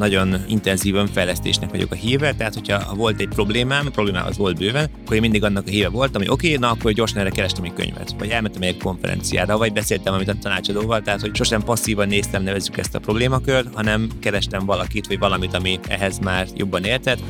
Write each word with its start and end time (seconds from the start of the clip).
nagyon 0.00 0.44
intenzív 0.48 0.94
önfejlesztésnek 0.94 1.70
vagyok 1.70 1.92
a 1.92 1.94
híve, 1.94 2.34
tehát 2.34 2.54
hogyha 2.54 2.94
volt 2.94 3.20
egy 3.20 3.28
problémám, 3.28 3.86
a 3.86 3.90
problémám 3.90 4.26
az 4.26 4.36
volt 4.36 4.58
bőven, 4.58 4.90
akkor 5.02 5.14
én 5.14 5.20
mindig 5.20 5.44
annak 5.44 5.66
a 5.66 5.70
híve 5.70 5.88
voltam, 5.88 6.22
hogy 6.22 6.30
oké, 6.30 6.56
na 6.56 6.70
akkor 6.70 6.92
gyorsan 6.92 7.18
erre 7.18 7.30
kerestem 7.30 7.64
egy 7.64 7.72
könyvet, 7.72 8.14
vagy 8.18 8.28
elmentem 8.28 8.62
egy 8.62 8.76
konferenciára, 8.76 9.58
vagy 9.58 9.72
beszéltem 9.72 10.14
amit 10.14 10.28
a 10.28 10.34
tanácsadóval, 10.40 11.00
tehát 11.00 11.20
hogy 11.20 11.34
sosem 11.34 11.62
passzívan 11.62 12.08
néztem, 12.08 12.42
nevezzük 12.42 12.78
ezt 12.78 12.94
a 12.94 12.98
problémakört, 12.98 13.74
hanem 13.74 14.08
kerestem 14.20 14.66
valakit, 14.66 15.06
vagy 15.06 15.18
valamit, 15.18 15.54
ami 15.54 15.78
ehhez 15.88 16.18
már 16.18 16.46
jobban 16.54 16.84
értett. 16.84 17.20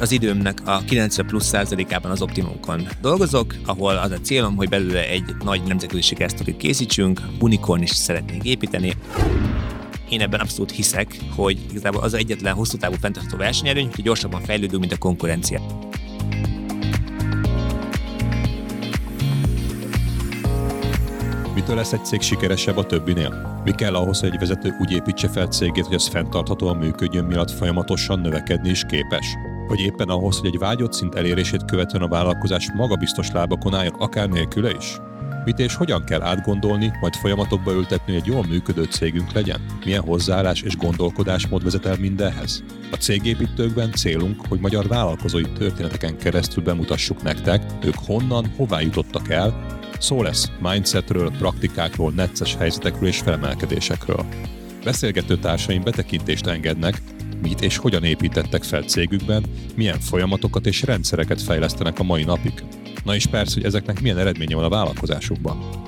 Az 0.00 0.12
időmnek 0.12 0.58
a 0.64 0.82
90 0.86 1.26
plusz 1.26 1.46
százalékában 1.46 2.10
az 2.10 2.22
optimumkon 2.22 2.88
dolgozok, 3.00 3.54
ahol 3.64 3.96
az 3.96 4.10
a 4.10 4.20
célom, 4.20 4.56
hogy 4.56 4.68
belőle 4.68 5.08
egy 5.08 5.24
nagy 5.44 5.62
nemzetközi 5.62 6.02
sikersztorit 6.02 6.56
készítsünk, 6.56 7.20
unikorn 7.40 7.82
is 7.82 7.90
szeretnénk 7.90 8.44
építeni. 8.44 8.96
Én 10.08 10.20
ebben 10.20 10.40
abszolút 10.40 10.70
hiszek, 10.70 11.16
hogy 11.34 11.58
igazából 11.70 12.02
az 12.02 12.14
egyetlen 12.14 12.54
hosszú 12.54 12.76
távú 12.76 12.94
fenntartható 13.00 13.36
versenyelőny, 13.36 13.90
hogy 13.94 14.04
gyorsabban 14.04 14.42
fejlődünk, 14.42 14.80
mint 14.80 14.92
a 14.92 14.98
konkurencia. 14.98 15.60
Mitől 21.54 21.76
lesz 21.76 21.92
egy 21.92 22.04
cég 22.04 22.20
sikeresebb 22.20 22.76
a 22.76 22.86
többinél? 22.86 23.60
Mi 23.64 23.72
kell 23.72 23.94
ahhoz, 23.94 24.20
hogy 24.20 24.28
egy 24.32 24.38
vezető 24.38 24.76
úgy 24.80 24.92
építse 24.92 25.28
fel 25.28 25.46
cégét, 25.46 25.86
hogy 25.86 25.94
az 25.94 26.08
fenntarthatóan 26.08 26.76
működjön, 26.76 27.24
miatt 27.24 27.50
folyamatosan 27.50 28.20
növekedni 28.20 28.70
is 28.70 28.82
képes? 28.88 29.26
Vagy 29.68 29.80
éppen 29.80 30.08
ahhoz, 30.08 30.38
hogy 30.38 30.48
egy 30.48 30.58
vágyott 30.58 30.92
szint 30.92 31.14
elérését 31.14 31.64
követően 31.64 32.02
a 32.02 32.08
vállalkozás 32.08 32.72
magabiztos 32.74 33.30
lábakon 33.30 33.74
álljon, 33.74 33.94
akár 33.94 34.28
nélküle 34.28 34.70
is? 34.70 34.98
Mit 35.46 35.58
és 35.58 35.74
hogyan 35.74 36.04
kell 36.04 36.22
átgondolni, 36.22 36.92
majd 37.00 37.14
folyamatokba 37.14 37.72
ültetni, 37.72 38.12
hogy 38.12 38.22
egy 38.22 38.32
jól 38.32 38.46
működő 38.46 38.84
cégünk 38.84 39.32
legyen? 39.32 39.60
Milyen 39.84 40.02
hozzáállás 40.02 40.62
és 40.62 40.76
gondolkodásmód 40.76 41.62
vezet 41.62 41.86
el 41.86 41.96
mindenhez? 42.00 42.62
A 42.92 42.96
cégépítőkben 42.96 43.92
célunk, 43.92 44.46
hogy 44.48 44.60
magyar 44.60 44.86
vállalkozói 44.86 45.52
történeteken 45.58 46.16
keresztül 46.16 46.62
bemutassuk 46.62 47.22
nektek, 47.22 47.62
ők 47.84 47.98
honnan, 48.06 48.52
hová 48.56 48.80
jutottak 48.80 49.30
el, 49.30 49.76
Szó 49.98 50.22
lesz 50.22 50.50
mindsetről, 50.60 51.30
praktikákról, 51.38 52.12
necces 52.12 52.56
helyzetekről 52.56 53.08
és 53.08 53.18
felemelkedésekről. 53.18 54.24
Beszélgető 54.84 55.36
társaim 55.36 55.82
betekintést 55.82 56.46
engednek, 56.46 57.02
mit 57.42 57.60
és 57.60 57.76
hogyan 57.76 58.04
építettek 58.04 58.62
fel 58.62 58.82
cégükben, 58.82 59.44
milyen 59.74 60.00
folyamatokat 60.00 60.66
és 60.66 60.82
rendszereket 60.82 61.42
fejlesztenek 61.42 61.98
a 61.98 62.02
mai 62.02 62.24
napig. 62.24 62.52
Na 63.04 63.14
és 63.14 63.26
persze, 63.26 63.54
hogy 63.54 63.64
ezeknek 63.64 64.00
milyen 64.00 64.18
eredménye 64.18 64.54
van 64.54 64.64
a 64.64 64.68
vállalkozásukban. 64.68 65.84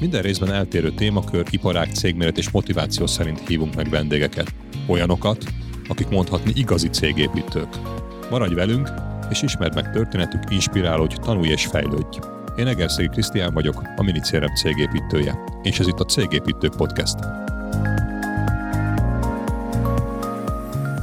Minden 0.00 0.22
részben 0.22 0.52
eltérő 0.52 0.90
témakör, 0.90 1.46
iparág, 1.50 1.94
cégméret 1.94 2.38
és 2.38 2.50
motiváció 2.50 3.06
szerint 3.06 3.48
hívunk 3.48 3.74
meg 3.74 3.90
vendégeket. 3.90 4.54
Olyanokat, 4.86 5.44
akik 5.88 6.08
mondhatni 6.08 6.52
igazi 6.54 6.88
cégépítők. 6.88 7.68
Maradj 8.30 8.54
velünk, 8.54 8.90
és 9.30 9.42
ismerd 9.42 9.74
meg 9.74 9.90
történetük, 9.90 10.42
inspirálódj, 10.48 11.14
tanulj 11.14 11.48
és 11.48 11.66
fejlődj. 11.66 12.18
Én 12.56 12.66
Egerszegi 12.66 13.08
Krisztián 13.08 13.54
vagyok, 13.54 13.82
a 13.96 14.02
Minicérem 14.02 14.54
cégépítője, 14.54 15.38
és 15.62 15.78
ez 15.78 15.86
itt 15.86 16.00
a 16.00 16.04
Cégépítők 16.04 16.76
Podcast. 16.76 17.16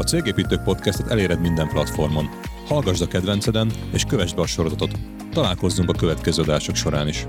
A 0.04 0.06
Cégépítők 0.06 0.64
Podcastet 0.64 1.12
eléred 1.12 1.40
minden 1.40 1.68
platformon. 1.68 2.30
Hallgasd 2.68 3.02
a 3.02 3.08
kedvenceden, 3.08 3.72
és 3.94 4.04
kövessd 4.04 4.36
be 4.36 4.42
a 4.42 4.46
sorozatot. 4.46 5.00
Találkozzunk 5.32 5.90
a 5.90 5.94
következő 5.94 6.42
adások 6.42 6.76
során 6.76 7.08
is. 7.08 7.28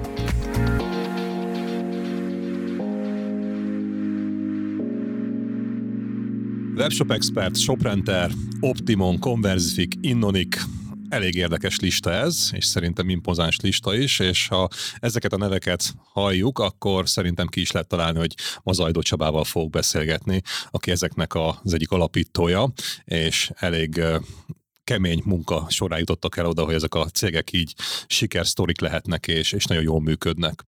Webshop 6.76 7.10
Expert, 7.10 7.56
Shoprenter, 7.56 8.30
Optimon, 8.60 9.18
Conversific, 9.18 9.94
Innonic, 10.00 10.56
elég 11.14 11.34
érdekes 11.34 11.78
lista 11.78 12.12
ez, 12.12 12.48
és 12.52 12.64
szerintem 12.64 13.08
impozáns 13.08 13.60
lista 13.60 13.96
is, 13.96 14.18
és 14.18 14.48
ha 14.48 14.68
ezeket 14.98 15.32
a 15.32 15.36
neveket 15.36 15.94
halljuk, 16.12 16.58
akkor 16.58 17.08
szerintem 17.08 17.46
ki 17.46 17.60
is 17.60 17.70
lehet 17.70 17.88
találni, 17.88 18.18
hogy 18.18 18.34
Mazajdó 18.62 19.02
Csabával 19.02 19.44
fogok 19.44 19.70
beszélgetni, 19.70 20.42
aki 20.70 20.90
ezeknek 20.90 21.34
az 21.34 21.72
egyik 21.72 21.90
alapítója, 21.90 22.72
és 23.04 23.50
elég 23.54 24.02
kemény 24.84 25.22
munka 25.24 25.66
során 25.68 25.98
jutottak 25.98 26.36
el 26.36 26.46
oda, 26.46 26.64
hogy 26.64 26.74
ezek 26.74 26.94
a 26.94 27.08
cégek 27.08 27.52
így 27.52 27.74
sikersztorik 28.06 28.80
lehetnek, 28.80 29.26
és, 29.26 29.52
és 29.52 29.64
nagyon 29.64 29.82
jól 29.82 30.00
működnek. 30.00 30.64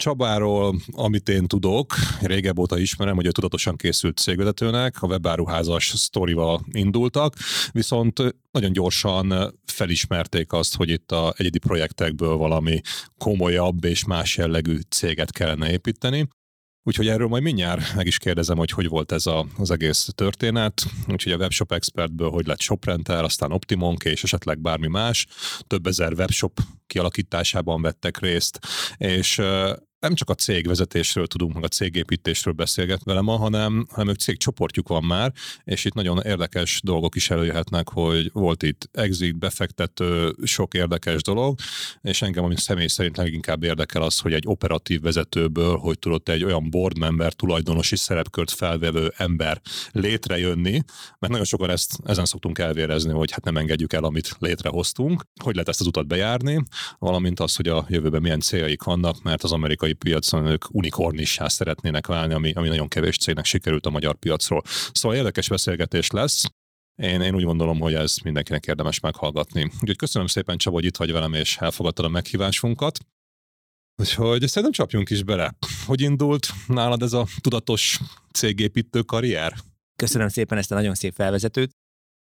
Csabáról, 0.00 0.80
amit 0.92 1.28
én 1.28 1.46
tudok, 1.46 1.94
régebb 2.20 2.58
óta 2.58 2.78
ismerem, 2.78 3.14
hogy 3.14 3.26
ő 3.26 3.30
tudatosan 3.30 3.76
készült 3.76 4.18
cégvezetőnek, 4.18 5.02
a 5.02 5.06
webáruházas 5.06 5.92
sztorival 5.96 6.60
indultak, 6.72 7.34
viszont 7.72 8.22
nagyon 8.50 8.72
gyorsan 8.72 9.54
felismerték 9.64 10.52
azt, 10.52 10.76
hogy 10.76 10.88
itt 10.90 11.12
a 11.12 11.34
egyedi 11.36 11.58
projektekből 11.58 12.36
valami 12.36 12.80
komolyabb 13.18 13.84
és 13.84 14.04
más 14.04 14.36
jellegű 14.36 14.78
céget 14.88 15.32
kellene 15.32 15.70
építeni. 15.70 16.28
Úgyhogy 16.82 17.08
erről 17.08 17.28
majd 17.28 17.42
mindjárt 17.42 17.94
meg 17.94 18.06
is 18.06 18.18
kérdezem, 18.18 18.56
hogy 18.56 18.70
hogy 18.70 18.88
volt 18.88 19.12
ez 19.12 19.26
a, 19.26 19.46
az 19.56 19.70
egész 19.70 20.08
történet. 20.14 20.82
Úgyhogy 21.08 21.32
a 21.32 21.36
Webshop 21.36 21.72
Expertből 21.72 22.30
hogy 22.30 22.46
lett 22.46 22.60
ShopRenter, 22.60 23.24
aztán 23.24 23.52
Optimonk 23.52 24.04
és 24.04 24.22
esetleg 24.22 24.60
bármi 24.60 24.86
más. 24.86 25.26
Több 25.66 25.86
ezer 25.86 26.12
webshop 26.12 26.60
kialakításában 26.86 27.82
vettek 27.82 28.18
részt, 28.18 28.58
és 28.96 29.40
nem 30.00 30.14
csak 30.14 30.30
a 30.30 30.34
cégvezetésről 30.34 31.26
tudunk, 31.26 31.54
meg 31.54 31.64
a 31.64 31.68
cégépítésről 31.68 32.54
beszélget 32.54 33.04
velem, 33.04 33.26
hanem, 33.26 33.86
hanem 33.90 34.08
ők 34.08 34.16
cégcsoportjuk 34.16 34.88
van 34.88 35.04
már, 35.04 35.32
és 35.64 35.84
itt 35.84 35.94
nagyon 35.94 36.20
érdekes 36.24 36.80
dolgok 36.84 37.14
is 37.14 37.30
előjöhetnek, 37.30 37.88
hogy 37.88 38.30
volt 38.32 38.62
itt 38.62 38.88
exit, 38.92 39.38
befektető, 39.38 40.34
sok 40.44 40.74
érdekes 40.74 41.22
dolog, 41.22 41.58
és 42.00 42.22
engem, 42.22 42.44
ami 42.44 42.56
személy 42.56 42.86
szerint 42.86 43.16
leginkább 43.16 43.62
érdekel 43.62 44.02
az, 44.02 44.18
hogy 44.18 44.32
egy 44.32 44.44
operatív 44.46 45.00
vezetőből, 45.00 45.76
hogy 45.76 45.98
tudott 45.98 46.28
egy 46.28 46.44
olyan 46.44 46.70
board 46.70 46.98
member, 46.98 47.32
tulajdonosi 47.32 47.96
szerepkört 47.96 48.50
felvevő 48.50 49.12
ember 49.16 49.60
létrejönni, 49.92 50.82
mert 51.18 51.32
nagyon 51.32 51.44
sokan 51.44 51.70
ezt 51.70 51.98
ezen 52.04 52.24
szoktunk 52.24 52.58
elvérezni, 52.58 53.12
hogy 53.12 53.30
hát 53.30 53.44
nem 53.44 53.56
engedjük 53.56 53.92
el, 53.92 54.04
amit 54.04 54.36
létrehoztunk, 54.38 55.24
hogy 55.42 55.52
lehet 55.52 55.68
ezt 55.68 55.80
az 55.80 55.86
utat 55.86 56.06
bejárni, 56.06 56.62
valamint 56.98 57.40
az, 57.40 57.56
hogy 57.56 57.68
a 57.68 57.86
jövőben 57.88 58.22
milyen 58.22 58.40
céljaik 58.40 58.82
vannak, 58.82 59.22
mert 59.22 59.42
az 59.42 59.52
amerikai 59.52 59.89
európai 59.90 60.12
piacon 60.12 60.46
ők 60.46 60.74
unikornissá 60.74 61.48
szeretnének 61.48 62.06
válni, 62.06 62.34
ami, 62.34 62.52
ami 62.52 62.68
nagyon 62.68 62.88
kevés 62.88 63.16
cégnek 63.16 63.44
sikerült 63.44 63.86
a 63.86 63.90
magyar 63.90 64.14
piacról. 64.14 64.62
Szóval 64.92 65.16
érdekes 65.16 65.48
beszélgetés 65.48 66.10
lesz. 66.10 66.44
Én, 67.02 67.20
én 67.20 67.34
úgy 67.34 67.44
gondolom, 67.44 67.80
hogy 67.80 67.94
ez 67.94 68.16
mindenkinek 68.24 68.66
érdemes 68.66 69.00
meghallgatni. 69.00 69.62
Úgyhogy 69.62 69.96
köszönöm 69.96 70.26
szépen, 70.26 70.58
Csaba, 70.58 70.76
hogy 70.76 70.84
itt 70.84 70.96
vagy 70.96 71.12
velem, 71.12 71.34
és 71.34 71.56
elfogadtad 71.56 72.04
a 72.04 72.08
meghívásunkat. 72.08 72.98
Úgyhogy 73.96 74.48
szerintem 74.48 74.72
csapjunk 74.72 75.10
is 75.10 75.22
bele. 75.22 75.54
Hogy 75.86 76.00
indult 76.00 76.48
nálad 76.66 77.02
ez 77.02 77.12
a 77.12 77.26
tudatos 77.40 78.00
cégépítő 78.32 79.02
karrier? 79.02 79.54
Köszönöm 79.96 80.28
szépen 80.28 80.58
ezt 80.58 80.72
a 80.72 80.74
nagyon 80.74 80.94
szép 80.94 81.14
felvezetőt 81.14 81.70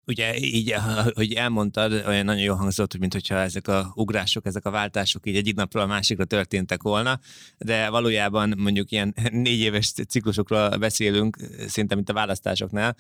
ugye 0.08 0.38
így, 0.38 0.76
hogy 1.14 1.34
elmondtad, 1.34 2.04
olyan 2.08 2.26
nagyon 2.26 2.42
jól 2.42 2.56
hangzott, 2.56 2.92
hogy 2.92 3.00
mintha 3.00 3.36
ezek 3.36 3.68
a 3.68 3.92
ugrások, 3.96 4.46
ezek 4.46 4.66
a 4.66 4.70
váltások 4.70 5.28
így 5.28 5.36
egyik 5.36 5.56
napról 5.56 5.84
a 5.84 5.86
másikra 5.86 6.26
történtek 6.26 6.84
volna, 6.84 7.20
de 7.58 7.90
valójában 7.90 8.54
mondjuk 8.58 8.92
ilyen 8.92 9.16
négy 9.32 9.60
éves 9.60 9.92
ciklusokról 10.08 10.70
beszélünk, 10.70 11.38
szinte 11.68 11.96
mint 11.96 12.10
a 12.10 12.14
választásoknál. 12.14 12.96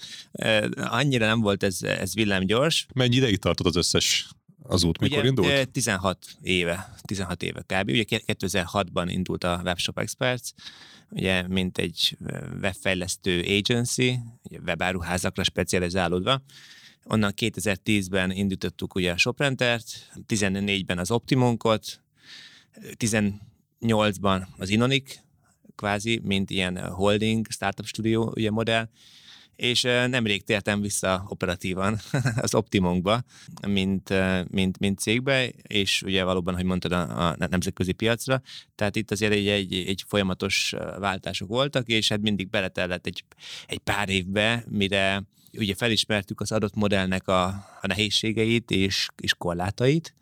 Annyira 0.76 1.26
nem 1.26 1.42
volt 1.42 1.64
ez, 1.64 1.82
ez 1.82 2.14
villámgyors. 2.14 2.86
Mennyi 2.94 3.16
ideig 3.16 3.38
tartott 3.38 3.68
az 3.68 3.76
összes 3.76 4.28
az 4.68 4.84
út, 4.84 5.00
mikor 5.00 5.18
Ugye, 5.18 5.28
indult? 5.28 5.70
16 5.70 6.26
éve, 6.42 6.96
16 7.02 7.44
éve 7.44 7.62
kb. 7.62 7.90
Ugye 7.90 8.04
2006-ban 8.08 9.06
indult 9.08 9.44
a 9.44 9.62
Webshop 9.63 10.00
Experts, 10.00 10.50
ugye 11.10 11.48
mint 11.48 11.78
egy 11.78 12.18
webfejlesztő 12.62 13.42
agency, 13.42 14.19
ugye 14.44 14.60
webáruházakra 14.66 15.44
specializálódva, 15.44 16.42
Onnan 17.07 17.34
2010-ben 17.36 18.31
indítottuk 18.31 18.96
ugye 18.96 19.12
a 19.12 19.18
Shoprentert, 19.18 20.12
14-ben 20.28 20.98
az 20.98 21.12
Optimonkot, 21.12 22.04
18-ban 22.98 24.46
az 24.57 24.69
Inonic, 24.69 25.19
kvázi, 25.75 26.22
mint 26.24 26.50
ilyen 26.50 26.78
holding, 26.78 27.46
startup 27.50 27.86
stúdió 27.86 28.31
ugye 28.36 28.52
modell, 28.52 28.90
és 29.56 29.81
nemrég 29.81 30.44
tértem 30.44 30.81
vissza 30.81 31.25
operatívan 31.28 32.00
az 32.36 32.56
Optimunkba, 32.56 33.24
mint, 33.68 34.13
mint, 34.50 34.80
mint 34.80 35.00
cégbe, 35.00 35.48
és 35.62 36.01
ugye 36.01 36.24
valóban, 36.24 36.56
hogy 36.56 36.66
mondtad, 36.66 36.92
a, 36.92 37.30
a 37.30 37.36
nemzetközi 37.38 37.92
piacra, 37.92 38.42
tehát 38.75 38.96
itt 38.96 39.12
azért 39.12 39.34
egy, 39.34 39.48
egy, 39.48 39.74
egy 39.74 40.04
folyamatos 40.08 40.74
váltások 41.00 41.48
voltak, 41.48 41.88
és 41.88 42.10
hát 42.10 42.22
mindig 42.22 42.50
beletellett 42.50 43.06
egy, 43.06 43.24
egy 43.68 43.80
pár 43.80 44.10
évbe, 44.10 44.63
mire 44.69 45.24
ugye 45.57 45.75
felismertük 45.75 46.42
az 46.42 46.52
adott 46.52 46.75
modellnek 46.75 47.28
a, 47.28 47.46
a 47.81 47.88
nehézségeit 47.88 48.72
és, 48.72 49.07
és 49.18 49.34
korlátait, 49.34 50.13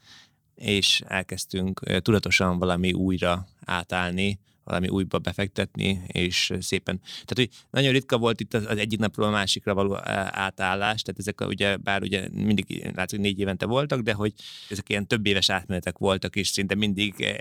és 0.56 1.02
elkezdtünk 1.08 1.80
tudatosan 2.02 2.60
valami 2.60 2.94
újra 2.94 3.48
átállni, 3.66 4.40
valami 4.64 4.88
újba 4.88 5.18
befektetni, 5.18 6.02
és 6.08 6.54
szépen. 6.60 7.00
Tehát, 7.00 7.34
hogy 7.36 7.50
nagyon 7.70 7.92
ritka 7.92 8.18
volt 8.18 8.40
itt 8.40 8.54
az, 8.54 8.66
egyik 8.78 9.00
napról 9.00 9.28
a 9.28 9.32
másikra 9.32 9.74
való 9.74 9.98
átállás, 10.32 11.02
tehát 11.02 11.20
ezek 11.20 11.42
a, 11.42 11.46
ugye, 11.46 11.78
bár 11.78 12.02
ugye 12.02 12.28
mindig 12.32 12.92
látszik, 12.96 13.20
négy 13.20 13.40
évente 13.40 13.66
voltak, 13.66 14.00
de 14.00 14.14
hogy 14.14 14.34
ezek 14.70 14.90
ilyen 14.90 15.08
több 15.08 15.26
éves 15.26 15.50
átmenetek 15.50 15.98
voltak, 15.98 16.36
és 16.36 16.48
szinte 16.48 16.76
mindig 16.76 17.38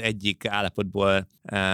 egyik 0.00 0.46
állapotból 0.46 1.28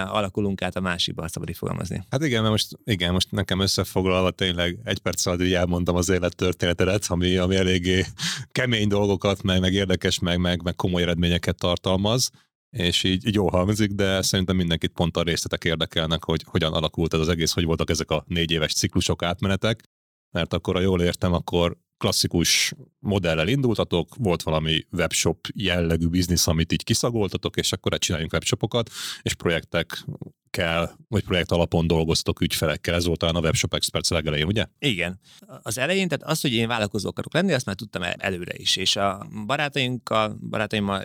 alakulunk 0.05 0.62
át 0.62 0.77
a 0.77 0.81
másikba, 0.81 1.29
szabad 1.29 1.49
így 1.49 1.56
fogalmazni. 1.56 2.05
Hát 2.11 2.25
igen, 2.25 2.41
mert 2.41 2.50
most, 2.50 2.79
igen, 2.85 3.12
most 3.12 3.31
nekem 3.31 3.61
összefoglalva 3.61 4.31
tényleg 4.31 4.79
egy 4.85 4.99
perc 4.99 5.27
alatt 5.27 5.41
elmondtam 5.41 5.97
az 5.97 6.09
élettörténetedet, 6.09 7.05
ami, 7.09 7.37
ami 7.37 7.56
eléggé 7.56 8.05
kemény 8.53 8.88
dolgokat, 8.88 9.43
meg, 9.43 9.61
meg 9.61 9.73
érdekes, 9.73 10.19
meg, 10.19 10.38
meg, 10.38 10.62
meg 10.62 10.75
komoly 10.75 11.03
eredményeket 11.03 11.56
tartalmaz 11.56 12.31
és 12.70 13.05
így, 13.05 13.26
így 13.26 13.34
jó 13.34 13.49
hangzik, 13.49 13.90
de 13.90 14.22
szerintem 14.22 14.56
mindenkit 14.56 14.93
pont 14.93 15.17
a 15.17 15.22
részletek 15.22 15.64
érdekelnek, 15.64 16.25
hogy 16.25 16.44
hogyan 16.46 16.72
alakult 16.72 17.14
ez 17.14 17.20
az 17.20 17.28
egész, 17.28 17.52
hogy 17.52 17.64
voltak 17.64 17.90
ezek 17.90 18.11
a 18.11 18.25
négy 18.26 18.50
éves 18.50 18.72
ciklusok, 18.72 19.22
átmenetek, 19.22 19.82
mert 20.31 20.52
akkor, 20.52 20.75
ha 20.75 20.81
jól 20.81 21.02
értem, 21.02 21.32
akkor 21.32 21.76
klasszikus 21.96 22.75
modellel 22.99 23.49
indultatok, 23.49 24.14
volt 24.14 24.43
valami 24.43 24.87
webshop 24.93 25.46
jellegű 25.55 26.06
biznisz, 26.06 26.46
amit 26.46 26.72
így 26.72 26.84
kiszagoltatok, 26.84 27.56
és 27.56 27.72
akkor 27.72 27.99
csináljunk 27.99 28.32
webshopokat, 28.32 28.90
és 29.22 29.34
projektek 29.34 30.05
kell, 30.50 30.91
vagy 31.08 31.25
projekt 31.25 31.50
alapon 31.50 31.87
dolgoztok 31.87 32.41
ügyfelekkel, 32.41 32.94
ez 32.94 33.05
volt 33.05 33.19
talán 33.19 33.35
a 33.35 33.41
Webshop 33.41 33.75
Experts 33.75 34.08
legelején, 34.11 34.47
ugye? 34.47 34.67
Igen. 34.79 35.20
Az 35.62 35.79
elején, 35.79 36.08
tehát 36.08 36.25
az, 36.25 36.41
hogy 36.41 36.52
én 36.52 36.69
vállalkozó 36.69 37.08
akarok 37.08 37.35
lenni, 37.35 37.52
azt 37.52 37.67
már 37.67 37.75
tudtam 37.75 38.02
előre 38.02 38.52
is, 38.56 38.76
és 38.76 38.97
a 38.97 39.26
barátainkkal, 39.47 40.38
barátaimmal 40.50 41.05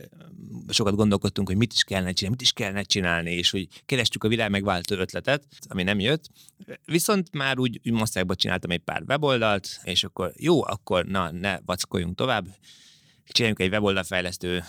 sokat 0.70 0.96
gondolkodtunk, 0.96 1.48
hogy 1.48 1.58
mit 1.58 1.74
is 1.74 1.84
kellene 1.84 2.12
csinálni, 2.12 2.38
mit 2.38 2.48
is 2.48 2.52
kellene 2.52 2.82
csinálni, 2.82 3.32
és 3.32 3.50
hogy 3.50 3.68
kerestük 3.86 4.24
a 4.24 4.28
világ 4.28 4.50
megváltó 4.50 4.96
ötletet, 4.96 5.48
ami 5.68 5.84
nem 5.84 6.00
jött. 6.00 6.30
Viszont 6.86 7.34
már 7.34 7.60
úgy, 7.60 7.80
úgy 7.86 7.92
Mosszágban 7.92 8.36
csináltam 8.36 8.72
egy 8.72 8.80
pár 8.80 9.04
weboldalt, 9.08 9.80
és 9.84 10.04
akkor 10.04 10.32
jó, 10.38 10.64
akkor 10.64 11.06
na, 11.06 11.32
ne 11.32 11.58
vackoljunk 11.66 12.16
tovább, 12.16 12.46
csináljunk 13.28 13.62
egy 13.62 13.72
weboldalfejlesztő 13.72 14.64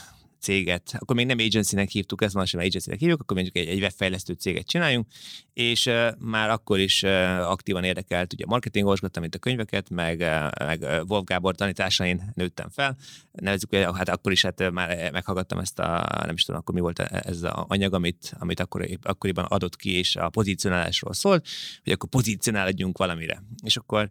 céget, 0.47 0.97
akkor 0.99 1.17
még 1.17 1.27
nem 1.27 1.39
agency-nek 1.39 1.89
hívtuk, 1.89 2.23
ezt 2.23 2.35
most 2.35 2.51
sem 2.51 2.61
agency-nek 2.61 2.99
hívjuk, 2.99 3.21
akkor 3.21 3.37
mondjuk 3.37 3.57
egy, 3.57 3.69
egy 3.69 3.81
webfejlesztő 3.81 4.33
céget 4.33 4.67
csináljunk, 4.67 5.07
és 5.53 5.87
uh, 5.87 6.09
már 6.19 6.51
akkor 6.51 6.79
is 6.79 7.03
uh, 7.03 7.11
aktívan 7.51 7.85
érdekelt, 7.85 8.33
ugye 8.33 8.45
marketingolsgattam 8.47 9.25
itt 9.25 9.35
a 9.35 9.39
könyveket, 9.39 9.91
meg, 9.91 10.21
uh, 10.21 10.67
meg 10.67 11.05
Wolf 11.09 11.25
Gábor 11.25 11.55
tanításain 11.55 12.33
nőttem 12.35 12.69
fel, 12.69 12.97
nevezzük, 13.33 13.71
hogy 13.71 13.87
hát 13.95 14.09
akkor 14.09 14.33
is 14.33 14.43
hát 14.43 14.71
már 14.71 15.13
meghallgattam 15.13 15.59
ezt 15.59 15.79
a, 15.79 16.23
nem 16.25 16.35
is 16.35 16.45
tudom, 16.45 16.61
akkor 16.61 16.75
mi 16.75 16.81
volt 16.81 16.99
ez 16.99 17.43
az 17.43 17.51
anyag, 17.53 17.95
amit, 17.95 18.35
amit 18.39 18.61
akkor, 18.61 18.89
akkoriban 19.03 19.45
adott 19.45 19.77
ki, 19.77 19.99
és 19.99 20.17
a 20.17 20.29
pozícionálásról 20.29 21.13
szólt, 21.13 21.47
hogy 21.85 21.93
akkor 21.93 22.09
pozícionálódjunk 22.09 22.99
valamire. 22.99 23.43
És 23.65 23.77
akkor 23.77 24.11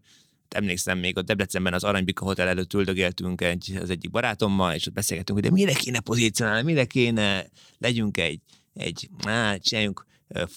emlékszem, 0.56 1.00
még 1.00 1.18
a 1.18 1.22
Debrecenben 1.22 1.74
az 1.74 1.84
Aranybika 1.84 2.26
Hotel 2.26 2.48
előtt 2.48 2.74
üldögéltünk 2.74 3.42
egy, 3.42 3.78
az 3.82 3.90
egyik 3.90 4.12
barátommal, 4.12 4.74
és 4.74 4.88
ott 4.88 4.94
beszélgettünk, 4.94 5.40
hogy 5.40 5.48
de 5.48 5.54
mire 5.54 5.74
kéne 5.74 6.00
pozícionálni, 6.00 6.64
mire 6.64 6.86
kéne, 6.86 7.46
legyünk 7.78 8.18
egy, 8.18 8.40
egy, 8.74 9.10
á, 9.26 9.58
csináljunk 9.58 10.06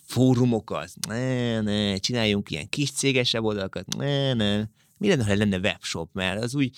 fórumokat, 0.04 0.90
ne, 1.08 1.60
ne, 1.60 1.96
csináljunk 1.96 2.50
ilyen 2.50 2.68
kis 2.68 2.90
cégesebb 2.90 3.44
oldalakat, 3.44 3.96
ne, 3.96 4.34
ne 4.34 4.64
mi 4.98 5.08
lenne, 5.08 5.24
ha 5.24 5.34
lenne 5.34 5.58
webshop, 5.58 6.10
mert 6.12 6.42
az 6.42 6.54
úgy, 6.54 6.70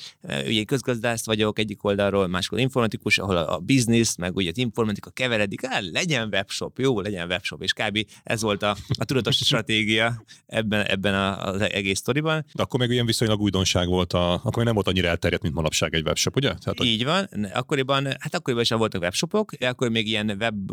ugye 0.47 0.65
közgazdász 0.65 1.27
vagyok 1.27 1.59
egyik 1.59 1.85
oldalról, 1.85 2.27
máskor 2.27 2.59
informatikus, 2.59 3.19
ahol 3.19 3.37
a, 3.37 3.55
a 3.55 3.59
biznisz, 3.59 4.17
meg 4.17 4.37
ugye 4.37 4.51
az 4.51 4.59
informatika 4.59 5.11
keveredik, 5.11 5.67
hát 5.67 5.83
legyen 5.91 6.29
webshop, 6.33 6.79
jó, 6.79 7.01
legyen 7.01 7.29
webshop, 7.29 7.63
és 7.63 7.73
kb. 7.73 8.07
ez 8.23 8.43
volt 8.43 8.63
a, 8.63 8.77
a 8.99 9.05
tudatos 9.05 9.37
stratégia 9.47 10.25
ebben, 10.47 10.87
ebben 10.87 11.39
az 11.39 11.61
egész 11.61 11.99
sztoriban. 11.99 12.45
De 12.55 12.63
akkor 12.63 12.81
még 12.81 12.91
ilyen 12.91 13.07
viszonylag 13.07 13.41
újdonság 13.41 13.89
volt, 13.89 14.13
a, 14.13 14.33
akkor 14.33 14.57
még 14.57 14.65
nem 14.65 14.75
volt 14.75 14.89
annyira 14.89 15.09
elterjedt, 15.09 15.43
mint 15.43 15.55
manapság 15.55 15.95
egy 15.95 16.07
webshop, 16.07 16.37
ugye? 16.37 16.55
Tehát, 16.55 16.85
Így 16.85 17.05
van, 17.05 17.29
akkoriban, 17.53 18.07
hát 18.07 18.35
akkoriban 18.35 18.65
sem 18.65 18.79
voltak 18.79 19.03
webshopok, 19.03 19.51
akkor 19.61 19.89
még 19.89 20.07
ilyen 20.07 20.37
web, 20.39 20.73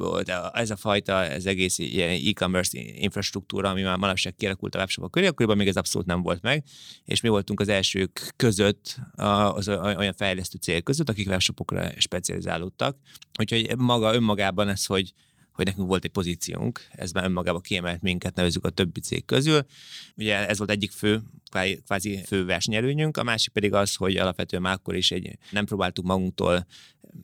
ez 0.54 0.70
a 0.70 0.76
fajta, 0.76 1.24
ez 1.24 1.46
egész 1.46 1.78
ilyen 1.78 2.20
e-commerce 2.26 2.80
infrastruktúra, 2.80 3.70
ami 3.70 3.82
már 3.82 3.98
manapság 3.98 4.36
kialakult 4.36 4.76
a 4.76 4.78
webshopok 4.78 5.12
köré, 5.12 5.28
akkoriban 5.28 5.58
még 5.58 5.68
ez 5.68 5.76
abszolút 5.76 6.08
nem 6.08 6.22
volt 6.22 6.42
meg, 6.42 6.64
és 7.06 7.22
mi 7.22 7.30
voltunk 7.38 7.60
az 7.60 7.68
elsők 7.68 8.34
között, 8.36 8.98
az 9.16 9.68
olyan 9.68 10.14
fejlesztő 10.14 10.58
cél 10.62 10.82
között, 10.82 11.10
akik 11.10 11.28
webshopokra 11.28 11.90
specializálódtak. 11.98 12.98
Úgyhogy 13.40 13.78
maga 13.78 14.14
önmagában 14.14 14.70
ez, 14.70 14.86
hogy 14.86 15.14
hogy 15.52 15.66
nekünk 15.66 15.88
volt 15.88 16.04
egy 16.04 16.12
pozíciónk, 16.12 16.88
ez 16.92 17.12
már 17.12 17.24
önmagában 17.24 17.62
kiemelt 17.62 18.02
minket, 18.02 18.36
nevezzük 18.36 18.66
a 18.66 18.70
többi 18.70 19.00
cég 19.00 19.26
közül. 19.26 19.66
Ugye 20.16 20.48
ez 20.48 20.58
volt 20.58 20.70
egyik 20.70 20.92
fő, 20.92 21.22
kvázi 21.86 22.24
fő 22.26 22.46
versenyelőnyünk, 22.46 23.18
a 23.18 23.24
másik 23.24 23.54
pedig 23.54 23.74
az, 23.74 23.96
hogy 23.96 24.18
alapvetően 24.18 24.62
már 24.62 24.74
akkor 24.74 24.96
is 24.96 25.12
egy, 25.12 25.38
nem 25.52 25.66
próbáltuk 25.66 26.06
magunktól 26.06 26.66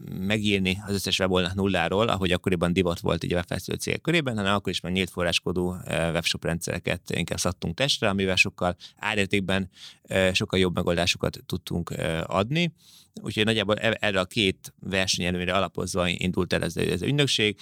megírni 0.09 0.77
az 0.88 0.94
összes 0.94 1.19
weboldalt 1.19 1.53
nulláról, 1.53 2.07
ahogy 2.07 2.31
akkoriban 2.31 2.74
divat 2.74 3.00
volt 3.00 3.24
így 3.24 3.33
a 3.33 3.35
webfejlesztő 3.35 3.74
cég 3.74 4.01
körében, 4.01 4.35
hanem 4.35 4.56
akkor 4.56 4.71
is 4.71 4.80
már 4.80 4.91
nyílt 4.91 5.09
forráskodó 5.09 5.75
eh, 5.85 6.12
webshop 6.12 6.45
rendszereket 6.45 7.01
inkább 7.09 7.39
szattunk 7.39 7.75
testre, 7.75 8.09
amivel 8.09 8.35
sokkal 8.35 8.75
árértékben 8.95 9.69
eh, 10.01 10.33
sokkal 10.33 10.59
jobb 10.59 10.75
megoldásokat 10.75 11.39
tudtunk 11.45 11.91
eh, 11.91 12.21
adni. 12.25 12.74
Úgyhogy 13.21 13.45
nagyjából 13.45 13.75
e-, 13.75 13.97
erre 14.00 14.19
a 14.19 14.25
két 14.25 14.74
versenyelőnyre 14.80 15.53
alapozva 15.53 16.07
indult 16.07 16.53
el 16.53 16.63
ez, 16.63 16.77
ez 16.77 16.91
az 16.91 17.01
ügynökség, 17.01 17.57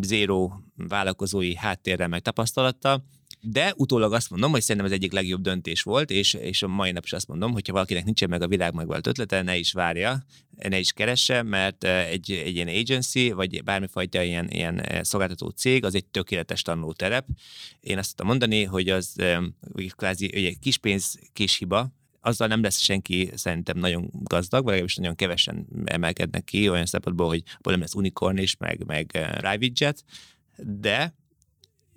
zéró 0.00 0.64
vállalkozói 0.76 1.54
háttérrel 1.56 2.08
meg 2.08 2.20
tapasztalattal, 2.20 3.04
de 3.44 3.74
utólag 3.76 4.12
azt 4.12 4.30
mondom, 4.30 4.50
hogy 4.50 4.60
szerintem 4.60 4.86
ez 4.86 4.92
egyik 4.92 5.12
legjobb 5.12 5.40
döntés 5.40 5.82
volt, 5.82 6.10
és, 6.10 6.34
és 6.34 6.62
a 6.62 6.68
mai 6.68 6.90
nap 6.90 7.04
is 7.04 7.12
azt 7.12 7.28
mondom, 7.28 7.52
hogyha 7.52 7.72
valakinek 7.72 8.04
nincsen 8.04 8.28
meg 8.28 8.42
a 8.42 8.48
világ 8.48 8.74
megvált 8.74 9.06
ötlete, 9.06 9.42
ne 9.42 9.56
is 9.56 9.72
várja, 9.72 10.24
ne 10.50 10.78
is 10.78 10.92
keresse, 10.92 11.42
mert 11.42 11.84
egy, 11.84 12.30
egy 12.30 12.54
ilyen 12.54 12.68
agency, 12.68 13.30
vagy 13.30 13.64
bármifajta 13.64 14.22
ilyen, 14.22 14.50
ilyen 14.50 14.86
szolgáltató 15.00 15.48
cég, 15.48 15.84
az 15.84 15.94
egy 15.94 16.04
tökéletes 16.04 16.62
tanulóterep. 16.62 17.26
Én 17.80 17.98
azt 17.98 18.16
tudom 18.16 18.30
mondani, 18.30 18.64
hogy 18.64 18.88
az 18.88 19.16
kvázi 19.88 20.34
egy 20.34 20.58
kis 20.58 20.78
pénz, 20.78 21.18
kis 21.32 21.56
hiba, 21.56 21.92
azzal 22.20 22.48
nem 22.48 22.62
lesz 22.62 22.78
senki 22.78 23.30
szerintem 23.34 23.78
nagyon 23.78 24.10
gazdag, 24.12 24.60
vagy 24.60 24.70
legalábbis 24.70 24.96
nagyon 24.96 25.14
kevesen 25.14 25.66
emelkednek 25.84 26.44
ki 26.44 26.68
olyan 26.68 26.86
szempontból, 26.86 27.26
hogy 27.26 27.42
abból 27.56 27.72
nem 27.72 27.80
lesz 27.80 27.94
unicorn 27.94 28.36
is, 28.36 28.56
meg, 28.56 28.84
meg 28.86 29.18
jet, 29.74 30.04
de 30.56 31.14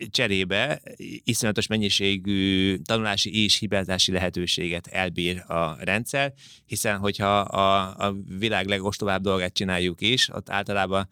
cserébe 0.09 0.81
iszonyatos 1.23 1.67
mennyiségű 1.67 2.75
tanulási 2.77 3.43
és 3.43 3.57
hibázási 3.57 4.11
lehetőséget 4.11 4.87
elbír 4.87 5.43
a 5.47 5.77
rendszer, 5.79 6.33
hiszen 6.65 6.97
hogyha 6.97 7.39
a, 7.39 7.95
a 8.07 8.15
világ 8.39 8.67
legostobább 8.67 9.21
dolgát 9.21 9.53
csináljuk 9.53 10.01
is, 10.01 10.29
ott 10.29 10.49
általában 10.49 11.09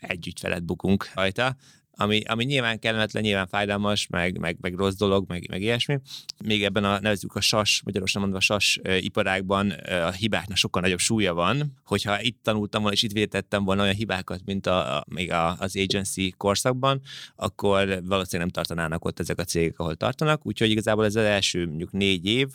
egy 0.00 0.26
ügyfelet 0.26 0.64
bukunk 0.64 1.10
rajta, 1.14 1.56
ami, 1.96 2.20
ami 2.20 2.44
nyilván 2.44 2.78
kellemetlen, 2.78 3.22
nyilván 3.22 3.46
fájdalmas, 3.46 4.06
meg, 4.06 4.38
meg, 4.38 4.56
meg 4.60 4.74
rossz 4.74 4.94
dolog, 4.94 5.24
meg, 5.28 5.46
meg 5.50 5.62
ilyesmi. 5.62 5.98
Még 6.44 6.64
ebben 6.64 6.84
a 6.84 7.00
nevezzük 7.00 7.34
a 7.34 7.40
sas, 7.40 7.82
magyarosan 7.84 8.20
mondva 8.20 8.40
sas 8.40 8.80
iparágban 9.00 9.70
a 9.70 10.10
hibáknak 10.10 10.56
sokkal 10.56 10.82
nagyobb 10.82 10.98
súlya 10.98 11.34
van, 11.34 11.72
hogyha 11.84 12.22
itt 12.22 12.38
tanultam 12.42 12.80
volna 12.80 12.96
és 12.96 13.02
itt 13.02 13.12
vétettem 13.12 13.64
volna 13.64 13.82
olyan 13.82 13.94
hibákat, 13.94 14.40
mint 14.44 14.66
a, 14.66 14.96
a, 14.96 15.04
még 15.08 15.32
a, 15.32 15.56
az 15.58 15.76
agency 15.76 16.34
korszakban, 16.36 17.00
akkor 17.36 17.86
valószínűleg 17.86 18.28
nem 18.30 18.48
tartanának 18.48 19.04
ott 19.04 19.20
ezek 19.20 19.38
a 19.38 19.44
cégek, 19.44 19.78
ahol 19.78 19.94
tartanak. 19.94 20.46
Úgyhogy 20.46 20.70
igazából 20.70 21.04
ez 21.04 21.16
az 21.16 21.24
első 21.24 21.66
mondjuk 21.66 21.92
négy 21.92 22.26
év, 22.26 22.48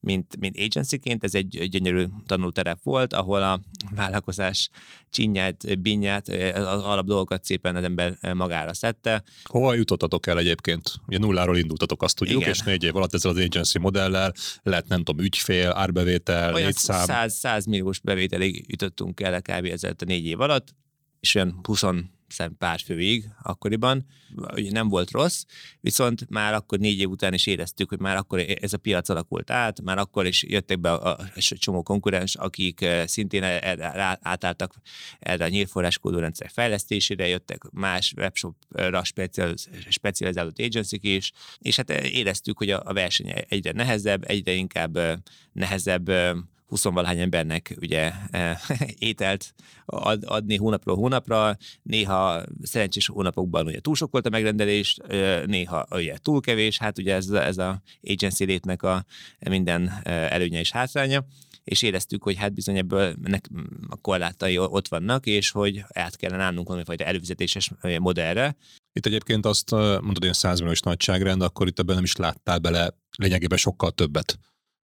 mint, 0.00 0.36
mint 0.38 0.56
agencyként, 0.58 1.24
ez 1.24 1.34
egy 1.34 1.68
gyönyörű 1.70 2.04
tanulterep 2.26 2.78
volt, 2.82 3.12
ahol 3.12 3.42
a 3.42 3.60
vállalkozás 3.94 4.70
csinyát, 5.10 5.80
binyát, 5.80 6.28
az 6.54 6.82
alap 6.82 7.06
dolgokat 7.06 7.44
szépen 7.44 7.76
az 7.76 7.84
ember 7.84 8.34
magára 8.34 8.74
szedte. 8.74 9.22
Hova 9.44 9.74
jutottatok 9.74 10.26
el 10.26 10.38
egyébként? 10.38 10.92
Ugye 11.06 11.18
nulláról 11.18 11.56
indultatok, 11.56 12.02
azt 12.02 12.16
tudjuk, 12.16 12.40
Igen. 12.40 12.52
és 12.52 12.60
négy 12.60 12.84
év 12.84 12.96
alatt 12.96 13.14
ezzel 13.14 13.30
az 13.30 13.36
agency 13.36 13.78
modellel 13.78 14.32
lett, 14.62 14.88
nem 14.88 15.02
tudom, 15.02 15.24
ügyfél, 15.24 15.70
árbevétel, 15.70 16.54
Olyan 16.54 16.66
létszám. 16.66 17.04
100, 17.04 17.34
100 17.34 17.64
milliós 17.66 18.00
bevételig 18.00 18.64
jutottunk 18.68 19.20
el 19.20 19.42
kb. 19.42 19.64
ezzel 19.64 19.94
a 19.98 20.04
négy 20.04 20.26
év 20.26 20.40
alatt, 20.40 20.74
és 21.20 21.34
olyan 21.34 21.60
20 21.62 21.82
szem 22.32 22.56
pár 22.58 22.80
főig 22.80 23.24
akkoriban, 23.42 24.06
ugye 24.52 24.70
nem 24.70 24.88
volt 24.88 25.10
rossz, 25.10 25.44
viszont 25.80 26.28
már 26.28 26.54
akkor 26.54 26.78
négy 26.78 26.98
év 26.98 27.08
után 27.08 27.34
is 27.34 27.46
éreztük, 27.46 27.88
hogy 27.88 28.00
már 28.00 28.16
akkor 28.16 28.44
ez 28.60 28.72
a 28.72 28.78
piac 28.78 29.08
alakult 29.08 29.50
át, 29.50 29.80
már 29.82 29.98
akkor 29.98 30.26
is 30.26 30.42
jöttek 30.42 30.80
be 30.80 30.92
a, 30.92 31.10
a, 31.10 31.18
a 31.32 31.56
csomó 31.58 31.82
konkurens, 31.82 32.34
akik 32.34 32.80
eh, 32.80 33.06
szintén 33.06 33.42
erre, 33.42 34.18
átálltak 34.22 34.74
erre 35.18 35.44
a 35.44 35.48
nyílforrás 35.48 35.98
rendszer 36.02 36.50
fejlesztésére, 36.52 37.26
jöttek 37.26 37.62
más 37.70 38.12
webshopra 38.16 39.02
specializálódott 39.88 40.66
agency 40.66 40.98
is, 41.00 41.32
és 41.58 41.76
hát 41.76 41.90
éreztük, 41.90 42.58
hogy 42.58 42.70
a, 42.70 42.82
a 42.84 42.92
verseny 42.92 43.32
egyre 43.48 43.72
nehezebb, 43.72 44.24
egyre 44.28 44.52
inkább 44.52 44.96
eh, 44.96 45.16
nehezebb 45.52 46.10
eh, 46.70 46.90
20 46.92 47.18
embernek 47.18 47.76
ugye 47.80 48.12
ételt 48.98 49.54
ad, 49.84 50.22
adni 50.26 50.56
hónapról 50.56 50.96
hónapra, 50.96 51.56
néha 51.82 52.42
szerencsés 52.62 53.06
hónapokban 53.06 53.66
ugye 53.66 53.80
túl 53.80 53.94
sok 53.94 54.12
volt 54.12 54.26
a 54.26 54.30
megrendelés, 54.30 54.96
néha 55.46 55.86
ugye 55.90 56.16
túl 56.16 56.40
kevés, 56.40 56.78
hát 56.78 56.98
ugye 56.98 57.14
ez, 57.14 57.28
ez 57.28 57.58
a 57.58 57.82
agency 58.02 58.44
létnek 58.44 58.82
a 58.82 59.04
minden 59.48 59.92
előnye 60.04 60.58
és 60.58 60.70
hátránya. 60.70 61.24
És 61.64 61.82
éreztük, 61.82 62.22
hogy 62.22 62.36
hát 62.36 62.54
bizony 62.54 62.76
ebből 62.76 63.14
a 63.88 63.96
korlátai 63.96 64.58
ott 64.58 64.88
vannak, 64.88 65.26
és 65.26 65.50
hogy 65.50 65.84
át 65.88 66.16
kellene 66.16 66.42
állnunk 66.42 66.66
valamifajta 66.66 67.04
előfizetéses 67.04 67.70
modellre. 67.98 68.56
Itt 68.92 69.06
egyébként 69.06 69.46
azt 69.46 69.70
mondod, 69.70 70.24
hogy 70.24 70.34
100 70.34 70.58
milliós 70.58 70.80
nagyságrend, 70.80 71.42
akkor 71.42 71.66
itt 71.66 71.78
ebben 71.78 71.94
nem 71.94 72.04
is 72.04 72.16
láttál 72.16 72.58
bele 72.58 72.94
lényegében 73.16 73.58
sokkal 73.58 73.90
többet 73.90 74.38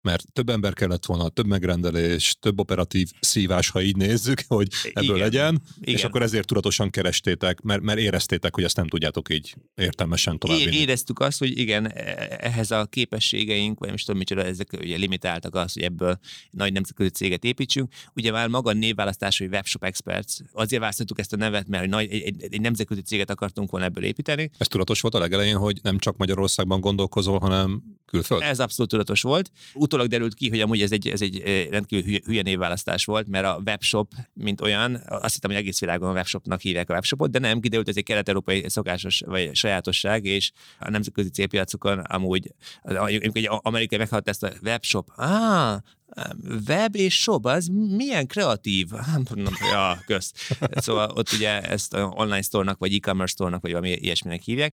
mert 0.07 0.33
több 0.33 0.49
ember 0.49 0.73
kellett 0.73 1.07
volna, 1.07 1.29
több 1.29 1.47
megrendelés, 1.47 2.37
több 2.41 2.61
operatív 2.61 3.11
szívás, 3.21 3.69
ha 3.69 3.81
így 3.81 3.97
nézzük, 3.97 4.41
hogy 4.49 4.69
ebből 4.93 5.17
Igen. 5.17 5.19
legyen, 5.19 5.63
Igen. 5.81 5.95
és 5.95 6.05
akkor 6.05 6.23
ezért 6.23 6.47
tudatosan 6.47 6.91
kerestétek, 6.91 7.61
mert, 7.61 7.81
mert 7.83 7.99
éreztétek, 7.99 8.55
hogy 8.55 8.65
ezt 8.65 8.77
nem 8.77 8.87
tudjátok 8.87 9.35
így 9.35 9.55
értelmesen 9.75 10.39
tovább 10.39 10.59
é- 10.59 10.75
Éreztük 10.75 11.21
azt, 11.21 11.39
hogy 11.39 11.59
igen, 11.59 11.91
e- 11.93 12.37
ehhez 12.41 12.71
a 12.71 12.85
képességeink, 12.85 13.79
vagy 13.79 13.89
nem 13.89 13.97
is 13.97 14.03
tudom 14.03 14.19
micsoda, 14.19 14.45
ezek 14.45 14.69
ugye 14.81 14.97
limitáltak 14.97 15.55
az, 15.55 15.73
hogy 15.73 15.83
ebből 15.83 16.19
nagy 16.51 16.73
nemzetközi 16.73 17.11
céget 17.11 17.45
építsünk. 17.45 17.93
Ugye 18.15 18.31
már 18.31 18.49
maga 18.49 18.71
a 18.71 18.73
névválasztás, 18.73 19.39
hogy 19.39 19.49
Webshop 19.49 19.85
Experts, 19.85 20.37
azért 20.53 20.81
választottuk 20.81 21.19
ezt 21.19 21.33
a 21.33 21.37
nevet, 21.37 21.69
mert 21.69 21.89
nagy, 21.89 22.11
egy, 22.11 22.23
egy, 22.23 22.47
egy 22.51 22.61
nemzetközi 22.61 23.01
céget 23.01 23.31
akartunk 23.31 23.71
volna 23.71 23.87
ebből 23.87 24.05
építeni. 24.05 24.51
Ez 24.59 24.67
tudatos 24.67 25.01
volt 25.01 25.15
a 25.15 25.19
legelején, 25.19 25.57
hogy 25.57 25.79
nem 25.83 25.99
csak 25.99 26.17
Magyarországban 26.17 26.81
gondolkozol, 26.81 27.39
hanem 27.39 27.83
külföld? 28.07 28.43
Ez 28.43 28.61
abszolút 28.61 28.91
tudatos 28.91 29.23
volt. 29.23 29.51
Utólag 29.97 30.15
derült 30.15 30.35
ki, 30.35 30.49
hogy 30.49 30.61
amúgy 30.61 30.83
ez 30.83 30.93
egy, 30.93 31.09
ez 31.09 31.23
egy 31.23 31.43
rendkívül 31.71 32.21
hülye, 32.25 32.43
névválasztás 32.43 33.05
volt, 33.05 33.29
mert 33.29 33.47
a 33.47 33.61
webshop, 33.67 34.13
mint 34.33 34.61
olyan, 34.61 35.03
azt 35.07 35.35
hittem, 35.35 35.51
hogy 35.51 35.59
egész 35.61 35.81
világon 35.81 36.09
a 36.09 36.13
webshopnak 36.13 36.61
hívják 36.61 36.91
a 36.91 36.93
webshopot, 36.93 37.31
de 37.31 37.39
nem, 37.39 37.61
kiderült, 37.61 37.89
ez 37.89 37.97
egy 37.97 38.05
kelet-európai 38.05 38.65
szokásos 38.69 39.23
vagy 39.27 39.55
sajátosság, 39.55 40.25
és 40.25 40.51
a 40.79 40.91
nemzetközi 40.91 41.29
célpiacokon 41.29 41.99
amúgy, 41.99 42.55
egy 43.19 43.49
amerikai 43.51 43.99
meghalt 43.99 44.29
ezt 44.29 44.43
a 44.43 44.53
webshop, 44.63 45.09
ah, 45.17 45.79
web 46.69 46.97
és 46.97 47.15
shop, 47.15 47.45
az 47.45 47.67
milyen 47.97 48.27
kreatív. 48.27 48.89
ja, 49.73 50.03
kösz. 50.07 50.33
Szóval 50.71 51.11
ott 51.15 51.33
ugye 51.33 51.61
ezt 51.61 51.95
online 51.95 52.43
store-nak, 52.43 52.79
vagy 52.79 52.95
e-commerce 52.95 53.33
store-nak, 53.33 53.63
vagy 53.63 53.71
valami 53.71 53.91
ilyesminek 53.91 54.41
hívják. 54.43 54.75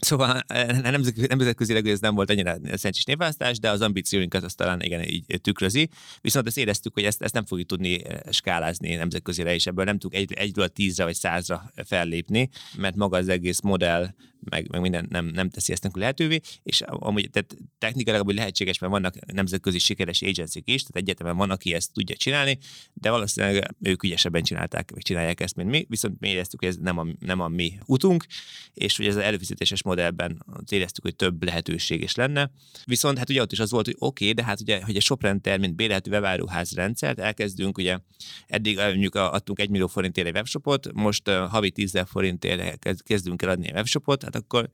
Szóval 0.00 0.42
eh, 0.46 0.80
nemzetközileg 1.28 1.88
ez 1.88 2.00
nem 2.00 2.14
volt 2.14 2.30
annyira 2.30 2.56
szerencsés 2.64 3.04
névválasztás, 3.04 3.58
de 3.58 3.70
az 3.70 3.80
ambícióinkat 3.80 4.44
azt 4.44 4.56
talán 4.56 4.80
igen 4.80 5.02
így 5.02 5.40
tükrözi. 5.40 5.88
Viszont 6.20 6.46
ezt 6.46 6.58
éreztük, 6.58 6.94
hogy 6.94 7.04
ezt, 7.04 7.22
ezt 7.22 7.34
nem 7.34 7.44
fogjuk 7.44 7.68
tudni 7.68 8.04
eh, 8.04 8.18
skálázni 8.30 8.94
nemzetközire, 8.94 9.54
és 9.54 9.66
ebből 9.66 9.84
nem 9.84 9.98
tudunk 9.98 10.22
egy, 10.22 10.32
egyről 10.32 10.68
tízre 10.68 11.04
vagy 11.04 11.14
százra 11.14 11.72
fellépni, 11.84 12.48
mert 12.76 12.96
maga 12.96 13.16
az 13.16 13.28
egész 13.28 13.60
modell 13.60 14.14
meg, 14.40 14.70
meg 14.70 14.80
minden 14.80 15.06
nem, 15.08 15.26
nem 15.26 15.50
teszi 15.50 15.72
ezt 15.72 15.88
lehetővé, 15.92 16.40
és 16.62 16.80
amúgy 16.80 17.30
tehát 17.30 17.56
technikailag 17.78 18.22
amúgy 18.22 18.34
lehetséges, 18.34 18.78
mert 18.78 18.92
vannak 18.92 19.32
nemzetközi 19.32 19.78
sikeres 19.78 20.22
agency 20.22 20.62
is, 20.64 20.82
tehát 20.82 20.96
egyetemen 20.96 21.36
van, 21.36 21.50
aki 21.50 21.74
ezt 21.74 21.92
tudja 21.92 22.16
csinálni, 22.16 22.58
de 22.92 23.10
valószínűleg 23.10 23.74
ők 23.82 24.02
ügyesebben 24.02 24.42
csinálták, 24.42 24.90
vagy 24.90 25.02
csinálják 25.02 25.40
ezt, 25.40 25.56
mint 25.56 25.70
mi, 25.70 25.86
viszont 25.88 26.20
mi 26.20 26.28
éreztük, 26.28 26.60
hogy 26.60 26.68
ez 26.68 26.76
nem 26.76 26.98
a, 26.98 27.06
nem 27.18 27.40
a 27.40 27.48
mi 27.48 27.78
utunk, 27.86 28.26
és 28.74 28.96
hogy 28.96 29.06
ez 29.06 29.16
az 29.16 29.22
előfizetéses 29.22 29.82
modellben 29.90 30.44
éreztük, 30.68 31.04
hogy 31.04 31.16
több 31.16 31.44
lehetőség 31.44 32.02
is 32.02 32.14
lenne. 32.14 32.50
Viszont 32.84 33.18
hát 33.18 33.30
ugye 33.30 33.40
ott 33.40 33.52
is 33.52 33.58
az 33.58 33.70
volt, 33.70 33.86
hogy 33.86 33.96
oké, 33.98 34.24
okay, 34.24 34.34
de 34.34 34.44
hát 34.44 34.60
ugye, 34.60 34.84
hogy 34.84 34.96
egy 34.96 35.02
Shoprenter, 35.02 35.58
mint 35.58 35.74
bérhető 35.74 36.10
webáruház 36.10 36.72
rendszert 36.72 37.18
elkezdünk, 37.18 37.78
ugye 37.78 37.98
eddig 38.46 38.76
mondjuk 38.76 39.14
adtunk 39.14 39.58
egy 39.58 39.70
millió 39.70 39.86
forintért 39.86 40.26
egy 40.26 40.34
webshopot, 40.34 40.92
most 40.92 41.28
uh, 41.28 41.34
havi 41.34 41.70
10 41.70 42.02
forintért 42.06 42.78
kezdünk 43.02 43.42
el 43.42 43.48
adni 43.48 43.68
egy 43.68 43.74
webshopot, 43.74 44.22
hát 44.22 44.36
akkor 44.36 44.70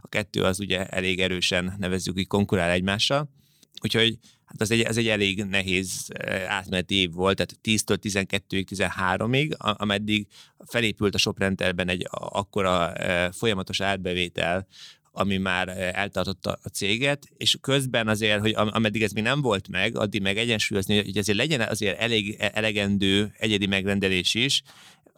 a 0.00 0.08
kettő 0.08 0.42
az 0.42 0.60
ugye 0.60 0.86
elég 0.86 1.20
erősen 1.20 1.74
nevezzük, 1.78 2.14
hogy 2.14 2.26
konkurál 2.26 2.70
egymással. 2.70 3.36
Úgyhogy 3.82 4.18
hát 4.44 4.60
az 4.60 4.70
egy, 4.70 4.80
az 4.80 4.96
egy 4.96 5.08
elég 5.08 5.44
nehéz 5.44 6.08
eh, 6.08 6.50
átmeneti 6.52 6.94
év 6.94 7.12
volt, 7.12 7.36
tehát 7.36 7.58
10-től 7.64 7.98
12-ig, 8.02 8.64
13-ig, 8.70 9.56
ameddig 9.56 10.26
felépült 10.66 11.14
a 11.14 11.18
shoprenterben 11.18 11.88
egy 11.88 12.06
akkora 12.10 12.92
eh, 12.94 13.30
folyamatos 13.32 13.80
átbevétel, 13.80 14.66
ami 15.12 15.36
már 15.36 15.68
eh, 15.68 15.92
eltartotta 15.92 16.58
a 16.62 16.68
céget, 16.68 17.26
és 17.36 17.56
közben 17.60 18.08
azért, 18.08 18.40
hogy 18.40 18.54
ameddig 18.56 19.02
ez 19.02 19.12
még 19.12 19.22
nem 19.22 19.40
volt 19.40 19.68
meg, 19.68 19.96
addig 19.96 20.22
meg 20.22 20.38
egyensúlyozni, 20.38 20.96
hogy 21.04 21.18
azért 21.18 21.38
legyen 21.38 21.60
azért 21.60 21.98
elég 21.98 22.36
elegendő 22.38 23.34
egyedi 23.38 23.66
megrendelés 23.66 24.34
is, 24.34 24.62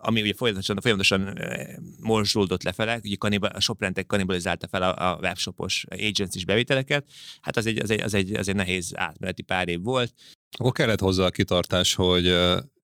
ami 0.02 0.20
ugye 0.22 0.34
folyamatosan, 0.34 0.80
folyamatosan 0.80 1.38
morzsolódott 2.00 2.62
lefele, 2.62 3.00
ugye 3.04 3.16
kanibal, 3.16 3.50
a 3.50 3.60
shoprentek 3.60 4.06
kanibalizálta 4.06 4.68
fel 4.68 4.82
a, 4.82 5.10
a 5.10 5.18
webshopos 5.20 5.84
agency 5.90 6.44
bevételeket, 6.44 7.04
hát 7.40 7.56
az 7.56 7.66
egy, 7.66 7.78
az, 7.78 7.90
egy, 7.90 8.00
az, 8.00 8.14
egy, 8.14 8.34
az 8.34 8.48
egy 8.48 8.54
nehéz 8.54 8.92
átmeneti 8.94 9.42
pár 9.42 9.68
év 9.68 9.82
volt. 9.82 10.14
Akkor 10.58 10.72
kellett 10.72 11.00
hozzá 11.00 11.24
a 11.24 11.30
kitartás, 11.30 11.94
hogy 11.94 12.34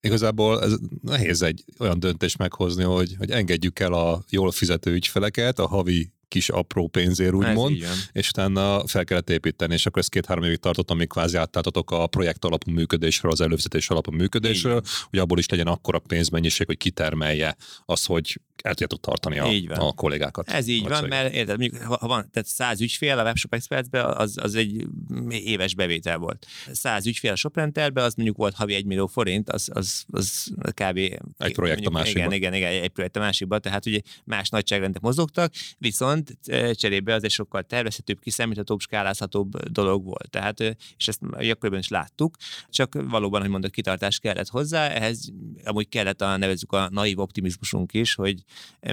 igazából 0.00 0.62
ez 0.62 0.76
nehéz 1.02 1.42
egy 1.42 1.64
olyan 1.78 2.00
döntés 2.00 2.36
meghozni, 2.36 2.82
hogy, 2.82 3.14
hogy 3.18 3.30
engedjük 3.30 3.78
el 3.78 3.92
a 3.92 4.24
jól 4.30 4.50
fizető 4.50 4.92
ügyfeleket, 4.92 5.58
a 5.58 5.66
havi 5.66 6.12
kis 6.28 6.48
apró 6.48 6.86
pénzért, 6.86 7.34
úgymond, 7.34 7.76
és 8.12 8.28
utána 8.28 8.86
fel 8.86 9.04
kellett 9.04 9.30
építeni, 9.30 9.74
és 9.74 9.86
akkor 9.86 10.02
ez 10.02 10.08
két-három 10.08 10.44
évig 10.44 10.58
tartott, 10.58 10.90
amíg 10.90 11.08
kvázi 11.08 11.36
áttáltatok 11.36 11.90
a 11.90 12.06
projekt 12.06 12.44
alapú 12.44 12.70
működésről, 12.70 13.32
az 13.32 13.40
előfizetés 13.40 13.90
alapú 13.90 14.12
működésről, 14.12 14.82
hogy 15.10 15.18
abból 15.18 15.38
is 15.38 15.48
legyen 15.48 15.66
akkora 15.66 15.98
pénzmennyiség, 15.98 16.66
hogy 16.66 16.76
kitermelje 16.76 17.56
az, 17.84 18.04
hogy 18.04 18.40
el 18.62 18.74
tudjátok 18.74 19.00
tartani 19.00 19.38
a, 19.68 19.86
a 19.86 19.92
kollégákat. 19.92 20.48
Ez 20.50 20.66
így 20.66 20.88
van, 20.88 21.04
mert 21.04 21.34
érted, 21.34 21.58
mondjuk, 21.58 21.82
ha 21.82 22.06
van 22.06 22.30
tehát 22.30 22.48
100 22.48 22.80
ügyfél 22.80 23.18
a 23.18 23.22
Webshop 23.22 23.54
Expertbe, 23.54 24.04
az, 24.04 24.36
az 24.42 24.54
egy 24.54 24.86
éves 25.28 25.74
bevétel 25.74 26.18
volt. 26.18 26.46
100 26.72 27.06
ügyfél 27.06 27.32
a 27.32 27.36
Shoprenterbe, 27.36 28.02
az 28.02 28.14
mondjuk 28.14 28.36
volt 28.36 28.54
havi 28.54 28.74
1 28.74 28.84
millió 28.84 29.06
forint, 29.06 29.50
az, 29.50 29.68
az, 29.72 30.04
az 30.10 30.52
kb. 30.58 30.96
Egy 30.96 31.52
projekt 31.52 31.58
mondjuk, 31.58 31.86
a 31.86 31.90
másikba. 31.90 32.20
Igen, 32.20 32.32
igen, 32.32 32.54
igen, 32.54 32.82
egy 32.82 32.88
projekt 32.88 33.16
a 33.16 33.20
másikba, 33.20 33.58
tehát 33.58 33.86
ugye 33.86 34.00
más 34.24 34.48
nagyságrendek 34.48 35.02
mozogtak, 35.02 35.52
viszont 35.78 36.15
eh, 36.44 36.72
cserébe 36.72 37.14
az 37.14 37.24
egy 37.24 37.30
sokkal 37.30 37.62
tervezhetőbb, 37.62 38.20
kiszámíthatóbb, 38.20 38.80
skálázhatóbb 38.80 39.68
dolog 39.70 40.04
volt. 40.04 40.30
Tehát, 40.30 40.60
eh, 40.60 40.72
és 40.96 41.08
ezt 41.08 41.20
akkoriban 41.22 41.78
is 41.78 41.88
láttuk, 41.88 42.36
csak 42.70 42.94
valóban, 43.08 43.40
hogy 43.40 43.50
mondod, 43.50 43.70
kitartás 43.70 44.18
kellett 44.18 44.48
hozzá, 44.48 44.88
ehhez 44.88 45.32
amúgy 45.64 45.88
kellett 45.88 46.20
a 46.20 46.36
nevezzük 46.36 46.72
a 46.72 46.88
naív 46.90 47.18
optimizmusunk 47.18 47.92
is, 47.92 48.14
hogy 48.14 48.42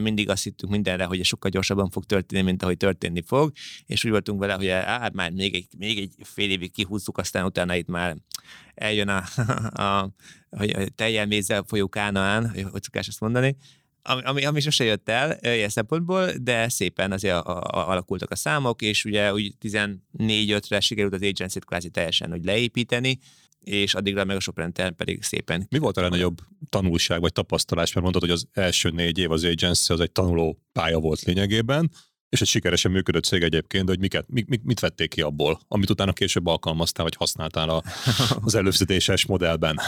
mindig 0.02 0.30
azt 0.30 0.44
hittünk 0.44 0.72
mindenre, 0.72 1.06
hogy 1.06 1.24
sokkal 1.26 1.50
gyorsabban 1.50 1.90
fog 1.90 2.04
történni, 2.04 2.42
mint 2.42 2.64
ahogy 2.64 2.78
történni 2.78 3.22
fog, 3.22 3.52
és 3.86 4.06
úgy 4.06 4.12
voltunk 4.12 4.40
vele, 4.40 4.54
hogy 4.54 4.68
hát 4.68 5.14
már 5.14 5.32
még 5.32 5.56
egy, 5.56 5.68
még 5.78 5.98
egy 5.98 6.14
fél 6.20 6.50
évig 6.50 6.72
kihúzzuk, 6.72 7.18
aztán 7.18 7.46
utána 7.46 7.76
itt 7.76 7.88
már 7.88 8.18
eljön 8.74 9.08
a, 9.08 9.24
a, 9.88 10.00
a 10.50 10.90
teljel 10.96 11.26
mézzel 11.26 11.64
folyó 11.68 11.88
kánaán, 11.88 12.50
hogy 12.50 12.84
szokás 12.84 13.08
ezt 13.08 13.20
mondani, 13.20 13.56
ami, 14.04 14.46
ami, 14.46 14.60
sose 14.60 14.84
jött 14.84 15.10
el 15.10 15.38
ilyen 15.42 15.70
szempontból, 15.70 16.32
de 16.42 16.70
szépen 16.70 17.12
azért 17.12 17.36
a, 17.36 17.62
a, 17.62 17.90
alakultak 17.90 18.32
a 18.32 18.36
számok, 18.36 18.82
és 18.82 19.06
ugye 19.06 19.34
úgy 19.34 19.54
14-5-re 19.62 20.80
sikerült 20.80 21.14
az 21.14 21.22
agency-t 21.22 21.66
kvázi 21.66 21.90
teljesen 21.90 22.30
hogy 22.30 22.44
leépíteni, 22.44 23.20
és 23.64 23.94
addigra 23.94 24.24
meg 24.24 24.36
a 24.36 24.40
Soprantel 24.40 24.92
pedig 24.92 25.24
szépen. 25.24 25.68
Mi 25.70 25.78
volt 25.78 25.98
a 25.98 26.02
legnagyobb 26.02 26.42
tanulság 26.70 27.22
vagy 27.22 27.32
tapasztalás, 27.32 27.94
mert 27.94 28.02
mondtad, 28.02 28.22
hogy 28.22 28.32
az 28.32 28.48
első 28.54 28.90
négy 28.90 29.18
év 29.18 29.32
az 29.32 29.44
agency 29.44 29.94
az 29.94 30.00
egy 30.00 30.12
tanuló 30.12 30.60
pálya 30.72 31.00
volt 31.00 31.22
lényegében, 31.22 31.92
és 32.30 32.42
egy 32.42 32.48
sikeresen 32.48 32.92
működő 32.92 33.20
cég 33.20 33.44
egyébként, 33.44 33.86
de 33.86 33.92
hogy 33.92 34.00
miket, 34.00 34.26
mit, 34.28 34.64
mit 34.64 34.80
vették 34.80 35.10
ki 35.10 35.22
abból, 35.22 35.60
amit 35.68 35.90
utána 35.90 36.14
később 36.14 36.48
alkalmaztál, 36.48 37.04
vagy 37.04 37.16
használtál 37.16 37.70
a, 37.70 37.84
az 38.46 38.56
előfizetéses 38.56 39.26
modellben? 39.26 39.80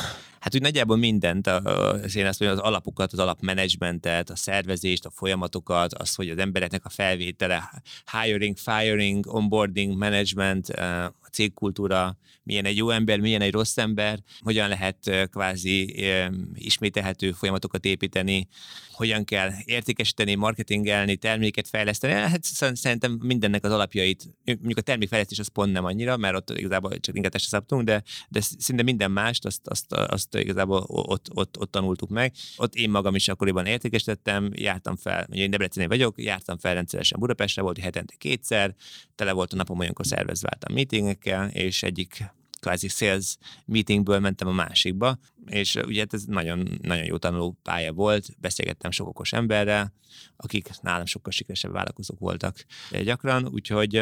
Hát 0.46 0.56
úgy 0.56 0.62
nagyjából 0.62 0.98
mindent, 0.98 1.48
az 1.48 2.16
én 2.16 2.26
azt 2.26 2.40
mondom, 2.40 2.58
az 2.58 2.64
alapokat, 2.64 3.14
az 3.14 3.20
alapmenedzsmentet, 3.20 4.30
a 4.30 4.36
szervezést, 4.36 5.06
a 5.06 5.10
folyamatokat, 5.10 5.94
az, 5.94 6.16
hogy 6.16 6.30
az 6.30 6.38
embereknek 6.38 6.86
a 6.86 6.90
felvétele, 6.90 7.84
hiring, 8.22 8.58
firing, 8.58 9.28
onboarding, 9.28 9.98
management, 9.98 10.70
a 10.70 11.28
cégkultúra, 11.32 12.18
milyen 12.44 12.66
egy 12.66 12.78
jó 12.78 12.90
ember, 12.90 13.20
milyen 13.20 13.42
egy 13.42 13.52
rossz 13.52 13.78
ember, 13.78 14.20
hogyan 14.40 14.70
lehet 14.70 15.30
kvázi 15.32 16.06
ismételhető 16.54 17.32
folyamatokat 17.32 17.86
építeni, 17.86 18.48
hogyan 18.92 19.24
kell 19.24 19.52
értékesíteni, 19.66 20.36
marketingelni, 20.36 21.16
terméket 21.16 21.68
fejleszteni. 21.68 22.14
Hát 22.14 22.44
szerintem 22.74 23.12
mindennek 23.12 23.64
az 23.64 23.72
alapjait, 23.72 24.24
mondjuk 24.46 24.78
a 24.78 24.82
termékfejlesztés 24.82 25.40
az 25.40 25.48
pont 25.48 25.72
nem 25.72 25.86
annyira, 25.86 26.18
mert 26.18 26.36
ott 26.36 26.50
igazából 26.50 27.00
csak 27.00 27.16
inkább 27.16 27.38
szabtunk, 27.38 27.84
de, 27.84 28.04
de 28.30 28.42
szinte 28.42 28.84
minden 28.84 29.12
mást 29.12 29.46
azt, 29.46 29.68
azt, 29.68 29.94
azt 29.94 30.35
igazából 30.40 30.84
ott, 30.88 31.28
ott, 31.34 31.60
ott, 31.60 31.72
tanultuk 31.72 32.10
meg. 32.10 32.34
Ott 32.58 32.76
én 32.76 32.90
magam 32.90 33.16
is 33.16 33.28
akkoriban 33.28 33.66
értékesítettem, 33.66 34.50
jártam 34.54 34.96
fel, 34.96 35.28
ugye 35.30 35.42
én 35.42 35.50
Debreceni 35.50 35.88
vagyok, 35.88 36.24
jártam 36.24 36.58
fel 36.58 36.74
rendszeresen 36.74 37.20
Budapestre, 37.20 37.62
volt 37.62 37.78
hetente 37.78 38.14
kétszer, 38.18 38.76
tele 39.16 39.32
volt 39.32 39.54
a 39.54 39.56
napom 39.56 39.80
olyankor 39.80 40.06
szervezve 40.06 40.58
a 40.60 40.72
meetingekkel, 40.72 41.50
és 41.50 41.84
egyik 41.84 42.34
kvázi 42.66 42.88
sales 42.88 43.38
meetingből 43.66 44.20
mentem 44.20 44.48
a 44.48 44.52
másikba, 44.52 45.18
és 45.46 45.76
ugye 45.76 46.00
hát 46.00 46.14
ez 46.14 46.24
nagyon, 46.24 46.80
nagyon 46.82 47.06
jó 47.06 47.18
tanuló 47.18 47.58
pálya 47.64 47.94
volt, 47.94 48.30
beszélgettem 48.38 48.92
sok 48.92 49.08
okos 49.08 49.34
emberrel, 49.34 49.94
akik 50.38 50.70
nálam 50.82 51.06
sokkal 51.06 51.32
sikeresebb 51.32 51.72
vállalkozók 51.72 52.20
voltak 52.20 52.66
gyakran, 53.04 53.48
úgyhogy, 53.48 54.02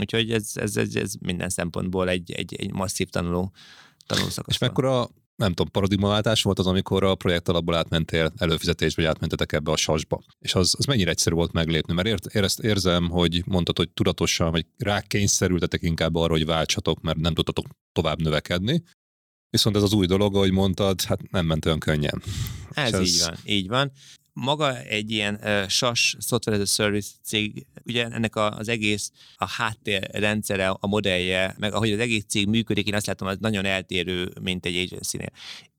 úgyhogy 0.00 0.32
ez, 0.32 0.52
ez, 0.54 0.76
ez, 0.76 0.94
ez 0.94 1.14
minden 1.20 1.48
szempontból 1.48 2.08
egy, 2.08 2.32
egy, 2.32 2.54
egy 2.54 2.72
masszív 2.72 3.08
tanuló, 3.08 3.52
tanulószakasz. 4.06 4.54
És 4.54 4.60
mekkora 4.60 5.08
nem 5.42 5.52
tudom, 5.52 5.72
paradigmaváltás 5.72 6.42
volt 6.42 6.58
az, 6.58 6.66
amikor 6.66 7.04
a 7.04 7.14
projekt 7.14 7.48
alapból 7.48 7.74
átmentél 7.74 8.32
előfizetésbe, 8.36 9.02
vagy 9.02 9.10
átmentetek 9.10 9.52
ebbe 9.52 9.70
a 9.70 9.76
sasba. 9.76 10.22
És 10.38 10.54
az, 10.54 10.74
az 10.78 10.84
mennyire 10.84 11.10
egyszerű 11.10 11.34
volt 11.34 11.52
meglépni, 11.52 11.94
mert 11.94 12.08
ért, 12.08 12.26
érezt, 12.26 12.60
érzem, 12.60 13.08
hogy 13.08 13.42
mondtad, 13.46 13.76
hogy 13.76 13.90
tudatosan, 13.90 14.50
vagy 14.50 14.66
rákényszerültetek 14.78 15.82
inkább 15.82 16.14
arra, 16.14 16.32
hogy 16.32 16.46
váltsatok, 16.46 17.00
mert 17.00 17.18
nem 17.18 17.34
tudtatok 17.34 17.66
tovább 17.92 18.22
növekedni. 18.22 18.82
Viszont 19.50 19.76
ez 19.76 19.82
az 19.82 19.92
új 19.92 20.06
dolog, 20.06 20.34
ahogy 20.34 20.52
mondtad, 20.52 21.02
hát 21.02 21.30
nem 21.30 21.46
ment 21.46 21.66
olyan 21.66 21.78
könnyen. 21.78 22.22
Ez, 22.70 22.92
ez 22.92 23.00
így 23.00 23.20
van, 23.20 23.36
így 23.44 23.68
van 23.68 23.92
maga 24.32 24.78
egy 24.78 25.10
ilyen 25.10 25.38
uh, 25.42 25.68
SAS 25.68 26.16
Software 26.20 26.60
as 26.60 26.68
a 26.70 26.82
Service 26.82 27.10
cég, 27.22 27.66
ugye 27.84 28.04
ennek 28.04 28.36
a, 28.36 28.50
az 28.50 28.68
egész 28.68 29.12
a 29.36 29.48
háttérrendszere, 29.48 30.68
a 30.68 30.86
modellje, 30.86 31.54
meg 31.58 31.72
ahogy 31.72 31.92
az 31.92 31.98
egész 31.98 32.24
cég 32.28 32.46
működik, 32.46 32.86
én 32.86 32.94
azt 32.94 33.06
látom, 33.06 33.28
az 33.28 33.36
nagyon 33.40 33.64
eltérő, 33.64 34.32
mint 34.40 34.66
egy 34.66 34.76
agency-nél. 34.76 35.32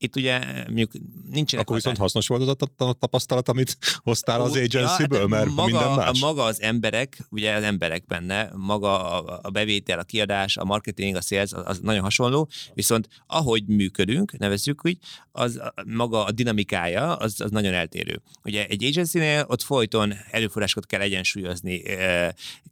Itt 0.03 0.15
ugye 0.15 0.39
mondjuk 0.65 0.91
nincsenek... 1.31 1.65
Akkor 1.65 1.75
viszont 1.75 1.97
hasznos 1.97 2.27
volt 2.27 2.41
az 2.41 2.69
a 2.77 2.93
tapasztalat, 2.93 3.49
amit 3.49 3.77
hoztál 3.97 4.41
az 4.41 4.55
agency-ből, 4.55 5.19
ja, 5.19 5.27
mert 5.27 5.49
maga, 5.49 5.63
minden 5.63 5.95
más. 5.95 6.19
Maga 6.19 6.43
az 6.43 6.61
emberek, 6.61 7.17
ugye 7.29 7.53
az 7.53 7.63
emberek 7.63 8.05
benne, 8.05 8.51
maga 8.55 9.11
a, 9.11 9.39
a 9.43 9.49
bevétel, 9.49 9.99
a 9.99 10.03
kiadás, 10.03 10.57
a 10.57 10.63
marketing, 10.63 11.15
a 11.15 11.21
sales, 11.21 11.51
az, 11.53 11.79
nagyon 11.79 12.01
hasonló, 12.01 12.49
viszont 12.73 13.07
ahogy 13.27 13.65
működünk, 13.67 14.37
nevezzük 14.37 14.85
úgy, 14.85 14.97
az 15.31 15.61
maga 15.85 16.23
a 16.25 16.31
dinamikája, 16.31 17.15
az, 17.15 17.41
az 17.41 17.51
nagyon 17.51 17.73
eltérő. 17.73 18.21
Ugye 18.43 18.65
egy 18.65 18.83
agency-nél 18.83 19.45
ott 19.47 19.61
folyton 19.61 20.13
előforrásokat 20.31 20.85
kell 20.85 21.01
egyensúlyozni, 21.01 21.81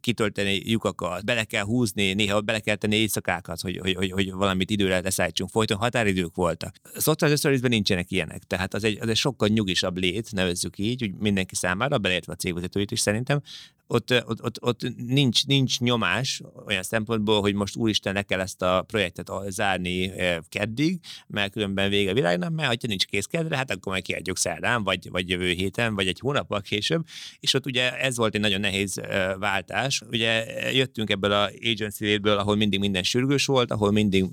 kitölteni 0.00 0.70
lyukakat, 0.70 1.24
bele 1.24 1.44
kell 1.44 1.64
húzni, 1.64 2.12
néha 2.12 2.40
bele 2.40 2.60
kell 2.60 2.76
tenni 2.76 2.96
éjszakákat, 2.96 3.60
hogy, 3.60 3.78
hogy, 3.78 3.94
hogy, 3.94 4.10
hogy 4.10 4.32
valamit 4.32 4.70
időre 4.70 5.00
leszállítsunk. 5.00 5.50
Folyton 5.50 5.76
határidők 5.76 6.34
voltak. 6.34 6.76
Software 7.22 7.36
service 7.36 7.68
nincsenek 7.68 8.10
ilyenek, 8.10 8.42
tehát 8.42 8.74
az 8.74 8.84
egy, 8.84 8.98
az 9.00 9.08
egy 9.08 9.16
sokkal 9.16 9.48
nyugisabb 9.48 9.96
lét, 9.96 10.32
nevezzük 10.32 10.78
így, 10.78 11.00
hogy 11.00 11.14
mindenki 11.14 11.54
számára, 11.54 11.98
beleértve 11.98 12.32
a 12.32 12.36
cégvezetőit 12.36 12.90
is 12.90 13.00
szerintem, 13.00 13.42
ott, 13.92 14.10
ott, 14.26 14.42
ott, 14.42 14.62
ott 14.62 14.94
nincs, 14.96 15.46
nincs 15.46 15.80
nyomás 15.80 16.42
olyan 16.66 16.82
szempontból, 16.82 17.40
hogy 17.40 17.54
most 17.54 17.76
úristen 17.76 18.14
le 18.14 18.22
kell 18.22 18.40
ezt 18.40 18.62
a 18.62 18.84
projektet 18.86 19.30
zárni 19.48 20.12
keddig, 20.48 20.98
mert 21.26 21.52
különben 21.52 21.90
vége 21.90 22.10
a 22.10 22.14
világnak, 22.14 22.50
mert 22.50 22.68
ha 22.68 22.88
nincs 22.88 23.04
kész 23.04 23.24
kedre, 23.24 23.56
hát 23.56 23.70
akkor 23.70 23.92
majd 23.92 24.04
kiadjuk 24.04 24.38
szerdán, 24.38 24.84
vagy, 24.84 25.10
vagy 25.10 25.28
jövő 25.28 25.50
héten, 25.50 25.94
vagy 25.94 26.06
egy 26.06 26.18
hónappal 26.18 26.60
később, 26.60 27.04
és 27.40 27.54
ott 27.54 27.66
ugye 27.66 27.98
ez 27.98 28.16
volt 28.16 28.34
egy 28.34 28.40
nagyon 28.40 28.60
nehéz 28.60 29.00
váltás. 29.38 30.02
Ugye 30.10 30.44
jöttünk 30.72 31.10
ebből 31.10 31.32
a 31.32 31.50
agency 31.70 32.18
ből, 32.18 32.38
ahol 32.38 32.56
mindig 32.56 32.80
minden 32.80 33.02
sürgős 33.02 33.46
volt, 33.46 33.70
ahol 33.70 33.90
mindig 33.90 34.24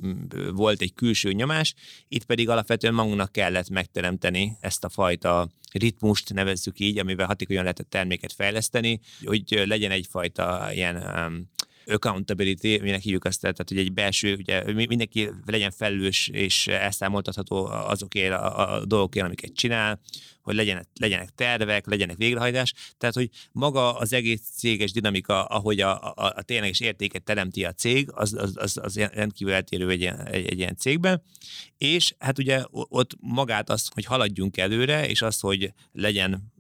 volt 0.54 0.82
egy 0.82 0.94
külső 0.94 1.32
nyomás, 1.32 1.74
itt 2.08 2.25
pedig 2.25 2.50
alapvetően 2.50 2.94
magunknak 2.94 3.32
kellett 3.32 3.70
megteremteni 3.70 4.58
ezt 4.60 4.84
a 4.84 4.89
fajta 4.89 5.50
ritmust 5.72 6.34
nevezzük 6.34 6.80
így, 6.80 6.98
amivel 6.98 7.26
hatékonyan 7.26 7.62
lehetett 7.62 7.90
terméket 7.90 8.34
fejleszteni, 8.34 9.00
hogy 9.24 9.64
legyen 9.66 9.92
egyfajta 9.92 10.70
ilyen 10.74 10.96
um, 10.96 11.50
accountability, 11.89 12.79
minek 12.81 13.01
hívjuk 13.01 13.25
azt, 13.25 13.41
tehát 13.41 13.63
hogy 13.67 13.77
egy 13.77 13.93
belső, 13.93 14.36
ugye 14.36 14.74
mindenki 14.74 15.29
legyen 15.46 15.72
felelős 15.72 16.27
és 16.27 16.67
elszámoltatható 16.67 17.65
azokért 17.65 18.34
a, 18.34 18.74
a 18.74 18.86
dolgokért, 18.86 19.25
amiket 19.25 19.53
csinál, 19.53 20.00
hogy 20.41 20.55
legyenek, 20.55 20.86
legyenek 21.00 21.29
tervek, 21.36 21.88
legyenek 21.88 22.17
végrehajtás, 22.17 22.74
tehát 22.98 23.15
hogy 23.15 23.29
maga 23.51 23.98
az 23.98 24.13
egész 24.13 24.41
céges 24.55 24.91
dinamika, 24.91 25.46
ahogy 25.46 25.79
a, 25.79 26.01
a, 26.01 26.33
a 26.35 26.42
tényleges 26.42 26.79
értéket 26.79 27.24
teremti 27.24 27.66
a 27.66 27.72
cég, 27.72 28.09
az, 28.11 28.33
az, 28.33 28.51
az, 28.55 28.77
az 28.81 28.98
rendkívül 28.98 29.53
eltérő 29.53 29.90
egy, 29.90 30.03
egy, 30.03 30.46
egy 30.46 30.57
ilyen 30.57 30.75
cégben, 30.75 31.24
és 31.77 32.14
hát 32.20 32.40
ugye 32.40 32.64
ott 32.72 33.18
magát 33.20 33.70
az, 33.70 33.90
hogy 33.94 34.05
haladjunk 34.05 34.57
előre, 34.57 35.07
és 35.07 35.22
az, 35.22 35.40
hogy 35.40 35.74
legyen 35.92 36.53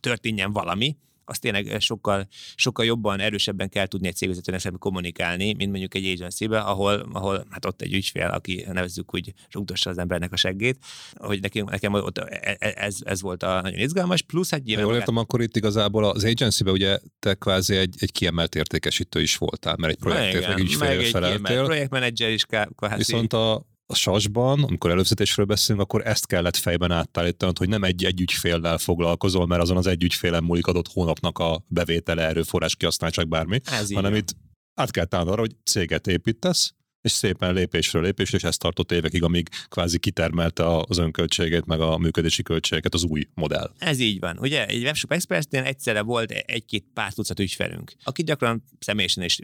történjen 0.00 0.52
valami, 0.52 0.96
azt 1.28 1.40
tényleg 1.40 1.76
sokkal, 1.80 2.28
sokkal 2.54 2.84
jobban, 2.84 3.20
erősebben 3.20 3.68
kell 3.68 3.86
tudni 3.86 4.06
egy 4.06 4.16
cégvezetőnek 4.16 4.60
szemben 4.60 4.80
kommunikálni, 4.80 5.54
mint 5.54 5.70
mondjuk 5.70 5.94
egy 5.94 6.04
agency 6.04 6.44
ahol, 6.44 7.08
ahol 7.12 7.46
hát 7.50 7.64
ott 7.64 7.82
egy 7.82 7.94
ügyfél, 7.94 8.26
aki 8.26 8.64
nevezzük 8.72 9.14
úgy 9.14 9.32
rúgdossa 9.50 9.90
az 9.90 9.98
embernek 9.98 10.32
a 10.32 10.36
seggét, 10.36 10.78
hogy 11.14 11.40
nekem, 11.40 11.64
nekem 11.64 11.92
ott 11.92 12.18
e, 12.18 12.56
e, 12.58 12.72
ez, 12.76 12.96
ez 13.04 13.20
volt 13.20 13.42
a 13.42 13.60
nagyon 13.60 13.78
izgalmas, 13.78 14.22
plusz 14.22 14.50
hát 14.50 14.62
nyilván... 14.62 14.84
Jól 14.84 14.94
értem, 14.94 15.16
akkor 15.16 15.40
itt 15.40 15.56
igazából 15.56 16.04
az 16.04 16.24
agency 16.24 16.70
ugye 16.70 16.98
te 17.18 17.34
kvázi 17.34 17.76
egy, 17.76 17.94
egy 17.98 18.12
kiemelt 18.12 18.54
értékesítő 18.54 19.20
is 19.20 19.36
voltál, 19.36 19.76
mert 19.76 19.92
egy 19.92 19.98
projektért 19.98 20.48
meg 20.48 20.58
ügyfélért 20.58 21.10
feleltél. 21.10 21.64
projektmenedzser 21.64 22.30
is 22.30 22.44
kvázi. 22.44 22.96
Viszont 22.96 23.32
a, 23.32 23.66
a 23.90 23.94
sasban, 23.94 24.62
amikor 24.62 24.90
előfizetésről 24.90 25.46
beszélünk, 25.46 25.84
akkor 25.84 26.06
ezt 26.06 26.26
kellett 26.26 26.56
fejben 26.56 26.90
átállítanod, 26.90 27.58
hogy 27.58 27.68
nem 27.68 27.84
egy-egy 27.84 28.20
ügyféllel 28.20 28.78
foglalkozol, 28.78 29.46
mert 29.46 29.62
azon 29.62 29.76
az 29.76 29.86
egy 29.86 30.02
ügyfélen 30.02 30.44
múlik 30.44 30.66
adott 30.66 30.88
hónapnak 30.88 31.38
a 31.38 31.64
bevétele, 31.66 32.22
erőforrás, 32.22 32.76
kihasználtság, 32.76 33.28
bármi, 33.28 33.60
Ez 33.64 33.92
hanem 33.92 34.14
itt 34.14 34.36
át 34.74 34.90
kell 34.90 35.04
arra, 35.10 35.40
hogy 35.40 35.56
céget 35.64 36.06
építesz, 36.06 36.74
és 37.08 37.14
szépen 37.14 37.54
lépésről 37.54 38.02
lépésre, 38.02 38.36
és 38.36 38.44
ezt 38.44 38.58
tartott 38.58 38.92
évekig, 38.92 39.22
amíg 39.22 39.48
kvázi 39.68 39.98
kitermelte 39.98 40.76
az 40.76 40.98
önköltségét, 40.98 41.66
meg 41.66 41.80
a 41.80 41.98
működési 41.98 42.42
költségeket 42.42 42.94
az 42.94 43.04
új 43.04 43.26
modell. 43.34 43.70
Ez 43.78 44.00
így 44.00 44.20
van. 44.20 44.38
Ugye 44.38 44.66
egy 44.66 44.82
webshop 44.82 45.12
expertnél 45.12 45.62
egyszerre 45.62 46.02
volt 46.02 46.30
egy-két 46.30 46.84
pár 46.94 47.12
tucat 47.12 47.40
ügyfelünk, 47.40 47.92
akik 48.04 48.26
gyakran 48.26 48.64
személyesen 48.78 49.24
is 49.24 49.38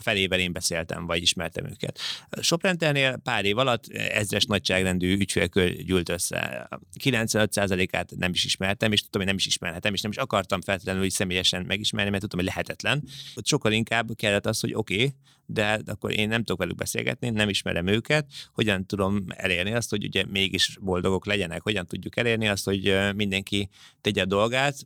felével 0.00 0.38
én 0.38 0.52
beszéltem, 0.52 1.06
vagy 1.06 1.22
ismertem 1.22 1.66
őket. 1.66 1.98
Shoprenternél 2.40 3.16
pár 3.16 3.44
év 3.44 3.58
alatt 3.58 3.86
ezres 3.88 4.44
nagyságrendű 4.44 5.16
ügyfélkör 5.16 5.82
gyűlt 5.82 6.08
össze. 6.08 6.68
95%-át 7.04 8.12
nem 8.16 8.32
is 8.32 8.44
ismertem, 8.44 8.92
és 8.92 9.00
tudtam, 9.00 9.20
hogy 9.20 9.30
nem 9.30 9.38
is 9.38 9.46
ismerhetem, 9.46 9.94
és 9.94 10.00
nem 10.00 10.10
is 10.10 10.16
akartam 10.16 10.60
feltétlenül 10.60 11.00
hogy 11.00 11.10
személyesen 11.10 11.64
megismerni, 11.66 12.10
mert 12.10 12.22
tudtam, 12.22 12.38
hogy 12.38 12.48
lehetetlen. 12.48 13.04
Ott 13.34 13.46
sokkal 13.46 13.72
inkább 13.72 14.10
kellett 14.16 14.46
az, 14.46 14.60
hogy 14.60 14.74
oké, 14.74 14.94
okay, 14.94 15.14
de 15.46 15.80
akkor 15.86 16.12
én 16.12 16.28
nem 16.28 16.38
tudok 16.38 16.58
velük 16.58 16.76
beszélgetni, 16.76 17.30
nem 17.30 17.48
ismerem 17.48 17.86
őket, 17.86 18.26
hogyan 18.52 18.86
tudom 18.86 19.24
elérni 19.28 19.72
azt, 19.72 19.90
hogy 19.90 20.04
ugye 20.04 20.24
mégis 20.26 20.78
boldogok 20.80 21.26
legyenek, 21.26 21.62
hogyan 21.62 21.86
tudjuk 21.86 22.16
elérni 22.16 22.48
azt, 22.48 22.64
hogy 22.64 22.94
mindenki 23.16 23.68
tegye 24.00 24.22
a 24.22 24.26
dolgát, 24.26 24.76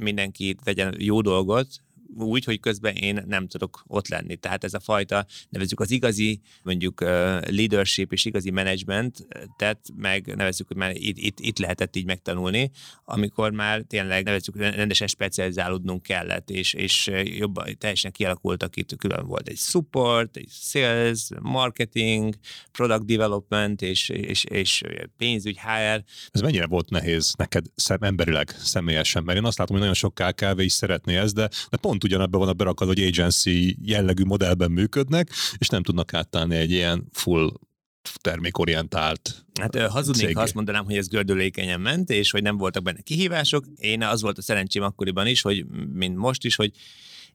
mindenki 0.00 0.56
tegyen 0.64 0.94
jó 0.98 1.20
dolgot, 1.20 1.68
úgy, 2.16 2.44
hogy 2.44 2.60
közben 2.60 2.94
én 2.94 3.22
nem 3.26 3.46
tudok 3.46 3.84
ott 3.86 4.08
lenni. 4.08 4.36
Tehát 4.36 4.64
ez 4.64 4.74
a 4.74 4.80
fajta, 4.80 5.26
nevezzük 5.48 5.80
az 5.80 5.90
igazi, 5.90 6.40
mondjuk 6.62 7.00
leadership 7.00 8.12
és 8.12 8.24
igazi 8.24 8.50
management, 8.50 9.26
tehát 9.56 9.78
meg 9.96 10.34
nevezzük, 10.36 10.66
hogy 10.66 10.76
már 10.76 10.90
itt, 10.94 11.16
itt, 11.16 11.40
itt 11.40 11.58
lehetett 11.58 11.96
így 11.96 12.04
megtanulni, 12.04 12.70
amikor 13.04 13.50
már 13.50 13.82
tényleg 13.82 14.24
nevezzük, 14.24 14.56
rendesen 14.56 15.06
specializálódnunk 15.06 16.02
kellett, 16.02 16.50
és, 16.50 16.72
és 16.72 17.10
jobban 17.24 17.78
teljesen 17.78 18.12
kialakultak 18.12 18.76
itt, 18.76 18.96
külön 18.96 19.26
volt 19.26 19.48
egy 19.48 19.56
support, 19.56 20.36
egy 20.36 20.48
sales, 20.50 21.28
marketing, 21.40 22.34
product 22.72 23.04
development, 23.04 23.82
és, 23.82 24.08
és, 24.08 24.44
és 24.44 24.82
pénzügy, 25.16 25.58
HR. 25.58 26.04
Ez 26.30 26.40
mennyire 26.40 26.66
volt 26.66 26.90
nehéz 26.90 27.34
neked 27.38 27.64
szem, 27.74 27.98
emberileg, 28.00 28.54
személyesen? 28.58 29.24
Mert 29.24 29.38
én 29.38 29.44
azt 29.44 29.58
látom, 29.58 29.76
hogy 29.76 29.86
nagyon 29.86 30.00
sok 30.00 30.14
KKV 30.14 30.60
is 30.60 30.72
szeretné 30.72 31.16
ezt, 31.16 31.34
de, 31.34 31.48
de 31.70 31.76
pont 31.76 31.93
ugyanebben 32.04 32.40
van 32.40 32.48
a 32.48 32.52
berakad, 32.52 32.86
hogy 32.88 33.00
agency 33.02 33.76
jellegű 33.82 34.24
modellben 34.24 34.70
működnek, 34.70 35.30
és 35.58 35.68
nem 35.68 35.82
tudnak 35.82 36.14
átállni 36.14 36.56
egy 36.56 36.70
ilyen 36.70 37.08
full 37.12 37.52
termékorientált 38.20 39.44
Hát 39.60 39.78
hazudnék, 39.78 40.26
cég. 40.26 40.36
ha 40.36 40.42
azt 40.42 40.54
mondanám, 40.54 40.84
hogy 40.84 40.96
ez 40.96 41.08
gördülékenyen 41.08 41.80
ment, 41.80 42.10
és 42.10 42.30
hogy 42.30 42.42
nem 42.42 42.56
voltak 42.56 42.82
benne 42.82 43.00
kihívások. 43.00 43.64
Én 43.76 44.02
az 44.02 44.22
volt 44.22 44.38
a 44.38 44.42
szerencsém 44.42 44.82
akkoriban 44.82 45.26
is, 45.26 45.42
hogy 45.42 45.66
mint 45.92 46.16
most 46.16 46.44
is, 46.44 46.56
hogy 46.56 46.70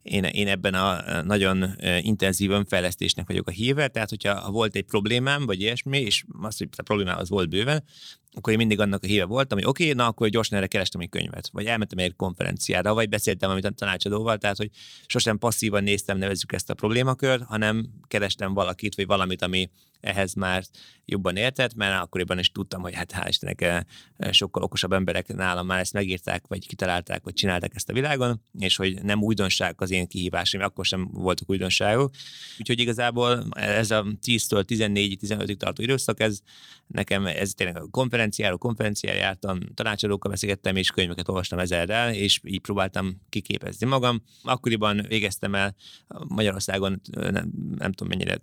én, 0.02 0.24
én 0.24 0.48
ebben 0.48 0.74
a 0.74 1.22
nagyon 1.22 1.76
intenzív 2.02 2.52
önfejlesztésnek 2.52 3.28
vagyok 3.28 3.48
a 3.48 3.52
híve, 3.52 3.88
tehát 3.88 4.10
hogyha 4.10 4.52
volt 4.52 4.76
egy 4.76 4.84
problémám, 4.86 5.46
vagy 5.46 5.62
ilyesmi, 5.62 6.00
és 6.00 6.24
azt, 6.42 6.58
hogy 6.58 6.68
a 6.78 6.82
problémám 6.82 7.18
az 7.18 7.30
volt 7.30 7.50
bőven, 7.50 7.84
akkor 8.32 8.54
én 8.54 8.60
mindig 8.60 8.80
annak 8.80 9.04
a 9.04 9.08
híve 9.08 9.26
voltam, 9.26 9.58
hogy 9.58 9.68
oké, 9.68 9.84
okay, 9.84 9.96
na 9.96 10.08
akkor 10.08 10.28
gyorsan 10.28 10.58
erre 10.58 10.68
kerestem 10.68 11.02
egy 11.02 11.10
könyvet, 11.10 11.50
vagy 11.52 11.66
elmentem 11.66 11.98
egy 11.98 12.16
konferenciára, 12.16 12.94
vagy 12.94 13.10
beszéltem 13.10 13.50
amit 13.50 13.66
a 13.66 13.70
tanácsadóval, 13.70 14.38
tehát 14.38 14.58
hogy 14.58 14.70
sosem 15.06 15.38
passzívan 15.38 15.84
néztem, 15.84 16.18
nevezzük 16.18 16.52
ezt 16.52 16.70
a 16.70 16.74
problémakört, 16.74 17.44
hanem 17.44 17.86
kerestem 18.08 18.54
valakit, 18.54 18.96
vagy 18.96 19.06
valamit, 19.06 19.42
ami 19.42 19.70
ehhez 20.02 20.34
már 20.34 20.64
jobban 21.10 21.36
értett, 21.36 21.76
mert 21.76 22.02
akkoriban 22.02 22.40
is 22.40 22.52
tudtam, 22.52 22.82
hogy 22.82 22.94
hát 22.94 23.14
hál' 23.16 23.28
Istennek 23.28 23.62
eh, 23.62 23.82
sokkal 24.32 24.64
okosabb 24.64 24.94
emberek 24.94 25.34
nálam 25.34 25.66
már 25.66 25.80
ezt 25.80 25.94
megírták, 25.94 26.48
vagy 26.48 26.68
kitalálták, 26.68 27.24
vagy 27.24 27.34
csinálták 27.34 27.72
ezt 27.76 27.90
a 27.90 27.94
világon, 27.94 28.42
és 28.60 28.76
hogy 28.76 29.04
nem 29.04 29.22
újdonság 29.22 29.76
az 29.78 29.92
én 29.92 30.08
kihívásom, 30.08 30.62
akkor 30.62 30.86
sem 30.86 31.10
voltak 31.12 31.50
újdonságok. 31.50 32.14
Úgyhogy 32.60 32.80
igazából 32.80 33.48
ez 33.52 33.92
a 33.92 34.06
10-től 34.26 34.64
14-15-ig 34.68 35.58
tartó 35.58 35.84
időszak, 35.84 36.20
ez 36.20 36.40
nekem 36.88 37.26
ez 37.26 37.54
tényleg 37.54 37.82
konferenciáról 37.92 38.58
konferenciára 38.58 39.18
jártam, 39.18 39.60
tanácsadókkal 39.74 40.32
beszélgettem, 40.32 40.76
és 40.76 40.92
könyveket 40.92 41.28
olvastam 41.30 41.60
ezerrel, 41.60 42.14
és 42.14 42.40
így 42.44 42.62
próbáltam 42.62 43.22
kiképezni 43.30 43.88
magam. 43.88 44.24
Akkoriban 44.44 45.06
végeztem 45.08 45.56
el 45.56 45.76
Magyarországon, 46.28 47.02
nem, 47.12 47.52
nem 47.78 47.92
tudom 47.92 48.08
mennyire 48.08 48.40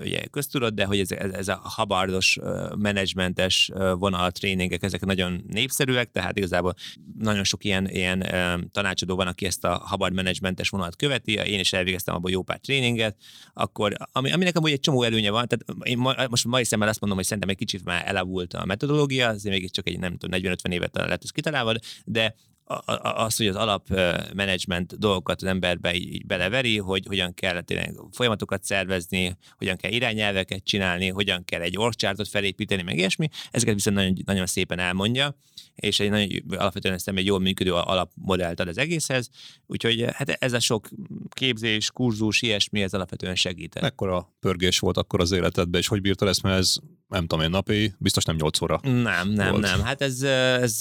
ugye, 0.00 0.26
köztudott, 0.26 0.74
de 0.74 0.84
hogy 0.84 0.98
ez, 0.98 1.10
ez, 1.10 1.30
ez 1.30 1.48
a 1.48 1.63
habardos, 1.68 2.38
menedzsmentes 2.76 3.70
vonal 3.98 4.30
tréningek, 4.30 4.82
ezek 4.82 5.04
nagyon 5.04 5.44
népszerűek, 5.48 6.10
tehát 6.10 6.36
igazából 6.36 6.74
nagyon 7.18 7.44
sok 7.44 7.64
ilyen, 7.64 7.90
ilyen 7.90 8.24
tanácsadó 8.72 9.16
van, 9.16 9.26
aki 9.26 9.46
ezt 9.46 9.64
a 9.64 9.82
habard 9.84 10.14
menedzsmentes 10.14 10.68
vonalat 10.68 10.96
követi, 10.96 11.32
én 11.32 11.60
is 11.60 11.72
elvégeztem 11.72 12.14
abban 12.14 12.30
jó 12.30 12.42
pár 12.42 12.58
tréninget, 12.58 13.16
akkor, 13.52 13.92
ami, 14.12 14.32
aminek 14.32 14.56
amúgy 14.56 14.72
egy 14.72 14.80
csomó 14.80 15.02
előnye 15.02 15.30
van, 15.30 15.48
tehát 15.48 15.88
én 15.88 15.98
ma, 15.98 16.14
most 16.28 16.46
mai 16.46 16.64
szemmel 16.64 16.88
azt 16.88 17.00
mondom, 17.00 17.18
hogy 17.18 17.28
szerintem 17.28 17.50
egy 17.50 17.56
kicsit 17.56 17.84
már 17.84 18.02
elavult 18.06 18.54
a 18.54 18.64
metodológia, 18.64 19.28
azért 19.28 19.54
még 19.54 19.70
csak 19.70 19.88
egy 19.88 19.98
nem 19.98 20.16
tudom, 20.16 20.40
40-50 20.42 20.72
évet 20.72 20.96
lett 20.96 21.22
ez 21.22 21.30
kitalálva, 21.30 21.74
de 22.04 22.34
az, 22.66 23.36
hogy 23.36 23.46
az 23.46 23.56
alapmenedzsment 23.56 24.98
dolgokat 24.98 25.42
az 25.42 25.48
emberbe 25.48 25.94
így 25.94 26.26
beleveri, 26.26 26.78
hogy 26.78 27.06
hogyan 27.06 27.34
kell 27.34 27.60
tényleg 27.60 27.94
folyamatokat 28.12 28.64
szervezni, 28.64 29.36
hogyan 29.56 29.76
kell 29.76 29.90
irányelveket 29.90 30.64
csinálni, 30.64 31.08
hogyan 31.08 31.44
kell 31.44 31.60
egy 31.60 31.78
orgcsártot 31.78 32.28
felépíteni, 32.28 32.82
meg 32.82 32.96
ilyesmi, 32.96 33.28
ezeket 33.50 33.74
viszont 33.74 33.96
nagyon, 33.96 34.16
nagyon 34.24 34.46
szépen 34.46 34.78
elmondja, 34.78 35.36
és 35.74 36.00
egy 36.00 36.10
nagyon 36.10 36.28
alapvetően 36.48 36.94
ezt 36.94 37.08
egy 37.08 37.26
jól 37.26 37.40
működő 37.40 37.74
alapmodellt 37.74 38.60
ad 38.60 38.68
az 38.68 38.78
egészhez, 38.78 39.28
úgyhogy 39.66 40.04
hát 40.12 40.28
ez 40.28 40.52
a 40.52 40.60
sok 40.60 40.88
képzés, 41.28 41.90
kurzus, 41.90 42.42
ilyesmi, 42.42 42.82
ez 42.82 42.94
alapvetően 42.94 43.34
segít. 43.34 43.80
Mekkora 43.80 44.34
pörgés 44.40 44.78
volt 44.78 44.96
akkor 44.96 45.20
az 45.20 45.32
életedben, 45.32 45.80
és 45.80 45.88
hogy 45.88 46.00
bírtad 46.00 46.28
ezt, 46.28 46.42
mert 46.42 46.58
ez 46.58 46.76
nem 47.08 47.26
tudom 47.26 47.44
én 47.44 47.50
napi, 47.50 47.94
biztos 47.98 48.24
nem 48.24 48.36
8 48.36 48.60
óra. 48.60 48.80
Nem, 48.82 49.28
nem, 49.28 49.50
volt. 49.50 49.62
nem. 49.62 49.80
Hát 49.80 50.02
ez, 50.02 50.22
ez 50.22 50.80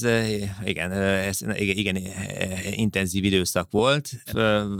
igen, 0.66 0.92
ez, 0.92 1.42
igen, 1.42 1.73
igen, 1.78 1.98
intenzív 2.72 3.24
időszak 3.24 3.72
volt. 3.72 4.10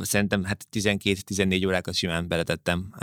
Szerintem 0.02 0.44
hát 0.44 0.68
12-14 0.72 1.68
órákat 1.68 1.94
simán 1.94 2.28
beletettem 2.28 2.94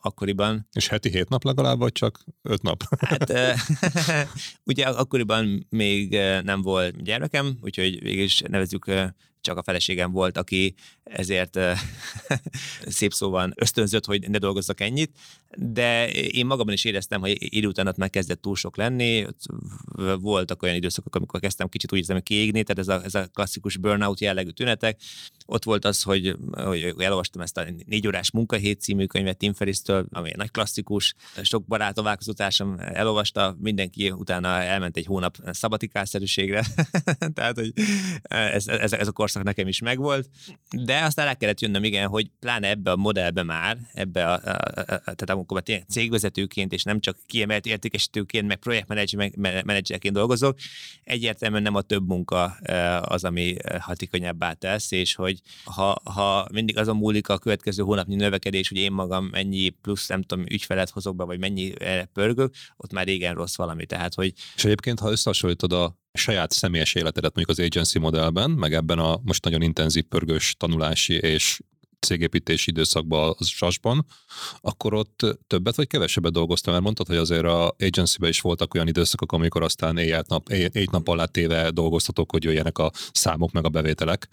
akkoriban. 0.00 0.68
És 0.72 0.88
heti 0.88 1.08
7 1.08 1.28
nap 1.28 1.44
legalább, 1.44 1.78
vagy 1.78 1.92
csak 1.92 2.24
5 2.42 2.62
nap? 2.62 2.82
Hát 2.98 3.32
ugye 4.70 4.86
akkoriban 4.86 5.66
még 5.68 6.18
nem 6.42 6.62
volt 6.62 7.02
gyermekem, 7.02 7.58
úgyhogy 7.60 8.02
végig 8.02 8.30
nevezzük 8.48 8.84
csak 9.40 9.56
a 9.56 9.62
feleségem 9.62 10.12
volt, 10.12 10.36
aki 10.36 10.74
ezért 11.02 11.58
szép 12.86 13.12
szóval 13.12 13.52
ösztönzött, 13.54 14.04
hogy 14.04 14.30
ne 14.30 14.38
dolgozzak 14.38 14.80
ennyit, 14.80 15.18
de 15.56 16.10
én 16.10 16.46
magamban 16.46 16.74
is 16.74 16.84
éreztem, 16.84 17.20
hogy 17.20 17.36
idő 17.38 17.66
után 17.66 17.86
ott 17.86 17.96
már 17.96 18.10
kezdett 18.10 18.40
túl 18.40 18.56
sok 18.56 18.76
lenni, 18.76 19.26
voltak 20.20 20.62
olyan 20.62 20.74
időszakok, 20.74 21.16
amikor 21.16 21.40
kezdtem 21.40 21.68
kicsit 21.68 21.92
úgy 21.92 21.98
érzem 21.98 22.20
kiégni, 22.20 22.62
tehát 22.62 22.78
ez 22.78 22.88
a, 22.88 23.04
ez 23.04 23.14
a 23.14 23.26
klasszikus 23.26 23.76
burnout 23.76 24.20
jellegű 24.20 24.50
tünetek. 24.50 25.00
Ott 25.46 25.64
volt 25.64 25.84
az, 25.84 26.02
hogy, 26.02 26.36
hogy 26.52 26.94
elolvastam 26.98 27.42
ezt 27.42 27.56
a 27.56 27.66
négy 27.86 28.06
órás 28.06 28.30
munkahét 28.30 28.80
című 28.80 29.06
könyvet 29.06 29.36
Tim 29.36 29.52
Ferriss-től, 29.52 30.06
ami 30.10 30.28
egy 30.28 30.36
nagy 30.36 30.50
klasszikus. 30.50 31.14
Sok 31.42 31.66
barátom, 31.66 32.04
változótársam 32.04 32.76
elolvasta, 32.78 33.56
mindenki 33.58 34.10
utána 34.10 34.48
elment 34.48 34.96
egy 34.96 35.06
hónap 35.06 35.36
szabatikálszerűségre. 35.50 36.66
tehát, 37.34 37.58
hogy 37.58 37.72
ez, 38.28 38.66
ez, 38.66 38.92
ez 38.92 39.08
a 39.08 39.12
korszak 39.12 39.42
nekem 39.42 39.68
is 39.68 39.80
megvolt. 39.80 40.28
De 40.70 41.02
aztán 41.02 41.26
rá 41.26 41.34
kellett 41.34 41.60
jönnöm, 41.60 41.84
igen, 41.84 42.08
hogy 42.08 42.30
pláne 42.40 42.68
ebbe 42.68 42.90
a 42.90 42.96
modellbe 42.96 43.42
már, 43.42 43.78
ebbe 43.92 44.26
a, 44.26 44.40
a, 44.44 44.50
a, 44.50 44.80
a 45.04 45.14
tehát 45.14 45.30
amikor 45.38 45.62
tényleg 45.62 45.84
cégvezetőként, 45.88 46.72
és 46.72 46.82
nem 46.82 47.00
csak 47.00 47.18
kiemelt 47.26 47.66
értékesítőként, 47.66 48.46
meg 48.46 48.56
projektmenedzserként 48.58 50.14
dolgozok, 50.14 50.58
egyértelműen 51.04 51.62
nem 51.62 51.74
a 51.74 51.82
több 51.82 52.06
munka 52.06 52.44
az, 53.00 53.24
ami 53.24 53.56
hatékonyabbá 53.78 54.52
tesz, 54.52 54.90
és 54.90 55.14
hogy 55.14 55.40
ha, 55.64 56.00
ha 56.04 56.48
mindig 56.52 56.78
azon 56.78 56.96
múlik 56.96 57.28
a 57.28 57.38
következő 57.38 57.82
hónapnyi 57.82 58.14
növekedés, 58.14 58.68
hogy 58.68 58.78
én 58.78 58.92
magam 58.92 59.24
mennyi 59.24 59.68
plusz, 59.68 60.08
nem 60.08 60.22
tudom, 60.22 60.44
ügyfelet 60.48 60.90
hozok 60.90 61.16
be, 61.16 61.24
vagy 61.24 61.38
mennyi 61.38 61.72
pörgök, 62.12 62.54
ott 62.76 62.92
már 62.92 63.06
régen 63.06 63.34
rossz 63.34 63.56
valami. 63.56 63.86
Tehát, 63.86 64.14
hogy... 64.14 64.32
És 64.56 64.64
egyébként, 64.64 64.98
ha 64.98 65.10
összehasonlítod 65.10 65.72
a 65.72 65.96
saját 66.12 66.52
személyes 66.52 66.94
életedet 66.94 67.34
mondjuk 67.34 67.58
az 67.58 67.64
agency 67.64 67.98
modellben, 67.98 68.50
meg 68.50 68.74
ebben 68.74 68.98
a 68.98 69.20
most 69.22 69.44
nagyon 69.44 69.62
intenzív 69.62 70.04
pörgős 70.04 70.54
tanulási 70.58 71.14
és 71.14 71.60
cégépítési 72.00 72.70
időszakban 72.70 73.34
az 73.38 73.46
sasban, 73.48 74.06
akkor 74.60 74.94
ott 74.94 75.26
többet 75.46 75.76
vagy 75.76 75.86
kevesebbet 75.86 76.32
dolgoztam, 76.32 76.72
mert 76.72 76.84
mondtad, 76.84 77.06
hogy 77.06 77.16
azért 77.16 77.44
a 77.44 77.74
agency 77.78 78.26
is 78.28 78.40
voltak 78.40 78.74
olyan 78.74 78.88
időszakok, 78.88 79.32
amikor 79.32 79.62
aztán 79.62 79.96
éjjel-nap, 79.96 80.48
éjjel 80.48 80.70
nap 80.90 81.08
alá 81.08 81.24
téve 81.24 81.70
dolgoztatok, 81.70 82.30
hogy 82.30 82.44
jöjjenek 82.44 82.78
a 82.78 82.90
számok 83.12 83.52
meg 83.52 83.64
a 83.64 83.68
bevételek. 83.68 84.28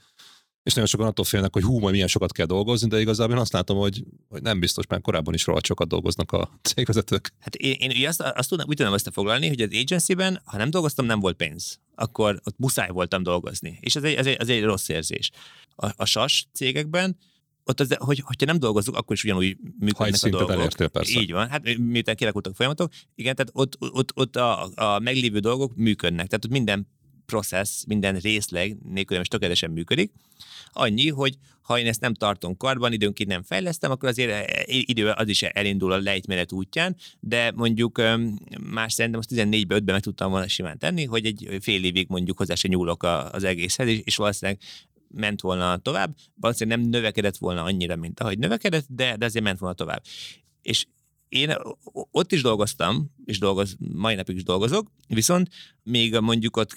És 0.65 0.73
nagyon 0.73 0.89
sokan 0.89 1.07
attól 1.07 1.25
félnek, 1.25 1.53
hogy 1.53 1.63
hú, 1.63 1.79
majd 1.79 1.93
milyen 1.93 2.07
sokat 2.07 2.31
kell 2.31 2.45
dolgozni, 2.45 2.87
de 2.87 2.99
igazából 2.99 3.35
én 3.35 3.41
azt 3.41 3.53
látom, 3.53 3.77
hogy, 3.77 4.03
hogy 4.27 4.41
nem 4.41 4.59
biztos, 4.59 4.87
mert 4.87 5.01
korábban 5.01 5.33
is 5.33 5.45
rohadt 5.45 5.65
sokat 5.65 5.87
dolgoznak 5.87 6.31
a 6.31 6.49
cégvezetők. 6.73 7.33
Hát 7.39 7.55
én, 7.55 7.89
én 7.89 8.07
azt, 8.07 8.21
azt 8.21 8.49
tudom, 8.49 8.65
úgy 8.69 8.75
tudom 8.75 8.93
összefoglalni, 8.93 9.47
hogy 9.47 9.61
az 9.61 9.69
agency-ben, 9.81 10.41
ha 10.43 10.57
nem 10.57 10.69
dolgoztam, 10.69 11.05
nem 11.05 11.19
volt 11.19 11.35
pénz. 11.35 11.79
Akkor 11.95 12.39
ott 12.43 12.57
muszáj 12.57 12.89
voltam 12.89 13.23
dolgozni. 13.23 13.77
És 13.81 13.95
ez 13.95 14.03
egy, 14.03 14.13
ez 14.13 14.25
egy, 14.25 14.35
ez 14.35 14.49
egy 14.49 14.63
rossz 14.63 14.89
érzés. 14.89 15.31
A, 15.75 15.89
a 15.95 16.05
SAS 16.05 16.47
cégekben 16.53 17.17
ott 17.65 17.79
az, 17.79 17.95
hogy, 17.97 18.19
hogyha 18.19 18.45
nem 18.45 18.59
dolgozunk, 18.59 18.97
akkor 18.97 19.15
is 19.15 19.23
ugyanúgy 19.23 19.57
működnek 19.79 20.23
a 20.23 20.29
dolgok. 20.29 20.51
Elértél, 20.51 20.87
persze. 20.87 21.19
Így 21.19 21.31
van, 21.31 21.49
hát 21.49 21.77
miután 21.77 22.15
kialakultak 22.15 22.55
folyamatok, 22.55 22.91
igen, 23.15 23.35
tehát 23.35 23.51
ott, 23.53 23.77
ott, 23.79 24.11
ott 24.15 24.35
a, 24.35 24.69
a 24.75 24.99
meglévő 24.99 25.39
dolgok 25.39 25.75
működnek, 25.75 26.27
tehát 26.27 26.45
ott 26.45 26.51
minden 26.51 26.87
processz, 27.25 27.83
minden 27.83 28.15
részleg 28.15 28.77
nélkül 28.83 29.19
is 29.19 29.27
tökéletesen 29.27 29.71
működik. 29.71 30.11
Annyi, 30.71 31.09
hogy 31.09 31.37
ha 31.61 31.79
én 31.79 31.87
ezt 31.87 32.01
nem 32.01 32.13
tartom 32.13 32.57
karban, 32.57 32.93
időnként 32.93 33.29
nem 33.29 33.43
fejlesztem, 33.43 33.91
akkor 33.91 34.09
azért 34.09 34.29
e, 34.29 34.33
e, 34.33 34.63
idő 34.67 35.09
az 35.09 35.27
is 35.27 35.43
elindul 35.43 35.91
a 35.91 35.97
lejtmenet 35.97 36.51
útján, 36.51 36.95
de 37.19 37.51
mondjuk 37.55 38.01
más 38.71 38.93
szerintem 38.93 39.19
azt 39.19 39.31
14-ben, 39.33 39.79
5-ben 39.79 39.93
meg 39.93 40.01
tudtam 40.01 40.31
volna 40.31 40.47
simán 40.47 40.77
tenni, 40.77 41.05
hogy 41.05 41.25
egy 41.25 41.57
fél 41.61 41.83
évig 41.83 42.05
mondjuk 42.09 42.37
hozzá 42.37 42.55
se 42.55 42.67
nyúlok 42.67 43.03
az 43.31 43.43
egészhez, 43.43 43.87
és 44.03 44.15
valószínűleg 44.15 44.61
ment 45.15 45.41
volna 45.41 45.77
tovább, 45.77 46.15
valószínűleg 46.35 46.79
nem 46.79 46.89
növekedett 46.89 47.37
volna 47.37 47.63
annyira, 47.63 47.95
mint 47.95 48.19
ahogy 48.19 48.39
növekedett, 48.39 48.85
de, 48.89 49.17
de 49.17 49.25
azért 49.25 49.43
ment 49.43 49.59
volna 49.59 49.75
tovább. 49.75 50.03
És 50.61 50.85
én 51.29 51.55
ott 52.11 52.31
is 52.31 52.41
dolgoztam, 52.41 53.14
és 53.25 53.39
dolgoz, 53.39 53.75
mai 53.93 54.15
napig 54.15 54.35
is 54.35 54.43
dolgozok, 54.43 54.91
viszont 55.07 55.49
még 55.83 56.19
mondjuk 56.19 56.57
ott 56.57 56.71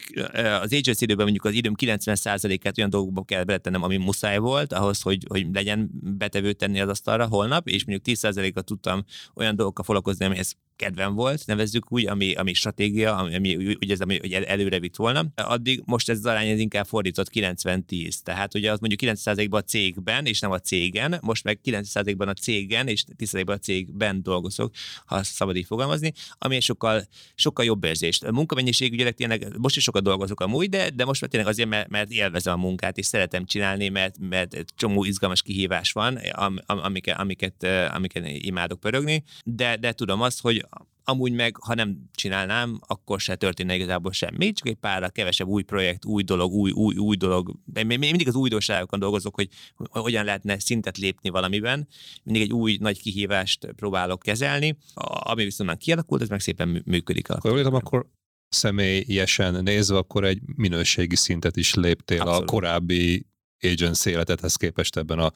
az 0.62 0.72
agency 0.72 1.02
időben 1.02 1.24
mondjuk 1.24 1.44
az 1.44 1.52
időm 1.52 1.74
90%-át 1.76 2.78
olyan 2.78 2.90
dolgokba 2.90 3.22
kell 3.22 3.44
beletennem, 3.44 3.82
ami 3.82 3.96
muszáj 3.96 4.38
volt, 4.38 4.72
ahhoz, 4.72 5.00
hogy, 5.00 5.24
hogy 5.28 5.46
legyen 5.52 5.90
betevő 6.02 6.52
tenni 6.52 6.80
az 6.80 6.88
asztalra 6.88 7.26
holnap, 7.26 7.68
és 7.68 7.84
mondjuk 7.84 8.18
10%-at 8.18 8.64
tudtam 8.64 9.04
olyan 9.34 9.56
dolgokkal 9.56 9.84
foglalkozni, 9.84 10.24
amihez 10.24 10.56
kedvem 10.78 11.14
volt, 11.14 11.46
nevezzük 11.46 11.92
úgy, 11.92 12.06
ami, 12.06 12.34
ami 12.34 12.52
stratégia, 12.52 13.16
ami, 13.16 13.34
ami 13.34 13.56
úgy 13.56 13.90
ez, 13.90 14.00
ami 14.00 14.18
hogy 14.18 14.32
előre 14.32 14.78
vitt 14.80 14.96
volna. 14.96 15.24
Addig 15.34 15.82
most 15.84 16.08
ez 16.08 16.18
az 16.18 16.26
arány 16.26 16.48
ez 16.48 16.58
inkább 16.58 16.86
fordított 16.86 17.30
90-10. 17.32 18.14
Tehát 18.22 18.54
ugye 18.54 18.72
az 18.72 18.78
mondjuk 18.78 19.16
90%-ban 19.16 19.60
a 19.60 19.64
cégben, 19.64 20.26
és 20.26 20.40
nem 20.40 20.50
a 20.50 20.58
cégen, 20.58 21.18
most 21.22 21.44
meg 21.44 21.60
90%-ban 21.64 22.28
a 22.28 22.32
cégen, 22.32 22.88
és 22.88 23.04
10%-ban 23.18 23.56
a 23.56 23.58
cégben 23.58 24.22
dolgozok, 24.22 24.72
ha 25.06 25.22
szabad 25.22 25.56
így 25.56 25.66
fogalmazni, 25.66 26.12
ami 26.38 26.60
sokkal, 26.60 27.08
sokkal 27.34 27.64
jobb 27.64 27.84
érzés. 27.84 28.22
A 28.22 28.32
munkamennyiség 28.32 28.92
ugye 28.92 29.10
tényleg, 29.10 29.58
most 29.58 29.76
is 29.76 29.82
sokat 29.82 30.02
dolgozok 30.02 30.40
amúgy, 30.40 30.68
de, 30.68 30.90
de 30.90 31.04
most 31.04 31.20
már 31.20 31.30
tényleg 31.30 31.48
azért, 31.48 31.68
mert, 31.68 31.88
mert 31.88 32.10
élvezem 32.10 32.54
a 32.54 32.62
munkát, 32.62 32.98
és 32.98 33.06
szeretem 33.06 33.44
csinálni, 33.44 33.88
mert, 33.88 34.18
mert 34.18 34.64
csomó 34.76 35.04
izgalmas 35.04 35.42
kihívás 35.42 35.92
van, 35.92 36.16
am, 36.16 36.58
amiket, 36.66 37.18
amiket, 37.18 37.66
amiket 37.90 38.26
imádok 38.26 38.80
pörögni, 38.80 39.22
de, 39.44 39.76
de 39.76 39.92
tudom 39.92 40.20
azt, 40.20 40.40
hogy 40.40 40.66
amúgy 41.08 41.32
meg, 41.32 41.56
ha 41.56 41.74
nem 41.74 42.08
csinálnám, 42.14 42.78
akkor 42.86 43.20
se 43.20 43.36
történne 43.36 43.74
igazából 43.74 44.12
semmi, 44.12 44.52
csak 44.52 44.68
egy 44.68 44.74
pár 44.74 45.12
kevesebb 45.12 45.46
új 45.46 45.62
projekt, 45.62 46.04
új 46.04 46.22
dolog, 46.22 46.52
új, 46.52 46.70
új, 46.70 46.96
új 46.96 47.16
dolog. 47.16 47.54
De 47.64 47.84
még 47.84 47.98
mindig 47.98 48.28
az 48.28 48.34
újdonságokon 48.34 48.98
dolgozok, 48.98 49.34
hogy 49.34 49.48
hogyan 49.76 50.24
lehetne 50.24 50.58
szintet 50.58 50.98
lépni 50.98 51.28
valamiben. 51.30 51.88
Mindig 52.22 52.42
egy 52.42 52.52
új 52.52 52.76
nagy 52.80 53.00
kihívást 53.00 53.66
próbálok 53.76 54.22
kezelni, 54.22 54.76
ami 54.94 55.44
viszont 55.44 55.68
már 55.68 55.78
kialakult, 55.78 56.22
ez 56.22 56.28
meg 56.28 56.40
szépen 56.40 56.82
működik. 56.84 57.28
Akkor 57.28 57.58
jól 57.58 57.74
akkor 57.74 58.06
személyesen 58.48 59.62
nézve, 59.62 59.96
akkor 59.96 60.24
egy 60.24 60.40
minőségi 60.56 61.16
szintet 61.16 61.56
is 61.56 61.74
léptél 61.74 62.20
Abszolút. 62.20 62.48
a 62.48 62.52
korábbi 62.52 63.26
agency 63.60 64.10
életedhez 64.10 64.56
képest 64.56 64.96
ebben 64.96 65.18
a 65.18 65.32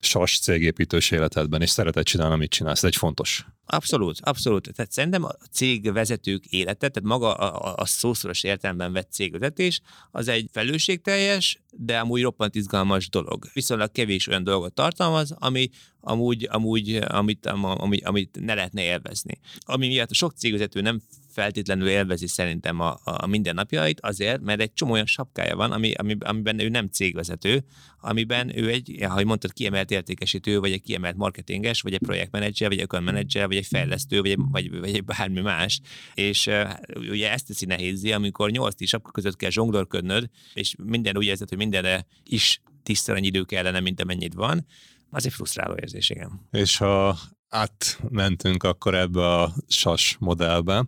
sas 0.00 0.38
cégépítős 0.38 1.10
életedben, 1.10 1.62
és 1.62 1.70
szereted 1.70 2.04
csinálni, 2.04 2.34
amit 2.34 2.50
csinálsz. 2.50 2.78
Ez 2.78 2.84
egy 2.84 2.96
fontos. 2.96 3.46
Abszolút, 3.66 4.20
abszolút. 4.20 4.72
Tehát 4.74 4.92
szerintem 4.92 5.24
a 5.24 5.32
cégvezetők 5.52 6.46
élete, 6.46 6.88
tehát 6.88 7.08
maga 7.08 7.34
a, 7.34 7.74
a 7.76 7.86
szószoros 7.86 8.42
értelemben 8.42 8.92
vett 8.92 9.12
cégvezetés, 9.12 9.80
az 10.10 10.28
egy 10.28 10.48
felelősségteljes, 10.52 11.58
de 11.70 11.98
amúgy 11.98 12.22
roppant 12.22 12.54
izgalmas 12.54 13.08
dolog. 13.08 13.44
Viszonylag 13.52 13.92
kevés 13.92 14.26
olyan 14.26 14.44
dolgot 14.44 14.74
tartalmaz, 14.74 15.34
ami 15.38 15.70
amúgy, 16.00 16.48
amúgy 16.50 16.94
amit, 17.08 17.46
amit, 17.46 18.04
amit 18.04 18.38
ne 18.40 18.54
lehetne 18.54 18.82
élvezni. 18.82 19.38
Ami 19.60 19.86
miatt 19.86 20.14
sok 20.14 20.32
cégvezető 20.36 20.80
nem 20.80 21.02
feltétlenül 21.32 21.88
élvezi 21.88 22.26
szerintem 22.26 22.80
a, 22.80 22.98
a 23.04 23.26
mindennapjait, 23.26 24.00
azért, 24.00 24.40
mert 24.40 24.60
egy 24.60 24.72
csomó 24.72 24.92
olyan 24.92 25.06
sapkája 25.06 25.56
van, 25.56 25.72
ami, 25.72 25.92
ami, 25.92 26.16
amiben 26.20 26.58
ő 26.58 26.68
nem 26.68 26.88
cégvezető, 26.88 27.64
amiben 28.00 28.58
ő 28.58 28.68
egy, 28.68 29.02
ahogy 29.02 29.24
mondtad, 29.24 29.52
kiemelt 29.52 29.90
értékesítő, 29.90 30.60
vagy 30.60 30.72
egy 30.72 30.82
kiemelt 30.82 31.16
marketinges, 31.16 31.80
vagy 31.80 31.92
egy 31.92 31.98
projektmenedzser, 31.98 32.68
vagy 32.68 32.78
egy 32.78 33.02
menedzser, 33.02 33.46
vagy 33.46 33.56
egy 33.56 33.66
fejlesztő, 33.66 34.20
vagy 34.20 34.30
egy, 34.30 34.38
vagy, 34.50 34.78
vagy 34.78 34.94
egy 34.94 35.04
bármi 35.04 35.40
más. 35.40 35.80
És 36.14 36.46
uh, 36.46 36.70
ugye 37.10 37.30
ezt 37.30 37.46
teszi 37.46 37.64
nehézé, 37.66 38.10
amikor 38.12 38.50
nyolc 38.50 38.86
sapka 38.86 39.10
között 39.10 39.36
kell 39.36 39.50
zsonglőrködnöd, 39.50 40.28
és 40.54 40.74
minden 40.84 41.16
úgy 41.16 41.26
érzed, 41.26 41.48
hogy 41.48 41.58
mindenre 41.58 42.06
is 42.24 42.60
tisztel 42.82 43.14
annyi 43.14 43.26
idő 43.26 43.42
kellene, 43.42 43.80
mint 43.80 44.00
amennyit 44.00 44.34
van, 44.34 44.66
az 45.10 45.26
egy 45.26 45.32
frusztráló 45.32 45.74
érzés, 45.80 46.10
igen. 46.10 46.48
És 46.50 46.76
ha 46.76 47.18
átmentünk 47.50 48.62
akkor 48.62 48.94
ebbe 48.94 49.26
a 49.26 49.54
SAS 49.66 50.16
modellbe, 50.18 50.86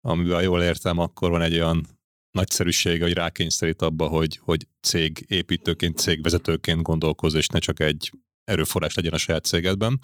amiben 0.00 0.42
jól 0.42 0.62
értem, 0.62 0.98
akkor 0.98 1.30
van 1.30 1.42
egy 1.42 1.54
olyan 1.54 1.86
nagyszerűsége, 2.30 3.04
hogy 3.04 3.12
rákényszerít 3.12 3.82
abba, 3.82 4.06
hogy, 4.06 4.38
hogy 4.42 4.66
cég 4.80 5.24
építőként, 5.28 5.98
cégvezetőként 5.98 6.82
gondolkoz, 6.82 7.34
és 7.34 7.46
ne 7.46 7.58
csak 7.58 7.80
egy 7.80 8.12
erőforrás 8.44 8.94
legyen 8.94 9.12
a 9.12 9.18
saját 9.18 9.44
cégedben. 9.44 9.98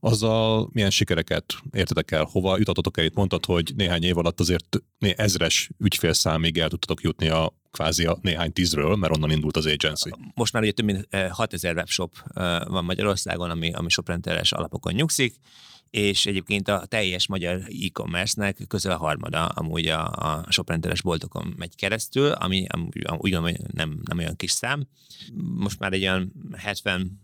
Azzal 0.00 0.68
milyen 0.72 0.90
sikereket 0.90 1.44
értetek 1.72 2.10
el, 2.10 2.24
hova 2.30 2.58
jutatotok 2.58 2.98
el? 2.98 3.04
Itt 3.04 3.14
mondtad, 3.14 3.44
hogy 3.44 3.72
néhány 3.76 4.02
év 4.02 4.18
alatt 4.18 4.40
azért 4.40 4.78
ezres 4.98 5.70
ügyfélszámig 5.78 6.58
el 6.58 6.68
tudtatok 6.68 7.00
jutni 7.00 7.28
a 7.28 7.52
kvázi 7.74 8.04
a 8.04 8.18
néhány 8.22 8.52
tízről, 8.52 8.96
mert 8.96 9.16
onnan 9.16 9.30
indult 9.30 9.56
az 9.56 9.66
agency. 9.66 10.10
Most 10.34 10.52
már 10.52 10.62
ugye 10.62 10.72
több 10.72 10.84
mint 10.84 11.08
6000 11.30 11.70
eh, 11.70 11.76
webshop 11.76 12.12
eh, 12.34 12.60
van 12.64 12.84
Magyarországon, 12.84 13.50
ami, 13.50 13.72
ami 13.72 13.88
shoprenteres 13.88 14.52
alapokon 14.52 14.92
nyugszik, 14.92 15.34
és 15.94 16.26
egyébként 16.26 16.68
a 16.68 16.86
teljes 16.88 17.26
magyar 17.26 17.62
e-commerce-nek 17.84 18.58
közel 18.68 18.92
a 18.92 18.96
harmada 18.96 19.46
amúgy 19.46 19.86
a, 19.86 20.10
a 20.10 20.46
shoprenteres 20.48 21.02
boltokon 21.02 21.54
megy 21.56 21.76
keresztül, 21.76 22.30
ami, 22.30 22.66
ami 22.68 22.88
úgy 22.92 23.30
gondolom, 23.30 23.42
hogy 23.42 23.60
nem, 23.72 24.00
nem 24.04 24.18
olyan 24.18 24.36
kis 24.36 24.50
szám. 24.50 24.86
Most 25.56 25.78
már 25.78 25.92
egy 25.92 26.02
olyan 26.02 26.32
70 26.56 27.20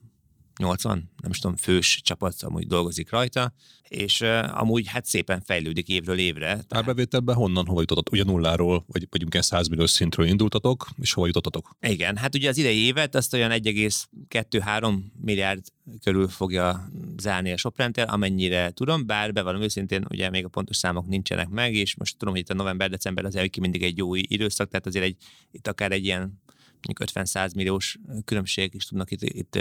80, 0.60 1.10
nem 1.22 1.30
is 1.30 1.38
tudom, 1.38 1.56
fős 1.56 2.00
csapat 2.02 2.34
amúgy 2.42 2.66
dolgozik 2.66 3.10
rajta, 3.10 3.52
és 3.88 4.20
uh, 4.20 4.60
amúgy 4.60 4.86
hát 4.86 5.06
szépen 5.06 5.40
fejlődik 5.40 5.88
évről 5.88 6.18
évre. 6.18 6.46
Tehát... 6.46 6.74
Árbevételben 6.74 7.34
honnan, 7.34 7.66
hova 7.66 7.80
jutottatok? 7.80 8.12
Ugye 8.12 8.24
nulláról, 8.24 8.84
vagy 8.86 9.06
mondjuk 9.10 9.42
100 9.42 9.68
milliós 9.68 9.90
szintről 9.90 10.26
indultatok, 10.26 10.88
és 11.00 11.12
hova 11.12 11.26
jutottatok? 11.26 11.70
Igen, 11.80 12.16
hát 12.16 12.34
ugye 12.34 12.48
az 12.48 12.58
idei 12.58 12.76
évet 12.76 13.14
azt 13.14 13.34
olyan 13.34 13.50
1,2-3 13.50 14.94
milliárd 15.20 15.64
körül 16.02 16.28
fogja 16.28 16.90
zárni 17.16 17.52
a 17.52 17.56
Soprentel, 17.56 18.06
amennyire 18.06 18.70
tudom, 18.70 19.06
bár 19.06 19.32
bevallom 19.32 19.62
őszintén, 19.62 20.04
ugye 20.08 20.30
még 20.30 20.44
a 20.44 20.48
pontos 20.48 20.76
számok 20.76 21.06
nincsenek 21.06 21.48
meg, 21.48 21.74
és 21.74 21.96
most 21.96 22.16
tudom, 22.16 22.34
hogy 22.34 22.42
itt 22.42 22.50
a 22.50 22.54
november-december 22.54 23.24
az 23.24 23.38
ki 23.50 23.60
mindig 23.60 23.82
egy 23.82 23.96
jó 23.96 24.14
időszak, 24.14 24.68
tehát 24.68 24.86
azért 24.86 25.04
egy, 25.04 25.16
itt 25.50 25.68
akár 25.68 25.92
egy 25.92 26.04
ilyen 26.04 26.40
mondjuk 26.82 27.26
50-100 27.26 27.54
milliós 27.54 27.98
különbség 28.24 28.74
is 28.74 28.84
tudnak 28.84 29.10
itt, 29.10 29.22
itt 29.22 29.58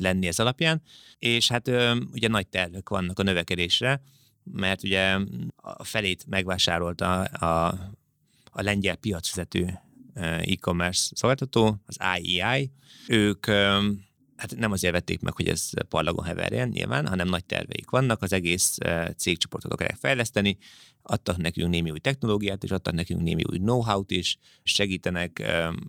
lenni 0.00 0.26
ez 0.26 0.38
alapján, 0.38 0.82
és 1.18 1.48
hát 1.48 1.68
ugye 2.12 2.28
nagy 2.28 2.46
tervek 2.46 2.88
vannak 2.88 3.18
a 3.18 3.22
növekedésre, 3.22 4.02
mert 4.44 4.82
ugye 4.82 5.18
a 5.56 5.84
felét 5.84 6.26
megvásárolta 6.26 7.22
a, 7.22 7.66
a 8.50 8.62
lengyel 8.62 8.96
piacvezető 8.96 9.78
e-commerce 10.14 11.10
szolgáltató, 11.14 11.76
az 11.86 11.96
IEI. 12.20 12.70
Ők 13.08 13.46
hát 14.42 14.56
nem 14.56 14.72
azért 14.72 14.92
vették 14.92 15.20
meg, 15.20 15.34
hogy 15.34 15.48
ez 15.48 15.70
parlagon 15.88 16.24
heverjen 16.24 16.68
nyilván, 16.68 17.06
hanem 17.06 17.28
nagy 17.28 17.44
terveik 17.44 17.90
vannak, 17.90 18.22
az 18.22 18.32
egész 18.32 18.78
cégcsoportot 19.16 19.72
akarják 19.72 19.98
fejleszteni, 19.98 20.58
adtak 21.02 21.36
nekünk 21.36 21.70
némi 21.70 21.90
új 21.90 21.98
technológiát, 21.98 22.64
és 22.64 22.70
adtak 22.70 22.94
nekünk 22.94 23.22
némi 23.22 23.42
új 23.50 23.58
know-how-t 23.58 24.10
is, 24.10 24.38
segítenek. 24.62 25.38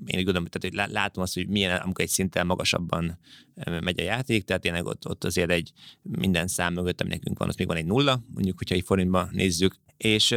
Én 0.06 0.18
úgy 0.18 0.24
gondolom, 0.24 0.46
tehát, 0.46 0.62
hogy 0.62 0.94
látom 0.94 1.24
azt, 1.24 1.34
hogy 1.34 1.48
milyen, 1.48 1.82
amikor 1.82 2.04
egy 2.04 2.10
szinten 2.10 2.46
magasabban 2.46 3.20
megy 3.66 4.00
a 4.00 4.04
játék, 4.04 4.44
tehát 4.44 4.62
tényleg 4.62 4.86
ott, 4.86 5.08
ott 5.08 5.24
azért 5.24 5.52
egy 5.52 5.72
minden 6.02 6.48
szám 6.48 6.74
mögött, 6.74 7.02
ami 7.02 7.10
nekünk 7.10 7.40
van, 7.40 7.48
az 7.48 7.56
még 7.56 7.68
van 7.68 7.78
egy 7.78 7.86
nulla, 7.86 8.24
mondjuk, 8.34 8.58
hogyha 8.58 8.76
egy 8.76 8.86
forintba 8.86 9.28
nézzük, 9.32 9.76
és 9.98 10.32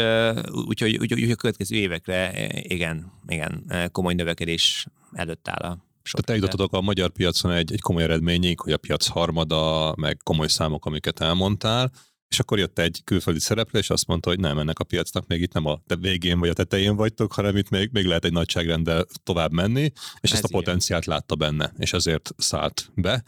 úgyhogy 0.67 0.97
úgy, 0.97 1.13
úgy, 1.13 1.23
úgy, 1.23 1.31
a 1.31 1.35
következő 1.35 1.77
évekre 1.77 2.49
igen, 2.63 3.13
igen, 3.29 3.73
komoly 3.93 4.15
növekedés 4.15 4.87
előtt 5.13 5.49
áll 5.49 5.71
a 5.71 5.86
sok 6.07 6.21
Tehát 6.21 6.43
eljutottak 6.43 6.73
a 6.73 6.81
magyar 6.81 7.11
piacon 7.11 7.51
egy, 7.53 7.73
egy 7.73 7.81
komoly 7.81 8.03
eredményig, 8.03 8.61
hogy 8.61 8.73
a 8.73 8.77
piac 8.77 9.07
harmada, 9.07 9.95
meg 9.97 10.17
komoly 10.25 10.49
számok, 10.49 10.87
amiket 10.87 11.21
elmondtál, 11.21 11.93
és 12.29 12.39
akkor 12.39 12.59
jött 12.59 12.79
egy 12.79 13.01
külföldi 13.05 13.41
szereplő, 13.41 13.79
és 13.79 13.91
azt 13.91 14.07
mondta, 14.07 14.29
hogy 14.29 14.39
nem, 14.39 14.59
ennek 14.59 14.79
a 14.79 14.85
piacnak 14.85 15.27
még 15.27 15.41
itt 15.41 15.53
nem 15.53 15.67
a 15.67 15.81
végén 16.01 16.39
vagy 16.39 16.49
a 16.49 16.53
tetején 16.53 16.97
vagytok, 16.97 17.33
hanem 17.33 17.57
itt 17.57 17.69
még, 17.69 17.91
még 17.93 18.05
lehet 18.05 18.25
egy 18.25 18.33
nagyságrendel 18.33 19.07
tovább 19.23 19.53
menni, 19.53 19.83
és 20.21 20.31
Ez 20.31 20.33
ezt 20.33 20.45
a 20.45 20.49
igen. 20.49 20.61
potenciált 20.61 21.05
látta 21.05 21.35
benne, 21.35 21.73
és 21.79 21.93
ezért 21.93 22.31
szállt 22.37 22.91
be, 22.95 23.23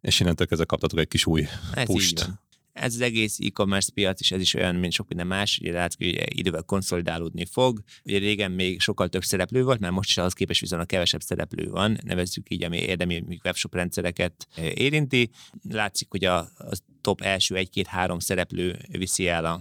és 0.00 0.20
innentől 0.20 0.46
kezdve 0.46 0.66
kaptatok 0.66 0.98
egy 0.98 1.08
kis 1.08 1.26
új 1.26 1.46
Ez 1.74 1.86
pust 1.86 2.41
ez 2.82 2.94
az 2.94 3.00
egész 3.00 3.38
e-commerce 3.40 3.90
piac 3.94 4.20
is, 4.20 4.32
ez 4.32 4.40
is 4.40 4.54
olyan, 4.54 4.74
mint 4.74 4.92
sok 4.92 5.08
minden 5.08 5.26
más, 5.26 5.58
ugye 5.58 5.72
látszik, 5.72 5.98
hogy 5.98 6.38
idővel 6.38 6.62
konszolidálódni 6.62 7.44
fog. 7.44 7.82
Ugye 8.04 8.18
régen 8.18 8.50
még 8.50 8.80
sokkal 8.80 9.08
több 9.08 9.24
szereplő 9.24 9.64
volt, 9.64 9.80
mert 9.80 9.92
most 9.92 10.08
is 10.08 10.16
ahhoz 10.16 10.32
képest 10.32 10.72
a 10.72 10.84
kevesebb 10.84 11.20
szereplő 11.20 11.70
van, 11.70 11.98
nevezzük 12.02 12.50
így, 12.50 12.64
ami 12.64 12.78
érdemi 12.78 13.24
webshop 13.44 13.74
rendszereket 13.74 14.48
eh, 14.54 14.72
érinti. 14.74 15.30
Látszik, 15.68 16.08
hogy 16.10 16.24
a, 16.24 16.38
a 16.38 16.76
top 17.00 17.20
első 17.20 17.56
egy-két-három 17.56 18.18
szereplő 18.18 18.78
viszi 18.88 19.28
el 19.28 19.44
a 19.44 19.60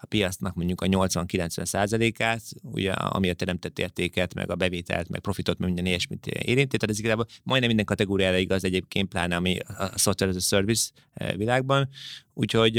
a 0.00 0.06
piacnak 0.06 0.54
mondjuk 0.54 0.80
a 0.80 0.86
80-90 0.86 1.64
százalékát, 1.64 2.42
ugye, 2.62 2.92
ami 2.92 3.30
a 3.30 3.34
teremtett 3.34 3.78
értéket, 3.78 4.34
meg 4.34 4.50
a 4.50 4.54
bevételt, 4.54 5.08
meg 5.08 5.20
profitot, 5.20 5.58
meg 5.58 5.68
minden 5.68 5.86
ilyesmit 5.86 6.26
érinti. 6.26 6.76
Tehát 6.76 6.90
ez 6.90 6.98
igazából 6.98 7.26
majdnem 7.42 7.68
minden 7.68 7.86
kategóriára 7.86 8.36
igaz 8.36 8.64
egyébként, 8.64 9.08
pláne 9.08 9.36
ami 9.36 9.58
a 9.58 9.98
software 9.98 10.32
as 10.32 10.36
a 10.36 10.40
service 10.40 10.90
eh, 11.12 11.36
világban. 11.36 11.88
Úgyhogy 12.34 12.76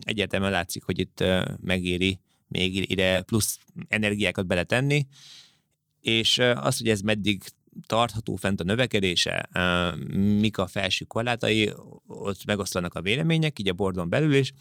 egyértelműen 0.00 0.52
látszik, 0.52 0.82
hogy 0.82 0.98
itt 0.98 1.24
megéri 1.60 2.20
még 2.48 2.90
ide 2.90 3.22
plusz 3.22 3.58
energiákat 3.88 4.46
beletenni, 4.46 5.06
és 6.00 6.38
az, 6.38 6.78
hogy 6.78 6.88
ez 6.88 7.00
meddig 7.00 7.42
tartható 7.86 8.36
fent 8.36 8.60
a 8.60 8.64
növekedése, 8.64 9.48
mik 10.14 10.58
a 10.58 10.66
felső 10.66 11.04
korlátai, 11.04 11.72
ott 12.06 12.44
megoszlanak 12.44 12.94
a 12.94 13.02
vélemények, 13.02 13.58
így 13.58 13.68
a 13.68 13.72
bordon 13.72 14.08
belül 14.08 14.34
is, 14.34 14.52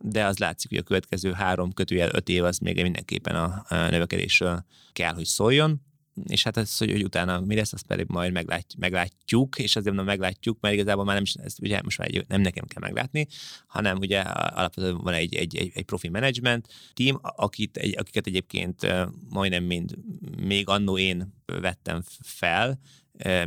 de 0.00 0.24
az 0.24 0.38
látszik, 0.38 0.70
hogy 0.70 0.78
a 0.78 0.82
következő 0.82 1.32
három 1.32 1.72
kötőjel 1.72 2.10
öt 2.12 2.28
év 2.28 2.44
az 2.44 2.58
még 2.58 2.82
mindenképpen 2.82 3.34
a, 3.34 3.64
növekedésről 3.68 4.64
kell, 4.92 5.14
hogy 5.14 5.24
szóljon. 5.24 5.80
És 6.26 6.42
hát 6.42 6.56
ez, 6.56 6.78
hogy, 6.78 6.90
hogy 6.90 7.04
utána 7.04 7.40
mi 7.40 7.54
lesz, 7.54 7.72
azt 7.72 7.86
pedig 7.86 8.06
majd 8.08 8.32
meglát, 8.32 8.66
meglátjuk, 8.78 9.58
és 9.58 9.76
azért 9.76 9.94
mondom 9.94 10.04
meglátjuk, 10.04 10.60
mert 10.60 10.74
igazából 10.74 11.04
már 11.04 11.14
nem 11.14 11.22
is, 11.22 11.34
ezt 11.34 11.60
ugye 11.60 11.80
most 11.82 11.98
már 11.98 12.08
egy, 12.08 12.24
nem 12.28 12.40
nekem 12.40 12.64
kell 12.64 12.82
meglátni, 12.82 13.26
hanem 13.66 13.96
ugye 13.96 14.20
alapvetően 14.20 14.96
van 14.96 15.14
egy, 15.14 15.34
egy, 15.34 15.56
egy, 15.56 15.70
egy 15.74 15.84
profi 15.84 16.08
management 16.08 16.68
team, 16.94 17.18
akit, 17.22 17.76
egy, 17.76 17.98
akiket 17.98 18.26
egyébként 18.26 18.86
majdnem 19.28 19.64
mind 19.64 19.94
még 20.40 20.68
annó 20.68 20.98
én 20.98 21.34
vettem 21.44 22.02
fel, 22.22 22.80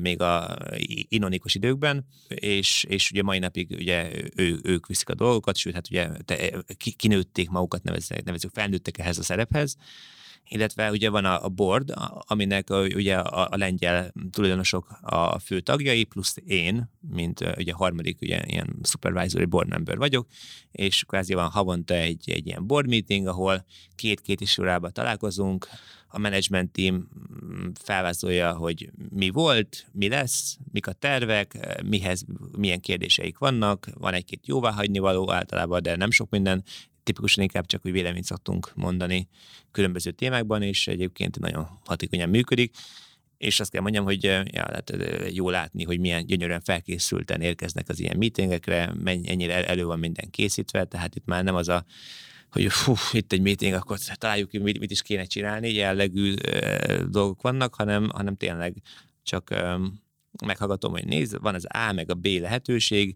még 0.01 0.21
a 0.21 0.57
inonikus 1.09 1.55
időkben, 1.55 2.05
és, 2.27 2.83
és 2.83 3.11
ugye 3.11 3.23
mai 3.23 3.39
napig 3.39 3.71
ugye 3.71 4.11
ő, 4.35 4.59
ők 4.63 4.87
viszik 4.87 5.09
a 5.09 5.15
dolgokat, 5.15 5.57
sőt, 5.57 5.73
hát 5.73 5.87
ugye 5.89 6.09
te, 6.25 6.63
kinőtték 6.95 7.49
magukat, 7.49 7.83
nevezzük, 7.83 8.23
nevezzük 8.23 8.51
felnőttek 8.53 8.97
ehhez 8.97 9.17
a 9.17 9.23
szerephez, 9.23 9.77
illetve 10.49 10.91
ugye 10.91 11.09
van 11.09 11.25
a, 11.25 11.43
a 11.43 11.49
board, 11.49 11.93
aminek 12.19 12.69
ugye 12.69 13.17
a, 13.17 13.47
a 13.51 13.57
lengyel 13.57 14.13
tulajdonosok 14.31 14.99
a 15.01 15.39
fő 15.39 15.59
tagjai, 15.59 16.03
plusz 16.03 16.35
én, 16.45 16.91
mint 17.09 17.39
ugye 17.57 17.73
harmadik 17.73 18.21
ugye 18.21 18.41
ilyen 18.45 18.75
supervisory 18.83 19.45
board 19.45 19.69
member 19.69 19.97
vagyok, 19.97 20.27
és 20.71 21.03
kvázi 21.07 21.33
van 21.33 21.49
havonta 21.49 21.93
egy, 21.93 22.29
egy 22.31 22.47
ilyen 22.47 22.67
board 22.67 22.87
meeting, 22.87 23.27
ahol 23.27 23.65
két-két 23.95 24.41
is 24.41 24.57
órában 24.57 24.93
találkozunk, 24.93 25.67
a 26.11 26.19
management 26.19 26.71
team 26.71 26.95
mm, 26.95 27.67
felvázolja, 27.81 28.53
hogy 28.53 28.91
mi 29.09 29.29
volt, 29.29 29.87
mi 29.91 30.09
lesz, 30.09 30.57
mik 30.71 30.87
a 30.87 30.93
tervek, 30.93 31.81
mihez, 31.83 32.25
milyen 32.57 32.79
kérdéseik 32.79 33.37
vannak, 33.37 33.87
van 33.93 34.13
egy-két 34.13 34.47
jóváhagyni 34.47 34.99
való 34.99 35.31
általában, 35.31 35.81
de 35.81 35.95
nem 35.95 36.11
sok 36.11 36.29
minden, 36.29 36.63
tipikusan 37.03 37.43
inkább 37.43 37.65
csak 37.65 37.85
úgy 37.85 37.91
véleményt 37.91 38.25
szoktunk 38.25 38.71
mondani 38.75 39.27
különböző 39.71 40.11
témákban, 40.11 40.61
és 40.61 40.87
egyébként 40.87 41.39
nagyon 41.39 41.67
hatékonyan 41.85 42.29
működik. 42.29 42.75
és 43.37 43.59
azt 43.59 43.71
kell 43.71 43.81
mondjam, 43.81 44.03
hogy 44.03 44.23
ja, 44.23 44.43
hát 44.53 44.93
jó 45.31 45.49
látni, 45.49 45.83
hogy 45.83 45.99
milyen 45.99 46.25
gyönyörűen 46.25 46.61
felkészülten 46.61 47.41
érkeznek 47.41 47.89
az 47.89 47.99
ilyen 47.99 48.17
meetingekre, 48.17 48.93
ennyire 49.05 49.67
elő 49.67 49.85
van 49.85 49.99
minden 49.99 50.29
készítve, 50.29 50.85
tehát 50.85 51.15
itt 51.15 51.25
már 51.25 51.43
nem 51.43 51.55
az 51.55 51.67
a 51.67 51.85
hogy 52.51 52.71
fú, 52.71 52.93
itt 53.11 53.31
egy 53.31 53.41
meeting, 53.41 53.73
akkor 53.73 53.97
találjuk 53.99 54.49
ki, 54.49 54.57
mit, 54.57 54.79
mit 54.79 54.91
is 54.91 55.01
kéne 55.01 55.23
csinálni, 55.23 55.73
jellegű 55.73 56.33
e, 56.33 57.03
dolgok 57.03 57.41
vannak, 57.41 57.75
hanem, 57.75 58.09
hanem 58.09 58.35
tényleg 58.35 58.81
csak 59.23 59.51
e, 59.51 59.79
meghallgatom, 60.45 60.91
hogy 60.91 61.05
nézd, 61.05 61.41
van 61.41 61.55
az 61.55 61.65
A 61.69 61.91
meg 61.91 62.09
a 62.09 62.13
B 62.13 62.25
lehetőség, 62.25 63.15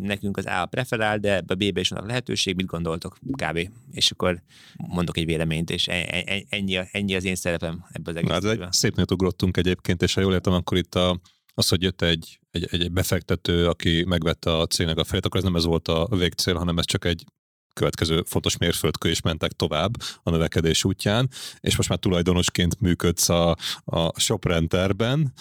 nekünk 0.00 0.36
az 0.36 0.46
A 0.46 0.66
preferál, 0.66 1.18
de 1.18 1.34
ebbe 1.34 1.52
a 1.52 1.56
B-be 1.56 1.80
is 1.80 1.88
van 1.88 2.02
a 2.02 2.06
lehetőség, 2.06 2.56
mit 2.56 2.66
gondoltok 2.66 3.18
kb. 3.32 3.70
És 3.90 4.10
akkor 4.10 4.42
mondok 4.76 5.16
egy 5.16 5.24
véleményt, 5.24 5.70
és 5.70 5.88
e, 5.88 5.92
e, 5.92 6.22
e, 6.26 6.42
ennyi, 6.48 6.78
ennyi 6.92 7.14
az 7.14 7.24
én 7.24 7.34
szerepem 7.34 7.84
ebbe 7.92 8.10
az 8.10 8.16
egész. 8.16 8.30
Hát 8.30 8.44
egy 8.44 8.72
szép 8.72 9.10
ugrottunk 9.10 9.56
egyébként, 9.56 10.02
és 10.02 10.14
ha 10.14 10.20
jól 10.20 10.32
értem, 10.32 10.52
akkor 10.52 10.76
itt 10.76 10.94
a, 10.94 11.20
az, 11.54 11.68
hogy 11.68 11.82
jött 11.82 12.02
egy, 12.02 12.38
egy, 12.50 12.68
egy 12.70 12.92
befektető, 12.92 13.68
aki 13.68 14.04
megvette 14.08 14.56
a 14.56 14.66
cégnek 14.66 14.98
a 14.98 15.04
fejét, 15.04 15.26
akkor 15.26 15.38
ez 15.38 15.44
nem 15.44 15.56
ez 15.56 15.64
volt 15.64 15.88
a 15.88 16.08
végcél, 16.10 16.54
hanem 16.54 16.78
ez 16.78 16.84
csak 16.84 17.04
egy 17.04 17.24
következő 17.72 18.22
fontos 18.26 18.56
mérföldkő, 18.56 19.08
és 19.08 19.20
mentek 19.20 19.52
tovább 19.52 19.92
a 20.22 20.30
növekedés 20.30 20.84
útján, 20.84 21.30
és 21.60 21.76
most 21.76 21.88
már 21.88 21.98
tulajdonosként 21.98 22.80
működsz 22.80 23.28
a, 23.28 23.56
a 23.84 24.20
shoprenterben, 24.20 25.32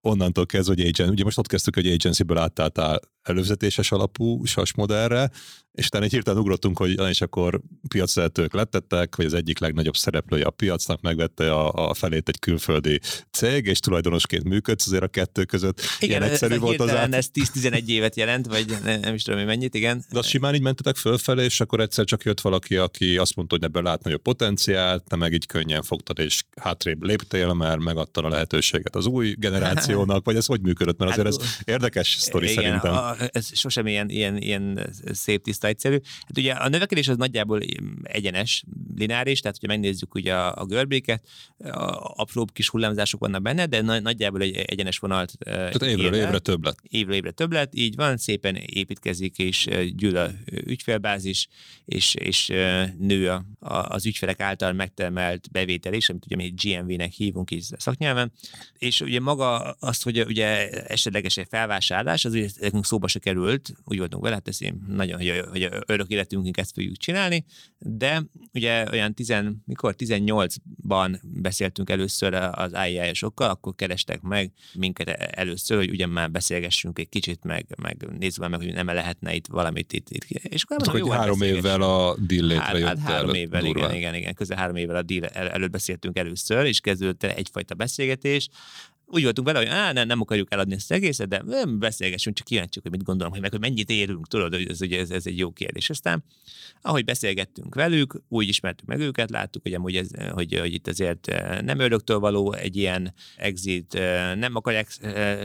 onnantól 0.00 0.46
kezdve, 0.46 0.74
hogy 0.74 0.86
agent, 0.86 1.10
ugye 1.10 1.24
most 1.24 1.38
ott 1.38 1.46
kezdtük, 1.46 1.74
hogy 1.74 1.86
agency-ből 1.86 2.38
átálltál 2.38 3.00
előzetéses 3.28 3.92
alapú 3.92 4.44
SAS 4.44 4.74
modellre, 4.74 5.30
és 5.78 5.86
utána 5.86 6.04
egy 6.04 6.10
hirtelen 6.10 6.40
ugrottunk, 6.40 6.78
hogy 6.78 7.08
és 7.08 7.20
akkor 7.20 7.60
piacvezetők 7.88 8.54
lettettek, 8.54 9.16
vagy 9.16 9.26
az 9.26 9.34
egyik 9.34 9.58
legnagyobb 9.58 9.96
szereplője 9.96 10.44
a 10.44 10.50
piacnak 10.50 11.00
megvette 11.00 11.52
a, 11.52 11.88
a 11.88 11.94
felét 11.94 12.28
egy 12.28 12.38
külföldi 12.38 13.00
cég, 13.30 13.66
és 13.66 13.80
tulajdonosként 13.80 14.44
működsz, 14.44 14.86
azért 14.86 15.02
a 15.02 15.08
kettő 15.08 15.44
között 15.44 15.80
igen, 16.00 16.20
ilyen 16.20 16.32
egyszerű 16.32 16.54
ez 16.54 16.60
volt 16.60 16.80
az 16.80 16.90
át... 16.90 17.14
ez 17.14 17.30
10-11 17.34 17.86
évet 17.86 18.16
jelent, 18.16 18.46
vagy 18.46 18.78
nem, 18.84 19.00
nem 19.00 19.14
is 19.14 19.22
tudom, 19.22 19.38
hogy 19.38 19.48
mennyit, 19.48 19.74
igen. 19.74 20.04
De 20.10 20.18
azt 20.18 20.28
simán 20.28 20.54
így 20.54 20.62
mentetek 20.62 20.96
fölfelé, 20.96 21.44
és 21.44 21.60
akkor 21.60 21.80
egyszer 21.80 22.04
csak 22.04 22.22
jött 22.22 22.40
valaki, 22.40 22.76
aki 22.76 23.16
azt 23.16 23.36
mondta, 23.36 23.54
hogy 23.54 23.64
ebben 23.64 23.82
lát 23.82 24.02
nagyobb 24.02 24.22
potenciált, 24.22 25.04
te 25.04 25.16
meg 25.16 25.32
így 25.32 25.46
könnyen 25.46 25.82
fogtad, 25.82 26.18
és 26.18 26.42
hátrébb 26.60 27.02
léptél, 27.02 27.52
mert 27.52 27.80
megadta 27.80 28.20
a 28.20 28.28
lehetőséget 28.28 28.96
az 28.96 29.06
új 29.06 29.34
generációnak, 29.38 30.24
vagy 30.28 30.36
ez 30.36 30.46
hogy 30.46 30.60
működött? 30.60 30.98
Mert 30.98 31.10
azért 31.10 31.26
ez 31.26 31.36
hát, 31.38 31.68
érdekes 31.68 32.16
sztori 32.18 32.50
igen, 32.50 32.62
szerintem. 32.62 32.92
A, 32.92 33.14
ez 33.32 33.56
sosem 33.56 33.86
ilyen, 33.86 34.08
ilyen, 34.08 34.36
ilyen 34.36 34.90
szép, 35.12 35.42
tiszta, 35.42 35.66
egyszerű. 35.66 35.98
Hát 36.02 36.38
ugye 36.38 36.52
a 36.52 36.68
növekedés 36.68 37.08
az 37.08 37.16
nagyjából 37.16 37.60
egyenes, 38.02 38.64
lineáris, 38.96 39.40
tehát 39.40 39.56
hogyha 39.60 39.74
megnézzük 39.74 40.14
ugye 40.14 40.34
a, 40.34 40.54
a 40.56 40.64
görbéket, 40.64 41.24
a 41.58 42.12
apróbb 42.16 42.52
kis 42.52 42.68
hullámzások 42.68 43.20
vannak 43.20 43.42
benne, 43.42 43.66
de 43.66 43.80
nagyjából 43.80 44.40
egy 44.40 44.56
egyenes 44.56 44.98
vonalt 44.98 45.38
Tehát 45.38 45.82
évről 45.82 46.14
évre 46.14 46.38
többlet. 46.38 46.78
Évről 46.82 47.14
évre 47.14 47.30
többlet, 47.30 47.74
így 47.74 47.96
van, 47.96 48.16
szépen 48.16 48.56
építkezik, 48.56 49.38
és 49.38 49.68
gyűl 49.96 50.16
a 50.16 50.30
ügyfélbázis, 50.64 51.48
és, 51.84 52.14
és 52.14 52.46
nő 52.98 53.30
a, 53.30 53.44
a, 53.58 53.74
az 53.74 54.06
ügyfelek 54.06 54.40
által 54.40 54.72
megtermelt 54.72 55.50
bevétel 55.50 55.92
is, 55.92 56.08
amit 56.08 56.24
ugye 56.26 56.36
mi 56.36 56.54
GMV-nek 56.62 57.12
hívunk 57.12 57.50
is 57.50 57.64
szaknyelven, 57.76 58.32
és 58.78 59.00
ugye 59.00 59.20
maga 59.20 59.76
azt, 59.80 60.02
hogy 60.02 60.20
ugye 60.20 60.70
esetleges 60.70 61.36
egy 61.36 61.46
felvásárlás, 61.50 62.24
az 62.24 62.32
ugye 62.32 62.48
nekünk 62.60 62.86
szóba 62.86 63.07
se 63.08 63.18
került, 63.18 63.72
úgy 63.84 63.98
voltunk 63.98 64.22
vele, 64.22 64.34
hát 64.34 64.48
ezt 64.48 64.62
én 64.62 64.84
nagyon, 64.88 65.18
hogy, 65.18 65.44
hogy 65.50 65.62
a 65.62 65.82
örök 65.86 66.08
életünkig 66.08 66.58
ezt 66.58 66.72
fogjuk 66.72 66.96
csinálni, 66.96 67.44
de 67.78 68.22
ugye 68.52 68.90
olyan 68.90 69.14
10, 69.14 69.34
mikor 69.64 69.94
18-ban 69.98 71.20
beszéltünk 71.22 71.90
először 71.90 72.34
az 72.34 72.72
AI-okkal, 72.72 73.50
akkor 73.50 73.74
kerestek 73.74 74.20
meg 74.20 74.52
minket 74.74 75.08
először, 75.08 75.76
hogy 75.76 75.90
ugyan 75.90 76.10
már 76.10 76.30
beszélgessünk 76.30 76.98
egy 76.98 77.08
kicsit, 77.08 77.44
meg, 77.44 77.66
meg 77.82 78.06
nézzük 78.18 78.48
meg, 78.48 78.60
hogy 78.60 78.72
nem 78.72 78.86
lehetne 78.86 79.34
itt 79.34 79.46
valamit 79.46 79.92
itt. 79.92 80.10
itt. 80.10 80.24
És 80.24 80.62
akkor 80.62 80.76
mondom, 80.76 81.00
hogy 81.00 81.10
hát 81.10 81.20
három 81.20 81.42
évvel 81.42 81.82
a 81.82 82.16
deal 82.20 82.46
létrejött 82.46 82.88
hát, 82.88 82.98
hát 82.98 83.12
három 83.12 83.34
évvel, 83.34 83.62
durván. 83.62 83.84
igen, 83.84 83.96
igen, 83.96 84.14
igen, 84.14 84.34
közel 84.34 84.56
három 84.56 84.76
évvel 84.76 84.96
a 84.96 85.02
deal 85.02 85.24
előtt 85.24 85.70
beszéltünk 85.70 86.18
először, 86.18 86.66
és 86.66 86.80
kezdődött 86.80 87.22
egyfajta 87.22 87.74
beszélgetés, 87.74 88.48
úgy 89.10 89.22
voltunk 89.22 89.46
vele, 89.46 89.58
hogy 89.58 89.68
á, 89.68 89.92
nem, 89.92 90.06
nem 90.06 90.20
akarjuk 90.20 90.52
eladni 90.52 90.74
ezt 90.74 90.90
az 90.90 90.96
egészet, 90.96 91.28
de 91.28 91.42
nem 91.46 91.78
beszélgessünk, 91.78 92.36
csak 92.36 92.46
kíváncsiak, 92.46 92.82
hogy 92.84 92.92
mit 92.92 93.02
gondolom, 93.02 93.32
hogy 93.32 93.40
meg, 93.40 93.50
hogy 93.50 93.60
mennyit 93.60 93.90
érünk, 93.90 94.26
tudod, 94.26 94.54
hogy 94.54 94.68
ez, 94.68 94.80
ez, 94.80 95.10
ez, 95.10 95.26
egy 95.26 95.38
jó 95.38 95.50
kérdés. 95.50 95.90
Aztán, 95.90 96.24
ahogy 96.82 97.04
beszélgettünk 97.04 97.74
velük, 97.74 98.22
úgy 98.28 98.48
ismertük 98.48 98.86
meg 98.86 99.00
őket, 99.00 99.30
láttuk, 99.30 99.62
hogy, 99.62 99.74
amúgy 99.74 99.96
ez, 99.96 100.08
hogy, 100.30 100.58
hogy 100.58 100.74
itt 100.74 100.88
azért 100.88 101.26
nem 101.62 101.78
öröktől 101.78 102.18
való 102.18 102.52
egy 102.52 102.76
ilyen 102.76 103.14
exit, 103.36 103.92
nem 104.34 104.54
akarják 104.54 104.88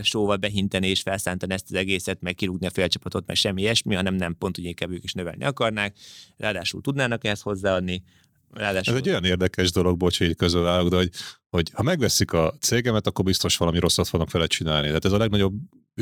sóval 0.02 0.38
behinteni 0.38 0.88
és 0.88 1.02
felszántani 1.02 1.54
ezt 1.54 1.65
az 1.69 1.76
egészet, 1.76 2.21
meg 2.21 2.36
kirúgni 2.36 2.65
a 2.65 2.71
félcsapatot, 2.71 3.28
meg 3.28 3.36
semmi 3.36 3.62
ilyesmi, 3.62 3.95
hanem 3.95 4.15
nem 4.15 4.38
pont, 4.38 4.56
hogy 4.56 4.65
inkább 4.65 4.91
ők 4.91 5.04
is 5.04 5.13
növelni 5.13 5.43
akarnák, 5.43 5.97
ráadásul 6.38 6.82
tudnának 6.82 7.23
ezt 7.23 7.41
hozzáadni, 7.41 8.04
Ráadásul... 8.54 8.93
Ez 8.93 8.99
egy 8.99 9.10
olyan 9.10 9.23
érdekes 9.23 9.71
dolog, 9.71 9.97
bocs, 9.97 10.17
hogy 10.17 10.36
közül 10.36 10.67
állok, 10.67 10.89
de 10.89 10.95
hogy, 10.95 11.10
hogy 11.53 11.71
ha 11.73 11.83
megveszik 11.83 12.33
a 12.33 12.53
cégemet, 12.59 13.07
akkor 13.07 13.25
biztos 13.25 13.57
valami 13.57 13.79
rosszat 13.79 14.07
fognak 14.07 14.31
vele 14.31 14.47
csinálni. 14.47 14.87
Tehát 14.87 15.05
ez 15.05 15.11
a 15.11 15.17
legnagyobb 15.17 15.53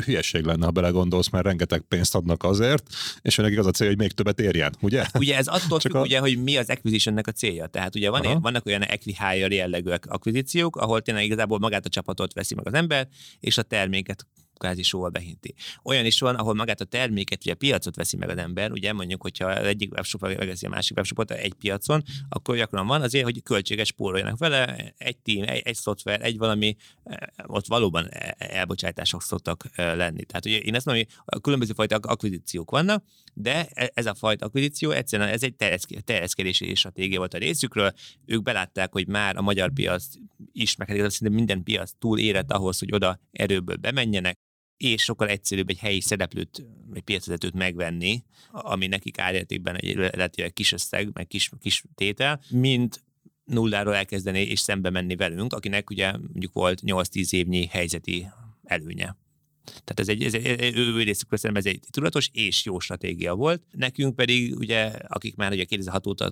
hülyeség 0.06 0.44
lenne, 0.44 0.66
ha 0.66 0.72
belegondolsz, 0.72 1.30
mert 1.30 1.46
rengeteg 1.46 1.82
pénzt 1.82 2.16
adnak 2.16 2.44
azért, 2.44 2.84
és 3.22 3.36
nekik 3.36 3.60
az 3.60 3.66
a 3.66 3.72
cél, 3.72 3.88
hogy 3.88 3.98
még 3.98 4.12
többet 4.12 4.40
érjen, 4.40 4.76
ugye? 4.82 5.06
Ugye 5.14 5.38
ez 5.38 5.48
attól 5.48 5.80
Csak 5.80 5.92
függ, 5.92 5.96
a... 5.96 6.02
ugye, 6.02 6.20
hogy 6.20 6.44
mi 6.44 6.58
az 6.58 6.70
acquisitionnek 6.70 7.28
a 7.28 7.32
célja. 7.32 7.68
Tehát 7.68 7.96
ugye 7.96 8.10
van, 8.10 8.42
vannak 8.42 8.66
olyan 8.66 8.84
equihire 8.84 9.54
jellegű 9.56 9.90
akvizíciók, 10.02 10.76
ahol 10.76 11.02
tényleg 11.02 11.24
igazából 11.24 11.60
magát 11.60 11.86
a 11.86 11.90
csapatot 11.90 12.34
veszi 12.34 12.56
meg 12.56 12.68
az 12.68 12.74
ember, 12.74 13.08
és 13.40 13.58
a 13.58 13.62
terméket 13.62 14.28
kvázi 14.62 14.84
sóval 14.84 15.10
behinti. 15.10 15.54
Olyan 15.84 16.06
is 16.06 16.20
van, 16.20 16.36
ahol 16.36 16.54
magát 16.54 16.82
a 16.82 16.86
terméket, 16.86 17.42
ugye 17.42 17.52
a 17.52 17.56
piacot 17.56 17.96
veszi 17.96 18.18
meg 18.18 18.30
az 18.30 18.38
ember, 18.38 18.72
ugye 18.72 18.94
mondjuk, 18.94 19.22
hogyha 19.22 19.56
egyik 19.56 19.92
webshop 19.92 20.22
megveszi 20.22 20.66
a 20.66 20.70
másik 20.70 20.98
webshopot 20.98 21.32
egy 21.32 21.54
piacon, 21.54 22.04
akkor 22.30 22.56
gyakran 22.56 22.88
van 22.88 23.02
azért, 23.02 23.24
hogy 23.24 23.44
költséges 23.44 23.88
spóroljanak 23.88 24.38
vele, 24.38 24.94
egy 24.98 25.18
team, 25.18 25.44
egy, 25.48 25.62
egy 25.66 25.76
szoftver, 25.76 26.22
egy 26.22 26.38
valami, 26.38 26.76
eh, 27.04 27.18
ott 27.46 27.68
valóban 27.68 28.10
elbocsátások 28.38 29.22
szoktak 29.22 29.64
eh, 29.76 29.96
lenni. 29.96 30.26
Tehát 30.26 30.46
ugye 30.46 30.58
én 30.60 30.76
ezt 30.76 30.86
mondom, 30.86 31.06
hogy 31.26 31.42
különböző 31.42 31.74
fajta 31.74 31.96
akvizíciók 31.96 32.72
vannak, 32.72 33.04
de 33.34 33.68
e, 33.74 33.92
ez 33.94 34.06
a 34.06 34.14
fajta 34.14 34.46
akvizíció 34.46 34.92
egyszerűen 34.92 35.30
ez 35.30 35.44
egy 35.44 35.56
terjeszkedési 36.04 36.76
stratégia 36.76 37.18
volt 37.18 37.34
a 37.34 37.38
részükről. 37.38 37.94
Ők 38.26 38.42
belátták, 38.42 38.92
hogy 38.92 39.08
már 39.08 39.38
a 39.38 39.42
magyar 39.42 39.74
piac 39.74 40.06
is, 40.52 40.76
meg 40.76 40.88
hát 40.88 41.12
szinte 41.12 41.34
minden 41.34 41.64
piac 41.64 41.92
túl 42.00 42.20
érett 42.20 42.52
ahhoz, 42.52 42.80
hogy 42.80 42.94
oda 42.94 43.20
erőből 43.32 43.76
bemenjenek, 43.76 44.38
és 44.82 45.04
sokkal 45.04 45.28
egyszerűbb 45.28 45.70
egy 45.70 45.78
helyi 45.78 46.02
szereplőt, 46.02 46.66
egy 46.94 47.02
piacvezetőt 47.02 47.54
megvenni, 47.54 48.24
ami 48.52 48.88
nekik 48.88 49.20
árértékben 49.20 49.76
egy 49.76 49.94
relatíve 49.94 50.50
kis 50.50 50.72
összeg, 50.72 51.10
meg 51.14 51.28
kis, 51.28 51.52
kis 51.60 51.84
tétel, 51.96 52.42
mint 52.50 53.04
nulláról 53.46 53.96
elkezdeni 53.96 54.42
és 54.42 54.60
szembe 54.60 54.90
menni 54.90 55.16
velünk, 55.16 55.54
akinek 55.54 55.90
ugye 55.90 56.12
mondjuk 56.12 56.54
volt 56.54 56.82
8-10 56.86 57.34
évnyi 57.34 57.66
helyzeti 57.66 58.28
előnye. 58.64 59.16
Tehát 59.64 60.00
ez 60.00 60.08
egy, 60.08 60.24
ez 60.24 60.34
egy 60.34 60.78
ő, 60.78 61.04
részükről 61.04 61.40
szerintem 61.40 61.66
ez 61.66 61.66
egy 61.66 61.88
tudatos 61.92 62.30
és 62.34 62.66
jó 62.66 62.80
stratégia 62.80 63.36
volt. 63.36 63.64
Nekünk 63.72 64.16
pedig, 64.16 64.56
ugye, 64.56 64.84
akik 65.08 65.36
már 65.36 65.52
ugye 65.52 65.64
2006 65.64 66.08
óta 66.08 66.32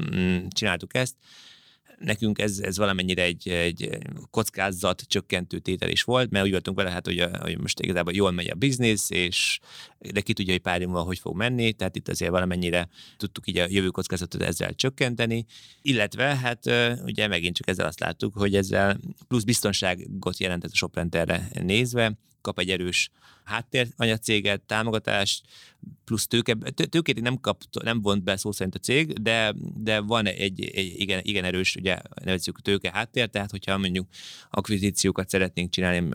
mm, 0.00 0.46
csináltuk 0.48 0.94
ezt, 0.94 1.14
nekünk 1.98 2.38
ez, 2.38 2.58
ez 2.58 2.76
valamennyire 2.76 3.22
egy, 3.22 3.48
egy 3.48 3.98
kockázat 4.30 5.02
csökkentő 5.06 5.58
tétel 5.58 5.88
is 5.88 6.02
volt, 6.02 6.30
mert 6.30 6.44
úgy 6.44 6.50
voltunk 6.50 6.76
vele, 6.76 6.90
hát, 6.90 7.06
hogy, 7.06 7.18
a, 7.18 7.38
hogy 7.40 7.58
most 7.58 7.80
igazából 7.80 8.12
jól 8.12 8.30
megy 8.30 8.50
a 8.50 8.54
biznisz, 8.54 9.10
és 9.10 9.58
de 9.98 10.20
ki 10.20 10.32
tudja, 10.32 10.52
hogy 10.52 10.62
pár 10.62 10.80
év 10.80 10.88
hogy 10.88 11.18
fog 11.18 11.36
menni, 11.36 11.72
tehát 11.72 11.96
itt 11.96 12.08
azért 12.08 12.30
valamennyire 12.30 12.88
tudtuk 13.16 13.48
így 13.48 13.58
a 13.58 13.66
jövő 13.68 13.88
kockázatot 13.88 14.42
ezzel 14.42 14.74
csökkenteni, 14.74 15.44
illetve 15.82 16.36
hát 16.36 16.66
ugye 17.04 17.26
megint 17.26 17.56
csak 17.56 17.68
ezzel 17.68 17.86
azt 17.86 18.00
láttuk, 18.00 18.34
hogy 18.34 18.54
ezzel 18.54 19.00
plusz 19.28 19.44
biztonságot 19.44 20.38
jelentett 20.38 20.70
a 20.70 20.76
Shoprenterre 20.76 21.48
nézve, 21.62 22.12
kap 22.46 22.58
egy 22.58 22.70
erős 22.70 23.10
háttéranyagcéget, 23.44 24.60
támogatást, 24.60 25.42
plusz 26.04 26.26
tőke, 26.26 26.54
tőkét 26.90 27.20
nem, 27.20 27.40
kap, 27.40 27.62
nem 27.82 28.02
vont 28.02 28.24
be 28.24 28.36
szó 28.36 28.52
szerint 28.52 28.74
a 28.74 28.78
cég, 28.78 29.12
de, 29.22 29.54
de 29.74 30.00
van 30.00 30.26
egy, 30.26 30.64
egy 30.64 30.94
igen, 31.00 31.20
igen 31.22 31.44
erős, 31.44 31.76
ugye 31.76 31.98
nevezzük 32.24 32.62
tőke 32.62 32.90
háttér, 32.92 33.28
tehát 33.28 33.50
hogyha 33.50 33.78
mondjuk 33.78 34.08
akvizíciókat 34.50 35.28
szeretnénk 35.28 35.70
csinálni, 35.70 36.14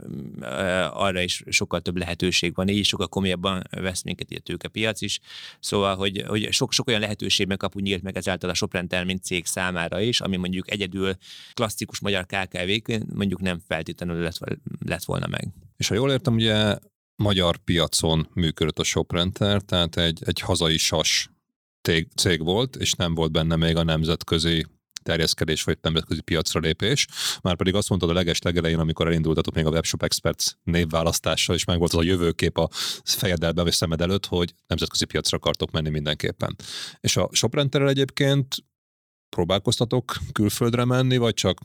arra 0.91 1.21
is 1.21 1.43
sokkal 1.49 1.81
több 1.81 1.97
lehetőség 1.97 2.55
van, 2.55 2.67
így 2.67 2.85
sokkal 2.85 3.07
komolyabban 3.07 3.63
vesz 3.69 4.03
minket 4.03 4.27
a 4.35 4.39
tőkepiac 4.39 5.01
is. 5.01 5.19
Szóval, 5.59 5.95
hogy, 5.95 6.23
hogy 6.27 6.51
sok, 6.51 6.71
sok 6.71 6.87
olyan 6.87 6.99
lehetőség 6.99 7.47
meg 7.47 7.57
kapu 7.57 7.79
nyílt 7.79 8.03
meg 8.03 8.17
ezáltal 8.17 8.49
a 8.49 8.53
Soprentel, 8.53 9.05
mint 9.05 9.23
cég 9.23 9.45
számára 9.45 10.01
is, 10.01 10.21
ami 10.21 10.37
mondjuk 10.37 10.71
egyedül 10.71 11.15
klasszikus 11.53 11.99
magyar 11.99 12.25
KKV 12.25 12.91
mondjuk 13.13 13.41
nem 13.41 13.61
feltétlenül 13.67 14.21
lett, 14.21 14.39
lett 14.85 15.03
volna 15.03 15.27
meg. 15.27 15.47
És 15.81 15.87
ha 15.87 15.95
jól 15.95 16.11
értem, 16.11 16.33
ugye 16.33 16.77
magyar 17.15 17.57
piacon 17.57 18.29
működött 18.33 18.79
a 18.79 18.83
Shoprenter, 18.83 19.61
tehát 19.61 19.97
egy, 19.97 20.21
egy 20.25 20.39
hazai 20.39 20.77
sas 20.77 21.29
cég 22.15 22.43
volt, 22.43 22.75
és 22.75 22.93
nem 22.93 23.15
volt 23.15 23.31
benne 23.31 23.55
még 23.55 23.75
a 23.75 23.83
nemzetközi 23.83 24.65
terjeszkedés 25.03 25.63
vagy 25.63 25.77
nemzetközi 25.81 26.21
piacra 26.21 26.59
lépés. 26.59 27.07
Már 27.41 27.55
pedig 27.55 27.75
azt 27.75 27.89
mondtad 27.89 28.09
a 28.09 28.13
leges 28.13 28.41
legelején, 28.41 28.79
amikor 28.79 29.07
elindultatok 29.07 29.55
még 29.55 29.65
a 29.65 29.69
Webshop 29.69 30.03
Experts 30.03 30.51
névválasztással, 30.63 31.55
és 31.55 31.65
meg 31.65 31.77
volt 31.77 31.93
az 31.93 31.99
a 31.99 32.03
jövőkép 32.03 32.57
a 32.57 32.69
fejedelben 33.03 33.63
vagy 33.63 33.73
szemed 33.73 34.01
előtt, 34.01 34.25
hogy 34.25 34.53
nemzetközi 34.67 35.05
piacra 35.05 35.37
akartok 35.37 35.71
menni 35.71 35.89
mindenképpen. 35.89 36.55
És 36.99 37.17
a 37.17 37.29
ShopRenterrel 37.31 37.89
egyébként 37.89 38.55
próbálkoztatok 39.35 40.17
külföldre 40.31 40.85
menni, 40.85 41.17
vagy 41.17 41.33
csak 41.33 41.59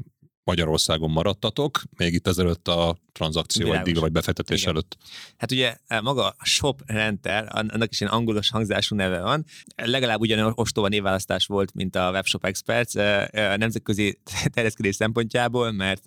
Magyarországon 0.44 1.10
maradtatok, 1.10 1.82
még 1.96 2.14
itt 2.14 2.26
ezelőtt 2.26 2.68
a 2.68 3.04
tranzakció, 3.16 3.68
vagy 3.68 3.80
díj, 3.80 3.94
vagy 3.94 4.12
befektetés 4.12 4.60
Igen. 4.60 4.72
előtt. 4.72 4.96
Hát 5.36 5.52
ugye 5.52 5.76
e, 5.86 6.00
maga 6.00 6.28
a 6.28 6.44
shop 6.44 6.82
renter, 6.86 7.48
annak 7.50 7.90
is 7.90 8.00
egy 8.00 8.08
angolos 8.10 8.50
hangzású 8.50 8.94
neve 8.94 9.20
van, 9.22 9.44
legalább 9.76 10.20
ugyanolyan 10.20 10.52
ostoba 10.54 10.88
névválasztás 10.88 11.46
volt, 11.46 11.74
mint 11.74 11.96
a 11.96 12.10
Webshop 12.10 12.44
Experts 12.44 12.96
e, 12.96 13.28
e, 13.32 13.52
a 13.52 13.56
nemzetközi 13.56 14.18
terjeszkedés 14.54 14.94
szempontjából, 14.94 15.72
mert 15.72 16.02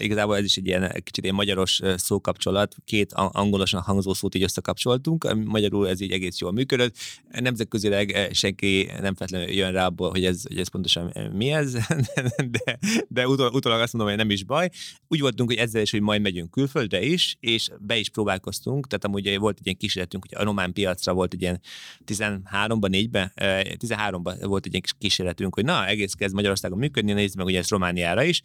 igazából 0.00 0.36
ez 0.36 0.44
is 0.44 0.56
egy 0.56 0.66
ilyen 0.66 1.02
kicsit 1.02 1.24
ilyen 1.24 1.34
magyaros 1.34 1.80
szókapcsolat, 1.96 2.74
két 2.84 3.12
angolosan 3.12 3.80
hangzó 3.80 4.14
szót 4.14 4.34
így 4.34 4.42
összekapcsoltunk, 4.42 5.34
magyarul 5.44 5.88
ez 5.88 6.00
így 6.00 6.12
egész 6.12 6.38
jól 6.38 6.52
működött. 6.52 6.96
Nemzetközileg 7.30 8.28
senki 8.32 8.90
nem 9.00 9.14
feltétlenül 9.14 9.54
jön 9.54 9.72
rá 9.72 9.86
abból, 9.86 10.10
hogy 10.10 10.24
ez, 10.24 10.42
hogy 10.48 10.58
ez 10.58 10.68
pontosan 10.68 11.30
mi 11.32 11.50
ez, 11.50 11.72
de, 12.56 12.78
de 13.08 13.28
utólag 13.28 13.80
azt 13.80 13.92
mondom, 13.92 14.08
hogy 14.08 14.16
nem 14.16 14.30
is 14.30 14.44
baj. 14.44 14.70
Úgy 15.08 15.20
voltunk, 15.20 15.50
hogy 15.50 15.58
ezzel 15.58 15.82
is, 15.82 15.90
hogy 15.90 16.00
majd 16.00 16.20
megyünk 16.20 16.53
külföldre 16.54 17.02
is, 17.02 17.36
és 17.40 17.70
be 17.80 17.96
is 17.96 18.08
próbálkoztunk, 18.08 18.86
tehát 18.86 19.04
amúgy 19.04 19.38
volt 19.38 19.56
egy 19.58 19.66
ilyen 19.66 19.76
kísérletünk, 19.76 20.24
hogy 20.28 20.38
a 20.40 20.44
román 20.44 20.72
piacra 20.72 21.12
volt 21.12 21.32
egy 21.32 21.42
ilyen 21.42 21.60
13-ban, 22.06 23.08
4-ben, 23.10 23.32
13-ban 23.36 24.36
volt 24.42 24.66
egy 24.66 24.72
ilyen 24.72 24.84
kísérletünk, 24.98 25.54
hogy 25.54 25.64
na, 25.64 25.86
egész 25.86 26.12
kezd 26.12 26.34
Magyarországon 26.34 26.78
működni, 26.78 27.12
nézd 27.12 27.36
meg 27.36 27.46
ugye 27.46 27.58
ezt 27.58 27.70
Romániára 27.70 28.22
is, 28.22 28.42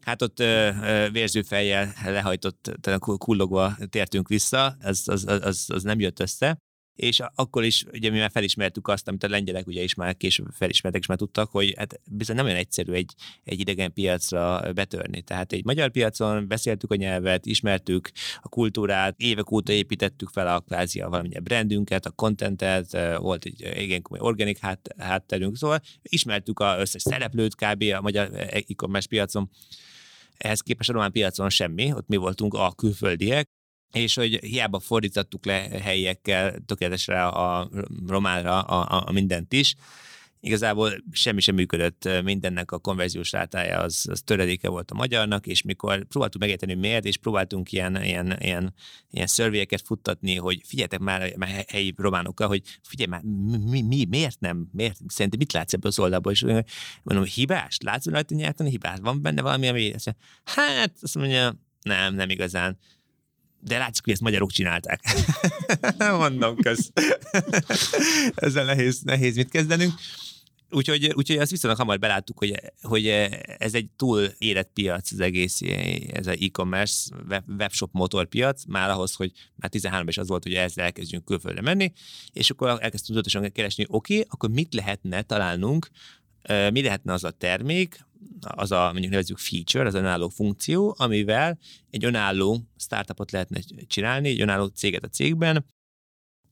Hát 0.00 0.22
ott 0.22 0.40
ö, 0.40 0.70
ö, 0.82 1.10
vérző 1.10 1.42
fejjel 1.42 1.92
lehajtott, 2.04 2.78
kullogva 3.18 3.76
tértünk 3.90 4.28
vissza, 4.28 4.76
az, 4.80 5.02
az, 5.06 5.24
az, 5.26 5.64
az 5.68 5.82
nem 5.82 6.00
jött 6.00 6.20
össze 6.20 6.58
és 6.98 7.20
akkor 7.34 7.64
is 7.64 7.84
ugye 7.92 8.10
mi 8.10 8.18
már 8.18 8.30
felismertük 8.30 8.88
azt, 8.88 9.08
amit 9.08 9.22
a 9.22 9.28
lengyelek 9.28 9.66
ugye 9.66 9.82
is 9.82 9.94
már 9.94 10.16
később 10.16 10.46
felismertek, 10.52 11.00
és 11.00 11.06
már 11.06 11.18
tudtak, 11.18 11.50
hogy 11.50 11.74
hát 11.76 12.00
bizony 12.10 12.36
nem 12.36 12.44
olyan 12.44 12.56
egyszerű 12.56 12.92
egy, 12.92 13.14
egy 13.44 13.60
idegen 13.60 13.92
piacra 13.92 14.72
betörni. 14.72 15.22
Tehát 15.22 15.52
egy 15.52 15.64
magyar 15.64 15.90
piacon 15.90 16.48
beszéltük 16.48 16.90
a 16.90 16.94
nyelvet, 16.94 17.46
ismertük 17.46 18.10
a 18.40 18.48
kultúrát, 18.48 19.14
évek 19.18 19.50
óta 19.50 19.72
építettük 19.72 20.28
fel 20.28 20.54
a 20.54 20.60
kvázi 20.60 21.00
a 21.00 21.08
valamilyen 21.08 21.42
brandünket, 21.42 22.06
a 22.06 22.10
contentet, 22.10 23.18
volt 23.18 23.44
egy 23.44 23.72
igen 23.76 24.02
komoly 24.02 24.26
organik 24.26 24.58
hát, 24.58 24.94
hátterünk, 24.96 25.56
szóval 25.56 25.80
ismertük 26.02 26.60
az 26.60 26.78
összes 26.78 27.02
szereplőt 27.02 27.54
kb. 27.54 27.84
a 27.96 28.00
magyar 28.00 28.30
e-commerce 28.34 29.08
piacon, 29.08 29.50
ehhez 30.36 30.60
képest 30.60 30.90
a 30.90 30.92
román 30.92 31.12
piacon 31.12 31.50
semmi, 31.50 31.92
ott 31.92 32.08
mi 32.08 32.16
voltunk 32.16 32.54
a 32.54 32.72
külföldiek, 32.76 33.48
és 33.92 34.14
hogy 34.14 34.38
hiába 34.44 34.80
fordítottuk 34.80 35.44
le 35.46 35.68
helyekkel 35.82 36.58
tökéletesre 36.66 37.26
a 37.26 37.70
románra 38.06 38.60
a, 38.60 39.04
a 39.06 39.12
mindent 39.12 39.52
is, 39.52 39.74
igazából 40.40 40.92
semmi 41.10 41.40
sem 41.40 41.54
működött, 41.54 42.08
mindennek 42.24 42.70
a 42.70 42.78
konverziós 42.78 43.32
rátája 43.32 43.78
az, 43.78 44.06
az 44.10 44.22
töredéke 44.22 44.68
volt 44.68 44.90
a 44.90 44.94
magyarnak, 44.94 45.46
és 45.46 45.62
mikor 45.62 46.04
próbáltuk 46.04 46.40
megérteni, 46.40 46.74
miért, 46.74 47.04
és 47.04 47.16
próbáltunk 47.16 47.72
ilyen, 47.72 48.02
ilyen, 48.02 48.36
ilyen, 48.40 48.74
ilyen 49.10 49.26
szörvélyeket 49.26 49.82
futtatni, 49.84 50.36
hogy 50.36 50.60
figyeljetek 50.64 50.98
már, 50.98 51.36
már 51.36 51.64
helyi 51.68 51.94
románokkal, 51.96 52.48
hogy 52.48 52.62
figyelj 52.82 53.08
már, 53.08 53.22
mi, 53.70 53.82
mi, 53.82 54.04
miért 54.04 54.40
nem, 54.40 54.68
miért, 54.72 54.96
szerintem 55.06 55.38
mit 55.38 55.52
látsz 55.52 55.72
ebből 55.72 55.90
az 55.90 55.98
oldalból, 55.98 56.32
és 56.32 56.44
mondom, 57.02 57.24
hibás, 57.24 57.78
látsz 57.84 58.06
rajta 58.06 58.34
nyerteni? 58.34 58.70
Hibás, 58.70 58.98
van 59.00 59.22
benne 59.22 59.42
valami, 59.42 59.68
ami, 59.68 59.92
hát 60.44 60.92
azt 61.00 61.14
mondja, 61.14 61.54
nem, 61.82 62.14
nem 62.14 62.30
igazán 62.30 62.78
de 63.60 63.78
látszik, 63.78 64.04
hogy 64.04 64.12
ezt 64.12 64.22
magyarok 64.22 64.50
csinálták. 64.50 65.00
Mondom, 65.98 66.56
kösz. 66.56 66.90
Ezzel 68.34 68.64
nehéz, 68.64 69.00
nehéz 69.02 69.36
mit 69.36 69.48
kezdenünk. 69.48 69.92
Úgyhogy, 70.70 71.12
úgyhogy 71.14 71.38
azt 71.38 71.50
viszonylag 71.50 71.78
hamar 71.78 71.98
beláttuk, 71.98 72.38
hogy, 72.38 72.60
hogy 72.82 73.06
ez 73.58 73.74
egy 73.74 73.88
túl 73.96 74.28
érett 74.38 74.70
piac 74.72 75.12
az 75.12 75.20
egész, 75.20 75.60
ez 76.12 76.26
az 76.26 76.36
e-commerce, 76.40 77.14
webshop 77.58 77.92
motorpiac, 77.92 78.64
már 78.64 78.90
ahhoz, 78.90 79.14
hogy 79.14 79.32
már 79.56 79.70
13 79.70 80.08
is 80.08 80.18
az 80.18 80.28
volt, 80.28 80.42
hogy 80.42 80.54
ezzel 80.54 80.84
elkezdjünk 80.84 81.24
külföldre 81.24 81.62
menni, 81.62 81.92
és 82.32 82.50
akkor 82.50 82.68
elkezdtünk 82.68 83.06
tudatosan 83.06 83.52
keresni, 83.52 83.84
oké, 83.88 84.14
okay, 84.14 84.26
akkor 84.30 84.50
mit 84.50 84.74
lehetne 84.74 85.22
találnunk, 85.22 85.88
mi 86.46 86.82
lehetne 86.82 87.12
az 87.12 87.24
a 87.24 87.30
termék, 87.30 88.06
az 88.40 88.72
a 88.72 88.88
mondjuk 88.92 89.10
nevezzük 89.10 89.38
feature, 89.38 89.86
az 89.86 89.94
önálló 89.94 90.28
funkció, 90.28 90.94
amivel 90.98 91.58
egy 91.90 92.04
önálló 92.04 92.60
startupot 92.76 93.30
lehetne 93.30 93.60
csinálni, 93.86 94.28
egy 94.28 94.40
önálló 94.40 94.66
céget 94.66 95.04
a 95.04 95.08
cégben, 95.08 95.64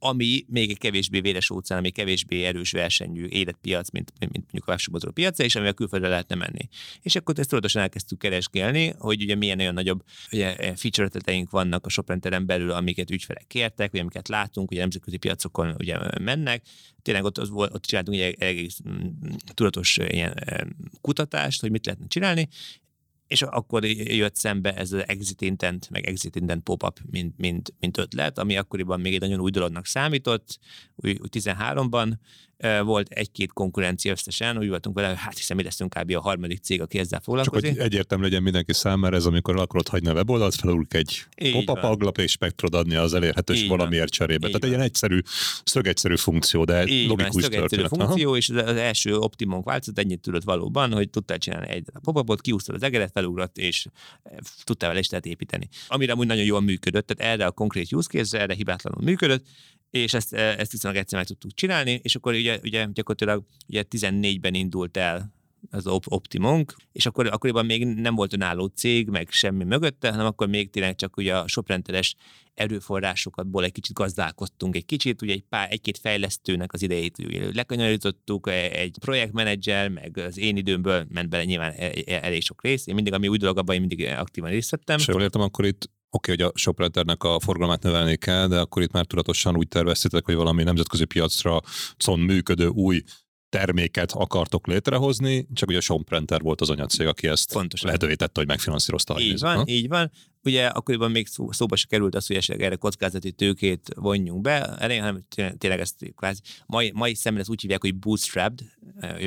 ami 0.08 0.44
még 0.48 0.70
egy 0.70 0.78
kevésbé 0.78 1.20
véres 1.20 1.50
óceán, 1.50 1.80
ami 1.80 1.90
kevésbé 1.90 2.44
erős 2.44 2.70
versenyű 2.70 3.26
életpiac, 3.26 3.90
mint, 3.90 4.12
mint 4.18 4.32
mondjuk 4.32 4.66
a 4.66 4.70
webshopozó 4.70 5.10
piaca, 5.10 5.44
és 5.44 5.54
amivel 5.54 5.74
külföldre 5.74 6.08
lehetne 6.08 6.34
menni. 6.34 6.68
És 7.02 7.16
akkor 7.16 7.38
ezt 7.38 7.48
tudatosan 7.48 7.82
elkezdtük 7.82 8.18
keresgélni, 8.18 8.94
hogy 8.98 9.22
ugye 9.22 9.34
milyen 9.34 9.60
olyan 9.60 9.74
nagyobb 9.74 10.04
ugye, 10.32 10.54
feature 10.76 11.06
ötleteink 11.06 11.50
vannak 11.50 11.86
a 11.86 11.88
shoprenteren 11.88 12.46
belül, 12.46 12.70
amiket 12.70 13.10
ügyfelek 13.10 13.46
kértek, 13.46 13.90
vagy 13.90 14.00
amiket 14.00 14.28
látunk, 14.28 14.70
ugye 14.70 14.80
nemzetközi 14.80 15.16
piacokon 15.16 15.74
ugye 15.78 15.98
mennek. 16.20 16.62
Tényleg 17.02 17.24
ott, 17.24 17.38
az, 17.38 17.50
ott 17.50 17.84
csináltunk 17.84 18.20
egy 18.20 18.36
egész 18.38 18.80
mm, 18.88 19.06
tudatos 19.54 19.96
ilyen 19.96 20.34
kutatást, 21.00 21.60
hogy 21.60 21.70
mit 21.70 21.86
lehetne 21.86 22.06
csinálni, 22.06 22.48
és 23.26 23.42
akkor 23.42 23.84
jött 23.84 24.36
szembe 24.36 24.76
ez 24.76 24.92
az 24.92 25.04
exit 25.06 25.40
intent, 25.40 25.90
meg 25.90 26.06
exit 26.06 26.36
intent 26.36 26.62
pop-up, 26.62 27.00
mint, 27.10 27.38
mint, 27.38 27.74
mint 27.80 27.98
ötlet, 27.98 28.38
ami 28.38 28.56
akkoriban 28.56 29.00
még 29.00 29.14
egy 29.14 29.20
nagyon 29.20 29.40
új 29.40 29.50
dolognak 29.50 29.86
számított, 29.86 30.58
úgy, 30.96 31.20
13-ban, 31.30 32.12
volt 32.84 33.08
egy-két 33.08 33.52
konkurencia 33.52 34.12
összesen, 34.12 34.58
úgy 34.58 34.68
voltunk 34.68 34.96
vele, 34.96 35.16
hát 35.16 35.36
hiszen 35.36 35.56
mi 35.56 35.62
leszünk 35.62 35.94
kb. 35.98 36.14
a 36.14 36.20
harmadik 36.20 36.58
cég, 36.58 36.80
aki 36.80 36.98
ezzel 36.98 37.20
foglalkozik. 37.20 37.64
Csak 37.64 37.76
hogy 37.76 37.84
egyértelmű 37.86 38.24
legyen 38.24 38.42
mindenki 38.42 38.72
számára, 38.72 39.16
ez 39.16 39.24
amikor 39.26 39.56
akarod 39.60 39.88
hagyni 39.88 40.08
a 40.08 40.12
weboldalt, 40.12 40.54
felúlik 40.54 40.94
egy 40.94 41.26
pop-up 41.52 41.82
aglap, 41.82 42.18
és 42.18 42.38
meg 42.38 42.50
tudod 42.50 42.80
adni 42.80 42.94
az 42.94 43.14
elérhetős 43.14 43.62
Így 43.62 43.68
valamiért 43.68 44.12
cserébe. 44.12 44.46
Így 44.46 44.52
Tehát 44.52 44.60
van. 44.60 44.70
egy 44.70 44.76
ilyen 44.76 44.86
egyszerű, 44.86 45.20
szögegyszerű 45.64 46.16
funkció, 46.16 46.64
de 46.64 46.86
Így 46.86 47.08
logikus 47.08 47.42
van, 47.42 47.50
történet. 47.50 47.88
funkció, 47.88 48.28
Aha. 48.28 48.36
és 48.36 48.48
az 48.48 48.76
első 48.76 49.16
optimum 49.16 49.62
változat 49.62 49.98
ennyit 49.98 50.20
tudott 50.20 50.44
valóban, 50.44 50.92
hogy 50.92 51.10
tudtál 51.10 51.38
csinálni 51.38 51.68
egy 51.68 51.84
pop-upot, 52.02 52.40
kiúztad 52.40 52.74
az 52.74 52.82
egeret, 52.82 53.10
felugrott, 53.12 53.58
és 53.58 53.86
tudtál 54.64 54.88
vele 54.88 55.00
is 55.00 55.08
építeni. 55.22 55.68
Amire 55.88 56.12
amúgy 56.12 56.26
nagyon 56.26 56.44
jól 56.44 56.60
működött, 56.60 57.06
tehát 57.06 57.32
erre 57.32 57.46
a 57.46 57.50
konkrét 57.50 57.92
use 57.92 58.08
case 58.08 58.40
erre 58.40 58.54
hibátlanul 58.54 59.04
működött, 59.04 59.46
és 59.96 60.14
ezt, 60.14 60.32
ezt 60.32 60.72
viszonylag 60.72 61.00
egyszer 61.00 61.18
meg 61.18 61.26
tudtuk 61.26 61.54
csinálni, 61.54 62.00
és 62.02 62.14
akkor 62.14 62.34
ugye, 62.34 62.58
ugye 62.62 62.86
gyakorlatilag 62.92 63.44
ugye 63.68 63.84
14-ben 63.90 64.54
indult 64.54 64.96
el 64.96 65.34
az 65.70 65.86
Optimunk, 65.86 66.74
és 66.92 67.06
akkor, 67.06 67.26
akkoriban 67.26 67.66
még 67.66 67.84
nem 67.84 68.14
volt 68.14 68.32
önálló 68.32 68.66
cég, 68.66 69.08
meg 69.08 69.30
semmi 69.30 69.64
mögötte, 69.64 70.10
hanem 70.10 70.26
akkor 70.26 70.48
még 70.48 70.70
tényleg 70.70 70.94
csak 70.94 71.16
ugye 71.16 71.36
a 71.36 71.48
shoprenteres 71.48 72.14
erőforrásokatból 72.54 73.64
egy 73.64 73.72
kicsit 73.72 73.96
gazdálkodtunk 73.96 74.76
egy 74.76 74.84
kicsit, 74.84 75.22
ugye 75.22 75.32
egy 75.32 75.44
pár, 75.48 75.72
egy-két 75.72 75.98
fejlesztőnek 75.98 76.72
az 76.72 76.82
idejét 76.82 77.18
ugye 77.18 77.50
lekanyarítottuk, 77.54 78.48
egy 78.50 78.96
projektmenedzser, 79.00 79.88
meg 79.88 80.18
az 80.18 80.38
én 80.38 80.56
időmből 80.56 81.06
ment 81.08 81.28
bele 81.28 81.44
nyilván 81.44 81.72
e, 81.76 81.92
e, 82.06 82.18
elég 82.22 82.42
sok 82.42 82.62
rész. 82.62 82.86
Én 82.86 82.94
mindig, 82.94 83.12
ami 83.12 83.28
új 83.28 83.38
dolog, 83.38 83.58
abban 83.58 83.74
én 83.74 83.80
mindig 83.80 84.06
aktívan 84.06 84.50
részt 84.50 84.70
vettem. 84.70 84.98
És 84.98 85.06
jól 85.06 85.22
értem, 85.22 85.40
akkor 85.40 85.64
itt 85.64 85.90
oké, 86.10 86.32
okay, 86.32 86.36
hogy 86.36 86.52
a 86.54 86.58
shoprenternek 86.58 87.22
a 87.22 87.40
forgalmát 87.40 87.82
növelni 87.82 88.16
kell, 88.16 88.46
de 88.46 88.60
akkor 88.60 88.82
itt 88.82 88.92
már 88.92 89.04
tudatosan 89.04 89.56
úgy 89.56 89.68
terveztétek, 89.68 90.24
hogy 90.24 90.34
valami 90.34 90.62
nemzetközi 90.62 91.04
piacra 91.04 91.60
con 91.96 92.20
működő 92.20 92.66
új 92.66 93.02
terméket 93.48 94.12
akartok 94.12 94.66
létrehozni, 94.66 95.46
csak 95.54 95.68
ugye 95.68 95.78
a 95.78 95.80
Shomprinter 95.80 96.40
volt 96.40 96.60
az 96.60 96.70
anyacég, 96.70 97.06
aki 97.06 97.28
ezt 97.28 97.52
Pontosan. 97.52 97.86
lehetővé 97.86 98.14
tette, 98.14 98.32
hogy 98.34 98.46
megfinanszírozta. 98.46 99.20
Így 99.20 99.40
van, 99.40 99.56
ha? 99.56 99.62
így 99.66 99.88
van. 99.88 100.10
Ugye 100.46 100.66
akkoriban 100.66 101.10
még 101.10 101.26
szó, 101.26 101.52
szóba 101.52 101.76
se 101.76 101.86
került 101.86 102.14
az, 102.14 102.26
hogy 102.26 102.36
esetleg 102.36 102.66
erre 102.66 102.76
kockázati 102.76 103.32
tőkét 103.32 103.88
vonjunk 103.94 104.40
be, 104.40 104.76
elég, 104.76 105.00
hanem 105.00 105.24
tényleg 105.58 105.80
ezt 105.80 106.12
kvázi, 106.16 106.40
mai, 106.66 106.90
mai 106.94 107.14
szemben 107.14 107.40
ezt 107.40 107.50
úgy 107.50 107.60
hívják, 107.60 107.80
hogy 107.80 107.94
bootstrapped, 107.94 108.60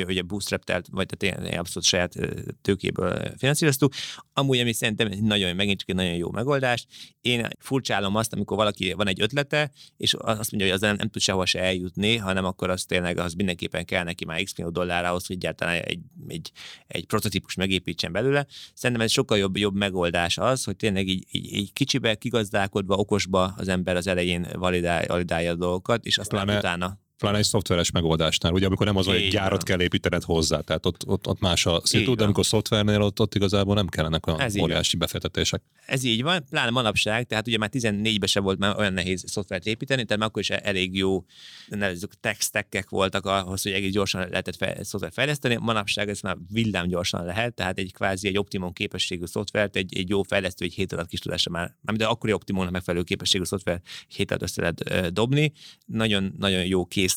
hogy 0.04 0.18
a 0.18 0.22
bootstrap 0.22 0.64
tehát, 0.64 0.86
vagy 0.90 1.06
tehát 1.06 1.58
abszolút 1.58 1.88
saját 1.88 2.14
tőkéből 2.62 3.32
finanszíroztuk. 3.36 3.92
Amúgy, 4.32 4.58
ami 4.58 4.72
szerintem 4.72 5.08
nagyon, 5.20 5.56
megint 5.56 5.78
csak 5.78 5.88
egy 5.88 5.94
nagyon 5.94 6.14
jó 6.14 6.30
megoldás. 6.30 6.86
Én 7.20 7.48
furcsálom 7.58 8.16
azt, 8.16 8.32
amikor 8.32 8.56
valaki 8.56 8.92
van 8.92 9.08
egy 9.08 9.20
ötlete, 9.20 9.70
és 9.96 10.14
azt 10.14 10.50
mondja, 10.50 10.68
hogy 10.68 10.70
az 10.70 10.80
nem, 10.80 10.96
nem 10.96 11.08
tud 11.08 11.22
sehova 11.22 11.46
se 11.46 11.60
eljutni, 11.60 12.16
hanem 12.16 12.44
akkor 12.44 12.70
az 12.70 12.84
tényleg 12.84 13.18
az 13.18 13.32
mindenképpen 13.32 13.84
kell 13.84 14.04
neki 14.04 14.24
már 14.24 14.42
x 14.42 14.56
millió 14.56 14.72
dollár 14.72 15.04
ahhoz, 15.04 15.26
hogy 15.26 15.36
egyáltalán 15.36 15.82
egy, 15.82 16.00
egy, 16.28 16.52
egy 16.86 17.06
prototípus 17.06 17.54
megépítsen 17.54 18.12
belőle. 18.12 18.46
Szerintem 18.74 19.04
ez 19.04 19.12
sokkal 19.12 19.38
jobb, 19.38 19.56
jobb 19.56 19.74
megoldás 19.74 20.38
az, 20.38 20.64
hogy 20.64 20.76
tényleg 20.76 21.08
így, 21.10 21.26
így, 21.30 21.52
így 21.52 21.72
kicsibe, 21.72 22.14
kigazdálkodva, 22.14 22.94
okosba 22.94 23.54
az 23.56 23.68
ember 23.68 23.96
az 23.96 24.06
elején 24.06 24.46
validál, 24.52 25.06
validálja 25.06 25.50
a 25.52 25.54
dolgokat, 25.54 26.04
és 26.04 26.18
aztán 26.18 26.44
pláne, 26.44 26.58
utána 26.58 26.98
Pláne 27.20 27.38
egy 27.38 27.44
szoftveres 27.44 27.90
megoldásnál, 27.90 28.52
ugye 28.52 28.66
amikor 28.66 28.86
nem 28.86 28.96
az, 28.96 29.06
hogy 29.06 29.14
egy 29.14 29.30
gyárat 29.30 29.62
kell 29.62 29.80
építened 29.80 30.22
hozzá, 30.22 30.60
tehát 30.60 30.86
ott, 30.86 31.06
ott, 31.06 31.26
ott 31.26 31.40
más 31.40 31.66
a 31.66 31.80
szitu, 31.84 32.14
de 32.14 32.24
amikor 32.24 32.46
szoftvernél 32.46 33.02
ott, 33.02 33.20
ott 33.20 33.34
igazából 33.34 33.74
nem 33.74 33.86
kellenek 33.86 34.26
olyan 34.26 34.40
Ez 34.40 34.58
óriási 34.58 34.96
befektetések. 34.96 35.62
Ez 35.86 36.04
így 36.04 36.22
van, 36.22 36.44
pláne 36.50 36.70
manapság, 36.70 37.26
tehát 37.26 37.46
ugye 37.46 37.58
már 37.58 37.70
14-ben 37.72 38.28
se 38.28 38.40
volt 38.40 38.58
már 38.58 38.78
olyan 38.78 38.92
nehéz 38.92 39.24
szoftvert 39.26 39.66
építeni, 39.66 40.04
tehát 40.04 40.22
akkor 40.22 40.42
is 40.42 40.50
elég 40.50 40.96
jó 40.96 41.24
nevezzük 41.68 42.20
textekek 42.20 42.88
voltak 42.88 43.26
ahhoz, 43.26 43.62
hogy 43.62 43.72
egész 43.72 43.92
gyorsan 43.92 44.28
lehetett 44.28 44.56
fel, 44.56 44.84
szoftvert 44.84 45.14
fejleszteni. 45.14 45.56
Manapság 45.60 46.08
ez 46.08 46.20
már 46.20 46.36
villám 46.52 46.88
gyorsan 46.88 47.24
lehet, 47.24 47.54
tehát 47.54 47.78
egy 47.78 47.92
kvázi 47.92 48.28
egy 48.28 48.38
optimum 48.38 48.72
képességű 48.72 49.24
szoftvert, 49.24 49.76
egy, 49.76 49.96
egy 49.96 50.08
jó 50.08 50.22
fejlesztő 50.22 50.64
egy 50.64 50.74
hét 50.74 50.92
alatt 50.92 51.08
kis 51.08 51.20
tudása 51.20 51.50
már, 51.50 51.74
de 51.82 52.06
akkori 52.06 52.32
optimumnak 52.32 52.72
megfelelő 52.72 53.04
képességű 53.04 53.44
szoftver 53.44 53.80
hét 54.08 54.30
alatt 54.30 54.42
össze 54.42 54.60
lehet 54.60 55.12
dobni. 55.12 55.52
Nagyon, 55.86 56.34
nagyon 56.38 56.64
jó 56.64 56.84
kész 56.84 57.09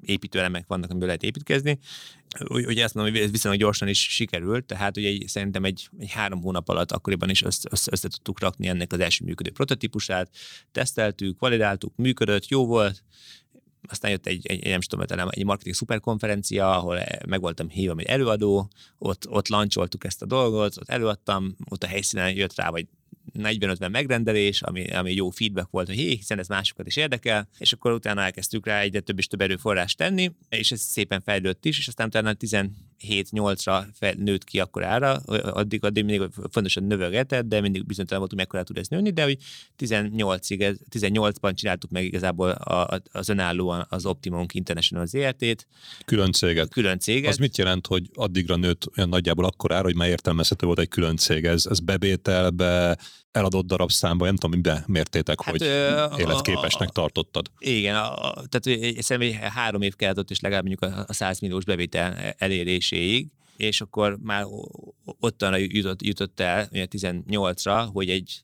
építőelemek 0.00 0.66
vannak, 0.66 0.90
amiből 0.90 1.06
lehet 1.06 1.22
építkezni. 1.22 1.78
Ugye 2.48 2.82
ezt 2.82 2.94
mondom, 2.94 3.14
hogy 3.14 3.30
viszonylag 3.30 3.60
gyorsan 3.60 3.88
is 3.88 4.00
sikerült, 4.00 4.64
tehát 4.64 4.96
ugye 4.96 5.08
egy, 5.08 5.24
szerintem 5.28 5.64
egy, 5.64 5.88
egy 5.98 6.10
három 6.10 6.42
hónap 6.42 6.68
alatt 6.68 6.92
akkoriban 6.92 7.30
is 7.30 7.42
össze, 7.42 7.68
össze, 7.72 7.90
össze 7.92 8.08
tudtuk 8.08 8.40
rakni 8.40 8.68
ennek 8.68 8.92
az 8.92 9.00
első 9.00 9.24
működő 9.24 9.50
prototípusát, 9.50 10.30
teszteltük, 10.72 11.40
validáltuk, 11.40 11.96
működött, 11.96 12.48
jó 12.48 12.66
volt, 12.66 13.02
aztán 13.88 14.10
jött 14.10 14.26
egy, 14.26 14.46
egy, 14.46 14.64
nem 14.64 14.80
tudom, 14.80 15.28
egy 15.30 15.44
marketing 15.44 15.74
szuperkonferencia, 15.74 16.76
ahol 16.76 17.00
meg 17.26 17.40
voltam 17.40 17.68
hívva, 17.68 17.94
egy 17.98 18.06
előadó, 18.06 18.70
ott, 18.98 19.28
ott 19.28 19.48
lancsoltuk 19.48 20.04
ezt 20.04 20.22
a 20.22 20.26
dolgot, 20.26 20.76
ott 20.76 20.88
előadtam, 20.88 21.56
ott 21.70 21.82
a 21.82 21.86
helyszínen 21.86 22.34
jött 22.34 22.54
rá, 22.54 22.70
vagy 22.70 22.86
40-50 23.42 23.90
megrendelés, 23.90 24.62
ami, 24.62 24.90
ami 24.90 25.14
jó 25.14 25.30
feedback 25.30 25.70
volt, 25.70 25.86
hogy 25.86 25.96
hé, 25.96 26.14
hiszen 26.14 26.38
ez 26.38 26.48
másokat 26.48 26.86
is 26.86 26.96
érdekel, 26.96 27.48
és 27.58 27.72
akkor 27.72 27.92
utána 27.92 28.22
elkezdtük 28.22 28.66
rá 28.66 28.80
egyre 28.80 29.00
több 29.00 29.18
és 29.18 29.26
több 29.26 29.40
erőforrást 29.40 29.96
tenni, 29.96 30.32
és 30.48 30.72
ez 30.72 30.80
szépen 30.80 31.22
fejlődött 31.22 31.64
is, 31.64 31.78
és 31.78 31.88
aztán 31.88 32.06
utána 32.06 32.34
17-8-ra 32.38 34.16
nőtt 34.16 34.44
ki 34.44 34.60
akkor 34.60 34.84
ára, 34.84 35.14
addig, 35.14 35.84
addig 35.84 36.04
mindig 36.04 36.28
fontosan 36.50 36.84
növegetett, 36.84 37.46
de 37.46 37.60
mindig 37.60 37.86
bizonytalan 37.86 38.20
voltunk, 38.20 38.40
mekkora 38.40 38.62
tud 38.62 38.78
ez 38.78 38.88
nőni, 38.88 39.10
de 39.10 39.22
hogy 39.22 39.38
18-ig, 39.78 40.76
18-ban 40.90 41.54
csináltuk 41.54 41.90
meg 41.90 42.04
igazából 42.04 42.50
a, 42.50 43.00
az 43.12 43.28
önállóan 43.28 43.86
az 43.88 44.06
Optimum 44.06 44.46
International 44.52 45.06
ZRT-t. 45.06 45.66
Külön 46.04 46.32
céget. 46.32 46.70
Külön 46.70 46.98
céget. 46.98 47.30
Az 47.30 47.36
mit 47.36 47.56
jelent, 47.56 47.86
hogy 47.86 48.10
addigra 48.14 48.56
nőtt 48.56 48.96
olyan 48.96 49.08
nagyjából 49.08 49.44
akkor 49.44 49.72
ára, 49.72 49.82
hogy 49.82 49.96
már 49.96 50.08
értelmezhető 50.08 50.66
volt 50.66 50.78
egy 50.78 50.88
külön 50.88 51.16
cég? 51.16 51.44
Ez, 51.44 51.66
ez 51.66 51.80
bevételbe, 51.80 52.96
eladott 53.36 53.66
darabszámba, 53.66 54.24
nem 54.24 54.36
tudom, 54.36 54.56
mibe 54.56 54.84
mértétek, 54.86 55.42
hát, 55.42 55.50
hogy 55.50 55.62
ö, 55.62 56.06
életképesnek 56.18 56.88
a, 56.88 56.92
tartottad. 56.92 57.50
Igen, 57.58 57.96
a, 57.96 58.32
tehát 58.48 59.02
szerintem 59.02 59.50
három 59.50 59.82
év 59.82 59.94
kellett 59.96 60.18
ott 60.18 60.30
is 60.30 60.40
legalább 60.40 60.66
mondjuk 60.66 60.94
a 61.08 61.12
100 61.12 61.40
milliós 61.40 61.64
bevétel 61.64 62.34
eléréséig, 62.38 63.28
és 63.56 63.80
akkor 63.80 64.18
már 64.22 64.44
ottan 65.04 65.58
jutott, 65.58 66.02
jutott 66.02 66.40
el 66.40 66.68
18-ra, 66.72 67.88
hogy 67.92 68.10
egy 68.10 68.42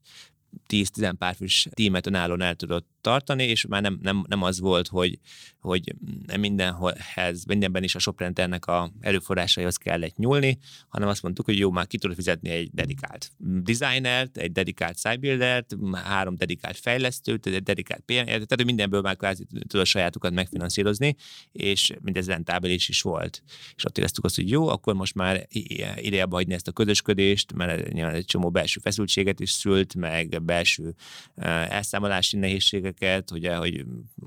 10-10 0.69 1.15
párfős 1.19 1.69
tímet 1.71 2.07
önállóan 2.07 2.43
el 2.43 2.55
tudott 2.55 2.92
tartani, 3.03 3.45
és 3.45 3.67
már 3.67 3.83
nem, 3.83 3.99
nem, 4.03 4.25
nem 4.29 4.43
az 4.43 4.61
volt, 4.61 4.89
hogy, 4.89 5.19
hogy 5.61 5.95
mindenhez, 6.39 7.45
mindenben 7.45 7.83
is 7.83 7.95
a 7.95 7.99
shoprenternek 7.99 8.67
a 8.67 8.93
erőforrásaihoz 9.01 9.77
kellett 9.77 10.17
nyúlni, 10.17 10.59
hanem 10.89 11.09
azt 11.09 11.23
mondtuk, 11.23 11.45
hogy 11.45 11.59
jó, 11.59 11.71
már 11.71 11.87
ki 11.87 11.99
tudod 11.99 12.17
fizetni 12.17 12.51
egy 12.51 12.71
dedikált 12.73 13.31
designert, 13.39 14.37
egy 14.37 14.53
dedikált 14.53 14.99
sidebuildert, 14.99 15.77
három 15.93 16.37
dedikált 16.37 16.77
fejlesztőt, 16.77 17.47
egy 17.47 17.63
dedikált 17.63 18.03
PM, 18.05 18.25
tehát 18.25 18.65
mindenből 18.65 19.01
már 19.01 19.17
kvázi 19.17 19.47
tudod 19.67 19.87
sajátukat 19.87 20.33
megfinanszírozni, 20.33 21.17
és 21.53 21.93
mindez 22.01 22.27
rentábilis 22.27 22.89
is 22.89 23.03
volt. 23.03 23.43
És 23.77 23.85
ott 23.85 23.99
éreztük 23.99 24.25
azt, 24.25 24.37
hogy 24.37 24.51
jó, 24.51 24.69
akkor 24.69 24.95
most 24.95 25.15
már 25.15 25.47
ideje 25.97 26.27
hagyni 26.31 26.55
ezt 26.55 26.69
a 26.69 26.73
közösködést, 26.73 27.53
mert 27.53 27.93
nyilván 27.93 28.15
egy 28.15 28.25
csomó 28.25 28.51
belső 28.51 28.81
feszültséget 28.81 29.41
is 29.41 29.51
szült, 29.51 29.95
meg 29.95 30.43
belső 30.43 30.95
elszámolási 31.37 32.37
nehézségek 32.37 32.92
termékeket, 32.93 33.31
ugye, 33.31 33.57
hogy 33.57 33.85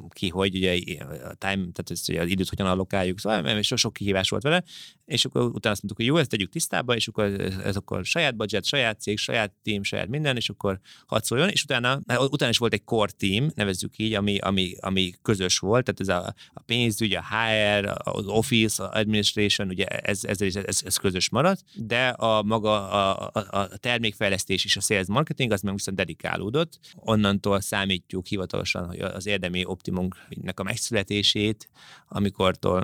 ki 0.09 0.29
hogy, 0.29 0.55
ugye 0.55 0.71
a 1.03 1.33
time, 1.33 1.55
tehát 1.55 1.85
ezt, 1.89 2.09
ugye, 2.09 2.21
az 2.21 2.27
időt 2.27 2.49
hogyan 2.49 2.67
allokáljuk, 2.67 3.19
szóval 3.19 3.61
so 3.61 3.75
sok 3.75 3.93
kihívás 3.93 4.29
volt 4.29 4.43
vele, 4.43 4.63
és 5.05 5.25
akkor 5.25 5.41
utána 5.41 5.73
azt 5.73 5.83
mondtuk, 5.83 5.95
hogy 5.95 6.05
jó, 6.05 6.17
ezt 6.17 6.29
tegyük 6.29 6.49
tisztába, 6.49 6.95
és 6.95 7.07
akkor 7.07 7.23
ez, 7.63 7.75
akkor 7.75 8.05
saját 8.05 8.35
budget, 8.35 8.65
saját 8.65 9.01
cég, 9.01 9.17
saját 9.17 9.53
team, 9.63 9.83
saját 9.83 10.07
minden, 10.07 10.35
és 10.35 10.49
akkor 10.49 10.79
hadd 11.05 11.21
szóljon, 11.21 11.49
és 11.49 11.63
utána, 11.63 11.99
utána 12.29 12.51
is 12.51 12.57
volt 12.57 12.73
egy 12.73 12.83
core 12.83 13.11
team, 13.17 13.49
nevezzük 13.55 13.97
így, 13.97 14.13
ami, 14.13 14.37
ami, 14.37 14.75
ami 14.79 15.11
közös 15.21 15.59
volt, 15.59 15.83
tehát 15.83 15.99
ez 15.99 16.23
a, 16.23 16.33
a 16.53 16.61
pénzügy, 16.61 17.13
a 17.13 17.23
HR, 17.23 17.93
az 18.03 18.27
office, 18.27 18.83
a 18.83 18.97
administration, 18.97 19.67
ugye 19.67 19.85
ez, 19.85 20.23
ez, 20.23 20.41
ez, 20.41 20.55
ez, 20.55 20.81
ez 20.85 20.97
közös 20.97 21.29
maradt, 21.29 21.61
de 21.75 22.07
a 22.07 22.43
maga 22.43 22.89
a, 22.89 23.29
a, 23.33 23.57
a 23.57 23.67
termékfejlesztés 23.77 24.65
és 24.65 24.77
a 24.77 24.81
sales 24.81 25.07
marketing 25.07 25.51
az 25.51 25.61
meg 25.61 25.73
viszont 25.73 25.97
dedikálódott. 25.97 26.79
Onnantól 26.95 27.61
számítjuk 27.61 28.29
hivatalosan 28.55 28.85
hogy 28.87 28.99
az 28.99 29.25
érdemi 29.25 29.65
optimumnak 29.65 30.59
a 30.59 30.63
megszületését, 30.63 31.69
amikortól 32.07 32.83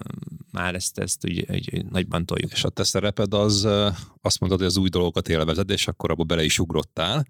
már 0.52 0.76
ezt, 0.76 1.00
ezt 1.00 1.26
úgy, 1.26 1.46
úgy, 1.50 1.86
nagyban 1.90 2.26
toljuk. 2.26 2.52
És 2.52 2.64
a 2.64 2.70
te 2.70 2.84
szereped 2.84 3.34
az, 3.34 3.68
azt 4.22 4.40
mondod, 4.40 4.60
hogy 4.60 4.68
az 4.68 4.78
új 4.78 4.90
dolgokat 4.90 5.30
élvezed, 5.30 5.70
és 5.70 5.88
akkor 5.88 6.12
abba 6.12 6.24
bele 6.24 6.44
is 6.44 6.60
ugrottál, 6.60 7.26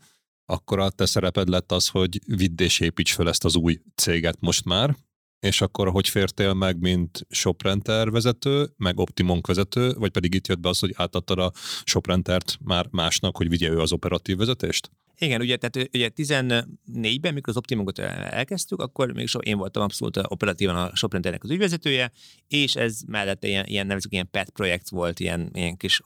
akkor 0.46 0.80
a 0.80 0.90
te 0.90 1.06
szereped 1.06 1.48
lett 1.48 1.72
az, 1.72 1.88
hogy 1.88 2.20
vidd 2.26 2.62
és 2.62 2.80
építs 2.80 3.14
fel 3.14 3.28
ezt 3.28 3.46
az 3.46 3.56
új 3.56 3.80
céget 3.96 4.38
most 4.40 4.66
már, 4.66 4.96
és 5.40 5.62
akkor 5.62 5.90
hogy 5.90 6.10
fértél 6.10 6.54
meg, 6.54 6.80
mint 6.80 7.26
Shoprenter 7.30 8.10
vezető, 8.10 8.74
meg 8.78 9.00
Optimonk 9.00 9.48
vezető, 9.48 9.94
vagy 9.94 10.12
pedig 10.12 10.34
itt 10.34 10.48
jött 10.48 10.60
be 10.60 10.70
az, 10.70 10.80
hogy 10.80 10.94
átadtad 10.96 11.40
a 11.40 11.52
Shoprentert 11.84 12.58
már 12.64 12.88
másnak, 12.92 13.38
hogy 13.38 13.50
vigye 13.50 13.70
ő 13.70 13.80
az 13.80 13.92
operatív 13.92 14.38
vezetést? 14.38 14.92
Igen, 15.18 15.42
ugye, 15.42 15.58
tehát 15.58 15.90
ugye 15.94 16.10
14-ben, 16.16 17.34
mikor 17.34 17.50
az 17.50 17.58
Optimongot 17.58 18.00
elkezdtük, 18.00 18.82
akkor 18.82 19.12
még 19.12 19.28
so, 19.28 19.40
én 19.40 19.58
voltam 19.58 19.84
abszolút 19.84 20.18
operatívan 20.28 20.76
a 20.76 20.96
Shoprenternek 20.96 21.44
az 21.44 21.50
ügyvezetője, 21.50 22.12
és 22.48 22.76
ez 22.76 23.02
mellette 23.08 23.48
ilyen, 23.48 23.66
ilyen 23.66 23.88
nevezzük, 23.88 24.12
ilyen 24.12 24.30
pet 24.32 24.50
projekt 24.50 24.90
volt, 24.90 25.20
ilyen, 25.20 25.50
ilyen 25.54 25.78
kis 25.78 26.02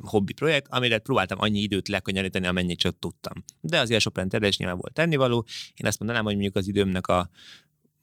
hobbi 0.00 0.32
projekt, 0.32 0.66
amire 0.70 0.98
próbáltam 0.98 1.40
annyi 1.40 1.60
időt 1.60 1.88
lekanyarítani, 1.88 2.46
amennyit 2.46 2.78
csak 2.78 2.98
tudtam. 2.98 3.44
De 3.60 3.78
azért 3.78 3.98
a 3.98 4.02
Shoprenterre 4.02 4.46
is 4.46 4.56
nyilván 4.56 4.78
volt 4.78 4.92
tennivaló. 4.92 5.46
Én 5.74 5.86
azt 5.86 5.98
mondanám, 5.98 6.24
hogy 6.24 6.32
mondjuk 6.32 6.56
az 6.56 6.68
időmnek 6.68 7.06
a 7.06 7.30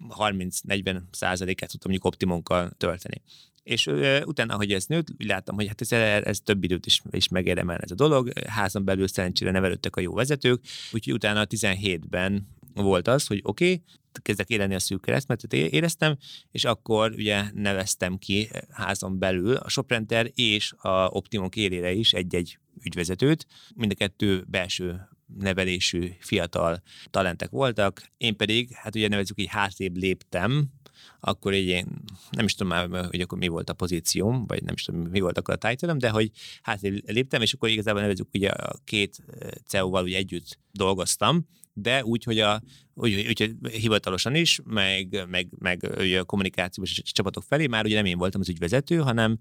30-40 0.10 1.02
százalékát 1.12 1.70
tudtam 1.70 1.92
mondjuk 1.92 2.14
optimonkkal 2.14 2.72
tölteni. 2.78 3.22
És 3.68 3.88
utána, 4.26 4.56
hogy 4.56 4.72
ez 4.72 4.86
nőtt, 4.86 5.08
úgy 5.20 5.28
láttam, 5.28 5.56
hogy 5.56 5.68
hát 5.68 5.82
ez, 5.82 5.92
ez 6.26 6.40
több 6.40 6.64
időt 6.64 6.86
is, 6.86 7.02
is 7.12 7.28
megérdemel 7.28 7.78
ez 7.78 7.92
a 7.92 7.96
dolog. 7.96 8.32
Házon 8.48 8.86
belül 8.86 9.08
szerencsére 9.08 9.52
nevelődtek 9.52 9.96
a 9.96 10.02
jó 10.02 10.14
vezetők, 10.14 10.62
úgyhogy 10.92 11.14
utána 11.14 11.46
17-ben 11.50 12.48
volt 12.74 13.08
az, 13.08 13.28
hogy 13.28 13.40
oké, 13.44 13.66
okay, 13.66 13.84
kezdek 14.22 14.50
élni 14.50 14.76
a 14.76 14.80
szűk 14.80 15.02
keresztmetet 15.02 15.54
éreztem, 15.54 16.18
és 16.52 16.66
akkor 16.66 17.12
ugye 17.12 17.44
neveztem 17.54 18.18
ki 18.18 18.50
házon 18.70 19.20
belül 19.20 19.56
a 19.56 19.70
Shoprenter 19.70 20.32
és 20.36 20.74
a 20.78 21.08
Optimum 21.08 21.50
élére 21.56 21.92
is 21.92 22.14
egy-egy 22.14 22.60
ügyvezetőt, 22.84 23.46
mind 23.76 23.92
a 23.92 23.96
kettő 23.96 24.46
belső 24.48 25.08
nevelésű 25.38 26.12
fiatal 26.20 26.82
talentek 27.10 27.50
voltak, 27.50 28.12
én 28.18 28.36
pedig, 28.36 28.72
hát 28.74 28.96
ugye 28.96 29.08
nevezzük 29.08 29.40
így 29.40 29.48
hátrébb 29.48 29.96
léptem, 29.96 30.68
akkor 31.20 31.54
így 31.54 31.68
én 31.68 31.88
nem 32.32 32.46
is 32.46 32.56
tudom 32.56 32.74
már, 32.74 33.06
hogy 33.06 33.22
akkor 33.22 33.38
mi 33.38 33.48
volt 33.48 33.70
a 33.70 33.74
pozícióm, 33.74 34.46
vagy 34.48 34.64
nem 34.64 34.74
is 34.74 34.84
tudom, 34.84 35.02
mi 35.02 35.20
volt 35.20 35.38
akkor 35.38 35.58
a 35.62 35.70
title 35.70 35.94
de 35.94 36.10
hogy 36.10 36.32
hát 36.62 36.80
léptem, 37.06 37.42
és 37.42 37.54
akkor 37.54 37.70
igazából 37.70 38.02
nevezzük 38.02 38.28
ugye 38.34 38.50
a 38.50 38.76
két 38.84 39.18
CEO-val 39.66 40.04
ugye 40.04 40.18
együtt 40.18 40.60
dolgoztam, 40.72 41.48
de 41.74 42.04
úgy, 42.04 42.24
hogy 42.24 42.40
a, 42.40 42.62
úgy, 42.94 43.14
úgy, 43.14 43.28
úgy 43.28 43.56
hivatalosan 43.72 44.36
is, 44.36 44.60
meg, 44.64 45.26
meg, 45.30 45.48
meg 45.60 45.90
ugye 45.98 46.20
a 46.20 46.24
kommunikációs 46.24 47.02
csapatok 47.04 47.44
felé 47.44 47.68
már 47.68 47.86
ugye 47.86 47.96
nem 47.96 48.06
én 48.06 48.18
voltam 48.18 48.42
az 48.42 48.50
ügyvezető, 48.50 48.98
hanem 48.98 49.40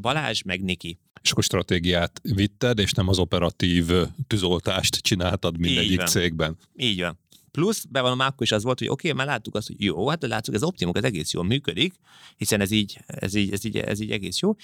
Balázs, 0.00 0.42
meg 0.42 0.62
Niki. 0.62 0.98
És 1.22 1.30
akkor 1.30 1.42
stratégiát 1.42 2.20
vitted, 2.22 2.78
és 2.78 2.92
nem 2.92 3.08
az 3.08 3.18
operatív 3.18 3.90
tűzoltást 4.26 4.96
csináltad 4.96 5.58
mindegyik 5.58 6.00
Így 6.00 6.06
cégben. 6.06 6.56
Így 6.76 7.00
van. 7.00 7.18
Plusz, 7.50 7.84
bevallom, 7.84 8.20
akkor 8.20 8.42
is 8.42 8.52
az 8.52 8.62
volt, 8.62 8.78
hogy 8.78 8.88
oké, 8.88 9.10
okay, 9.10 9.24
már 9.24 9.34
láttuk 9.34 9.54
azt, 9.54 9.66
hogy 9.66 9.82
jó, 9.82 10.08
hát 10.08 10.26
látszuk, 10.26 10.54
ez 10.54 10.62
optimum, 10.62 10.94
ez 10.96 11.04
egész 11.04 11.32
jól 11.32 11.44
működik, 11.44 11.94
hiszen 12.36 12.60
ez 12.60 12.70
így, 12.70 12.98
ez 13.06 13.34
így, 13.34 13.52
ez 13.52 13.64
így, 13.64 13.76
ez 13.76 14.00
így 14.00 14.10
egész 14.10 14.38
jó. 14.40 14.54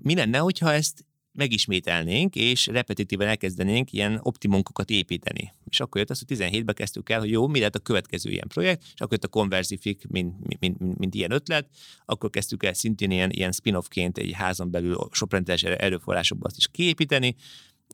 Mi 0.00 0.14
lenne, 0.14 0.38
hogyha 0.38 0.72
ezt 0.72 1.04
megismételnénk, 1.32 2.34
és 2.34 2.66
repetitíven 2.66 3.28
elkezdenénk 3.28 3.92
ilyen 3.92 4.20
optimunkokat 4.22 4.90
építeni. 4.90 5.52
És 5.68 5.80
akkor 5.80 6.00
jött 6.00 6.10
az, 6.10 6.22
hogy 6.26 6.38
17-ben 6.38 6.74
kezdtük 6.74 7.10
el, 7.10 7.18
hogy 7.18 7.30
jó, 7.30 7.46
mi 7.46 7.58
lehet 7.58 7.74
a 7.74 7.78
következő 7.78 8.30
ilyen 8.30 8.48
projekt, 8.48 8.82
és 8.82 9.00
akkor 9.00 9.12
jött 9.12 9.24
a 9.24 9.28
Conversifik, 9.28 10.06
mint, 10.08 10.34
mint, 10.46 10.78
mint, 10.78 10.98
mint 10.98 11.14
ilyen 11.14 11.30
ötlet, 11.30 11.68
akkor 12.04 12.30
kezdtük 12.30 12.64
el 12.64 12.74
szintén 12.74 13.10
ilyen, 13.10 13.30
ilyen 13.30 13.52
spin-offként 13.52 14.18
egy 14.18 14.32
házon 14.32 14.70
belül 14.70 15.08
soprendes 15.10 15.62
erőforrásokban 15.62 16.46
azt 16.46 16.56
is 16.56 16.68
kiépíteni, 16.68 17.36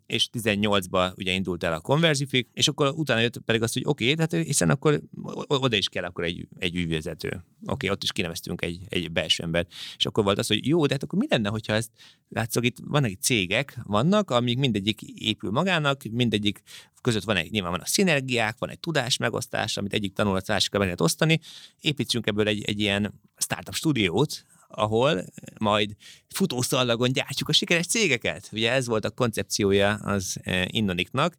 és 0.08 0.28
18-ba 0.32 1.12
ugye 1.16 1.32
indult 1.32 1.64
el 1.64 1.72
a 1.72 1.80
Conversifik, 1.80 2.48
és 2.52 2.68
akkor 2.68 2.92
utána 2.96 3.20
jött 3.20 3.38
pedig 3.38 3.62
az, 3.62 3.72
hogy 3.72 3.82
oké, 3.84 4.12
okay, 4.12 4.26
tehát 4.26 4.46
hiszen 4.46 4.70
akkor 4.70 5.00
oda 5.46 5.76
is 5.76 5.88
kell 5.88 6.04
akkor 6.04 6.24
egy, 6.24 6.48
egy 6.58 6.76
ügyvezető. 6.76 7.28
Oké, 7.28 7.44
okay, 7.62 7.90
ott 7.90 8.02
is 8.02 8.12
kineveztünk 8.12 8.62
egy, 8.62 8.80
egy 8.88 9.12
belső 9.12 9.42
ember. 9.42 9.66
És 9.96 10.06
akkor 10.06 10.24
volt 10.24 10.38
az, 10.38 10.46
hogy 10.46 10.66
jó, 10.66 10.86
de 10.86 10.92
hát 10.92 11.02
akkor 11.02 11.18
mi 11.18 11.26
lenne, 11.28 11.48
hogyha 11.48 11.72
ezt 11.72 11.90
látszok, 12.28 12.64
itt 12.64 12.76
vannak 12.84 13.10
itt 13.10 13.22
cégek, 13.22 13.78
vannak, 13.84 14.30
amik 14.30 14.58
mindegyik 14.58 15.02
épül 15.02 15.50
magának, 15.50 16.02
mindegyik 16.10 16.62
között 17.02 17.24
van 17.24 17.36
egy, 17.36 17.50
nyilván 17.50 17.70
van 17.70 17.80
a 17.80 17.86
szinergiák, 17.86 18.58
van 18.58 18.70
egy 18.70 18.80
tudás 18.80 19.16
megosztás, 19.16 19.76
amit 19.76 19.92
egyik 19.92 20.12
tanulat 20.12 20.48
másikra 20.48 20.78
meg 20.78 20.86
lehet 20.86 21.02
osztani, 21.02 21.40
építsünk 21.80 22.26
ebből 22.26 22.48
egy, 22.48 22.64
egy 22.64 22.80
ilyen 22.80 23.20
startup 23.36 23.74
stúdiót, 23.74 24.44
ahol 24.68 25.24
majd 25.58 25.96
futószallagon 26.28 27.12
gyártjuk 27.12 27.48
a 27.48 27.52
sikeres 27.52 27.86
cégeket. 27.86 28.48
Ugye 28.52 28.72
ez 28.72 28.86
volt 28.86 29.04
a 29.04 29.10
koncepciója 29.10 29.94
az 29.94 30.36
eh, 30.42 30.64
Innoniknak, 30.66 31.36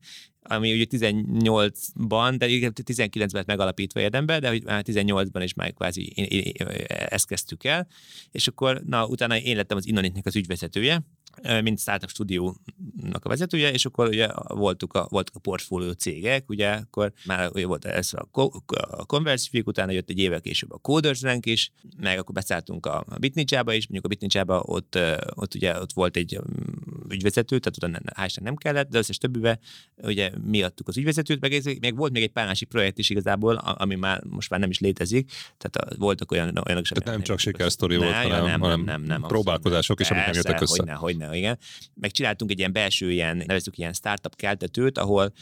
ami 0.50 0.74
ugye 0.74 0.86
18-ban, 0.90 2.36
de 2.38 2.48
19-ben 2.48 3.44
megalapítva 3.48 4.00
érdembe, 4.00 4.40
de 4.40 4.50
hogy 4.50 4.64
már 4.64 4.84
18-ban 4.88 5.42
is 5.44 5.54
már 5.54 5.74
kvázi 5.74 6.14
ezt 7.10 7.28
kezdtük 7.28 7.64
el, 7.64 7.88
és 8.32 8.48
akkor 8.48 8.82
na, 8.86 9.06
utána 9.06 9.38
én 9.38 9.56
lettem 9.56 9.78
az 9.78 9.88
Innoniknek 9.88 10.26
az 10.26 10.36
ügyvezetője, 10.36 11.04
mint 11.62 11.80
startup 11.80 12.10
stúdiónak 12.10 13.26
a 13.26 13.30
vezetője, 13.30 13.72
és 13.72 13.86
akkor 13.86 14.08
ugye 14.08 14.28
voltuk 14.48 14.94
a, 14.94 15.08
voltak 15.10 15.36
a 15.36 15.40
portfólió 15.40 15.92
cégek, 15.92 16.50
ugye 16.50 16.70
akkor 16.70 17.14
már 17.26 17.50
ugye 17.54 17.66
volt 17.66 17.86
ez 17.86 18.14
a, 18.14 18.28
a 18.72 19.06
Conversifik, 19.06 19.68
utána 19.68 19.92
jött 19.92 20.10
egy 20.10 20.20
évvel 20.20 20.42
később 20.42 20.72
a 20.72 20.78
Coders 20.78 21.22
Rank 21.22 21.46
is, 21.46 21.72
meg 21.98 22.18
akkor 22.18 22.36
beszálltunk 22.36 22.86
a 22.86 23.06
Bitnicsába 23.20 23.74
is, 23.74 23.84
mondjuk 23.84 24.06
a 24.06 24.08
Bitnicsába 24.08 24.62
ott, 24.66 24.98
ott 25.36 25.56
ugye 25.56 25.80
ott 25.80 25.94
volt 25.94 26.16
egy 26.18 26.40
ügyvezető, 27.10 27.60
tehát 27.60 27.96
oda 27.96 28.12
hál' 28.16 28.42
nem 28.42 28.56
kellett, 28.56 28.90
de 28.90 28.98
összes 28.98 29.18
többibe 29.18 29.60
ugye 29.96 30.32
miattuk 30.46 30.88
az 30.88 30.98
ügyvezetőt, 30.98 31.40
meg 31.40 31.80
még 31.80 31.96
volt 31.96 32.12
még 32.12 32.24
egy 32.24 32.32
pár 32.32 32.46
másik 32.46 32.68
projekt 32.68 32.98
is 32.98 33.10
igazából, 33.10 33.56
ami 33.56 33.96
már 33.96 34.24
most 34.24 34.50
már 34.50 34.60
nem 34.60 34.70
is 34.70 34.80
létezik, 34.80 35.32
tehát 35.58 35.96
voltak 35.98 36.32
olyan 36.32 36.62
olyanok 36.66 36.86
Tehát 36.86 37.06
nem 37.06 37.22
csak 37.22 37.40
sikersztori 37.40 37.98
volt, 37.98 38.14
hanem, 38.14 38.46
nem, 38.46 38.60
nem, 38.60 38.82
nem, 38.82 39.02
nem, 39.02 39.22
próbálkozások 39.22 40.00
is, 40.00 40.12
amik 40.12 40.26
megjöttek 40.26 40.62
össze. 40.62 40.76
Hogyne, 40.78 40.94
hogyne, 40.94 41.38
igen. 41.38 41.58
Megcsináltunk 41.94 42.52
egy 42.52 42.60
ilyen 42.60 42.74
belső 42.74 43.12
ilyen, 43.12 43.38
nevezzük 43.38 43.78
ilyen 43.78 43.94
startup 43.94 44.36
keltetőt, 44.36 44.98
ahol 44.98 45.34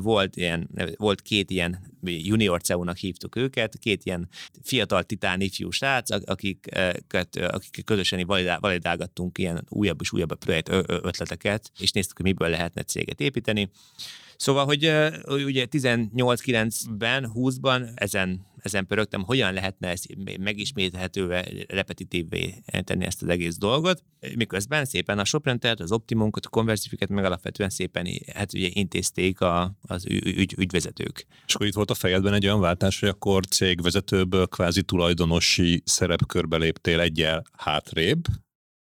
volt, 0.00 0.36
ilyen, 0.36 0.68
volt 0.96 1.20
két 1.20 1.50
ilyen 1.50 1.96
junior 2.02 2.60
CEO-nak 2.60 2.96
hívtuk 2.96 3.36
őket, 3.36 3.78
két 3.78 4.04
ilyen 4.04 4.28
fiatal 4.62 5.02
titán 5.02 5.40
ifjú 5.40 5.70
srác, 5.70 6.10
akiket, 6.10 7.36
akik 7.36 7.84
közösen 7.84 8.26
validálgattunk 8.60 9.38
ilyen 9.38 9.64
újabb 9.68 10.00
és 10.00 10.12
újabb 10.12 10.38
projekt 10.38 10.68
ötleteket, 10.86 11.70
és 11.78 11.90
néztük, 11.90 12.16
hogy 12.16 12.26
miből 12.26 12.48
lehetne 12.48 12.82
céget 12.82 13.20
építeni. 13.20 13.70
Szóval, 14.36 14.64
hogy 14.64 14.92
ugye 15.44 15.66
18-9-ben, 15.70 17.30
20-ban 17.34 17.90
ezen, 17.94 18.46
ezen 18.68 18.86
pörögtem, 18.86 19.22
hogyan 19.22 19.52
lehetne 19.52 19.88
ezt 19.88 20.16
megismételhetővé, 20.40 21.64
repetitívvé 21.68 22.62
tenni 22.84 23.04
ezt 23.04 23.22
az 23.22 23.28
egész 23.28 23.56
dolgot, 23.56 24.02
miközben 24.34 24.84
szépen 24.84 25.18
a 25.18 25.24
Shoprentert, 25.24 25.80
az 25.80 25.92
Optimunkat, 25.92 26.46
a 26.46 26.48
Conversifiket 26.48 27.08
meg 27.08 27.24
alapvetően 27.24 27.70
szépen 27.70 28.06
hát 28.34 28.54
ugye 28.54 28.68
intézték 28.72 29.40
a, 29.40 29.76
az 29.80 30.06
ügy, 30.06 30.54
ügyvezetők. 30.58 31.26
És 31.46 31.54
akkor 31.54 31.66
itt 31.66 31.74
volt 31.74 31.90
a 31.90 31.94
fejedben 31.94 32.34
egy 32.34 32.44
olyan 32.44 32.60
váltás, 32.60 33.00
hogy 33.00 33.08
akkor 33.08 33.46
cégvezetőből 33.46 34.46
kvázi 34.46 34.82
tulajdonosi 34.82 35.82
szerepkörbe 35.84 36.56
léptél 36.56 37.00
egyel 37.00 37.44
hátrébb, 37.52 38.24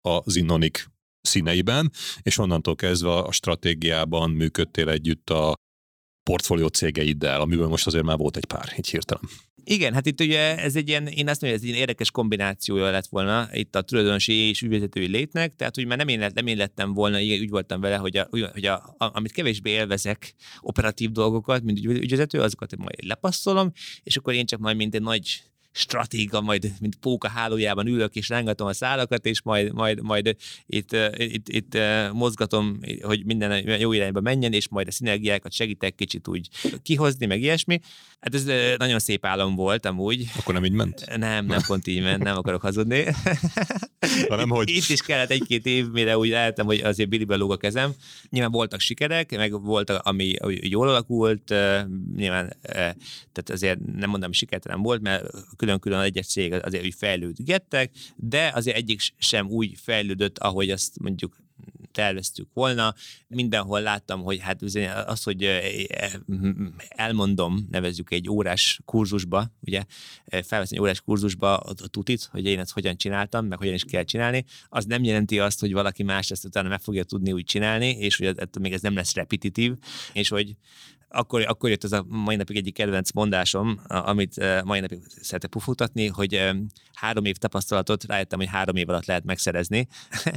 az 0.00 0.36
Innonik 0.36 0.90
színeiben, 1.20 1.90
és 2.22 2.38
onnantól 2.38 2.74
kezdve 2.74 3.12
a 3.12 3.32
stratégiában 3.32 4.30
működtél 4.30 4.88
együtt 4.88 5.30
a 5.30 5.54
portfólió 6.30 6.66
cégeiddel, 6.66 7.40
amiből 7.40 7.68
most 7.68 7.86
azért 7.86 8.04
már 8.04 8.16
volt 8.16 8.36
egy 8.36 8.44
pár, 8.44 8.72
így 8.76 8.88
hirtelen. 8.88 9.28
Igen, 9.68 9.94
hát 9.94 10.06
itt 10.06 10.20
ugye 10.20 10.58
ez 10.58 10.76
egy 10.76 10.88
ilyen, 10.88 11.06
én 11.06 11.28
azt 11.28 11.40
mondom, 11.40 11.48
hogy 11.48 11.50
ez 11.50 11.60
egy 11.60 11.66
ilyen 11.68 11.78
érdekes 11.78 12.10
kombinációja 12.10 12.90
lett 12.90 13.06
volna 13.06 13.48
itt 13.52 13.74
a 13.74 13.82
tulajdonosi 13.82 14.32
és 14.32 14.62
ügyvezetői 14.62 15.06
létnek, 15.06 15.54
tehát 15.56 15.74
hogy 15.74 15.86
már 15.86 15.98
nem 15.98 16.08
én, 16.08 16.18
lett, 16.18 16.34
nem 16.34 16.46
én 16.46 16.56
lettem 16.56 16.92
volna, 16.92 17.20
így 17.20 17.40
úgy 17.40 17.50
voltam 17.50 17.80
vele, 17.80 17.96
hogy, 17.96 18.16
a, 18.16 18.28
hogy 18.52 18.66
a, 18.66 18.74
a, 18.74 19.10
amit 19.12 19.32
kevésbé 19.32 19.70
élvezek 19.70 20.34
operatív 20.60 21.10
dolgokat, 21.10 21.62
mint 21.62 21.78
ügyvezető, 21.84 22.40
azokat 22.40 22.76
majd 22.76 23.04
lepasszolom, 23.04 23.72
és 24.02 24.16
akkor 24.16 24.34
én 24.34 24.46
csak 24.46 24.60
majd 24.60 24.76
mint 24.76 24.94
egy 24.94 25.02
nagy 25.02 25.42
stratéga, 25.76 26.40
majd 26.40 26.72
mint 26.80 26.96
póka 26.96 27.28
hálójában 27.28 27.86
ülök 27.86 28.14
és 28.14 28.28
rángatom 28.28 28.66
a 28.66 28.72
szálakat, 28.72 29.26
és 29.26 29.42
majd, 29.42 29.72
majd, 29.72 30.02
majd 30.02 30.36
itt, 30.66 30.96
itt, 31.16 31.48
itt 31.48 31.78
mozgatom, 32.12 32.78
hogy 33.00 33.24
minden 33.24 33.78
jó 33.80 33.92
irányba 33.92 34.20
menjen, 34.20 34.52
és 34.52 34.68
majd 34.68 34.88
a 34.88 34.90
szinergiákat 34.90 35.52
segítek 35.52 35.94
kicsit 35.94 36.28
úgy 36.28 36.48
kihozni, 36.82 37.26
meg 37.26 37.40
ilyesmi. 37.40 37.80
Hát 38.20 38.34
ez 38.34 38.44
nagyon 38.76 38.98
szép 38.98 39.24
álom 39.24 39.54
volt 39.54 39.86
amúgy. 39.86 40.26
Akkor 40.38 40.54
nem 40.54 40.64
így 40.64 40.72
ment? 40.72 41.16
Nem, 41.16 41.46
nem 41.46 41.60
pont 41.66 41.86
így 41.86 42.02
ment, 42.02 42.22
nem 42.22 42.36
akarok 42.36 42.60
hazudni. 42.60 43.04
Hanem, 44.28 44.48
hogy... 44.48 44.68
Itt 44.68 44.88
is 44.88 45.00
kellett 45.00 45.30
egy-két 45.30 45.66
év, 45.66 45.90
mire 45.90 46.18
úgy 46.18 46.28
lehetem, 46.28 46.66
hogy 46.66 46.80
azért 46.80 47.08
Billybe 47.08 47.36
lóg 47.36 47.52
a 47.52 47.56
kezem. 47.56 47.92
Nyilván 48.30 48.50
voltak 48.50 48.80
sikerek, 48.80 49.36
meg 49.36 49.62
volt, 49.62 49.90
ami 49.90 50.34
jól 50.60 50.88
alakult, 50.88 51.54
nyilván, 52.16 52.56
tehát 52.62 53.50
azért 53.50 53.78
nem 53.96 54.10
mondom, 54.10 54.32
sikertelen 54.32 54.82
volt, 54.82 55.00
mert 55.00 55.24
külön-külön 55.66 56.00
egyes 56.00 56.26
cég 56.26 56.52
azért 56.52 56.84
úgy 56.84 56.94
fejlődgettek, 56.94 57.92
de 58.16 58.50
azért 58.54 58.76
egyik 58.76 59.00
sem 59.18 59.48
úgy 59.48 59.72
fejlődött, 59.76 60.38
ahogy 60.38 60.70
azt 60.70 60.98
mondjuk 60.98 61.36
terveztük 61.92 62.48
volna. 62.52 62.94
Mindenhol 63.28 63.80
láttam, 63.80 64.22
hogy 64.22 64.40
hát 64.40 64.62
az, 65.06 65.22
hogy 65.22 65.48
elmondom, 66.88 67.66
nevezzük 67.70 68.12
egy 68.12 68.28
órás 68.28 68.80
kurzusba, 68.84 69.52
ugye 69.60 69.84
felveszni 70.24 70.76
egy 70.76 70.82
órás 70.82 71.00
kurzusba 71.00 71.56
a 71.56 71.74
tutit, 71.74 72.28
hogy 72.30 72.44
én 72.44 72.58
ezt 72.58 72.72
hogyan 72.72 72.96
csináltam, 72.96 73.46
meg 73.46 73.58
hogyan 73.58 73.74
is 73.74 73.84
kell 73.84 74.04
csinálni, 74.04 74.44
az 74.68 74.84
nem 74.84 75.04
jelenti 75.04 75.38
azt, 75.38 75.60
hogy 75.60 75.72
valaki 75.72 76.02
más 76.02 76.30
ezt 76.30 76.44
utána 76.44 76.68
meg 76.68 76.80
fogja 76.80 77.04
tudni 77.04 77.32
úgy 77.32 77.44
csinálni, 77.44 77.88
és 77.88 78.16
hogy 78.16 78.26
ettől 78.26 78.62
még 78.62 78.72
ez 78.72 78.80
nem 78.80 78.94
lesz 78.94 79.14
repetitív, 79.14 79.72
és 80.12 80.28
hogy 80.28 80.56
akkor, 81.08 81.44
akkor 81.48 81.70
jött 81.70 81.84
ez 81.84 81.92
a 81.92 82.04
mai 82.08 82.36
napig 82.36 82.56
egyik 82.56 82.74
kedvenc 82.74 83.10
mondásom, 83.12 83.80
amit 83.86 84.62
mai 84.64 84.80
napig 84.80 84.98
szeretek 85.20 85.50
pufutatni, 85.50 86.06
hogy 86.06 86.50
három 86.94 87.24
év 87.24 87.36
tapasztalatot 87.36 88.04
rájöttem, 88.04 88.38
hogy 88.38 88.48
három 88.48 88.76
év 88.76 88.88
alatt 88.88 89.06
lehet 89.06 89.24
megszerezni. 89.24 89.86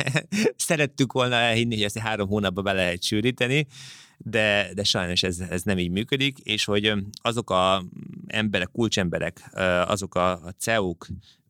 Szerettük 0.55 1.11
volna 1.11 1.35
elhinni, 1.35 1.75
hogy 1.75 1.83
ezt 1.83 1.97
három 1.97 2.27
hónapba 2.27 2.61
be 2.61 2.73
lehet 2.73 3.03
sűríteni, 3.03 3.67
de, 4.17 4.69
de 4.73 4.83
sajnos 4.83 5.23
ez, 5.23 5.39
ez 5.39 5.63
nem 5.63 5.77
így 5.77 5.91
működik, 5.91 6.39
és 6.39 6.65
hogy 6.65 6.93
azok 7.21 7.49
a 7.49 7.83
emberek, 8.27 8.71
kulcsemberek, 8.71 9.49
azok 9.87 10.15
a 10.15 10.53
CEO-k, 10.57 11.07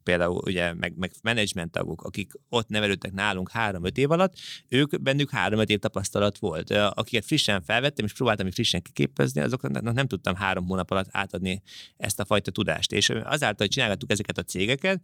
például 0.09 0.41
ugye, 0.45 0.73
meg, 0.73 0.93
meg 0.97 1.11
menedzsment 1.21 1.71
tagok, 1.71 2.01
akik 2.03 2.31
ott 2.49 2.67
nevelődtek 2.67 3.11
nálunk 3.11 3.51
három-öt 3.51 3.97
év 3.97 4.11
alatt, 4.11 4.33
ők 4.67 5.01
bennük 5.01 5.29
három-öt 5.29 5.69
év 5.69 5.79
tapasztalat 5.79 6.37
volt. 6.37 6.71
Akiket 6.71 7.25
frissen 7.25 7.61
felvettem, 7.61 8.05
és 8.05 8.13
próbáltam 8.13 8.45
hogy 8.45 8.53
frissen 8.53 8.81
kiképezni, 8.81 9.41
azoknak 9.41 9.93
nem 9.93 10.07
tudtam 10.07 10.35
három 10.35 10.65
hónap 10.65 10.91
alatt 10.91 11.07
átadni 11.11 11.61
ezt 11.97 12.19
a 12.19 12.25
fajta 12.25 12.51
tudást. 12.51 12.91
És 12.91 13.09
azáltal, 13.09 13.57
hogy 13.57 13.69
csinálgattuk 13.69 14.11
ezeket 14.11 14.37
a 14.37 14.43
cégeket, 14.43 15.01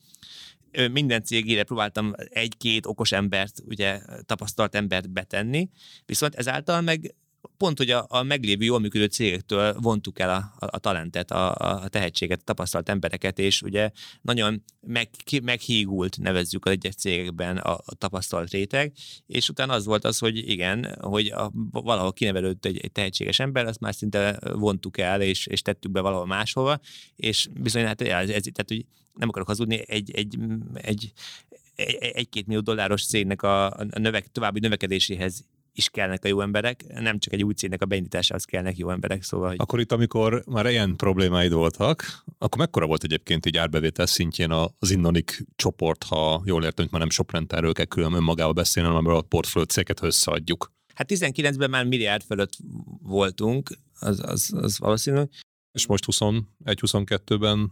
minden 0.91 1.23
cégére 1.23 1.63
próbáltam 1.63 2.13
egy-két 2.29 2.85
okos 2.85 3.11
embert, 3.11 3.61
ugye 3.65 4.01
tapasztalt 4.25 4.75
embert 4.75 5.09
betenni, 5.09 5.69
viszont 6.05 6.35
ezáltal 6.35 6.81
meg 6.81 7.15
pont, 7.57 7.77
hogy 7.77 7.89
a, 7.89 8.05
a 8.09 8.23
meglévő 8.23 8.63
jól 8.63 8.79
működő 8.79 9.05
cégektől 9.05 9.73
vontuk 9.79 10.19
el 10.19 10.29
a, 10.29 10.65
a, 10.65 10.69
a 10.71 10.79
talentet, 10.79 11.31
a, 11.31 11.55
a 11.55 11.87
tehetséget, 11.87 12.39
a 12.39 12.43
tapasztalt 12.43 12.89
embereket, 12.89 13.39
és 13.39 13.61
ugye 13.61 13.91
nagyon 14.21 14.63
meg, 14.81 15.09
meghígult, 15.43 16.17
nevezzük 16.17 16.65
az 16.65 16.71
egyes 16.71 16.95
cégekben 16.95 17.57
a, 17.57 17.73
a 17.85 17.95
tapasztalt 17.95 18.51
réteg, 18.51 18.91
és 19.25 19.49
utána 19.49 19.73
az 19.73 19.85
volt 19.85 20.03
az, 20.03 20.17
hogy 20.17 20.49
igen, 20.49 20.95
hogy 20.99 21.27
a, 21.27 21.51
valahol 21.71 22.13
kinevelődött 22.13 22.65
egy, 22.65 22.77
egy 22.77 22.91
tehetséges 22.91 23.39
ember, 23.39 23.65
azt 23.65 23.79
már 23.79 23.95
szinte 23.95 24.39
vontuk 24.53 24.97
el, 24.97 25.21
és, 25.21 25.47
és 25.47 25.61
tettük 25.61 25.91
be 25.91 26.01
valahol 26.01 26.25
máshova, 26.25 26.79
és 27.15 27.47
bizony, 27.59 27.85
hát 27.85 28.01
ez, 28.01 28.29
ez 28.29 28.43
tehát, 28.43 28.65
hogy 28.67 28.85
nem 29.13 29.29
akarok 29.29 29.47
hazudni, 29.47 29.83
egy, 29.87 30.11
egy, 30.11 30.37
egy, 30.73 31.13
egy-két 31.99 32.47
millió 32.47 32.61
dolláros 32.61 33.05
cégnek 33.05 33.41
a, 33.41 33.77
növek, 33.93 34.27
további 34.27 34.59
növekedéséhez 34.59 35.45
is 35.75 35.89
kellnek 35.89 36.25
a 36.25 36.27
jó 36.27 36.41
emberek, 36.41 36.83
nem 36.87 37.19
csak 37.19 37.33
egy 37.33 37.43
új 37.43 37.53
cégnek 37.53 37.81
a 37.81 37.85
beindításához 37.85 38.43
kellnek 38.43 38.77
jó 38.77 38.89
emberek. 38.89 39.23
Szóval, 39.23 39.47
hogy... 39.47 39.57
Akkor 39.59 39.79
itt, 39.79 39.91
amikor 39.91 40.43
már 40.47 40.65
ilyen 40.65 40.95
problémáid 40.95 41.51
voltak, 41.51 42.23
akkor 42.37 42.59
mekkora 42.59 42.85
volt 42.85 43.03
egyébként 43.03 43.45
így 43.45 43.57
árbevétel 43.57 44.05
szintjén 44.05 44.51
az 44.51 44.91
Innonik 44.91 45.45
csoport, 45.55 46.03
ha 46.03 46.41
jól 46.45 46.63
értem, 46.63 46.83
hogy 46.83 46.91
már 46.91 47.01
nem 47.01 47.09
Soprenterről 47.09 47.73
kell 47.73 47.85
külön 47.85 48.13
önmagába 48.13 48.53
beszélni, 48.53 48.89
hanem 48.89 49.15
a 49.15 49.21
portfólió 49.21 49.67
céget 49.67 50.03
összeadjuk. 50.03 50.73
Hát 50.93 51.11
19-ben 51.13 51.69
már 51.69 51.85
milliárd 51.85 52.23
fölött 52.23 52.53
voltunk, 53.01 53.69
az, 53.99 54.19
az, 54.25 54.53
az 54.55 54.79
valószínű. 54.79 55.21
És 55.71 55.87
most 55.87 56.03
21-22-ben 56.11 57.71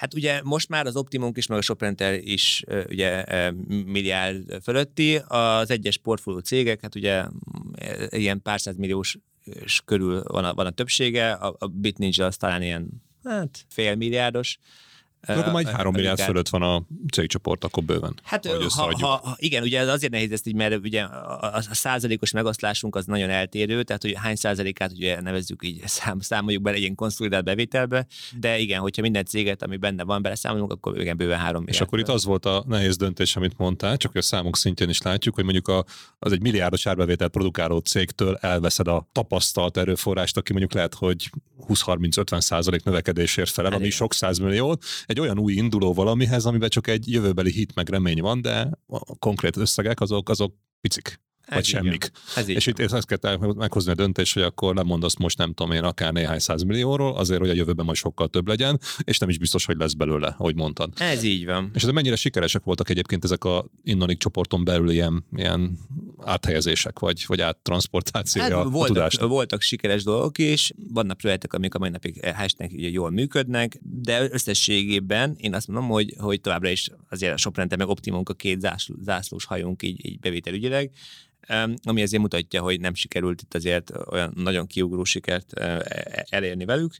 Hát 0.00 0.14
ugye 0.14 0.40
most 0.44 0.68
már 0.68 0.86
az 0.86 0.96
Optimum 0.96 1.32
is, 1.34 1.46
meg 1.46 1.58
a 1.58 1.62
Shoprenter 1.62 2.14
is 2.14 2.64
ugye 2.88 3.24
milliárd 3.66 4.62
fölötti, 4.62 5.16
az 5.16 5.70
egyes 5.70 5.98
portfólió 5.98 6.40
cégek, 6.40 6.80
hát 6.80 6.94
ugye 6.94 7.24
ilyen 8.08 8.42
pár 8.42 8.60
milliós 8.76 9.18
körül 9.84 10.22
van 10.22 10.44
a, 10.44 10.54
van 10.54 10.66
a 10.66 10.70
többsége, 10.70 11.32
a, 11.32 11.54
a 11.58 11.66
BitNinja 11.66 12.26
az 12.26 12.36
talán 12.36 12.62
ilyen 12.62 13.02
hát 13.24 13.64
fél 13.68 13.94
milliárdos, 15.26 15.46
akkor 15.46 15.52
majd 15.52 15.76
3 15.76 15.94
milliárd 15.94 16.20
fölött 16.20 16.48
van 16.48 16.62
a 16.62 16.82
cégcsoport, 17.12 17.64
akkor 17.64 17.82
bőven. 17.82 18.14
Hát 18.22 18.46
ha, 18.46 18.94
ha, 19.00 19.34
igen, 19.36 19.62
ugye 19.62 19.78
ez 19.78 19.88
azért 19.88 20.12
nehéz 20.12 20.32
ezt 20.32 20.46
így, 20.46 20.54
mert 20.54 20.76
ugye 20.76 21.02
a, 21.02 21.54
a 21.54 21.62
százalékos 21.70 22.30
megoszlásunk 22.30 22.96
az 22.96 23.04
nagyon 23.04 23.30
eltérő, 23.30 23.82
tehát 23.82 24.02
hogy 24.02 24.14
hány 24.16 24.36
százalékát 24.36 24.92
ugye 24.92 25.20
nevezzük 25.20 25.64
így, 25.64 25.82
szám, 25.98 26.20
számoljuk 26.20 26.62
bele 26.62 26.76
egy 26.76 26.82
ilyen 26.82 26.94
konszolidált 26.94 27.44
bevételbe, 27.44 28.06
de 28.38 28.58
igen, 28.58 28.80
hogyha 28.80 29.02
minden 29.02 29.24
céget, 29.24 29.62
ami 29.62 29.76
benne 29.76 30.04
van, 30.04 30.22
beleszámolunk, 30.22 30.72
akkor 30.72 31.00
igen, 31.00 31.16
bőven 31.16 31.38
3 31.38 31.52
milliárd. 31.52 31.74
És 31.74 31.80
akkor 31.80 31.98
itt 31.98 32.08
az 32.08 32.24
volt 32.24 32.46
a 32.46 32.64
nehéz 32.68 32.96
döntés, 32.96 33.36
amit 33.36 33.58
mondtál, 33.58 33.96
csak 33.96 34.14
a 34.14 34.22
számok 34.22 34.56
szintjén 34.56 34.88
is 34.88 35.02
látjuk, 35.02 35.34
hogy 35.34 35.44
mondjuk 35.44 35.68
a, 35.68 35.84
az 36.18 36.32
egy 36.32 36.40
milliárdos 36.40 36.86
árbevételt 36.86 37.30
produkáló 37.30 37.78
cégtől 37.78 38.36
elveszed 38.40 38.88
a 38.88 39.08
tapasztalt 39.12 39.76
erőforrást, 39.76 40.36
aki 40.36 40.50
mondjuk 40.50 40.72
lehet, 40.72 40.94
hogy 40.94 41.30
20-30-50 41.68 42.40
százalék 42.40 42.84
növekedésért 42.84 43.50
felel, 43.50 43.72
ami 43.72 43.90
sok 43.90 44.14
százmillió, 44.14 44.78
egy 45.10 45.20
olyan 45.20 45.38
új 45.38 45.52
induló 45.52 45.94
valamihez, 45.94 46.44
amiben 46.44 46.68
csak 46.68 46.86
egy 46.86 47.12
jövőbeli 47.12 47.50
hit 47.50 47.74
meg 47.74 47.88
remény 47.88 48.20
van, 48.20 48.40
de 48.40 48.70
a 48.86 49.16
konkrét 49.18 49.56
összegek 49.56 50.00
azok, 50.00 50.28
azok 50.28 50.54
picik. 50.80 51.20
Ez 51.50 51.56
vagy 51.56 51.64
semmik. 51.64 52.10
Ez 52.36 52.48
és 52.48 52.66
itt 52.66 52.78
ezt 52.78 53.06
kell 53.06 53.36
meghozni 53.36 53.90
a 53.90 53.94
döntést, 53.94 54.34
hogy 54.34 54.42
akkor 54.42 54.74
nem 54.74 54.86
mondasz 54.86 55.16
most 55.16 55.38
nem 55.38 55.52
tudom 55.52 55.72
én 55.72 55.82
akár 55.82 56.12
néhány 56.12 56.38
százmillióról, 56.38 57.16
azért, 57.16 57.40
hogy 57.40 57.50
a 57.50 57.54
jövőben 57.54 57.84
majd 57.84 57.96
sokkal 57.96 58.28
több 58.28 58.48
legyen, 58.48 58.80
és 59.04 59.18
nem 59.18 59.28
is 59.28 59.38
biztos, 59.38 59.64
hogy 59.64 59.76
lesz 59.76 59.92
belőle, 59.92 60.34
ahogy 60.38 60.54
mondtad. 60.54 60.92
Ez 60.98 61.22
így 61.22 61.44
van. 61.44 61.70
És 61.74 61.82
ez 61.82 61.88
mennyire 61.88 62.16
sikeresek 62.16 62.64
voltak 62.64 62.90
egyébként 62.90 63.24
ezek 63.24 63.44
a 63.44 63.64
Innonik 63.82 64.18
csoporton 64.18 64.64
belül 64.64 64.90
ilyen, 64.90 65.24
ilyen 65.36 65.78
áthelyezések, 66.24 66.98
vagy, 66.98 67.24
vagy 67.26 67.40
áttransportációja 67.40 68.56
hát, 68.56 68.64
voltak, 68.64 68.82
a 68.82 68.86
tudást? 68.86 69.20
voltak 69.20 69.60
sikeres 69.60 70.02
dolgok 70.02 70.38
is, 70.38 70.72
vannak 70.92 71.16
projektek, 71.16 71.52
amik 71.52 71.74
a 71.74 71.78
mai 71.78 71.90
napig 71.90 72.34
hashnek 72.34 72.70
jól 72.72 73.10
működnek, 73.10 73.78
de 73.82 74.28
összességében 74.30 75.34
én 75.38 75.54
azt 75.54 75.68
mondom, 75.68 75.88
hogy, 75.88 76.14
hogy 76.18 76.40
továbbra 76.40 76.68
is 76.68 76.90
azért 77.08 77.32
a 77.32 77.36
Soprente 77.36 77.76
meg 77.76 77.88
Optimunk 77.88 78.28
a 78.28 78.34
két 78.34 78.68
zászlós 79.02 79.44
hajunk 79.44 79.82
így, 79.82 80.06
így 80.06 80.20
bevételügyileg, 80.20 80.90
ami 81.82 82.02
azért 82.02 82.22
mutatja, 82.22 82.62
hogy 82.62 82.80
nem 82.80 82.94
sikerült 82.94 83.42
itt 83.42 83.54
azért 83.54 83.92
olyan 84.10 84.32
nagyon 84.36 84.66
kiugró 84.66 85.04
sikert 85.04 85.52
e, 85.52 86.26
elérni 86.28 86.64
velük, 86.64 86.94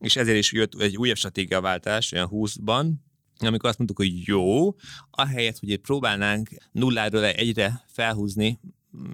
és 0.00 0.16
ezért 0.16 0.38
is 0.38 0.52
jött 0.52 0.80
egy 0.80 0.96
újabb 0.96 1.16
stratégiaváltás 1.16 2.12
olyan 2.12 2.28
20-ban, 2.32 2.92
amikor 3.38 3.68
azt 3.68 3.78
mondtuk, 3.78 3.98
hogy 3.98 4.26
jó, 4.26 4.74
ahelyett, 5.10 5.58
hogy 5.58 5.76
próbálnánk 5.76 6.48
nulláról 6.72 7.24
egyre 7.24 7.84
felhúzni 7.86 8.60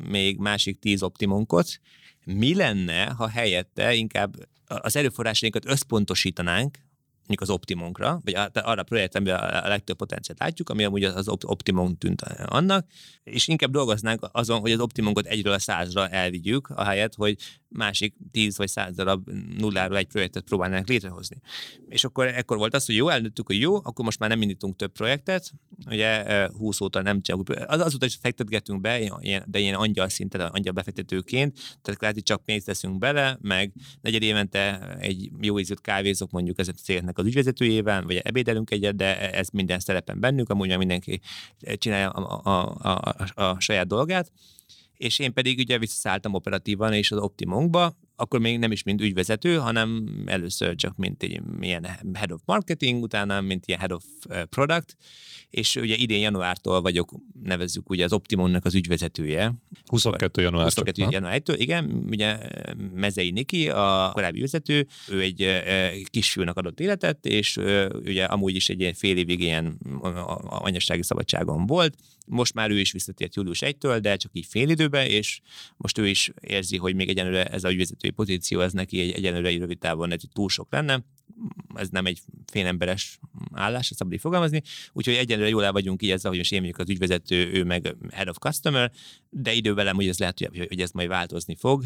még 0.09 0.39
másik 0.39 0.79
tíz 0.79 1.03
optimunkot, 1.03 1.81
mi 2.25 2.55
lenne, 2.55 3.05
ha 3.05 3.29
helyette 3.29 3.95
inkább 3.95 4.49
az 4.66 4.97
erőforrásainkat 4.97 5.66
összpontosítanánk 5.66 6.79
mondjuk 7.27 7.41
az 7.41 7.51
optimunkra, 7.51 8.20
vagy 8.25 8.35
arra 8.53 8.81
a 8.81 8.83
projektre, 8.83 9.18
amiben 9.18 9.39
a 9.39 9.68
legtöbb 9.68 9.97
potenciált 9.97 10.41
látjuk, 10.41 10.68
ami 10.68 10.85
amúgy 10.85 11.05
az 11.05 11.29
optimum 11.29 11.97
tűnt 11.97 12.22
annak, 12.47 12.87
és 13.25 13.49
inkább 13.49 13.70
dolgoznánk 13.70 14.29
azon, 14.33 14.61
hogy 14.61 14.72
az 14.72 14.81
optimunkot 14.81 15.27
egyről 15.27 15.53
a 15.53 15.59
százra 15.59 16.09
elvigyük, 16.09 16.68
ahelyett, 16.68 17.14
hogy 17.14 17.37
másik 17.68 18.14
tíz 18.31 18.57
vagy 18.57 18.68
száz 18.68 18.95
darab 18.95 19.31
nulláról 19.59 19.97
egy 19.97 20.07
projektet 20.07 20.45
próbálnánk 20.45 20.89
létrehozni. 20.89 21.37
És 21.89 22.05
akkor 22.05 22.27
ekkor 22.27 22.57
volt 22.57 22.75
az, 22.75 22.87
hogy 22.87 22.95
jó, 22.95 23.09
eldöntöttük, 23.09 23.47
hogy 23.47 23.61
jó, 23.61 23.75
akkor 23.75 24.05
most 24.05 24.18
már 24.18 24.29
nem 24.29 24.43
indítunk 24.43 24.77
több 24.77 24.93
projektet, 24.93 25.53
ugye 25.87 26.47
20 26.49 26.81
óta 26.81 27.03
nem 27.03 27.22
csak, 27.22 27.41
az, 27.66 27.81
azóta 27.81 28.07
is 28.07 28.14
fektetgetünk 28.20 28.81
be, 28.81 29.01
ilyen, 29.20 29.45
de 29.47 29.59
ilyen 29.59 29.75
angyal 29.75 30.09
szinten, 30.09 30.41
angyal 30.41 30.72
befektetőként, 30.72 31.79
tehát 31.83 32.01
kvázi 32.01 32.22
csak 32.22 32.45
pénzt 32.45 32.66
teszünk 32.66 32.99
bele, 32.99 33.39
meg 33.41 33.72
negyed 34.01 34.22
évente 34.22 34.97
egy 34.99 35.31
jó 35.41 35.59
ízűt 35.59 35.81
kávézok 35.81 36.31
mondjuk 36.31 36.59
ezen 36.59 36.75
a 36.77 36.83
cégnek 36.83 37.14
az 37.19 37.27
ügyvezetőjével, 37.27 38.03
vagy 38.03 38.17
ebédelünk 38.17 38.71
egyet, 38.71 38.97
de 38.97 39.33
ez 39.33 39.49
minden 39.49 39.79
szerepen 39.79 40.21
bennünk, 40.21 40.51
amúgy 40.51 40.79
mindenki 40.79 41.21
csinálja 41.77 42.11
a, 42.11 42.41
a, 42.51 42.77
a, 42.83 43.15
a, 43.35 43.43
a 43.45 43.61
saját 43.61 43.87
dolgát, 43.87 44.33
és 44.97 45.19
én 45.19 45.33
pedig 45.33 45.59
ugye 45.59 45.79
visszaszálltam 45.79 46.35
operatívan 46.35 46.93
és 46.93 47.11
az 47.11 47.19
Optimunkba, 47.19 47.97
akkor 48.17 48.41
még 48.41 48.59
nem 48.59 48.73
is 48.73 48.83
mint 48.83 49.01
ügyvezető, 49.01 49.57
hanem 49.57 50.09
először 50.27 50.75
csak 50.75 50.97
mint 50.97 51.23
egy 51.23 51.41
ilyen 51.61 51.87
head 52.15 52.33
of 52.33 52.41
marketing, 52.45 53.03
utána 53.03 53.41
mint 53.41 53.67
ilyen 53.67 53.81
head 53.81 53.93
of 53.93 54.05
product, 54.49 54.97
és 55.51 55.77
ugye 55.77 55.95
idén 55.95 56.21
januártól 56.21 56.81
vagyok, 56.81 57.15
nevezzük 57.43 57.91
ugye 57.91 58.05
az 58.05 58.12
Optimonnak 58.12 58.65
az 58.65 58.75
ügyvezetője. 58.75 59.55
22. 59.85 60.43
január. 60.43 60.65
22. 60.65 61.07
január 61.11 61.43
1 61.47 61.61
igen, 61.61 62.05
ugye 62.09 62.39
Mezei 62.95 63.31
Niki, 63.31 63.69
a 63.69 64.11
korábbi 64.12 64.41
vezető, 64.41 64.87
ő 65.09 65.21
egy 65.21 65.62
kisfiúnak 66.11 66.57
adott 66.57 66.81
életet, 66.81 67.27
és 67.27 67.57
ugye 68.05 68.25
amúgy 68.25 68.55
is 68.55 68.69
egy 68.69 68.81
ilyen 68.81 68.95
fél 68.95 69.17
évig 69.17 69.41
ilyen 69.41 69.79
anyasági 70.45 71.03
szabadságon 71.03 71.67
volt, 71.67 71.97
most 72.27 72.55
már 72.55 72.71
ő 72.71 72.81
is 72.81 72.93
visszatért 72.93 73.35
július 73.35 73.62
1-től, 73.65 73.99
de 74.03 74.17
csak 74.17 74.31
így 74.35 74.47
fél 74.47 74.69
időben, 74.69 75.07
és 75.07 75.41
most 75.77 75.99
ő 75.99 76.09
is 76.09 76.31
érzi, 76.41 76.77
hogy 76.77 76.95
még 76.95 77.09
egyenlőre 77.09 77.45
ez 77.45 77.65
a 77.65 77.69
ügyvezetői 78.05 78.11
pozíció, 78.11 78.61
ez 78.61 78.72
neki 78.72 79.00
egy 79.00 79.11
egyenlőre 79.11 79.59
rövid 79.59 79.78
távon 79.78 80.12
egy 80.12 80.28
túl 80.32 80.48
sok 80.48 80.68
lenne, 80.70 81.05
ez 81.74 81.88
nem 81.88 82.07
egy 82.07 82.20
félemberes 82.46 83.18
állás, 83.52 83.90
ezt 83.90 83.98
szabad 83.98 84.12
így 84.12 84.20
fogalmazni, 84.20 84.62
úgyhogy 84.92 85.14
egyenlőre 85.14 85.48
jól 85.48 85.64
el 85.64 85.72
vagyunk 85.72 86.02
így 86.02 86.11
ezzel, 86.11 86.30
hogy 86.30 86.38
most 86.38 86.52
én 86.52 86.61
mondjuk 86.61 86.80
az 86.80 86.90
ügyvezető, 86.90 87.52
ő 87.52 87.64
meg 87.64 87.96
head 88.11 88.28
of 88.28 88.38
customer, 88.38 88.92
de 89.30 89.52
idővel 89.52 89.92
hogy 89.92 90.09
ez 90.09 90.18
lehet, 90.18 90.50
hogy 90.68 90.80
ez 90.80 90.90
majd 90.90 91.09
változni 91.09 91.57
fog, 91.57 91.84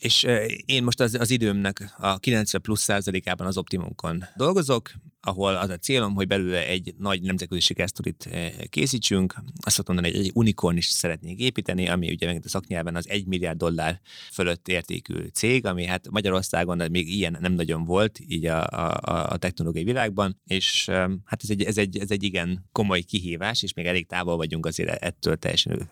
és 0.00 0.26
én 0.64 0.82
most 0.82 1.00
az, 1.00 1.14
az 1.14 1.30
időmnek 1.30 1.94
a 1.98 2.18
90 2.18 2.60
plusz 2.60 2.82
százalékában 2.82 3.46
az 3.46 3.56
Optimunkon 3.56 4.24
dolgozok, 4.36 4.90
ahol 5.20 5.56
az 5.56 5.68
a 5.68 5.76
célom, 5.76 6.14
hogy 6.14 6.26
belőle 6.26 6.66
egy 6.66 6.94
nagy 6.98 7.22
nemzetközi 7.22 7.60
sikersztorit 7.60 8.28
készítsünk. 8.68 9.34
Azt 9.60 9.74
szoktam 9.74 9.96
hogy 9.96 10.04
egy 10.04 10.30
unikorn 10.34 10.76
is 10.76 10.86
szeretnék 10.86 11.38
építeni, 11.38 11.88
ami 11.88 12.10
ugye 12.10 12.26
megint 12.26 12.44
a 12.44 12.48
szaknyelven 12.48 12.96
az 12.96 13.08
1 13.08 13.26
milliárd 13.26 13.58
dollár 13.58 14.00
fölött 14.32 14.68
értékű 14.68 15.26
cég, 15.32 15.66
ami 15.66 15.84
hát 15.84 16.10
Magyarországon 16.10 16.90
még 16.90 17.14
ilyen 17.14 17.36
nem 17.40 17.52
nagyon 17.52 17.84
volt, 17.84 18.20
így 18.26 18.46
a, 18.46 18.66
a, 18.66 19.30
a 19.30 19.36
technológiai 19.36 19.84
világban, 19.84 20.40
és 20.46 20.84
hát 21.24 21.42
ez 21.42 21.50
egy, 21.50 21.62
ez, 21.62 21.78
egy, 21.78 21.98
ez 21.98 22.10
egy 22.10 22.22
igen 22.22 22.68
komoly 22.72 23.00
kihívás, 23.00 23.62
és 23.62 23.74
még 23.74 23.86
elég 23.86 24.06
távol 24.06 24.36
vagyunk 24.36 24.66
azért 24.66 25.02
ettől 25.02 25.36
teljesen. 25.36 25.90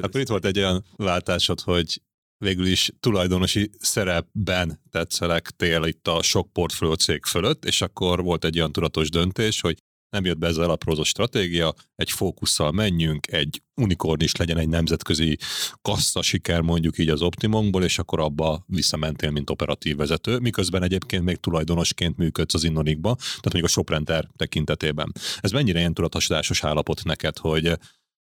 Akkor 0.00 0.20
itt 0.20 0.28
volt 0.28 0.44
egy 0.44 0.58
olyan 0.58 0.84
váltásod, 0.96 1.60
hogy 1.60 2.00
végül 2.38 2.66
is 2.66 2.90
tulajdonosi 3.00 3.70
szerepben 3.78 4.80
tetszelektél 4.90 5.84
itt 5.84 6.08
a 6.08 6.22
sok 6.22 6.52
portfólió 6.52 6.94
cég 6.94 7.24
fölött, 7.24 7.64
és 7.64 7.80
akkor 7.80 8.22
volt 8.22 8.44
egy 8.44 8.58
olyan 8.58 8.72
tudatos 8.72 9.10
döntés, 9.10 9.60
hogy 9.60 9.78
nem 10.10 10.24
jött 10.24 10.38
be 10.38 10.46
ez 10.46 10.56
alaprózott 10.56 11.04
stratégia, 11.04 11.74
egy 11.94 12.10
fókusszal 12.10 12.72
menjünk, 12.72 13.32
egy 13.32 13.62
unikorn 13.74 14.22
is 14.22 14.36
legyen 14.36 14.58
egy 14.58 14.68
nemzetközi 14.68 15.38
kassza 15.82 16.22
siker 16.22 16.60
mondjuk 16.60 16.98
így 16.98 17.08
az 17.08 17.22
Optimumból, 17.22 17.84
és 17.84 17.98
akkor 17.98 18.20
abba 18.20 18.64
visszamentél, 18.66 19.30
mint 19.30 19.50
operatív 19.50 19.96
vezető, 19.96 20.38
miközben 20.38 20.82
egyébként 20.82 21.24
még 21.24 21.36
tulajdonosként 21.36 22.16
működsz 22.16 22.54
az 22.54 22.64
Innonikba, 22.64 23.14
tehát 23.14 23.42
mondjuk 23.42 23.64
a 23.64 23.68
Shoprenter 23.68 24.28
tekintetében. 24.36 25.12
Ez 25.40 25.50
mennyire 25.50 25.78
ilyen 25.78 25.94
tudatosodásos 25.94 26.64
állapot 26.64 27.04
neked, 27.04 27.38
hogy 27.38 27.78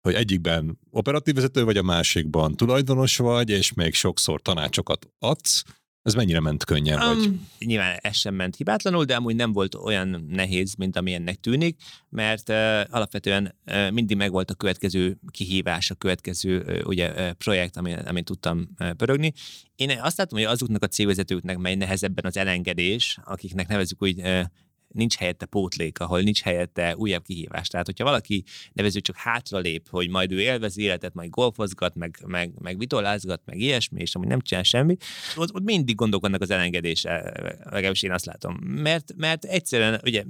hogy 0.01 0.13
egyikben 0.13 0.79
operatív 0.89 1.35
vezető 1.35 1.63
vagy, 1.63 1.77
a 1.77 1.81
másikban 1.81 2.55
tulajdonos 2.55 3.17
vagy, 3.17 3.49
és 3.49 3.73
még 3.73 3.93
sokszor 3.93 4.41
tanácsokat 4.41 5.09
adsz, 5.19 5.63
ez 6.07 6.13
mennyire 6.13 6.39
ment 6.39 6.63
könnyen? 6.63 7.01
Um, 7.01 7.17
vagy? 7.17 7.39
Nyilván 7.59 7.97
ez 8.01 8.15
sem 8.15 8.35
ment 8.35 8.55
hibátlanul, 8.55 9.05
de 9.05 9.15
amúgy 9.15 9.35
nem 9.35 9.53
volt 9.53 9.75
olyan 9.75 10.25
nehéz, 10.29 10.75
mint 10.75 10.97
ami 10.97 11.13
ennek 11.13 11.35
tűnik, 11.35 11.81
mert 12.09 12.49
uh, 12.49 12.55
alapvetően 12.89 13.55
uh, 13.65 13.91
mindig 13.91 14.17
megvolt 14.17 14.51
a 14.51 14.53
következő 14.53 15.17
kihívás, 15.31 15.91
a 15.91 15.95
következő 15.95 16.59
uh, 16.59 16.87
ugye, 16.87 17.11
uh, 17.11 17.31
projekt, 17.31 17.77
amit, 17.77 17.97
amit 17.97 18.25
tudtam 18.25 18.69
uh, 18.79 18.91
pörögni. 18.91 19.33
Én 19.75 19.99
azt 20.01 20.17
látom, 20.17 20.39
hogy 20.39 20.47
azoknak 20.47 20.83
a 20.83 20.87
cégvezetőknek, 20.87 21.57
mely 21.57 21.75
nehezebben 21.75 22.25
az 22.25 22.37
elengedés, 22.37 23.17
akiknek 23.23 23.67
nevezük 23.67 24.01
úgy 24.01 24.19
uh, 24.19 24.41
nincs 24.87 25.15
helyette 25.15 25.45
pótlék, 25.45 25.99
ahol 25.99 26.21
nincs 26.21 26.41
helyette 26.41 26.95
újabb 26.97 27.23
kihívás. 27.23 27.67
Tehát, 27.67 27.85
hogyha 27.85 28.03
valaki 28.03 28.43
nevező 28.73 28.99
csak 28.99 29.15
hátralép, 29.15 29.87
hogy 29.89 30.09
majd 30.09 30.31
ő 30.31 30.39
élvez 30.39 30.77
életet, 30.77 31.13
majd 31.13 31.29
golfozgat, 31.29 31.95
meg, 31.95 32.19
meg, 32.25 32.51
meg 32.59 32.77
vitolázgat, 32.77 33.41
meg 33.45 33.59
ilyesmi, 33.59 34.01
és 34.01 34.15
amúgy 34.15 34.27
nem 34.27 34.41
csinál 34.41 34.63
semmit, 34.63 35.03
ott, 35.35 35.53
ott 35.53 35.63
mindig 35.63 35.95
gondolkodnak 35.95 36.41
az 36.41 36.49
elengedése, 36.49 37.33
legalábbis 37.63 38.03
én 38.03 38.11
azt 38.11 38.25
látom. 38.25 38.55
Mert, 38.63 39.13
mert 39.15 39.43
egyszerűen, 39.45 40.01
ugye, 40.03 40.23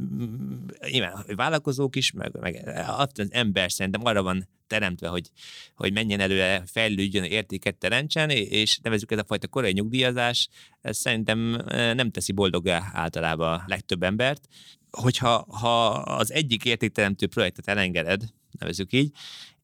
nyilván 0.92 1.26
vállalkozók 1.36 1.96
is, 1.96 2.12
meg, 2.12 2.32
meg 2.40 2.84
az 2.98 3.28
ember 3.30 3.72
szerintem 3.72 4.06
arra 4.06 4.24
van 4.24 4.48
teremtve, 4.68 5.08
hogy, 5.08 5.32
hogy 5.76 5.94
menjen 5.94 6.20
előre, 6.20 6.64
fejlődjön, 6.66 7.24
értéket 7.24 7.76
teremtsen, 7.76 8.30
és 8.30 8.78
nevezük 8.78 9.12
ez 9.12 9.18
a 9.18 9.26
fajta 9.28 9.48
korai 9.48 9.72
nyugdíjazás, 9.72 10.50
ez 10.82 10.98
szerintem 10.98 11.40
nem 11.70 12.12
teszi 12.12 12.32
boldogá 12.32 12.90
általában 12.94 13.54
a 13.54 13.64
legtöbb 13.68 14.04
embert. 14.04 14.48
Hogyha 14.92 15.46
ha 15.50 15.90
az 15.90 16.32
egyik 16.32 16.66
értékteremtő 16.66 17.28
projektet 17.28 17.68
elengeded, 17.68 18.24
nevezük 18.60 18.94
így, 18.94 19.12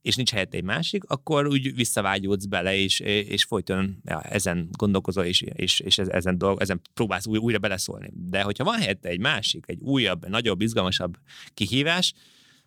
és 0.02 0.16
nincs 0.16 0.32
helyette 0.32 0.58
egy 0.58 0.64
másik, 0.64 1.04
akkor 1.04 1.48
úgy 1.48 1.76
visszavágyódsz 1.76 2.46
bele, 2.46 2.76
és, 2.76 3.00
és 3.00 3.44
folyton 3.44 3.98
ja, 4.06 4.22
ezen 4.22 4.70
gondolkozol, 4.72 5.24
és, 5.24 5.42
és, 5.42 5.80
és 5.80 5.98
ezen, 5.98 6.38
dolg, 6.38 6.62
ezen 6.62 6.82
próbálsz 6.94 7.28
új, 7.28 7.38
újra 7.38 7.58
beleszólni. 7.58 8.12
De 8.14 8.42
hogyha 8.42 8.64
van 8.64 8.80
helyette 8.80 9.10
egy 9.10 9.20
másik, 9.20 9.64
egy 9.68 9.80
újabb, 9.80 10.30
nagyobb, 10.30 10.62
izgalmasabb 10.62 11.18
kihívás, 11.54 12.14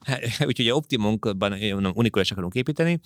úgyhogy 0.46 0.70
Optimunkban 0.70 1.52
unikulás 1.94 2.30
akarunk 2.30 2.54
építeni, 2.54 3.00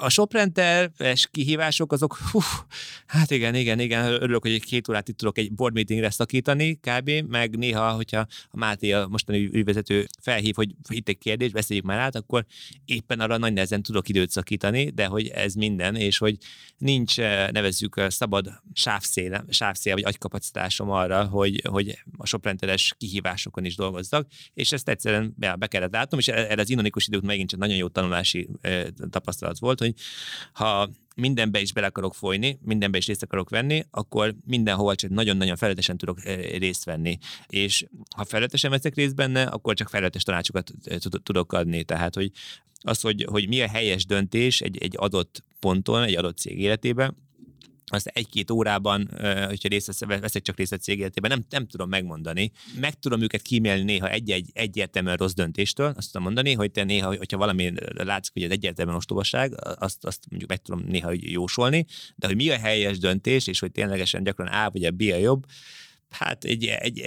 a 0.00 0.08
soprenteres 0.08 1.28
kihívások 1.30 1.92
azok, 1.92 2.16
hú, 2.16 2.40
hát 3.06 3.30
igen, 3.30 3.54
igen, 3.54 3.80
igen, 3.80 4.04
örülök, 4.12 4.42
hogy 4.42 4.52
egy 4.52 4.64
két 4.64 4.88
órát 4.88 5.08
itt 5.08 5.16
tudok 5.16 5.38
egy 5.38 5.52
board 5.52 5.74
meetingre 5.74 6.10
szakítani, 6.10 6.74
kb. 6.74 7.10
Meg 7.28 7.56
néha, 7.56 7.90
hogyha 7.90 8.26
a 8.50 8.56
Máté, 8.56 8.92
a 8.92 9.06
mostani 9.08 9.48
ügyvezető 9.52 10.06
felhív, 10.20 10.54
hogy 10.54 10.74
itt 10.88 11.08
egy 11.08 11.18
kérdés, 11.18 11.50
beszéljük 11.50 11.84
már 11.84 11.98
át, 11.98 12.14
akkor 12.14 12.44
éppen 12.84 13.20
arra 13.20 13.36
nagy 13.36 13.52
nehezen 13.52 13.82
tudok 13.82 14.08
időt 14.08 14.30
szakítani, 14.30 14.90
de 14.90 15.06
hogy 15.06 15.28
ez 15.28 15.54
minden, 15.54 15.96
és 15.96 16.18
hogy 16.18 16.36
nincs, 16.76 17.20
eh, 17.20 17.48
nevezzük 17.50 17.96
eh, 17.96 18.10
szabad 18.10 18.50
sávszél, 18.72 19.44
sávszél 19.48 19.94
vagy 19.94 20.04
agykapacitásom 20.04 20.90
arra, 20.90 21.24
hogy, 21.24 21.62
hogy 21.68 21.98
a 22.16 22.26
soprenteres 22.26 22.94
kihívásokon 22.98 23.64
is 23.64 23.76
dolgozzak, 23.76 24.26
és 24.54 24.72
ezt 24.72 24.88
egyszerűen 24.88 25.34
be 25.36 25.66
kellett 25.66 25.92
látnom, 25.92 26.20
és 26.20 26.28
erre 26.28 26.60
az 26.60 26.70
inonikus 26.70 27.06
időt 27.06 27.22
megint 27.22 27.48
csak 27.48 27.60
nagyon 27.60 27.76
jó 27.76 27.88
tanulási 27.88 28.48
eh, 28.60 28.84
tapasztalat 29.10 29.58
volt, 29.58 29.78
hogy 29.78 29.87
ha 30.52 30.88
mindenbe 31.18 31.60
is 31.60 31.72
bele 31.72 31.86
akarok 31.86 32.14
folyni, 32.14 32.58
mindenbe 32.62 32.98
is 32.98 33.06
részt 33.06 33.22
akarok 33.22 33.50
venni, 33.50 33.84
akkor 33.90 34.34
mindenhol 34.44 34.94
csak 34.94 35.10
nagyon-nagyon 35.10 35.56
felületesen 35.56 35.96
tudok 35.96 36.24
eh, 36.24 36.36
részt 36.58 36.84
venni. 36.84 37.18
És 37.46 37.84
ha 38.16 38.24
felületesen 38.24 38.70
veszek 38.70 38.94
részt 38.94 39.14
benne, 39.14 39.42
akkor 39.42 39.74
csak 39.74 39.88
felületes 39.88 40.22
tanácsokat 40.22 40.72
eh, 40.84 40.96
tudok 41.22 41.52
adni. 41.52 41.84
Tehát, 41.84 42.14
hogy 42.14 42.30
az, 42.80 43.00
hogy, 43.00 43.26
hogy 43.30 43.48
mi 43.48 43.60
a 43.60 43.68
helyes 43.68 44.06
döntés 44.06 44.60
egy, 44.60 44.78
egy 44.78 44.94
adott 44.96 45.44
ponton, 45.58 46.02
egy 46.02 46.16
adott 46.16 46.38
cég 46.38 46.60
életében, 46.60 47.16
azt 47.90 48.06
egy-két 48.06 48.50
órában, 48.50 49.08
hogyha 49.46 49.68
részt 49.68 50.04
veszek 50.06 50.42
csak 50.42 50.56
részt 50.56 50.72
a 50.72 50.76
cég 50.76 50.98
életében, 50.98 51.30
nem, 51.30 51.44
nem 51.50 51.66
tudom 51.66 51.88
megmondani. 51.88 52.52
Meg 52.80 52.98
tudom 52.98 53.22
őket 53.22 53.42
kímélni 53.42 53.82
néha 53.82 54.10
egy-egy 54.10 54.50
egyértelműen 54.52 55.16
rossz 55.16 55.32
döntéstől, 55.32 55.92
azt 55.96 56.06
tudom 56.06 56.22
mondani, 56.22 56.54
hogy 56.54 56.70
te 56.70 56.84
néha, 56.84 57.16
hogyha 57.16 57.36
valami 57.36 57.72
látszik, 57.94 58.32
hogy 58.32 58.42
ez 58.42 58.50
egyértelműen 58.50 58.96
ostobaság, 58.96 59.52
azt, 59.78 60.04
azt 60.04 60.26
mondjuk 60.28 60.50
meg 60.50 60.62
tudom 60.62 60.84
néha 60.88 61.12
jósolni, 61.14 61.86
de 62.16 62.26
hogy 62.26 62.36
mi 62.36 62.50
a 62.50 62.58
helyes 62.58 62.98
döntés, 62.98 63.46
és 63.46 63.58
hogy 63.58 63.72
ténylegesen 63.72 64.22
gyakran 64.22 64.46
A 64.46 64.70
vagy 64.70 64.84
a 64.84 64.90
B 64.90 65.00
a 65.00 65.16
jobb, 65.16 65.46
hát 66.10 66.44
egy, 66.44 66.64
egy, 66.64 66.98
egy 66.98 67.04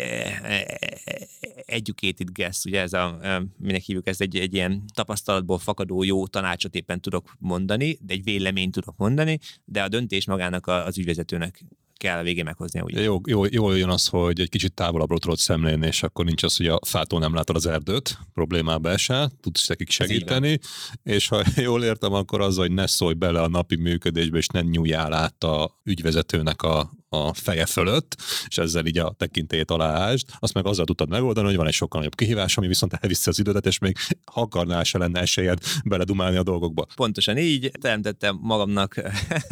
educated 1.66 2.30
guess, 2.32 2.66
ugye 2.66 2.82
ez 2.82 2.94
a, 2.94 3.20
minek 3.58 3.82
hívjuk 3.82 4.08
ezt, 4.08 4.22
egy, 4.22 4.36
egy 4.36 4.54
ilyen 4.54 4.84
tapasztalatból 4.94 5.60
fakadó 5.60 6.04
jó 6.04 6.28
tanácsot 6.28 6.76
éppen 6.76 7.02
tudok 7.02 7.36
mondani, 7.40 7.98
de 8.02 8.14
egy 8.14 8.24
véleményt 8.24 8.72
tudok 8.72 8.98
mondani, 8.98 9.40
de 9.66 9.84
a 9.84 9.88
döntés 9.88 10.26
magának 10.26 10.68
az 10.68 10.98
ügyvezetőnek 10.98 11.64
kell 12.02 12.18
a 12.18 12.24
végén 12.24 12.44
meghozni. 12.44 12.82
Úgy. 12.82 12.94
Jó, 12.94 13.20
jó, 13.26 13.46
jól 13.46 13.78
jön 13.78 13.90
az, 13.90 14.08
hogy 14.08 14.40
egy 14.40 14.50
kicsit 14.50 14.74
távolabbról 14.74 15.20
tudod 15.20 15.38
szemlélni, 15.38 15.88
és 15.88 16.04
akkor 16.04 16.26
nincs 16.26 16.44
az, 16.44 16.58
hogy 16.58 16.68
a 16.68 16.80
fától 16.86 17.20
nem 17.20 17.34
látod 17.34 17.56
az 17.56 17.66
erdőt, 17.66 18.20
problémába 18.34 18.90
esel, 18.90 19.32
tudsz 19.42 19.68
nekik 19.68 19.90
segíteni, 19.90 20.60
és 21.04 21.28
ha 21.28 21.44
jól 21.62 21.84
értem, 21.84 22.14
akkor 22.14 22.42
az, 22.42 22.58
hogy 22.58 22.72
ne 22.72 22.88
szólj 22.88 23.14
bele 23.14 23.42
a 23.42 23.48
napi 23.48 23.76
működésbe, 23.76 24.38
és 24.38 24.48
ne 24.48 24.62
nyújjál 24.62 25.14
át 25.14 25.44
a 25.44 25.80
ügyvezetőnek 25.84 26.62
a, 26.62 26.92
a 27.14 27.34
feje 27.34 27.66
fölött, 27.66 28.16
és 28.48 28.58
ezzel 28.58 28.86
így 28.86 28.98
a 28.98 29.14
tekintélyét 29.18 29.72
aláásd, 29.72 30.28
azt 30.40 30.54
meg 30.54 30.66
azzal 30.66 30.86
tudtad 30.86 31.10
megoldani, 31.10 31.48
hogy 31.48 31.56
van 31.56 31.68
egy 31.68 31.74
sokkal 31.74 32.00
nagyobb 32.00 32.16
kihívás, 32.16 32.58
ami 32.58 32.68
viszont 32.68 32.94
elviszi 32.94 33.30
az 33.30 33.40
idődet, 33.40 33.66
és 33.66 33.78
még 33.78 33.98
ha 34.26 34.42
akarnál 34.42 34.84
se 34.84 34.98
lenne 34.98 35.20
esélyed 35.20 35.60
beledumálni 35.86 36.38
a 36.38 36.44
dolgokba. 36.44 36.86
Pontosan 36.96 37.38
így 37.38 37.72
teremtettem 37.82 38.38
magamnak 38.42 38.96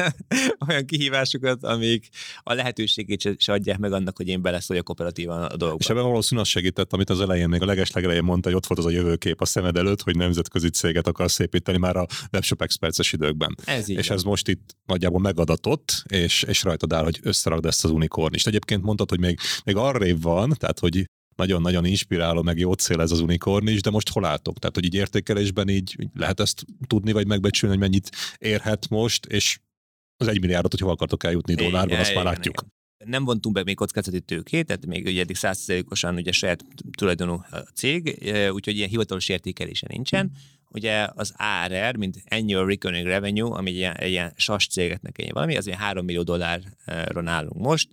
olyan 0.68 0.86
kihívásokat, 0.86 1.64
amik 1.64 2.10
a 2.44 2.54
lehetőségét 2.54 3.36
se 3.38 3.52
adják 3.52 3.78
meg 3.78 3.94
annak, 3.94 4.18
hogy 4.18 4.28
én 4.28 4.42
beleszóljak 4.42 4.90
operatívan 4.90 5.44
a 5.44 5.56
dolgokba. 5.56 5.84
És 5.84 5.90
ebben 5.90 6.04
valószínűleg 6.04 6.46
azt 6.46 6.56
segített, 6.56 6.94
amit 6.94 7.10
az 7.10 7.22
elején, 7.22 7.50
még 7.50 7.62
a 7.62 7.66
legeslegelején 7.66 8.24
mondta, 8.24 8.48
hogy 8.48 8.58
ott 8.58 8.66
volt 8.66 8.80
az 8.80 8.86
a 8.86 8.90
jövőkép 8.90 9.42
a 9.42 9.46
szemed 9.46 9.78
előtt, 9.78 10.02
hogy 10.02 10.16
nemzetközi 10.16 10.70
céget 10.70 11.08
akarsz 11.08 11.40
építeni 11.40 11.78
már 11.78 11.96
a 11.96 12.06
Webshop 12.32 12.62
Experts 12.62 13.12
időkben. 13.12 13.58
Ez 13.66 13.90
így 13.90 13.98
és 13.98 14.08
van. 14.08 14.18
ez 14.18 14.24
most 14.24 14.48
itt 14.48 14.76
nagyjából 14.86 15.20
megadatott, 15.20 16.04
és, 16.08 16.44
és 16.44 16.64
rajtad 16.64 16.94
áll, 16.94 17.04
hogy 17.04 17.20
összerakd 17.50 17.66
ezt 17.66 17.86
az 17.86 17.92
unikornist. 17.92 18.48
Egyébként 18.48 18.84
mondtad, 18.84 19.10
hogy 19.10 19.20
még, 19.20 19.40
még 19.64 19.76
arrébb 19.76 20.22
van, 20.22 20.54
tehát 20.58 20.80
hogy 20.80 21.06
nagyon-nagyon 21.36 21.86
inspiráló, 21.86 22.42
meg 22.42 22.58
jó 22.58 22.74
cél 22.74 23.02
ez 23.02 23.12
az 23.12 23.20
unikornis, 23.20 23.82
de 23.82 23.90
most 23.90 24.10
hol 24.10 24.26
álltok? 24.26 24.60
Tehát, 24.60 24.76
hogy 24.76 24.86
így 24.86 24.94
értékelésben 24.94 25.70
így 25.70 26.10
lehet 26.14 26.40
ezt 26.40 26.66
tudni, 26.88 27.12
vagy 27.12 27.28
megbecsülni, 27.28 27.78
hogy 27.78 27.90
mennyit 27.90 28.10
érhet 28.38 28.90
most, 28.90 29.26
és 29.26 29.60
az 30.18 30.28
egy 30.28 30.40
milliárdot, 30.40 30.72
hogy 30.72 30.82
hol 30.82 30.92
akartok 30.92 31.24
eljutni 31.24 31.56
dollárban, 31.56 32.00
azt 32.00 32.14
már 32.14 32.24
látjuk. 32.24 32.56
Igen. 32.58 32.74
Nem 33.06 33.26
vontunk 33.26 33.56
be 33.56 33.64
még 33.64 33.76
kockázati 33.76 34.20
tőkét, 34.20 34.66
tehát 34.66 34.86
még 34.86 35.06
ugye 35.06 35.22
eddig 35.22 35.36
százszerzékosan 35.36 36.16
ugye 36.16 36.32
saját 36.32 36.66
tulajdonú 36.98 37.34
a 37.34 37.58
cég, 37.58 38.08
úgyhogy 38.52 38.76
ilyen 38.76 38.90
hivatalos 38.90 39.30
értékelése 39.30 39.88
nincsen. 39.90 40.32
Ugye 40.72 41.08
az 41.14 41.34
ARR, 41.38 41.96
mint 41.96 42.24
Annual 42.30 42.66
Recurring 42.66 43.08
Revenue, 43.08 43.58
ami 43.58 43.70
egy 43.70 43.76
ilyen, 43.76 43.96
egy 43.96 44.10
ilyen 44.10 44.34
SAS 44.36 44.68
cégeknek 44.68 45.18
egy 45.18 45.32
valami, 45.32 45.58
az 45.58 45.68
ilyen 45.68 45.80
3 45.80 46.06
millió 46.06 46.24
dollárron 46.24 47.28
állunk 47.28 47.58
most. 47.58 47.90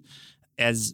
Ez 0.55 0.93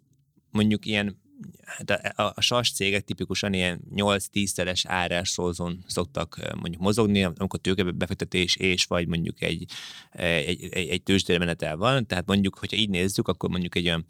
mondjuk 0.50 0.86
ilyen 0.86 1.20
hát 1.64 1.90
a, 1.90 2.22
a, 2.22 2.32
a 2.36 2.40
SAS 2.40 2.72
cégek 2.72 3.04
tipikusan 3.04 3.52
ilyen 3.52 3.80
8-10-szeres 3.94 4.82
árás 4.86 5.28
szózon 5.28 5.84
szoktak 5.86 6.36
mondjuk 6.60 6.82
mozogni, 6.82 7.22
amikor 7.22 7.60
tőkebefektetés 7.60 8.56
és 8.56 8.84
vagy 8.84 9.06
mondjuk 9.06 9.42
egy, 9.42 9.64
egy, 10.12 10.68
egy, 10.70 10.88
egy 10.88 11.02
tőzsdére 11.02 11.38
menetel 11.38 11.76
van, 11.76 12.06
tehát 12.06 12.26
mondjuk, 12.26 12.58
hogyha 12.58 12.76
így 12.76 12.90
nézzük, 12.90 13.28
akkor 13.28 13.50
mondjuk 13.50 13.74
egy 13.74 13.86
olyan 13.86 14.06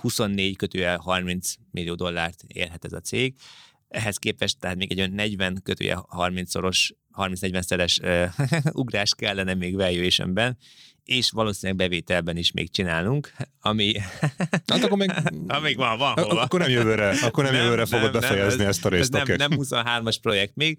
24 0.00 0.56
kötőjel 0.56 0.98
30 0.98 1.54
millió 1.70 1.94
dollárt 1.94 2.44
érhet 2.46 2.84
ez 2.84 2.92
a 2.92 3.00
cég, 3.00 3.34
ehhez 3.92 4.16
képest 4.16 4.58
tehát 4.58 4.76
még 4.76 4.90
egy 4.90 4.98
olyan 4.98 5.12
40 5.12 5.60
kötője 5.62 5.98
30-szoros, 6.16 6.90
30-40 7.18 7.60
szeres 7.62 8.00
ugrás 8.72 9.14
kellene 9.14 9.54
még 9.54 9.74
valuationben, 9.74 10.58
és 11.04 11.30
valószínűleg 11.30 11.76
bevételben 11.76 12.36
is 12.36 12.52
még 12.52 12.70
csinálunk, 12.70 13.32
ami... 13.60 13.92
Hát 14.66 14.84
akkor 14.84 14.98
még... 14.98 15.10
Amíg 15.46 15.76
van, 15.76 15.98
van 15.98 16.12
hova. 16.12 16.40
Akkor 16.40 16.60
nem 16.60 16.68
jövőre, 16.68 17.08
akkor 17.22 17.44
nem, 17.44 17.52
nem 17.52 17.62
jövőre 17.62 17.86
fogod 17.86 18.12
nem, 18.12 18.20
befejezni 18.20 18.58
nem, 18.58 18.68
ezt 18.68 18.84
a 18.84 18.88
részt. 18.88 19.14
Ez 19.14 19.20
okay. 19.20 19.36
nem, 19.36 19.50
nem 19.50 19.58
23-as 19.62 20.16
projekt 20.22 20.56
még, 20.56 20.78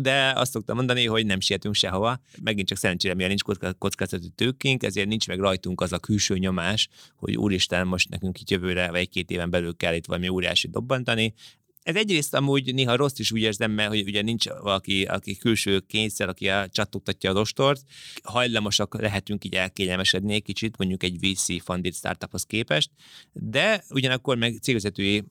de 0.00 0.32
azt 0.34 0.52
szoktam 0.52 0.76
mondani, 0.76 1.06
hogy 1.06 1.26
nem 1.26 1.40
sietünk 1.40 1.74
sehova. 1.74 2.20
Megint 2.42 2.68
csak 2.68 2.78
szerencsére, 2.78 3.14
mivel 3.14 3.28
nincs 3.28 3.42
kockázatú 3.78 4.28
tőkénk, 4.34 4.82
ezért 4.82 5.08
nincs 5.08 5.28
meg 5.28 5.38
rajtunk 5.38 5.80
az 5.80 5.92
a 5.92 5.98
külső 5.98 6.38
nyomás, 6.38 6.88
hogy 7.16 7.36
úristen, 7.36 7.86
most 7.86 8.08
nekünk 8.08 8.40
itt 8.40 8.50
jövőre, 8.50 8.90
vagy 8.90 9.00
egy-két 9.00 9.30
éven 9.30 9.50
belül 9.50 9.76
kell 9.76 9.94
itt 9.94 10.06
valami 10.06 10.28
óriási 10.28 10.68
dobbantani 10.68 11.34
ez 11.82 11.96
egyrészt 11.96 12.34
amúgy 12.34 12.74
néha 12.74 12.96
rossz 12.96 13.18
is 13.18 13.32
úgy 13.32 13.40
érzem, 13.40 13.70
mert 13.70 13.88
hogy 13.88 14.02
ugye 14.06 14.22
nincs 14.22 14.48
valaki, 14.48 15.02
aki 15.02 15.36
külső 15.36 15.80
kényszer, 15.80 16.28
aki 16.28 16.50
csattogtatja 16.70 17.32
a 17.32 17.40
ostort. 17.40 17.82
Hajlamosak 18.22 19.00
lehetünk 19.00 19.44
így 19.44 19.54
elkényelmesedni 19.54 20.34
egy 20.34 20.42
kicsit, 20.42 20.76
mondjuk 20.76 21.02
egy 21.02 21.18
VC 21.20 21.62
funded 21.62 21.94
startuphoz 21.94 22.44
képest, 22.44 22.90
de 23.32 23.84
ugyanakkor 23.88 24.36
meg 24.36 24.58
cégvezetői 24.62 25.24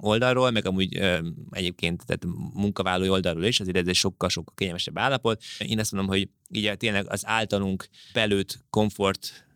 oldalról, 0.00 0.50
meg 0.50 0.66
amúgy 0.66 0.96
ö, 0.96 1.18
egyébként 1.50 2.06
tehát 2.06 2.24
munkavállalói 2.54 3.08
oldalról 3.08 3.44
is, 3.44 3.60
azért 3.60 3.76
ez 3.76 3.86
egy 3.86 3.94
sokkal-sokkal 3.94 4.54
kényelmesebb 4.56 4.98
állapot. 4.98 5.42
Én 5.58 5.78
azt 5.78 5.92
mondom, 5.92 6.10
hogy 6.10 6.28
így 6.50 6.76
tényleg 6.76 7.10
az 7.10 7.26
általunk 7.26 7.88
belőtt 8.12 8.58
komfort 8.70 9.47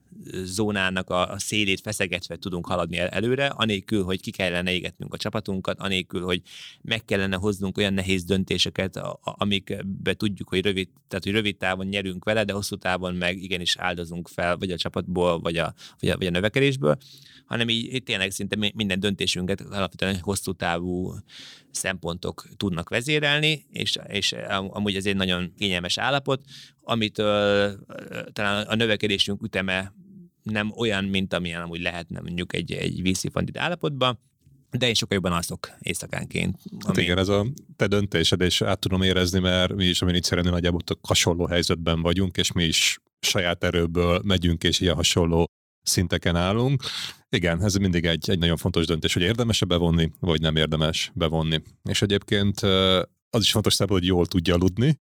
zónának 0.44 1.10
a, 1.10 1.30
a 1.30 1.38
szélét 1.38 1.80
feszegetve 1.80 2.36
tudunk 2.36 2.66
haladni 2.66 2.98
el, 2.98 3.08
előre, 3.08 3.46
anélkül, 3.46 4.04
hogy 4.04 4.20
ki 4.20 4.30
kellene 4.30 4.72
égetnünk 4.72 5.14
a 5.14 5.16
csapatunkat, 5.16 5.78
anélkül, 5.78 6.22
hogy 6.24 6.42
meg 6.82 7.04
kellene 7.04 7.36
hoznunk 7.36 7.78
olyan 7.78 7.94
nehéz 7.94 8.24
döntéseket, 8.24 9.00
amikbe 9.20 10.14
tudjuk, 10.14 10.48
hogy 10.48 10.64
rövid, 10.64 10.88
tehát, 11.08 11.24
hogy 11.24 11.32
rövid 11.32 11.56
távon 11.56 11.86
nyerünk 11.86 12.24
vele, 12.24 12.44
de 12.44 12.52
hosszú 12.52 12.76
távon 12.76 13.14
meg 13.14 13.42
igenis 13.42 13.76
áldozunk 13.76 14.28
fel, 14.28 14.56
vagy 14.56 14.70
a 14.70 14.76
csapatból, 14.76 15.40
vagy 15.40 15.56
a, 15.56 15.74
vagy 15.98 16.08
a, 16.08 16.16
vagy 16.16 16.26
a 16.26 16.30
növekedésből, 16.30 16.96
hanem 17.46 17.68
így, 17.68 18.02
tényleg 18.02 18.30
szinte 18.30 18.56
minden 18.74 19.00
döntésünket 19.00 19.60
alapvetően 19.60 20.18
hosszú 20.18 20.52
távú 20.52 21.14
szempontok 21.70 22.46
tudnak 22.56 22.88
vezérelni, 22.88 23.66
és, 23.70 23.98
és 24.08 24.34
amúgy 24.48 24.96
ez 24.96 25.06
egy 25.06 25.16
nagyon 25.16 25.52
kényelmes 25.58 25.98
állapot, 25.98 26.42
amit 26.82 27.14
talán 28.32 28.66
a 28.66 28.74
növekedésünk 28.74 29.42
üteme 29.42 29.92
nem 30.42 30.72
olyan, 30.76 31.04
mint 31.04 31.32
amilyen 31.32 31.62
amúgy 31.62 31.80
lehetne 31.80 32.20
mondjuk 32.20 32.54
egy, 32.54 32.72
egy 32.72 33.18
funded 33.32 33.56
állapotban, 33.56 34.18
de 34.70 34.88
én 34.88 34.94
sokkal 34.94 35.14
jobban 35.16 35.32
alszok 35.32 35.70
éjszakánként. 35.78 36.58
Hát 36.86 36.96
igen, 36.96 37.18
ez 37.18 37.28
a 37.28 37.46
te 37.76 37.86
döntésed, 37.86 38.40
és 38.40 38.62
át 38.62 38.78
tudom 38.78 39.02
érezni, 39.02 39.38
mert 39.38 39.74
mi 39.74 39.84
is 39.84 40.02
a 40.02 40.04
miniszerenő 40.04 40.50
nagyjából 40.50 40.80
hasonló 41.02 41.46
helyzetben 41.46 42.02
vagyunk, 42.02 42.36
és 42.36 42.52
mi 42.52 42.64
is 42.64 42.98
saját 43.20 43.64
erőből 43.64 44.20
megyünk, 44.24 44.64
és 44.64 44.80
ilyen 44.80 44.94
hasonló 44.94 45.44
szinteken 45.82 46.36
állunk. 46.36 46.82
Igen, 47.28 47.64
ez 47.64 47.74
mindig 47.74 48.04
egy, 48.04 48.30
egy 48.30 48.38
nagyon 48.38 48.56
fontos 48.56 48.86
döntés, 48.86 49.12
hogy 49.12 49.22
érdemes-e 49.22 49.66
bevonni, 49.66 50.10
vagy 50.20 50.40
nem 50.40 50.56
érdemes 50.56 51.10
bevonni. 51.14 51.62
És 51.82 52.02
egyébként 52.02 52.60
az 53.30 53.40
is 53.40 53.50
fontos 53.50 53.74
számára, 53.74 53.98
hogy 53.98 54.06
jól 54.06 54.26
tudja 54.26 54.54
aludni, 54.54 54.96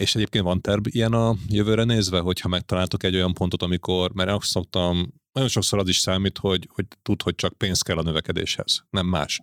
és 0.00 0.14
egyébként 0.14 0.44
van 0.44 0.60
terv 0.60 0.86
ilyen 0.86 1.12
a 1.12 1.34
jövőre 1.48 1.84
nézve, 1.84 2.20
hogyha 2.20 2.48
megtaláltok 2.48 3.02
egy 3.02 3.14
olyan 3.14 3.34
pontot, 3.34 3.62
amikor, 3.62 4.12
mert 4.12 4.30
azt 4.30 4.46
szoktam, 4.46 5.12
nagyon 5.32 5.48
sokszor 5.48 5.78
az 5.78 5.88
is 5.88 5.98
számít, 5.98 6.38
hogy, 6.38 6.68
hogy 6.72 6.86
tud, 7.02 7.22
hogy 7.22 7.34
csak 7.34 7.52
pénz 7.52 7.82
kell 7.82 7.96
a 7.96 8.02
növekedéshez, 8.02 8.84
nem 8.90 9.06
más 9.06 9.40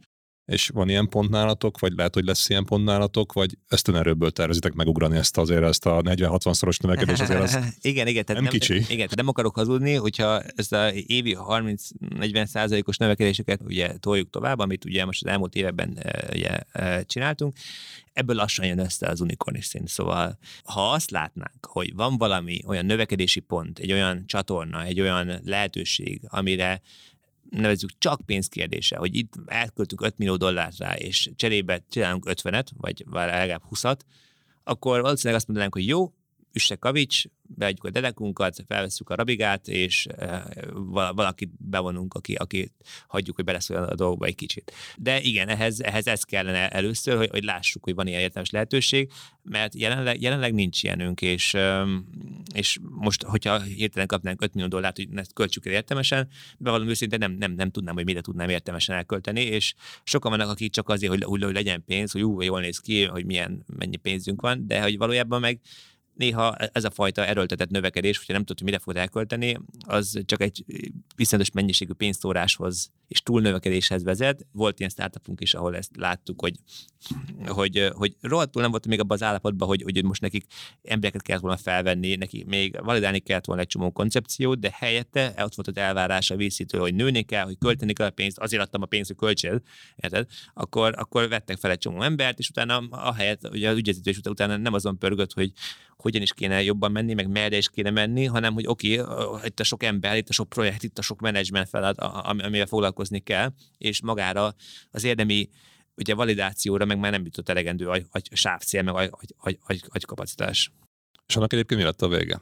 és 0.48 0.68
van 0.68 0.90
ilyen 0.90 1.10
pont 1.10 1.30
nálatok, 1.30 1.80
vagy 1.80 1.94
lehet, 1.96 2.14
hogy 2.14 2.26
lesz 2.26 2.50
ilyen 2.50 2.66
pont 2.66 2.84
nálatok, 2.84 3.34
vagy 3.34 3.58
ezt 3.68 3.88
önerőből 3.88 4.32
tervezitek 4.32 4.74
megugrani 4.74 5.18
ezt 5.18 5.38
azért, 5.38 5.64
ezt 5.64 5.86
a 5.86 6.02
40-60 6.02 6.54
szoros 6.54 6.78
növekedés 6.78 7.20
azért 7.20 7.42
az 7.42 7.60
igen, 7.82 8.08
igen, 8.08 8.26
tehát 8.26 8.42
nem, 8.42 8.44
nem 8.44 8.60
kicsi. 8.60 8.74
Igen, 8.74 8.88
tehát 8.88 9.16
nem 9.16 9.28
akarok 9.28 9.56
hazudni, 9.56 9.94
hogyha 9.94 10.42
ezt 10.56 10.74
a 10.74 10.92
évi 10.94 11.38
30-40 11.40 12.46
százalékos 12.46 12.98
növekedéseket 12.98 13.62
ugye 13.66 13.98
toljuk 13.98 14.30
tovább, 14.30 14.60
amit 14.60 14.86
ugye 14.86 15.06
most 15.06 15.26
az 15.26 15.32
elmúlt 15.32 15.56
években 15.56 15.98
e, 16.02 16.26
ugye, 16.34 16.60
e, 16.72 17.04
csináltunk, 17.04 17.54
ebből 18.14 18.36
lassan 18.36 18.66
jön 18.66 18.80
össze 18.80 19.08
az 19.08 19.22
unikornis 19.22 19.66
szint. 19.66 19.88
Szóval, 19.88 20.38
ha 20.64 20.92
azt 20.92 21.12
látnánk, 21.12 21.66
hogy 21.66 21.96
van 21.96 22.18
valami 22.18 22.60
olyan 22.66 22.86
növekedési 22.86 23.40
pont, 23.40 23.80
egy 23.80 23.92
olyan 23.92 24.24
csatorna, 24.28 24.84
egy 24.84 25.02
olyan 25.02 25.40
lehetőség, 25.44 26.22
amire 26.28 26.82
nevezzük 27.50 27.90
csak 27.98 28.22
pénzkérdése, 28.26 28.98
hogy 28.98 29.16
itt 29.16 29.34
elköltünk 29.46 30.02
5 30.02 30.18
millió 30.18 30.36
dollárt 30.36 30.78
rá, 30.78 30.96
és 30.96 31.32
cserébe 31.36 31.84
csinálunk 31.90 32.26
50-et, 32.30 32.68
vagy 32.78 33.04
legalább 33.10 33.64
20-at, 33.72 34.00
akkor 34.64 35.02
valószínűleg 35.02 35.38
azt 35.38 35.48
mondanánk, 35.48 35.74
hogy 35.74 35.88
jó, 35.88 36.14
üsse 36.54 36.76
kavics, 36.76 37.24
beadjuk 37.48 37.86
a 37.86 37.90
dedekunkat, 37.90 38.64
felveszünk 38.68 39.10
a 39.10 39.16
rabigát, 39.16 39.68
és 39.68 40.08
e, 40.18 40.44
valakit 41.16 41.50
bevonunk, 41.58 42.14
aki, 42.14 42.34
aki 42.34 42.72
hagyjuk, 43.08 43.36
hogy 43.36 43.46
beleszóljon 43.46 43.88
a 43.88 43.96
dolgokba 43.96 44.26
egy 44.26 44.36
kicsit. 44.36 44.74
De 44.98 45.22
igen, 45.22 45.48
ehhez, 45.48 45.80
ehhez 45.80 46.08
ez 46.08 46.24
kellene 46.24 46.70
először, 46.70 47.18
hogy, 47.18 47.30
hogy 47.30 47.44
lássuk, 47.44 47.84
hogy 47.84 47.96
van 47.96 48.08
ilyen 48.08 48.22
értelmes 48.22 48.50
lehetőség, 48.50 49.12
mert 49.44 49.76
jelenleg, 49.76 50.22
jelenleg 50.22 50.54
nincs 50.54 50.84
ilyenünk, 50.84 51.22
és, 51.22 51.58
és 52.54 52.80
most, 52.82 53.24
hogyha 53.24 53.62
hirtelen 53.62 54.08
kapnánk 54.08 54.42
5 54.42 54.54
millió 54.54 54.70
dollárt, 54.70 54.96
hogy 54.96 55.08
ezt 55.16 55.34
költsük 55.34 55.66
el 55.66 55.74
értelmesen, 55.74 56.28
bevallom 56.58 56.88
őszintén 56.88 57.20
nem, 57.20 57.32
nem, 57.32 57.52
nem 57.52 57.72
tudnám, 57.72 57.96
hogy 57.96 58.06
mire 58.06 58.22
tudnám 58.22 58.50
értelmesen 58.50 58.96
elkölteni, 58.96 59.42
és 59.42 59.74
sokan 60.04 60.32
vannak, 60.32 60.50
akik 60.50 60.72
csak 60.72 60.90
azért, 60.90 61.12
hogy, 61.12 61.24
hogy 61.24 61.54
legyen 61.54 61.84
pénz, 61.86 62.12
hogy 62.12 62.22
jó, 62.22 62.42
jól 62.42 62.60
néz 62.60 62.80
ki, 62.80 63.04
hogy 63.04 63.26
milyen, 63.26 63.66
mennyi 63.78 63.96
pénzünk 63.96 64.42
van, 64.42 64.68
de 64.68 64.82
hogy 64.82 64.98
valójában 64.98 65.40
meg 65.40 65.60
néha 66.18 66.56
ez 66.56 66.84
a 66.84 66.92
fajta 66.92 67.26
erőltetett 67.26 67.70
növekedés, 67.70 68.18
hogyha 68.18 68.34
nem 68.34 68.42
tudod, 68.42 68.58
hogy 68.58 68.68
mire 68.68 68.80
fogod 68.80 68.98
elkölteni, 68.98 69.60
az 69.86 70.20
csak 70.26 70.42
egy 70.42 70.66
viszonyos 71.16 71.52
mennyiségű 71.52 71.94
pénztóráshoz 71.94 72.92
és 73.08 73.22
túlnövekedéshez 73.22 74.04
vezet. 74.04 74.46
Volt 74.52 74.80
ilyen 74.80 74.92
startupunk 74.92 75.42
is, 75.42 75.54
ahol 75.54 75.76
ezt 75.76 75.96
láttuk, 75.96 76.42
hogy, 76.42 76.56
hogy, 77.46 77.90
hogy 77.94 78.16
rohadtul 78.22 78.62
nem 78.62 78.72
volt 78.72 78.88
még 78.88 79.00
abban 79.00 79.18
az 79.18 79.24
állapotban, 79.24 79.68
hogy, 79.68 79.82
hogy 79.82 80.04
most 80.04 80.22
nekik 80.22 80.46
embereket 80.84 81.22
kellett 81.22 81.42
volna 81.42 81.58
felvenni, 81.58 82.16
neki 82.16 82.44
még 82.48 82.80
validálni 82.84 83.20
kellett 83.20 83.46
volna 83.46 83.62
egy 83.62 83.68
csomó 83.68 83.92
koncepciót, 83.92 84.60
de 84.60 84.70
helyette 84.74 85.26
ott 85.28 85.56
volt 85.56 85.68
az 85.68 85.78
elvárás 85.78 86.30
a 86.30 86.36
vízítő, 86.36 86.78
hogy 86.78 86.96
nőni 86.96 87.24
kell, 87.24 87.46
hogy 87.46 87.58
költeni 87.58 87.94
kell 87.94 88.08
a 88.08 88.12
pénzt, 88.12 88.40
azért 88.40 88.62
adtam 88.62 88.82
a 88.82 88.86
pénzt, 88.86 89.08
hogy 89.08 89.18
költsél, 89.18 89.62
érted? 89.96 90.28
Akkor, 90.54 90.94
akkor 90.98 91.28
vettek 91.28 91.58
fel 91.58 91.72
egy 91.72 91.78
csomó 91.78 92.02
embert, 92.02 92.40
és 92.40 92.50
utána 92.50 92.78
a 92.78 93.14
helyet, 93.14 93.50
ugye 93.52 93.70
az 93.70 93.78
ügyvezetés 93.78 94.18
után, 94.18 94.32
utána 94.32 94.58
nem 94.58 94.74
azon 94.74 94.98
pörgött, 94.98 95.34
hogy 95.34 95.52
hogyan 95.98 96.22
is 96.22 96.34
kéne 96.34 96.64
jobban 96.64 96.92
menni, 96.92 97.14
meg 97.14 97.28
merre 97.30 97.58
is 97.58 97.70
kéne 97.70 97.90
menni, 97.90 98.26
hanem 98.26 98.54
hogy 98.54 98.68
oké, 98.68 99.00
okay, 99.00 99.40
itt 99.48 99.60
a 99.60 99.64
sok 99.64 99.84
ember, 99.84 100.18
itt 100.18 100.30
a 100.30 100.34
sok 100.34 100.50
projekt, 100.50 100.84
itt 100.84 100.98
a 100.98 101.02
sok 101.02 101.20
menedzsment 101.20 101.70
feladat, 101.70 102.14
amivel 102.44 102.66
foglalkozni 102.66 103.20
kell, 103.20 103.54
és 103.78 104.02
magára 104.02 104.56
az 104.92 105.04
érdemi 105.04 105.50
ugye 105.96 106.14
validációra 106.14 106.86
meg 106.86 107.00
már 107.00 107.12
nem 107.12 107.26
jutott 107.26 107.50
elegendő 107.50 107.88
agy, 107.88 108.06
agy, 108.12 108.30
sávcél, 108.32 108.82
meg 108.82 108.96
agy, 108.96 109.10
agy, 109.38 109.58
agy, 109.66 109.84
agy 109.88 110.06
kapacitás. 110.06 110.72
És 111.28 111.36
annak 111.36 111.54
egyébként 111.54 111.80
mi 111.80 111.86
lett 111.86 112.02
a 112.02 112.08
vége? 112.08 112.42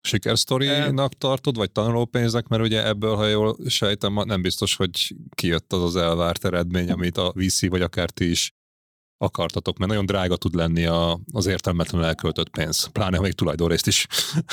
Sikersztorinak 0.00 1.18
tartod, 1.18 1.56
vagy 1.56 1.70
tanulópénznek, 1.70 2.48
mert 2.48 2.62
ugye 2.62 2.86
ebből, 2.86 3.14
ha 3.14 3.26
jól 3.26 3.56
sejtem, 3.66 4.12
nem 4.24 4.42
biztos, 4.42 4.76
hogy 4.76 5.16
kijött 5.30 5.72
az 5.72 5.82
az 5.82 5.96
elvárt 5.96 6.44
eredmény, 6.44 6.90
amit 6.90 7.16
a 7.16 7.32
VC 7.36 7.68
vagy 7.68 7.82
akár 7.82 8.10
ti 8.10 8.30
is 8.30 8.52
akartatok, 9.22 9.78
mert 9.78 9.90
nagyon 9.90 10.06
drága 10.06 10.36
tud 10.36 10.54
lenni 10.54 10.84
a, 10.84 11.20
az 11.32 11.46
értelmetlenül 11.46 12.06
elköltött 12.06 12.48
pénz. 12.48 12.86
Pláne, 12.92 13.16
ha 13.16 13.22
még 13.22 13.32
tulajdonrészt 13.32 13.86
is 13.86 14.06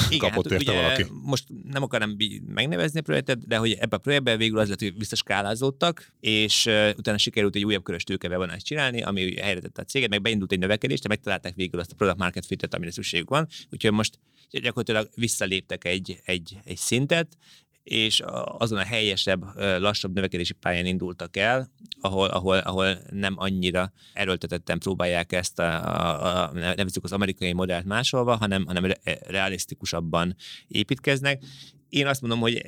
Igen, 0.10 0.30
kapott 0.30 0.50
hát 0.50 0.60
érte 0.60 0.72
ugye 0.72 0.82
valaki. 0.82 1.06
Most 1.24 1.44
nem 1.72 1.84
akarom 1.84 2.16
megnevezni 2.46 3.00
a 3.00 3.02
projektet, 3.02 3.48
de 3.48 3.58
hogy 3.58 3.72
ebbe 3.72 3.96
a 3.96 4.00
projektben 4.00 4.38
végül 4.38 4.60
az 4.60 4.70
lett, 4.70 4.80
hogy 4.80 4.98
visszaskálázódtak, 4.98 6.14
és 6.20 6.66
uh, 6.66 6.90
utána 6.98 7.18
sikerült 7.18 7.56
egy 7.56 7.66
újabb 7.66 7.84
körös 7.84 8.04
tőkebevonást 8.04 8.66
csinálni, 8.66 9.02
ami 9.02 9.36
helyre 9.36 9.60
tette 9.60 9.82
a 9.82 9.86
céget, 9.86 10.10
meg 10.10 10.22
beindult 10.22 10.52
egy 10.52 10.60
növekedés, 10.60 11.00
de 11.00 11.08
megtalálták 11.08 11.56
végül 11.56 11.80
azt 11.80 11.92
a 11.92 11.96
product 11.96 12.20
market 12.20 12.46
fitet, 12.46 12.74
amire 12.74 12.92
szükségük 12.92 13.30
van. 13.30 13.48
Úgyhogy 13.72 13.92
most 13.92 14.20
gyakorlatilag 14.52 15.10
visszaléptek 15.16 15.86
egy, 15.86 16.20
egy, 16.26 16.58
egy 16.64 16.78
szintet, 16.78 17.38
és 17.84 18.22
azon 18.58 18.78
a 18.78 18.84
helyesebb, 18.84 19.44
lassabb 19.58 20.14
növekedési 20.14 20.54
pályán 20.54 20.86
indultak 20.86 21.38
el, 21.38 21.72
ahol, 22.02 22.28
ahol, 22.28 22.58
ahol 22.58 22.98
nem 23.12 23.34
annyira 23.38 23.92
erőltetetten 24.14 24.80
próbálják 24.80 25.32
ezt 25.32 25.60
a, 25.60 25.64
a, 25.64 26.44
a 26.44 26.52
nevezzük 26.54 27.04
az 27.04 27.12
amerikai 27.12 27.54
modellt 27.54 27.86
másolva, 27.86 28.36
hanem, 28.36 28.66
hanem 28.66 28.92
realisztikusabban 29.28 30.36
építkeznek, 30.68 31.44
én 31.90 32.08
azt 32.08 32.22
mondom, 32.22 32.40
hogy 32.40 32.62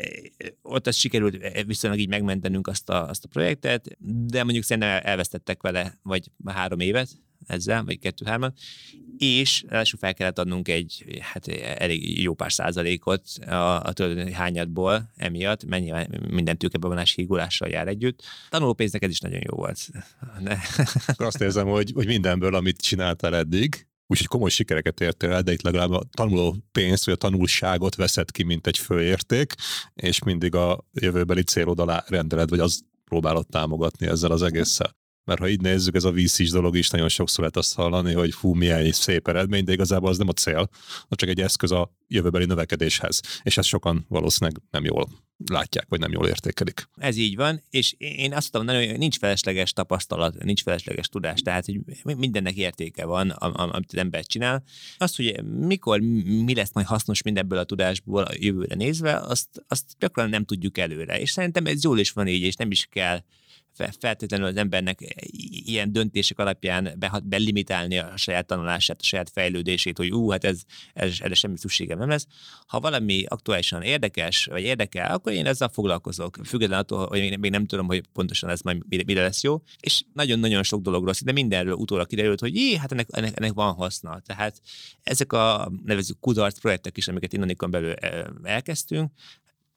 ott 0.62 0.88
az 0.88 0.96
sikerült 0.96 1.66
viszonylag 1.66 2.00
így 2.00 2.10
megmentenünk 2.10 2.68
azt 2.68 2.90
a, 2.90 3.10
azt 3.10 3.24
a 3.24 3.28
projektet, 3.28 3.98
de 4.28 4.44
mondjuk 4.44 4.64
szerintem 4.64 5.00
elvesztettek 5.04 5.62
vele 5.62 6.00
vagy 6.04 6.32
három 6.46 6.80
évet, 6.80 7.10
ezzel, 7.48 7.84
vagy 7.84 8.00
kettő-hárman, 8.00 8.54
és 9.18 9.64
ráadásul 9.68 10.00
fel 10.00 10.14
kellett 10.14 10.40
adnunk 10.40 10.68
egy 10.68 11.20
hát 11.20 11.48
elég 11.78 12.22
jó 12.22 12.34
pár 12.34 12.52
százalékot 12.52 13.24
a, 13.48 13.84
a 13.84 13.94
tulajdoni 13.94 14.32
hányadból 14.32 15.12
emiatt, 15.16 15.66
mennyi 15.66 15.94
minden 16.30 16.58
tőkebevonás 16.58 17.14
hígulással 17.14 17.70
jár 17.70 17.88
együtt. 17.88 18.24
Tanulópénznek 18.50 19.04
ez 19.04 19.10
is 19.10 19.20
nagyon 19.20 19.42
jó 19.50 19.56
volt. 19.56 19.90
De... 20.44 20.60
Akkor 21.08 21.26
azt 21.26 21.42
érzem, 21.42 21.68
hogy, 21.68 21.92
hogy 21.94 22.06
mindenből, 22.06 22.56
amit 22.56 22.82
csináltál 22.82 23.36
eddig, 23.36 23.88
úgyhogy 24.08 24.28
komoly 24.28 24.50
sikereket 24.50 25.02
értél 25.02 25.32
el, 25.32 25.42
de 25.42 25.52
itt 25.52 25.62
legalább 25.62 25.92
a 25.92 26.04
tanuló 26.12 26.56
pénzt, 26.72 27.06
vagy 27.06 27.14
a 27.14 27.18
tanulságot 27.18 27.96
veszed 27.96 28.32
ki, 28.32 28.44
mint 28.44 28.68
egy 28.68 28.78
főérték, 28.78 29.54
és 29.94 30.24
mindig 30.24 30.56
a 30.56 30.86
jövőbeli 30.94 31.44
célod 31.44 31.80
alá 31.80 32.04
rendeled, 32.08 32.50
vagy 32.50 32.60
az 32.60 32.82
próbálod 33.06 33.48
támogatni 33.48 34.08
ezzel 34.08 34.32
az 34.32 34.42
egésszel 34.42 35.00
mert 35.32 35.44
ha 35.44 35.50
így 35.50 35.62
nézzük, 35.62 35.96
ez 35.96 36.04
a 36.04 36.12
vízis 36.12 36.50
dolog 36.50 36.76
is 36.76 36.90
nagyon 36.90 37.10
sokszor 37.10 37.40
lehet 37.40 37.58
azt 37.58 37.76
hallani, 37.76 38.14
hogy 38.14 38.34
fú, 38.34 38.54
milyen 38.54 38.92
szép 38.92 39.28
eredmény, 39.28 39.64
de 39.64 39.72
igazából 39.72 40.10
az 40.10 40.18
nem 40.18 40.28
a 40.28 40.32
cél, 40.32 40.70
az 41.08 41.18
csak 41.18 41.30
egy 41.30 41.42
eszköz 41.42 41.72
a 41.72 41.92
jövőbeli 42.08 42.46
növekedéshez. 42.46 43.22
És 43.44 43.58
ezt 43.58 43.68
sokan 43.68 44.06
valószínűleg 44.10 44.62
nem 44.72 44.84
jól 44.84 45.10
látják, 45.46 45.86
vagy 45.90 46.00
nem 46.00 46.12
jól 46.12 46.28
értékelik. 46.28 46.90
Ez 46.96 47.18
így 47.18 47.36
van, 47.36 47.62
és 47.70 47.96
én 47.98 48.34
azt 48.34 48.52
tudom 48.52 48.66
mondani, 48.66 48.90
hogy 48.90 48.98
nincs 48.98 49.18
felesleges 49.18 49.74
tapasztalat, 49.74 50.44
nincs 50.44 50.62
felesleges 50.62 51.08
tudás, 51.08 51.42
tehát 51.42 51.66
hogy 52.04 52.16
mindennek 52.18 52.56
értéke 52.56 53.06
van, 53.06 53.30
amit 53.30 53.94
az 53.94 53.98
ember 53.98 54.26
csinál. 54.26 54.64
Azt, 54.98 55.16
hogy 55.16 55.44
mikor, 55.44 56.00
mi 56.46 56.56
lesz 56.56 56.74
majd 56.74 56.88
hasznos 56.88 57.22
mindebből 57.22 57.60
a 57.60 57.64
tudásból 57.64 58.24
a 58.24 58.34
jövőre 58.40 58.76
nézve, 58.76 59.16
azt, 59.18 59.64
azt 59.68 59.96
gyakran 60.00 60.30
nem 60.30 60.46
tudjuk 60.46 60.78
előre. 60.78 61.20
És 61.20 61.32
szerintem 61.32 61.66
ez 61.66 61.84
jól 61.84 62.00
is 62.00 62.12
van 62.12 62.28
így, 62.28 62.42
és 62.42 62.56
nem 62.56 62.72
is 62.72 62.88
kell 62.90 63.24
feltétlenül 64.00 64.48
az 64.48 64.56
embernek 64.56 65.00
ilyen 65.66 65.92
döntések 65.92 66.40
alapján 66.40 66.96
be, 67.00 67.22
belimitálni 67.24 67.98
a 67.98 68.18
saját 68.18 68.46
tanulását, 68.46 69.00
a 69.00 69.04
saját 69.04 69.30
fejlődését, 69.30 69.98
hogy 69.98 70.12
ú, 70.12 70.30
hát 70.30 70.44
ez, 70.44 70.62
ez, 70.94 71.16
erre 71.20 71.34
semmi 71.34 71.58
szükségem 71.58 71.98
nem 71.98 72.10
lesz. 72.10 72.28
Ha 72.68 72.80
valami 72.80 73.24
aktuálisan 73.28 73.82
érdekes, 73.82 74.46
vagy 74.46 74.62
érdekel, 74.62 75.14
akkor 75.14 75.32
én 75.32 75.46
ezzel 75.46 75.70
foglalkozok, 75.70 76.38
függetlenül 76.44 76.84
attól, 76.84 77.08
hogy 77.08 77.40
még 77.40 77.52
nem 77.52 77.66
tudom, 77.66 77.88
hogy 77.88 78.04
pontosan 78.14 78.50
ez 78.50 78.62
majd 78.62 78.82
mire, 78.90 79.04
mire 79.06 79.22
lesz 79.22 79.44
jó. 79.44 79.62
És 79.80 80.04
nagyon-nagyon 80.14 80.64
sok 80.64 80.82
dologról, 80.82 81.14
de 81.24 81.32
mindenről 81.32 81.74
utólag 81.74 82.08
kiderült, 82.08 82.40
hogy 82.40 82.56
jé, 82.56 82.76
hát 82.76 82.92
ennek, 82.92 83.08
ennek, 83.12 83.34
ennek 83.36 83.54
van 83.54 83.74
haszna. 83.74 84.20
Tehát 84.26 84.62
ezek 85.04 85.34
a 85.34 85.72
nevezük 85.86 86.20
kudarc 86.20 86.60
projektek 86.60 86.98
is, 86.98 87.08
amiket 87.08 87.34
Innonikon 87.34 87.72
belül 87.72 87.94
elkezdtünk, 88.44 89.12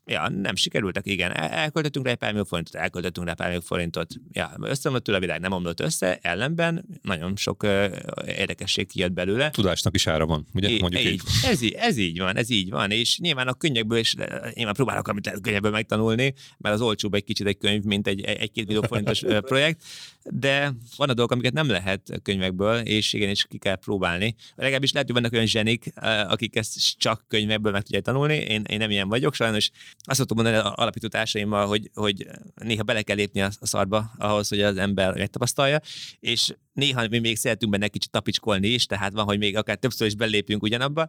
Ja, 0.06 0.28
nem 0.28 0.54
sikerültek, 0.56 1.06
igen. 1.06 1.36
El- 1.36 1.48
elköltöttünk 1.48 2.04
rá 2.04 2.12
egy 2.12 2.18
pár 2.18 2.30
millió 2.30 2.44
forintot, 2.44 2.74
elköltöttünk 2.74 3.26
rá 3.26 3.32
pár 3.32 3.46
millió 3.46 3.62
forintot. 3.62 4.14
Ja, 4.32 4.52
összeomlott 4.60 5.04
tőle 5.04 5.18
a 5.18 5.20
világ, 5.20 5.40
nem 5.40 5.52
omlott 5.52 5.80
össze, 5.80 6.18
ellenben 6.22 6.84
nagyon 7.02 7.36
sok 7.36 7.62
uh, 7.62 7.94
érdekesség 8.26 8.86
kijött 8.86 9.12
belőle. 9.12 9.50
Tudásnak 9.50 9.94
is 9.94 10.06
ára 10.06 10.26
van, 10.26 10.46
ugye? 10.54 10.68
É, 10.68 10.78
Mondjuk 10.80 11.02
így. 11.02 11.12
így. 11.12 11.22
Ez, 11.44 11.62
így, 11.62 11.72
ez 11.72 11.96
így 11.96 12.18
van, 12.18 12.36
ez 12.36 12.50
így 12.50 12.70
van, 12.70 12.90
és 12.90 13.18
nyilván 13.18 13.48
a 13.48 13.54
könyvekből 13.54 13.98
is, 13.98 14.14
nyilván 14.54 14.74
próbálok, 14.74 15.08
amit 15.08 15.24
lehet 15.24 15.40
könyvekből 15.40 15.70
megtanulni, 15.70 16.34
mert 16.58 16.74
az 16.74 16.80
olcsóbb 16.80 17.14
egy 17.14 17.24
kicsit 17.24 17.46
egy 17.46 17.58
könyv, 17.58 17.82
mint 17.82 18.06
egy, 18.06 18.20
egy-két 18.20 18.66
millió 18.66 18.82
forintos 18.82 19.22
ö, 19.22 19.40
projekt, 19.40 19.82
de 20.22 20.72
van 20.96 21.08
a 21.08 21.14
dolgok, 21.14 21.32
amiket 21.32 21.52
nem 21.52 21.68
lehet 21.68 22.20
könyvekből, 22.22 22.78
és 22.78 23.12
igenis 23.12 23.46
ki 23.46 23.58
kell 23.58 23.76
próbálni. 23.76 24.34
Legalábbis 24.54 24.92
lehet, 24.92 25.06
hogy 25.06 25.16
vannak 25.16 25.32
olyan 25.32 25.46
zsenik, 25.46 25.92
ö, 26.02 26.06
akik 26.06 26.56
ezt 26.56 26.98
csak 26.98 27.24
könyvekből 27.28 27.72
meg 27.72 27.82
tudják 27.82 28.02
tanulni, 28.02 28.36
én, 28.36 28.64
én 28.68 28.78
nem 28.78 28.90
ilyen 28.90 29.08
vagyok, 29.08 29.34
sajnos 29.34 29.70
azt 30.06 30.18
szoktam 30.18 30.36
mondani 30.36 30.56
az 30.56 30.72
alapító 30.74 31.08
társaimmal, 31.08 31.66
hogy, 31.66 31.90
hogy 31.94 32.26
néha 32.54 32.82
bele 32.82 33.02
kell 33.02 33.16
lépni 33.16 33.40
a 33.40 33.50
szarba 33.60 34.10
ahhoz, 34.18 34.48
hogy 34.48 34.60
az 34.60 34.76
ember 34.76 35.14
megtapasztalja, 35.14 35.80
és 36.20 36.54
néha 36.72 37.08
mi 37.08 37.18
még 37.18 37.36
szeretünk 37.36 37.72
benne 37.72 37.88
kicsit 37.88 38.10
tapicskolni 38.10 38.68
is, 38.68 38.86
tehát 38.86 39.12
van, 39.12 39.24
hogy 39.24 39.38
még 39.38 39.56
akár 39.56 39.76
többször 39.76 40.06
is 40.06 40.14
belépünk 40.14 40.62
ugyanabba. 40.62 41.08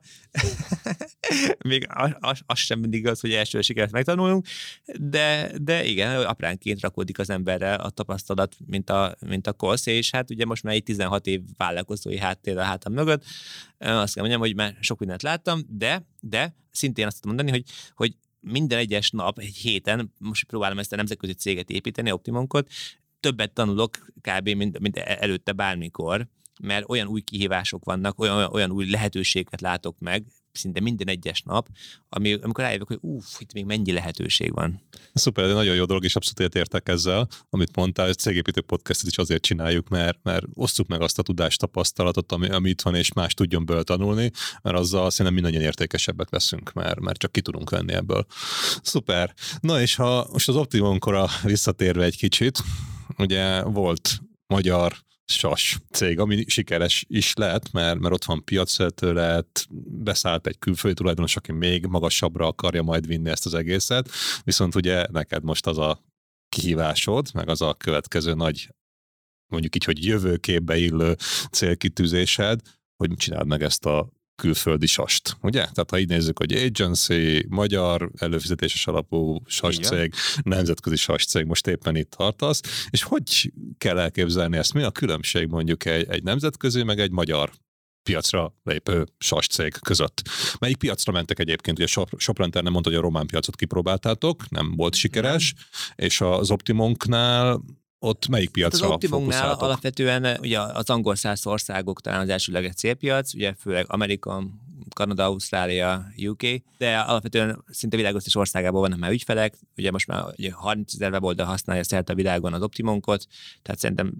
még 1.69 1.87
az, 1.89 2.39
az, 2.45 2.57
sem 2.57 2.79
mindig 2.79 3.07
az, 3.07 3.19
hogy 3.19 3.31
első 3.31 3.61
sikert 3.61 3.91
megtanulunk, 3.91 4.45
de, 4.99 5.51
de 5.61 5.85
igen, 5.85 6.25
apránként 6.25 6.81
rakódik 6.81 7.19
az 7.19 7.29
emberre 7.29 7.73
a 7.73 7.89
tapasztalat, 7.89 8.55
mint 8.65 8.89
a, 8.89 9.15
mint 9.19 9.47
a 9.47 9.53
kosz, 9.53 9.85
és 9.85 10.11
hát 10.11 10.29
ugye 10.29 10.45
most 10.45 10.63
már 10.63 10.73
egy 10.73 10.83
16 10.83 11.27
év 11.27 11.41
vállalkozói 11.57 12.17
háttér 12.17 12.57
a 12.57 12.63
hátam 12.63 12.93
mögött, 12.93 13.23
azt 13.77 14.13
kell 14.13 14.23
mondjam, 14.23 14.41
hogy 14.41 14.55
már 14.55 14.77
sok 14.79 14.99
mindent 14.99 15.21
láttam, 15.21 15.61
de, 15.69 16.07
de 16.19 16.55
szintén 16.71 17.05
azt 17.05 17.21
tudom 17.21 17.35
mondani, 17.35 17.57
hogy, 17.57 17.71
hogy 17.95 18.15
minden 18.45 18.77
egyes 18.77 19.09
nap, 19.09 19.39
egy 19.39 19.55
héten, 19.55 20.13
most 20.17 20.43
próbálom 20.43 20.79
ezt 20.79 20.93
a 20.93 20.95
nemzetközi 20.95 21.33
céget 21.33 21.69
építeni, 21.69 22.11
Optimonkot, 22.11 22.69
többet 23.19 23.53
tanulok 23.53 23.91
kb. 24.21 24.49
mint, 24.49 24.79
mint 24.79 24.97
előtte 24.97 25.51
bármikor, 25.51 26.27
mert 26.61 26.89
olyan 26.89 27.07
új 27.07 27.21
kihívások 27.21 27.83
vannak, 27.83 28.19
olyan, 28.19 28.51
olyan 28.51 28.71
új 28.71 28.89
lehetőséget 28.89 29.61
látok 29.61 29.99
meg, 29.99 30.25
szinte 30.57 30.79
minden 30.79 31.07
egyes 31.07 31.41
nap, 31.41 31.67
ami, 32.09 32.33
amikor 32.33 32.63
rájövök, 32.63 32.87
hogy 32.87 32.97
uff, 33.01 33.39
itt 33.39 33.53
még 33.53 33.65
mennyi 33.65 33.91
lehetőség 33.91 34.53
van. 34.53 34.81
Szuper, 35.13 35.47
de 35.47 35.53
nagyon 35.53 35.75
jó 35.75 35.85
dolog, 35.85 36.03
és 36.03 36.15
abszolút 36.15 36.55
értek 36.55 36.89
ezzel, 36.89 37.27
amit 37.49 37.75
mondtál, 37.75 38.05
hogy 38.05 38.17
cégépítő 38.17 38.61
podcastet 38.61 39.09
is 39.09 39.17
azért 39.17 39.43
csináljuk, 39.43 39.89
mert, 39.89 40.19
mert 40.23 40.45
osztjuk 40.53 40.87
meg 40.87 41.01
azt 41.01 41.19
a 41.19 41.23
tudást, 41.23 41.59
tapasztalatot, 41.59 42.31
ami, 42.31 42.49
ami 42.49 42.69
itt 42.69 42.81
van, 42.81 42.95
és 42.95 43.13
más 43.13 43.33
tudjon 43.33 43.65
belőle 43.65 43.83
tanulni, 43.83 44.31
mert 44.61 44.77
azzal 44.77 45.09
szerintem 45.09 45.33
mindannyian 45.33 45.63
értékesebbek 45.63 46.31
leszünk, 46.31 46.73
mert, 46.73 46.99
mert 46.99 47.17
csak 47.17 47.31
ki 47.31 47.41
tudunk 47.41 47.69
venni 47.69 47.93
ebből. 47.93 48.25
Szuper. 48.81 49.33
Na 49.59 49.81
és 49.81 49.95
ha 49.95 50.27
most 50.31 50.49
az 50.49 50.55
Optimunkora 50.55 51.27
visszatérve 51.43 52.03
egy 52.03 52.17
kicsit, 52.17 52.63
ugye 53.17 53.63
volt 53.63 54.19
magyar 54.47 54.95
sas 55.25 55.79
cég, 55.91 56.19
ami 56.19 56.45
sikeres 56.47 57.05
is 57.07 57.33
lehet, 57.33 57.71
mert, 57.71 57.99
mert 57.99 58.13
ott 58.13 58.25
van 58.25 58.43
piacvezető 58.43 59.13
lett, 59.13 59.67
beszállt 60.03 60.47
egy 60.47 60.57
külföldi 60.59 60.97
tulajdonos, 60.97 61.35
aki 61.35 61.51
még 61.51 61.85
magasabbra 61.85 62.47
akarja 62.47 62.81
majd 62.81 63.07
vinni 63.07 63.29
ezt 63.29 63.45
az 63.45 63.53
egészet, 63.53 64.09
viszont 64.43 64.75
ugye 64.75 65.05
neked 65.11 65.43
most 65.43 65.67
az 65.67 65.77
a 65.77 66.03
kihívásod, 66.49 67.29
meg 67.33 67.49
az 67.49 67.61
a 67.61 67.73
következő 67.73 68.33
nagy, 68.33 68.69
mondjuk 69.51 69.75
így, 69.75 69.83
hogy 69.83 70.05
jövőképbe 70.05 70.77
illő 70.77 71.15
célkitűzésed, 71.51 72.59
hogy 72.95 73.13
csináld 73.15 73.47
meg 73.47 73.61
ezt 73.61 73.85
a 73.85 74.09
külföldi 74.35 74.85
sast, 74.85 75.37
ugye? 75.41 75.59
Tehát 75.59 75.89
ha 75.89 75.99
így 75.99 76.07
nézzük, 76.07 76.37
hogy 76.37 76.53
agency, 76.53 77.45
magyar 77.49 78.11
előfizetéses 78.17 78.87
alapú 78.87 79.41
cég, 79.81 80.13
nemzetközi 80.43 80.95
cég, 81.17 81.45
most 81.45 81.67
éppen 81.67 81.95
itt 81.95 82.09
tartasz, 82.09 82.61
és 82.89 83.03
hogy 83.03 83.53
kell 83.77 83.99
elképzelni 83.99 84.57
ezt? 84.57 84.73
Mi 84.73 84.83
a 84.83 84.91
különbség 84.91 85.47
mondjuk 85.47 85.85
egy, 85.85 86.09
egy 86.09 86.23
nemzetközi, 86.23 86.83
meg 86.83 86.99
egy 86.99 87.11
magyar 87.11 87.51
piacra 88.09 88.53
lépő 88.63 89.05
cég 89.49 89.73
között. 89.79 90.21
Melyik 90.59 90.77
piacra 90.77 91.11
mentek 91.11 91.39
egyébként? 91.39 91.77
Ugye 91.79 92.03
Sopranter 92.17 92.63
nem 92.63 92.71
mondta, 92.71 92.89
hogy 92.89 92.99
a 92.99 93.01
román 93.01 93.27
piacot 93.27 93.55
kipróbáltátok, 93.55 94.49
nem 94.49 94.73
volt 94.75 94.95
sikeres, 94.95 95.53
nem. 95.53 96.07
és 96.07 96.21
az 96.21 96.51
Optimonknál 96.51 97.61
ott 98.05 98.27
melyik 98.27 98.49
piacra 98.49 98.77
hát 98.77 98.87
Az 98.87 98.93
Optimumnál 98.93 99.53
alapvetően 99.53 100.37
ugye 100.39 100.59
az 100.61 100.89
angol 100.89 101.15
száz 101.15 101.45
országok 101.45 102.01
talán 102.01 102.19
az 102.19 102.29
elsőleges 102.29 102.73
célpiac, 102.73 103.33
ugye 103.33 103.53
főleg 103.59 103.85
Amerika, 103.87 104.43
Kanada, 104.93 105.23
Ausztrália, 105.23 106.05
UK, 106.27 106.41
de 106.77 106.97
alapvetően 106.97 107.63
szinte 107.67 107.97
világ 107.97 108.15
összes 108.15 108.35
országában 108.35 108.81
vannak 108.81 108.99
már 108.99 109.11
ügyfelek, 109.11 109.57
ugye 109.77 109.91
most 109.91 110.07
már 110.07 110.23
ugye 110.37 110.51
30 110.51 110.93
ezer 110.93 111.11
weboldal 111.11 111.45
használja 111.45 111.83
szerte 111.83 112.11
a 112.11 112.15
világon 112.15 112.53
az 112.53 112.61
Optimunkot, 112.61 113.27
tehát 113.61 113.79
szerintem 113.79 114.13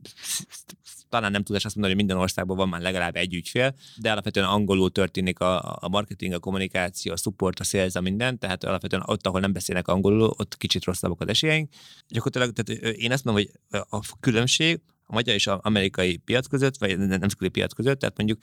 talán 1.16 1.32
nem 1.32 1.43
tudás 1.43 1.66
azt 1.66 1.76
mondani, 1.76 1.95
hogy 1.95 2.05
minden 2.05 2.24
országban 2.24 2.57
van 2.57 2.70
már 2.70 2.82
legalább 2.82 3.16
egy 3.16 3.34
ügyfél, 3.34 3.76
de 3.97 4.11
alapvetően 4.11 4.45
angolul 4.45 4.91
történik 4.91 5.39
a, 5.39 5.78
a 5.80 5.88
marketing, 5.88 6.34
a 6.34 6.39
kommunikáció, 6.39 7.11
a 7.11 7.16
support, 7.16 7.59
a 7.59 7.63
sales, 7.63 7.95
a 7.95 8.01
minden, 8.01 8.39
tehát 8.39 8.63
alapvetően 8.63 9.03
ott, 9.05 9.28
ahol 9.28 9.39
nem 9.39 9.53
beszélnek 9.53 9.88
angolul, 9.88 10.34
ott 10.38 10.57
kicsit 10.57 10.84
rosszabbak 10.84 11.22
az 11.22 11.28
esélyeink. 11.28 11.74
Gyakorlatilag 12.07 12.55
tehát 12.55 12.95
én 12.95 13.11
azt 13.11 13.24
mondom, 13.24 13.43
hogy 13.43 13.82
a 13.89 14.18
különbség 14.20 14.80
a 15.05 15.13
magyar 15.13 15.36
és 15.36 15.47
az 15.47 15.59
amerikai 15.61 16.18
piac 16.18 16.47
között, 16.47 16.78
vagy 16.78 16.97
nemzetközi 16.97 17.49
piac 17.49 17.74
között, 17.74 17.99
tehát 17.99 18.18
mondjuk 18.18 18.39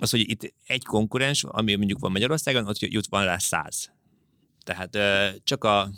az, 0.00 0.10
hogy 0.10 0.30
itt 0.30 0.54
egy 0.66 0.84
konkurens, 0.84 1.44
ami 1.44 1.74
mondjuk 1.74 1.98
van 1.98 2.12
Magyarországon, 2.12 2.66
ott 2.66 2.78
jut 2.78 3.06
van 3.06 3.24
rá 3.24 3.38
száz. 3.38 3.90
Tehát 4.64 4.98
csak 5.44 5.64
a 5.64 5.90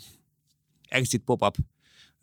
exit 0.89 1.23
pop-up 1.23 1.55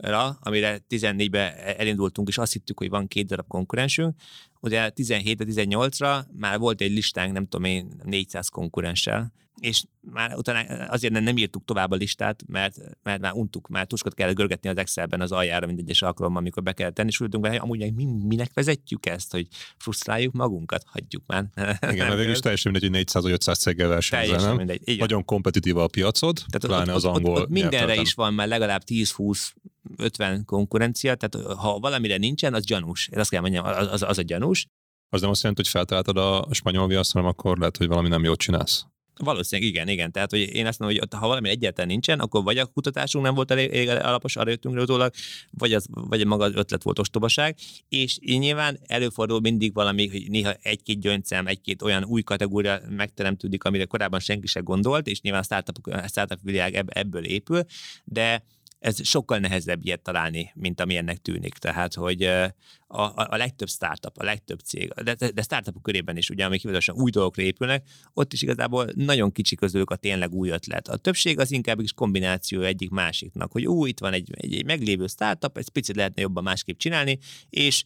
ra, 0.01 0.38
amire 0.40 0.80
14-ben 0.90 1.53
elindultunk, 1.57 2.28
és 2.28 2.38
azt 2.38 2.53
hittük, 2.53 2.78
hogy 2.78 2.88
van 2.88 3.09
két 3.09 3.26
darab 3.26 3.46
konkurensünk. 3.46 4.14
Ugye 4.61 4.90
17-18-ra 4.96 6.24
már 6.32 6.59
volt 6.59 6.80
egy 6.80 6.90
listánk, 6.90 7.32
nem 7.32 7.46
tudom 7.46 7.66
én, 7.66 8.01
400 8.05 8.48
konkurenssel, 8.48 9.32
és 9.61 9.84
már 10.00 10.36
utána 10.36 10.84
azért 10.84 11.12
nem, 11.12 11.22
nem 11.22 11.36
írtuk 11.36 11.64
tovább 11.64 11.90
a 11.90 11.94
listát, 11.94 12.42
mert, 12.46 12.76
mert 13.02 13.20
már 13.20 13.32
untuk, 13.34 13.68
már 13.68 13.86
tuskot 13.86 14.14
kell 14.14 14.32
görgetni 14.32 14.68
az 14.68 14.76
Excelben 14.76 15.20
az 15.20 15.32
aljára 15.32 15.66
egyes 15.66 16.02
alkalommal, 16.02 16.40
amikor 16.40 16.62
be 16.62 16.72
kell 16.72 16.90
tenni, 16.90 17.08
és 17.08 17.20
úgy 17.20 17.36
hogy 17.40 17.56
amúgy 17.56 17.94
mi, 17.94 18.04
minek 18.04 18.50
vezetjük 18.54 19.06
ezt, 19.06 19.32
hogy 19.32 19.46
frusztráljuk 19.78 20.32
magunkat, 20.32 20.84
hagyjuk 20.86 21.22
már. 21.26 21.44
Igen, 21.56 21.78
mert 22.06 22.14
végül 22.14 22.32
is 22.32 22.38
teljesen 22.38 22.72
mindegy, 22.72 22.90
hogy 22.90 22.98
400 22.98 23.22
vagy 23.22 23.32
500 23.32 23.58
céggel 23.58 23.88
versenyzel, 23.88 24.40
nem? 24.40 24.56
Mindegy. 24.56 24.80
Igen. 24.84 24.98
Nagyon 24.98 25.24
kompetitív 25.24 25.76
a 25.76 25.86
piacod, 25.86 26.36
Tehát 26.36 26.66
pláne 26.66 26.90
ott, 26.90 26.96
az 26.96 27.04
angol 27.04 27.34
ott, 27.34 27.42
ott 27.42 27.48
mindenre 27.48 27.76
nyelvtelen. 27.76 28.04
is 28.04 28.14
van 28.14 28.34
már 28.34 28.48
legalább 28.48 28.82
10-20 28.86 29.50
50 29.96 30.44
konkurencia, 30.44 31.14
tehát 31.14 31.56
ha 31.58 31.78
valamire 31.78 32.16
nincsen, 32.16 32.54
az 32.54 32.64
gyanús. 32.64 33.08
Én 33.12 33.18
azt 33.18 33.30
kell 33.30 33.40
mondjam, 33.40 33.64
az, 33.64 33.86
az, 33.92 34.02
az 34.02 34.18
a 34.18 34.22
gyanús. 34.22 34.66
Az 35.08 35.20
nem 35.20 35.30
azt 35.30 35.42
jelenti, 35.42 35.62
hogy 35.62 35.70
feltaláltad 35.70 36.16
a 36.16 36.48
spanyol 36.50 36.86
viaszt, 36.86 37.12
hanem 37.12 37.28
akkor 37.28 37.58
lehet, 37.58 37.76
hogy 37.76 37.86
valami 37.86 38.08
nem 38.08 38.24
jót 38.24 38.38
csinálsz. 38.38 38.84
Valószínűleg 39.24 39.70
igen, 39.70 39.88
igen. 39.88 40.12
Tehát, 40.12 40.30
hogy 40.30 40.40
én 40.40 40.66
azt 40.66 40.78
mondom, 40.78 40.98
hogy 40.98 41.18
ha 41.20 41.26
valami 41.26 41.48
egyáltalán 41.48 41.90
nincsen, 41.90 42.20
akkor 42.20 42.42
vagy 42.42 42.58
a 42.58 42.66
kutatásunk 42.66 43.24
nem 43.24 43.34
volt 43.34 43.50
elég, 43.50 43.72
elég 43.72 43.88
alapos, 43.88 44.36
arra 44.36 44.50
jöttünk 44.50 44.80
utólag, 44.80 45.12
vagy, 45.50 45.72
az, 45.72 45.86
vagy 45.90 46.26
maga 46.26 46.44
az 46.44 46.54
ötlet 46.54 46.82
volt 46.82 46.98
ostobaság, 46.98 47.56
és 47.88 48.18
én 48.20 48.38
nyilván 48.38 48.78
előfordul 48.86 49.40
mindig 49.40 49.74
valami, 49.74 50.08
hogy 50.08 50.30
néha 50.30 50.52
egy-két 50.62 51.00
gyöngyszem, 51.00 51.46
egy-két 51.46 51.82
olyan 51.82 52.04
új 52.04 52.22
kategória 52.22 52.80
megteremtődik, 52.88 53.64
amire 53.64 53.84
korábban 53.84 54.20
senki 54.20 54.46
sem 54.46 54.64
gondolt, 54.64 55.06
és 55.06 55.20
nyilván 55.20 55.40
a 55.40 55.44
startup, 55.44 55.86
a 55.86 56.08
startup 56.08 56.38
világ 56.42 56.84
ebből 56.86 57.24
épül, 57.24 57.64
de 58.04 58.44
ez 58.81 59.07
sokkal 59.07 59.39
nehezebb 59.39 59.85
ilyet 59.85 60.03
találni, 60.03 60.51
mint 60.55 60.81
ami 60.81 60.97
ennek 60.97 61.18
tűnik. 61.18 61.55
Tehát, 61.55 61.95
hogy 61.95 62.22
a, 62.22 62.45
a, 62.87 63.12
a 63.14 63.37
legtöbb 63.37 63.68
startup, 63.68 64.18
a 64.18 64.24
legtöbb 64.24 64.59
cég, 64.59 64.93
de, 64.93 65.14
de 65.35 65.43
startupok 65.43 65.83
körében 65.83 66.16
is, 66.16 66.31
ugye, 66.31 66.45
amik 66.45 66.61
hivatalosan 66.61 66.97
új 66.97 67.11
dolgokra 67.11 67.43
épülnek, 67.43 67.89
ott 68.12 68.33
is 68.33 68.43
igazából 68.43 68.89
nagyon 68.95 69.33
kicsi 69.33 69.55
közülük 69.55 69.91
a 69.91 69.97
tényleg 69.97 70.33
új 70.33 70.49
ötlet. 70.49 70.89
A 70.89 70.97
többség 70.97 71.39
az 71.39 71.51
inkább 71.51 71.81
is 71.81 71.93
kombináció 71.93 72.62
egyik 72.62 72.91
másiknak, 72.91 73.53
hogy 73.53 73.66
új, 73.66 73.89
itt 73.89 73.99
van 73.99 74.12
egy, 74.12 74.31
egy, 74.35 74.55
egy 74.55 74.64
meglévő 74.64 75.07
startup, 75.07 75.57
egy 75.57 75.68
picit 75.68 75.97
lehetne 75.97 76.22
jobban 76.22 76.43
másképp 76.43 76.78
csinálni, 76.78 77.18
és 77.51 77.85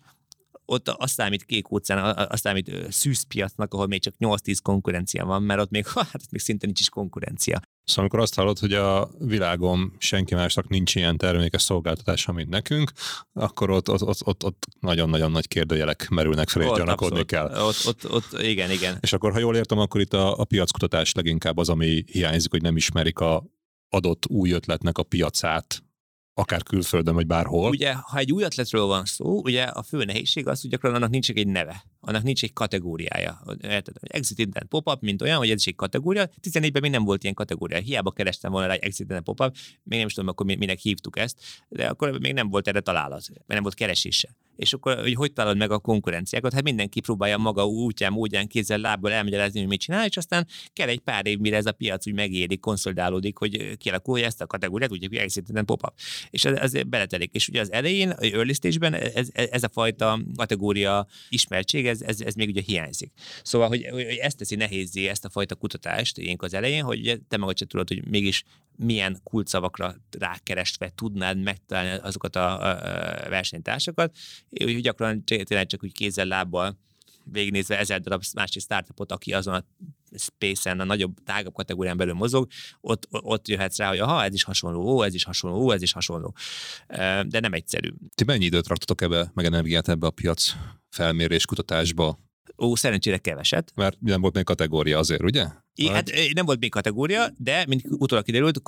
ott 0.67 0.89
azt 0.89 1.15
számít 1.15 1.45
kék 1.45 1.73
óceán, 1.73 2.17
azt 2.31 2.43
számít 2.43 2.93
szűzpiacnak, 2.93 3.75
ahol 3.75 3.87
még 3.87 4.03
csak 4.03 4.15
8-10 4.19 4.59
konkurencia 4.63 5.25
van, 5.25 5.43
mert 5.43 5.61
ott 5.61 5.71
még, 5.71 5.87
hát 5.95 6.23
ott 6.23 6.31
még 6.31 6.41
szinte 6.41 6.67
nincs 6.67 6.81
is 6.81 6.89
konkurencia. 6.89 7.61
Szóval 7.85 8.05
amikor 8.05 8.21
azt 8.21 8.35
hallod, 8.35 8.59
hogy 8.59 8.73
a 8.73 9.11
világon 9.19 9.93
senki 9.99 10.35
másnak 10.35 10.69
nincs 10.69 10.95
ilyen 10.95 11.17
termékes 11.17 11.63
szolgáltatása, 11.63 12.33
mint 12.33 12.49
nekünk, 12.49 12.93
akkor 13.33 13.71
ott, 13.71 13.91
ott, 13.91 14.03
ott, 14.03 14.27
ott, 14.27 14.45
ott 14.45 14.67
nagyon-nagyon 14.81 15.31
nagy 15.31 15.49
kérdőjelek 15.49 16.09
merülnek 16.09 16.49
fel, 16.49 16.63
és 16.63 16.71
gyanakodni 16.77 17.25
kell. 17.25 17.45
Ott, 17.45 17.87
ott, 17.87 18.11
ott, 18.13 18.43
igen, 18.43 18.71
igen. 18.71 18.99
És 19.01 19.13
akkor, 19.13 19.33
ha 19.33 19.39
jól 19.39 19.57
értem, 19.57 19.79
akkor 19.79 20.01
itt 20.01 20.13
a, 20.13 20.39
a 20.39 20.45
piackutatás 20.45 21.13
leginkább 21.13 21.57
az, 21.57 21.69
ami 21.69 22.05
hiányzik, 22.07 22.51
hogy 22.51 22.63
nem 22.63 22.77
ismerik 22.77 23.19
a 23.19 23.45
adott 23.89 24.27
új 24.27 24.51
ötletnek 24.51 24.99
a 24.99 25.03
piacát, 25.03 25.83
akár 26.35 26.63
külföldön, 26.63 27.15
vagy 27.15 27.27
bárhol. 27.27 27.71
Ugye, 27.71 27.95
ha 27.95 28.19
egy 28.19 28.33
új 28.33 28.45
atletről 28.45 28.85
van 28.85 29.05
szó, 29.05 29.43
ugye 29.43 29.63
a 29.63 29.83
fő 29.83 30.05
nehézség 30.05 30.47
az, 30.47 30.61
hogy 30.61 30.71
gyakran 30.71 30.95
annak 30.95 31.11
nincs 31.11 31.31
egy 31.31 31.47
neve, 31.47 31.85
annak 32.07 32.23
nincs 32.23 32.43
egy 32.43 32.53
kategóriája. 32.53 33.43
Exit 34.01 34.39
Intent 34.39 34.69
Pop-up, 34.69 35.01
mint 35.01 35.23
olyan, 35.23 35.39
hogy 35.39 35.51
ez 35.51 35.59
is 35.59 35.67
egy 35.67 35.75
kategória. 35.75 36.29
14-ben 36.43 36.83
még 36.83 36.91
nem 36.91 37.05
volt 37.05 37.23
ilyen 37.23 37.35
kategória. 37.35 37.79
Hiába 37.79 38.11
kerestem 38.11 38.51
volna 38.51 38.67
rá 38.67 38.73
egy 38.73 38.83
Exit 38.83 39.01
Intent 39.01 39.25
Pop-up, 39.25 39.57
még 39.83 39.99
nem 39.99 40.07
is 40.07 40.15
tudom, 40.15 40.29
akkor 40.29 40.47
minek 40.47 40.79
hívtuk 40.79 41.19
ezt, 41.19 41.41
de 41.69 41.87
akkor 41.87 42.19
még 42.19 42.33
nem 42.33 42.49
volt 42.49 42.69
erre 42.69 42.81
találat, 42.81 43.29
mert 43.29 43.47
nem 43.47 43.63
volt 43.63 43.75
keresése 43.75 44.37
és 44.57 44.73
akkor 44.73 44.99
hogy, 45.01 45.15
hogy 45.15 45.33
találod 45.33 45.57
meg 45.57 45.71
a 45.71 45.79
konkurenciákat? 45.79 46.53
Hát 46.53 46.63
mindenki 46.63 47.01
próbálja 47.01 47.39
maga 47.39 47.67
útján, 47.67 48.13
módján, 48.13 48.47
kézzel, 48.47 48.79
lábbal 48.79 49.13
elmagyarázni, 49.13 49.59
hogy 49.59 49.69
mit 49.69 49.81
csinál, 49.81 50.07
és 50.07 50.17
aztán 50.17 50.47
kell 50.73 50.89
egy 50.89 50.99
pár 50.99 51.27
év, 51.27 51.39
mire 51.39 51.57
ez 51.57 51.67
a 51.67 51.73
piac 51.73 52.07
úgy 52.07 52.15
megéri, 52.15 52.59
konszolidálódik, 52.59 53.39
hogy 53.39 53.77
kialakulja 53.77 54.27
ezt 54.27 54.41
a 54.41 54.47
kategóriát, 54.47 54.91
úgy 54.91 55.09
hogy 55.11 55.65
pop-up. 55.65 55.95
És 56.31 56.45
ez, 56.45 56.75
ez 56.75 56.83
beletelik. 56.83 57.33
És 57.33 57.49
ugye 57.49 57.61
az 57.61 57.73
elején, 57.73 58.11
early 58.11 58.53
stage-ben 58.53 58.95
ez, 58.95 59.29
ez 59.33 59.63
a 59.63 59.69
fajta 59.73 60.21
kategória 60.37 61.07
ismertség, 61.29 61.87
ez, 62.01 62.01
ez, 62.01 62.21
ez 62.21 62.35
még 62.35 62.49
ugye 62.49 62.61
hiányzik. 62.61 63.13
Szóval, 63.43 63.69
hogy, 63.69 63.87
hogy 63.91 64.03
ezt 64.03 64.37
teszi 64.37 64.55
nehézé 64.55 65.07
ezt 65.09 65.25
a 65.25 65.31
fajta 65.31 65.55
kutatást 65.55 66.19
ilyenkor 66.19 66.49
az 66.49 66.55
elején, 66.55 66.85
hogy 66.85 67.21
te 67.29 67.37
magad 67.37 67.59
sem 67.59 67.69
tudod, 67.69 67.89
hogy 67.89 68.09
mégis 68.09 68.45
milyen 68.77 69.21
kulcsszavakra 69.23 69.95
rákeresve 70.19 70.93
tudnád 70.95 71.43
megtalálni 71.43 72.01
azokat 72.03 72.37
a, 72.37 72.63
a, 72.63 72.69
a 73.25 73.29
versenytársakat, 73.29 74.17
hogy 74.63 74.81
gyakran 74.81 75.25
tényleg 75.25 75.67
csak 75.67 75.85
úgy 75.85 75.93
kézzel, 75.93 76.27
lábbal 76.27 76.79
végignézve 77.25 77.79
ezer 77.79 78.01
darab 78.01 78.23
másik 78.35 78.63
startupot, 78.63 79.13
aki 79.13 79.33
azon 79.33 79.55
a 79.55 79.65
space-en, 80.19 80.81
a 80.81 80.85
nagyobb, 80.85 81.17
tágabb 81.25 81.55
kategórián 81.55 81.97
belül 81.97 82.15
mozog, 82.15 82.47
ott, 82.81 83.09
ott 83.11 83.49
jöhetsz 83.49 83.79
rá, 83.79 83.89
hogy 83.89 83.99
aha, 83.99 84.25
ez 84.25 84.35
is 84.35 84.43
hasonló, 84.43 84.81
ó, 84.81 85.03
ez 85.03 85.15
is 85.15 85.25
hasonló, 85.25 85.57
ó, 85.57 85.73
ez 85.73 85.83
is 85.83 85.93
hasonló. 85.93 86.35
De 87.27 87.41
nem 87.41 87.53
egyszerű. 87.53 87.93
Ti 88.15 88.25
mennyi 88.25 88.45
időt 88.45 88.67
raktatok 88.67 89.01
ebbe, 89.01 89.31
meg 89.35 89.45
energiát 89.45 89.89
ebbe 89.89 90.07
a 90.07 90.11
piac 90.11 90.55
felmérés 90.89 91.47
kutatásba? 91.47 92.19
Ó, 92.59 92.75
szerencsére 92.75 93.19
keveset. 93.19 93.73
Mert 93.75 94.01
nem 94.01 94.21
volt 94.21 94.35
még 94.35 94.45
kategória 94.45 94.99
azért, 94.99 95.23
ugye? 95.23 95.47
I, 95.77 95.89
hát 95.89 96.11
nem 96.35 96.45
volt 96.45 96.61
még 96.61 96.71
kategória, 96.71 97.27
de 97.37 97.65
mint 97.69 97.83
utólag 97.89 98.25
kiderült, 98.25 98.63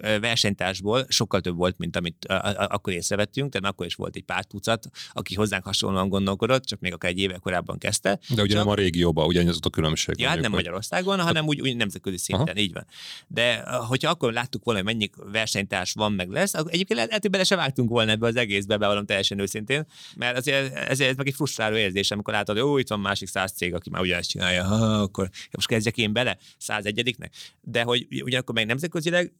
versenytársból 0.00 1.06
sokkal 1.08 1.40
több 1.40 1.56
volt, 1.56 1.78
mint 1.78 1.96
amit 1.96 2.24
akkor 2.68 2.92
észrevettünk, 2.92 3.52
tehát 3.52 3.68
akkor 3.68 3.86
is 3.86 3.94
volt 3.94 4.16
egy 4.16 4.22
pár 4.22 4.44
tucat, 4.44 4.88
aki 5.12 5.34
hozzánk 5.34 5.64
hasonlóan 5.64 6.08
gondolkodott, 6.08 6.64
csak 6.64 6.80
még 6.80 6.92
akár 6.92 7.10
egy 7.10 7.18
éve 7.18 7.38
korábban 7.38 7.78
kezdte. 7.78 8.18
De 8.28 8.42
ugye 8.42 8.54
csak... 8.54 8.64
nem 8.64 8.68
a 8.68 8.74
régióban, 8.74 9.26
ugye 9.26 9.46
ez 9.46 9.56
a 9.60 9.70
különbség. 9.70 10.18
Ja, 10.18 10.28
hát 10.28 10.40
nem 10.40 10.50
Magyarországon, 10.50 11.20
hanem 11.20 11.46
úgy, 11.46 11.60
úgy 11.60 11.76
nemzetközi 11.76 12.16
szinten, 12.16 12.46
Aha. 12.46 12.58
így 12.58 12.72
van. 12.72 12.86
De 13.26 13.62
hogyha 13.70 14.10
akkor 14.10 14.32
láttuk 14.32 14.64
volna, 14.64 14.82
hogy 14.82 14.88
mennyi 14.94 15.10
versenytárs 15.32 15.92
van, 15.92 16.12
meg 16.12 16.28
lesz, 16.28 16.54
akkor 16.54 16.72
egyébként 16.72 16.98
lehet, 16.98 17.22
hogy 17.22 17.30
bele 17.30 17.44
se 17.44 17.56
vágtunk 17.56 17.88
volna 17.88 18.10
ebbe 18.10 18.26
az 18.26 18.36
egészbe, 18.36 18.76
bevallom 18.76 19.06
teljesen 19.06 19.38
őszintén, 19.38 19.86
mert 20.16 20.36
azért 20.36 20.74
ez, 20.74 21.00
ez 21.00 21.16
meg 21.16 21.26
egy 21.26 21.34
frusztráló 21.34 21.76
érzés, 21.76 22.10
amikor 22.10 22.34
látod, 22.34 22.56
hogy 22.56 22.66
ó, 22.66 22.78
itt 22.78 22.88
van 22.88 23.00
másik 23.00 23.28
száz 23.28 23.52
cég, 23.52 23.74
aki 23.74 23.90
már 23.90 24.00
ugyanezt 24.00 24.28
csinálja, 24.28 24.64
ha, 24.64 25.00
akkor 25.00 25.30
most 25.50 25.68
kezdjek 25.68 25.96
én 25.96 26.12
bele 26.12 26.35
101-nek, 26.60 27.30
de 27.60 27.82
hogy 27.82 28.06
ugyanakkor 28.10 28.54
meg 28.54 28.66
nemzetközileg 28.66 29.32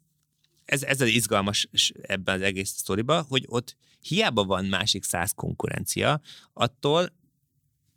ez, 0.65 0.83
ez 0.83 1.01
az 1.01 1.09
izgalmas 1.09 1.69
ebben 2.03 2.35
az 2.35 2.41
egész 2.41 2.69
sztoriban, 2.69 3.25
hogy 3.29 3.45
ott 3.47 3.77
hiába 4.01 4.45
van 4.45 4.65
másik 4.65 5.05
száz 5.05 5.33
konkurencia, 5.33 6.21
attól 6.53 7.13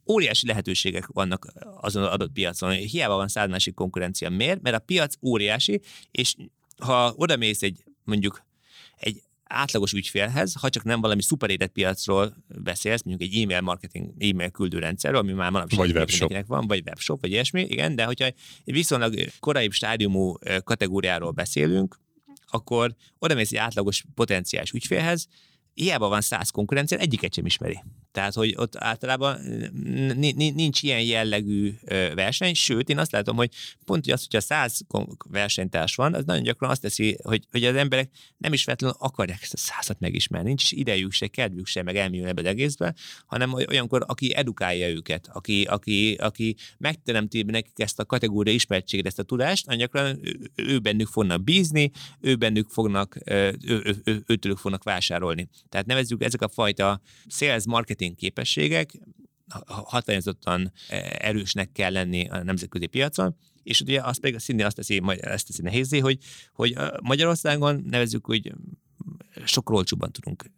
óriási 0.10 0.48
lehetőségek 0.48 1.08
vannak 1.08 1.48
azon 1.82 2.04
az 2.04 2.10
adott 2.10 2.32
piacon. 2.32 2.72
Hiába 2.72 3.16
van 3.16 3.28
száz 3.28 3.50
másik 3.50 3.74
konkurencia. 3.74 4.30
Miért? 4.30 4.62
Mert 4.62 4.76
a 4.76 4.80
piac 4.80 5.16
óriási, 5.22 5.82
és 6.12 6.36
ha 6.78 7.14
oda 7.16 7.36
mész 7.36 7.62
egy 7.62 7.84
mondjuk 8.04 8.44
egy 8.96 9.24
átlagos 9.50 9.94
ügyfélhez, 9.94 10.54
ha 10.54 10.70
csak 10.70 10.84
nem 10.84 11.02
valami 11.02 11.22
szuperétett 11.22 11.72
piacról 11.72 12.36
beszélsz, 12.48 13.04
mondjuk 13.04 13.32
egy 13.32 13.42
e-mail 13.42 13.62
marketing, 13.62 14.14
e-mail 14.18 14.50
küldőrendszerről, 14.50 15.20
ami 15.20 15.32
már 15.32 15.52
manapság 15.52 15.80
vagy 15.80 15.96
webshop. 15.96 16.46
van, 16.48 16.68
vagy 16.68 16.82
webshop, 16.86 17.22
vagy 17.22 17.32
ilyesmi, 17.32 17.62
igen, 17.62 17.96
de 17.96 18.04
hogyha 18.04 18.26
egy 18.26 18.36
viszonylag 18.64 19.16
korai 19.40 19.70
stádiumú 19.72 20.34
kategóriáról 20.64 21.32
beszélünk, 21.32 22.00
akkor 22.48 22.96
oda 23.20 23.34
mész 23.34 23.52
egy 23.52 23.58
átlagos 23.58 24.04
potenciális 24.16 24.72
ügyfélhez, 24.72 25.28
hiába 25.74 26.08
van 26.08 26.22
száz 26.22 26.50
konkurencia, 26.50 26.98
egyiket 26.98 27.34
sem 27.34 27.46
ismeri. 27.46 27.84
Tehát, 28.12 28.34
hogy 28.34 28.54
ott 28.58 28.76
általában 28.76 29.40
nincs 30.36 30.84
ilyen 30.84 31.02
jellegű 31.02 31.74
verseny, 32.16 32.54
sőt, 32.54 32.90
én 32.90 32.98
azt 32.98 33.12
látom, 33.12 33.36
hogy 33.36 33.52
pont 33.86 34.04
hogy 34.06 34.14
az, 34.14 34.22
hogyha 34.24 34.40
száz 34.40 34.82
versenytárs 35.30 35.96
van, 35.96 36.14
az 36.14 36.26
nagyon 36.26 36.44
gyakran 36.44 36.70
azt 36.70 36.82
teszi, 36.82 37.18
hogy, 37.24 37.44
hogy 37.52 37.64
az 37.64 37.76
emberek 37.76 38.10
nem 38.38 38.54
is 38.54 38.64
feltétlenül 38.64 38.98
akarják 39.00 39.42
ezt 39.42 39.54
a 39.54 39.58
százat 39.58 40.00
megismerni, 40.00 40.48
nincs 40.48 40.72
idejük 40.72 41.12
se, 41.12 41.28
kedvük 41.28 41.68
se, 41.68 41.84
meg 41.84 41.96
elmélyülni 41.96 42.30
ebbe 42.30 42.42
az 42.42 42.48
egészbe, 42.48 42.94
hanem 43.26 43.54
olyankor, 43.54 44.04
aki 44.08 44.36
edukálja 44.36 44.90
őket, 44.90 45.30
aki, 45.34 45.64
aki, 45.64 46.14
aki 46.14 46.56
megteremti 46.78 47.44
nekik 47.44 47.80
ezt 47.80 48.00
a 48.00 48.06
kategória 48.06 48.54
ismertséget, 48.54 49.06
ezt 49.06 49.20
a 49.20 49.24
tudást, 49.24 49.66
nagyon 49.66 49.82
gyakran 49.82 50.20
ő, 50.56 50.80
bennük 50.80 51.08
fognak 51.08 51.44
bízni, 51.44 51.92
ő 52.22 52.36
bennük 52.36 52.70
fognak, 52.70 53.18
ő, 53.26 53.58
ő, 53.62 54.02
ő, 54.04 54.24
őtőlük 54.28 54.58
fognak 54.58 54.84
vásárolni. 54.84 55.50
Tehát 55.70 55.86
nevezzük 55.86 56.24
ezek 56.24 56.42
a 56.42 56.50
fajta 56.50 57.02
sales 57.28 57.66
marketing 58.00 58.16
képességek, 58.16 58.92
határozottan 59.66 60.72
e, 60.88 61.18
erősnek 61.20 61.72
kell 61.72 61.92
lenni 61.92 62.28
a 62.28 62.44
nemzetközi 62.44 62.88
piacon, 62.88 63.36
és 63.64 63.82
ugye 63.82 64.02
azt 64.02 64.20
pedig 64.20 64.40
szintén 64.40 64.66
azt 64.66 64.76
teszi, 64.76 65.02
ezt 65.20 65.48
teszi 65.48 65.62
nehézé, 65.62 66.00
hogy, 66.00 66.18
hogy 66.54 66.76
Magyarországon 67.02 67.84
nevezzük, 67.90 68.26
hogy 68.26 68.54
sokkal 69.46 69.76
olcsóbban 69.76 70.12
tudunk 70.12 70.52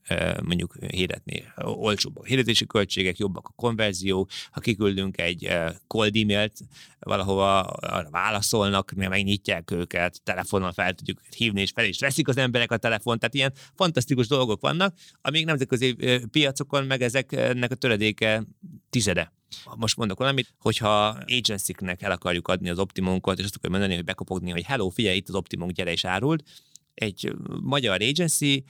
mondjuk 0.43 0.75
hirdetni. 0.87 1.43
Olcsóbb 1.55 2.17
a 2.17 2.23
hirdetési 2.23 2.65
költségek, 2.65 3.17
jobbak 3.17 3.47
a 3.47 3.53
konverzió, 3.55 4.27
ha 4.51 4.59
kiküldünk 4.59 5.21
egy 5.21 5.53
cold 5.87 6.15
e-mailt 6.15 6.59
valahova, 6.99 7.61
arra 7.61 8.09
válaszolnak, 8.09 8.91
megnyitják 8.91 9.71
őket, 9.71 10.21
telefonon 10.23 10.73
fel 10.73 10.93
tudjuk 10.93 11.21
hívni, 11.35 11.61
és 11.61 11.71
fel 11.71 11.85
is 11.85 11.99
veszik 11.99 12.27
az 12.27 12.37
emberek 12.37 12.71
a 12.71 12.77
telefon, 12.77 13.19
tehát 13.19 13.33
ilyen 13.33 13.53
fantasztikus 13.75 14.27
dolgok 14.27 14.61
vannak, 14.61 14.97
amíg 15.21 15.45
nemzetközi 15.45 15.95
piacokon 16.31 16.85
meg 16.85 17.01
ezeknek 17.01 17.71
a 17.71 17.75
töredéke 17.75 18.43
tizede. 18.89 19.33
Most 19.75 19.97
mondok 19.97 20.17
valamit, 20.17 20.53
hogyha 20.59 21.07
agency-nek 21.07 22.01
el 22.01 22.11
akarjuk 22.11 22.47
adni 22.47 22.69
az 22.69 22.79
optimunkat, 22.79 23.37
és 23.37 23.43
azt 23.43 23.55
akarjuk 23.55 23.79
mondani, 23.79 23.95
hogy 23.95 24.05
bekopogni, 24.05 24.51
hogy 24.51 24.63
hello, 24.63 24.89
figyelj, 24.89 25.15
itt 25.15 25.29
az 25.29 25.35
optimum, 25.35 25.67
gyere 25.67 25.91
és 25.91 26.05
árult, 26.05 26.43
egy 26.93 27.33
magyar 27.61 28.01
agency 28.01 28.63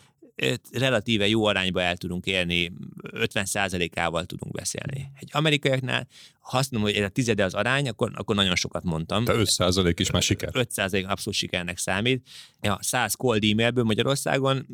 relatíve 0.72 1.28
jó 1.28 1.46
arányba 1.46 1.82
el 1.82 1.98
tudunk 1.98 2.26
élni, 2.26 2.72
50%-ával 3.04 4.26
tudunk 4.26 4.54
beszélni. 4.54 5.12
Egy 5.20 5.30
amerikaiaknál, 5.32 6.08
ha 6.40 6.58
azt 6.58 6.72
mondom, 6.72 6.90
hogy 6.90 7.00
ez 7.00 7.06
a 7.06 7.10
tizede 7.10 7.44
az 7.44 7.54
arány, 7.54 7.88
akkor, 7.88 8.12
akkor 8.16 8.36
nagyon 8.36 8.56
sokat 8.56 8.84
mondtam. 8.84 9.24
De 9.24 9.34
5% 9.36 9.94
is 9.98 10.12
már 10.12 10.22
siker. 10.22 10.50
5% 10.54 11.08
abszolút 11.08 11.40
sikernek 11.40 11.78
számít. 11.78 12.28
Ja, 12.62 12.78
100 12.82 13.16
cold 13.16 13.44
e-mailből 13.44 13.84
Magyarországon 13.84 14.68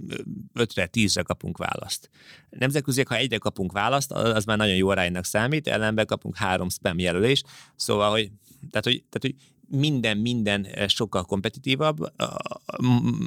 5-re, 0.53 0.89
10-re 0.91 1.21
kapunk 1.21 1.57
választ. 1.57 2.09
Nemzetközi, 2.49 3.03
ha 3.07 3.15
egyre 3.15 3.37
kapunk 3.37 3.71
választ, 3.71 4.11
az 4.11 4.45
már 4.45 4.57
nagyon 4.57 4.75
jó 4.75 4.89
aránynak 4.89 5.25
számít, 5.25 5.67
ellenben 5.67 6.05
kapunk 6.05 6.35
három 6.35 6.69
spam 6.69 6.99
jelölést, 6.99 7.47
szóval, 7.75 8.09
hogy 8.09 8.31
tehát, 8.69 8.85
hogy, 8.85 9.03
tehát, 9.09 9.21
hogy 9.21 9.35
minden, 9.67 10.17
minden 10.17 10.65
eh, 10.65 10.87
sokkal 10.87 11.23
kompetitívabb. 11.23 11.97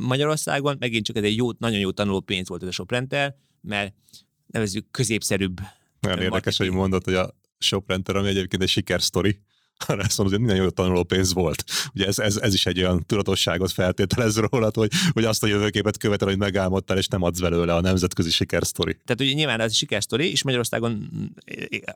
Magyarországon 0.00 0.76
megint 0.78 1.04
csak 1.04 1.16
ez 1.16 1.22
egy 1.22 1.36
jó, 1.36 1.50
nagyon 1.58 1.78
jó 1.78 1.90
tanuló 1.90 2.20
pénz 2.20 2.48
volt 2.48 2.62
ez 2.62 2.68
a 2.68 2.72
Shoprenter, 2.72 3.36
mert 3.60 3.94
nevezzük 4.46 4.90
középszerűbb. 4.90 5.60
Nagyon 6.00 6.22
érdekes, 6.22 6.56
hogy 6.56 6.70
mondod, 6.70 7.04
hogy 7.04 7.14
a 7.14 7.34
Shoprenter, 7.58 8.16
ami 8.16 8.28
egyébként 8.28 8.62
egy 8.62 8.68
sikersztori, 8.68 9.40
arra 9.86 10.02
azt 10.02 10.18
mondod, 10.18 10.36
hogy 10.36 10.46
minden 10.46 10.64
jó 10.64 10.70
tanuló 10.70 11.02
pénz 11.02 11.32
volt. 11.32 11.64
Ugye 11.94 12.06
ez, 12.06 12.18
ez, 12.18 12.36
ez, 12.36 12.54
is 12.54 12.66
egy 12.66 12.78
olyan 12.78 13.04
tudatosságot 13.06 13.72
feltételez 13.72 14.36
rólad, 14.36 14.74
hogy, 14.74 14.90
hogy 15.10 15.24
azt 15.24 15.42
a 15.42 15.46
jövőképet 15.46 15.98
követel, 15.98 16.28
hogy 16.28 16.38
megálmodtál, 16.38 16.98
és 16.98 17.08
nem 17.08 17.22
adsz 17.22 17.40
belőle 17.40 17.74
a 17.74 17.80
nemzetközi 17.80 18.30
sikersztori. 18.30 18.92
Tehát 18.92 19.20
ugye 19.20 19.32
nyilván 19.32 19.60
ez 19.60 19.74
sikersztori, 19.74 20.30
és 20.30 20.42
Magyarországon 20.42 21.10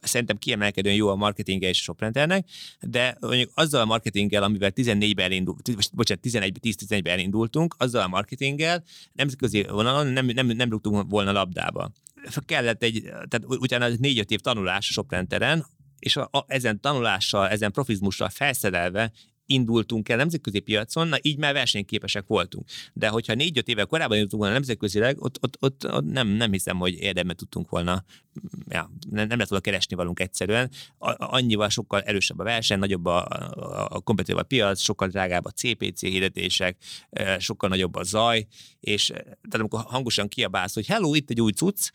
szerintem 0.02 0.36
kiemelkedően 0.36 0.94
jó 0.94 1.08
a 1.08 1.14
marketingje 1.14 1.68
és 1.68 1.78
a 1.78 1.82
shoprenternek, 1.82 2.48
de 2.80 3.16
mondjuk 3.20 3.50
azzal 3.54 3.80
a 3.80 3.84
marketinggel, 3.84 4.42
amivel 4.42 4.72
14-ben 4.74 5.24
elindult, 5.24 5.92
bocsánat, 5.92 6.22
11 6.22 6.58
10-11-ben 6.62 7.12
elindultunk, 7.12 7.74
azzal 7.78 8.02
a 8.02 8.08
marketinggel 8.08 8.84
nemzetközi 9.12 9.66
vonalon 9.70 10.06
nem, 10.06 10.26
nem, 10.26 10.46
nem 10.46 10.70
rúgtunk 10.70 11.10
volna 11.10 11.32
labdába 11.32 11.92
kellett 12.46 12.82
egy, 12.82 13.02
tehát 13.02 13.42
utána 13.46 13.88
négy-öt 13.98 14.30
év 14.30 14.40
tanulás 14.40 14.88
a 14.88 14.92
shoprenteren, 14.92 15.66
és 16.04 16.16
a, 16.16 16.28
a, 16.32 16.44
ezen 16.46 16.80
tanulással, 16.80 17.48
ezen 17.48 17.72
profizmussal 17.72 18.28
felszerelve 18.28 19.12
indultunk 19.46 20.08
el 20.08 20.16
nemzetközi 20.16 20.60
piacon, 20.60 21.08
na 21.08 21.16
így 21.22 21.38
már 21.38 21.52
versenyképesek 21.52 22.26
voltunk. 22.26 22.64
De 22.92 23.08
hogyha 23.08 23.34
négy-öt 23.34 23.68
éve 23.68 23.84
korábban 23.84 24.14
indultunk 24.14 24.42
volna 24.42 24.56
nemzetközileg, 24.56 25.22
ott, 25.22 25.38
ott, 25.40 25.56
ott, 25.60 25.92
ott 25.92 26.04
nem, 26.04 26.28
nem 26.28 26.52
hiszem, 26.52 26.76
hogy 26.76 26.94
érdemben 26.94 27.36
tudtunk 27.36 27.70
volna, 27.70 28.04
ja, 28.68 28.90
nem, 29.10 29.26
nem 29.26 29.38
lett 29.38 29.48
volna 29.48 29.64
keresni 29.64 29.96
valunk 29.96 30.20
egyszerűen. 30.20 30.70
A, 30.98 31.36
annyival 31.36 31.68
sokkal 31.68 32.00
erősebb 32.00 32.38
a 32.38 32.44
verseny, 32.44 32.78
nagyobb 32.78 33.06
a, 33.06 33.26
a, 33.26 33.88
a 33.90 34.00
kompetitív 34.00 34.36
a 34.38 34.42
piac, 34.42 34.80
sokkal 34.80 35.08
drágább 35.08 35.44
a 35.44 35.50
CPC 35.50 36.00
hirdetések, 36.00 36.76
sokkal 37.38 37.68
nagyobb 37.68 37.94
a 37.94 38.02
zaj, 38.02 38.46
és 38.80 39.06
tehát 39.06 39.54
amikor 39.54 39.80
hangosan 39.80 40.28
kiabálsz, 40.28 40.74
hogy 40.74 40.86
hello, 40.86 41.14
itt 41.14 41.30
egy 41.30 41.40
új 41.40 41.52
cucc, 41.52 41.90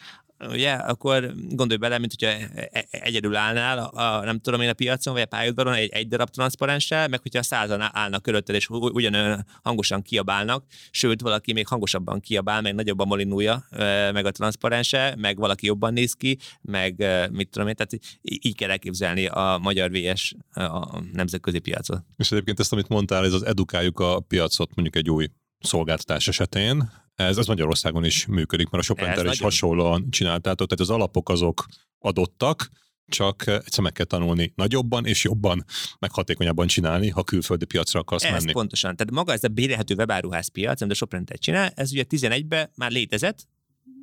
ugye, 0.47 0.71
akkor 0.71 1.33
gondolj 1.49 1.79
bele, 1.79 1.97
mint 1.97 2.13
hogyha 2.19 2.35
e, 2.55 2.69
e, 2.71 2.87
egyedül 2.89 3.35
állnál, 3.35 3.77
a, 3.79 4.23
nem 4.23 4.39
tudom 4.39 4.61
én 4.61 4.69
a 4.69 4.73
piacon, 4.73 5.13
vagy 5.13 5.21
a 5.21 5.25
pályaudvaron 5.25 5.73
egy, 5.73 5.89
egy 5.89 6.07
darab 6.07 6.29
transzparenssel, 6.29 7.07
meg 7.07 7.21
hogyha 7.21 7.43
százan 7.43 7.81
állnak 7.91 8.21
körülötted, 8.21 8.55
és 8.55 8.69
ugyanolyan 8.69 9.45
hangosan 9.63 10.01
kiabálnak, 10.01 10.63
sőt, 10.91 11.21
valaki 11.21 11.53
még 11.53 11.67
hangosabban 11.67 12.19
kiabál, 12.19 12.61
meg 12.61 12.75
nagyobb 12.75 12.99
a 12.99 13.05
molinúja, 13.05 13.65
meg 14.13 14.25
a 14.25 14.31
transzparense, 14.31 15.15
meg 15.17 15.37
valaki 15.37 15.65
jobban 15.65 15.93
néz 15.93 16.13
ki, 16.13 16.37
meg 16.61 17.05
mit 17.31 17.49
tudom 17.49 17.67
én, 17.67 17.75
tehát 17.75 17.99
így 18.21 18.55
kell 18.55 18.69
elképzelni 18.69 19.25
a 19.25 19.59
magyar 19.61 19.91
VS 19.91 20.35
a 20.53 21.01
nemzetközi 21.13 21.59
piacot. 21.59 22.03
És 22.17 22.31
egyébként 22.31 22.59
ezt, 22.59 22.71
amit 22.71 22.87
mondtál, 22.87 23.25
ez 23.25 23.33
az 23.33 23.43
edukáljuk 23.43 23.99
a 23.99 24.19
piacot 24.19 24.75
mondjuk 24.75 24.95
egy 24.95 25.09
új 25.09 25.27
szolgáltatás 25.59 26.27
esetén, 26.27 26.91
ez, 27.19 27.37
ez 27.37 27.45
Magyarországon 27.45 28.05
is 28.05 28.25
működik, 28.25 28.69
mert 28.69 28.83
a 28.83 28.85
Shopenter 28.85 29.17
is 29.17 29.23
nagyon... 29.23 29.41
hasonlóan 29.41 30.11
csináltátok, 30.11 30.67
tehát 30.67 30.89
az 30.89 30.95
alapok 30.95 31.29
azok 31.29 31.65
adottak, 31.99 32.69
csak 33.07 33.47
egyszer 33.47 33.83
meg 33.83 33.91
kell 33.91 34.05
tanulni 34.05 34.51
nagyobban 34.55 35.05
és 35.05 35.23
jobban, 35.23 35.65
meg 35.99 36.11
hatékonyabban 36.11 36.67
csinálni, 36.67 37.09
ha 37.09 37.23
külföldi 37.23 37.65
piacra 37.65 37.99
akarsz 37.99 38.23
ez 38.23 38.31
menni. 38.31 38.51
pontosan. 38.51 38.95
Tehát 38.95 39.13
maga 39.13 39.31
ez 39.31 39.43
a 39.43 39.47
bérelhető 39.47 39.95
webáruház 39.95 40.47
piac, 40.47 40.81
amit 40.81 40.93
a 40.93 40.95
Shopenter 40.95 41.39
csinál, 41.39 41.71
ez 41.75 41.91
ugye 41.91 42.03
11-ben 42.09 42.69
már 42.75 42.91
létezett, 42.91 43.47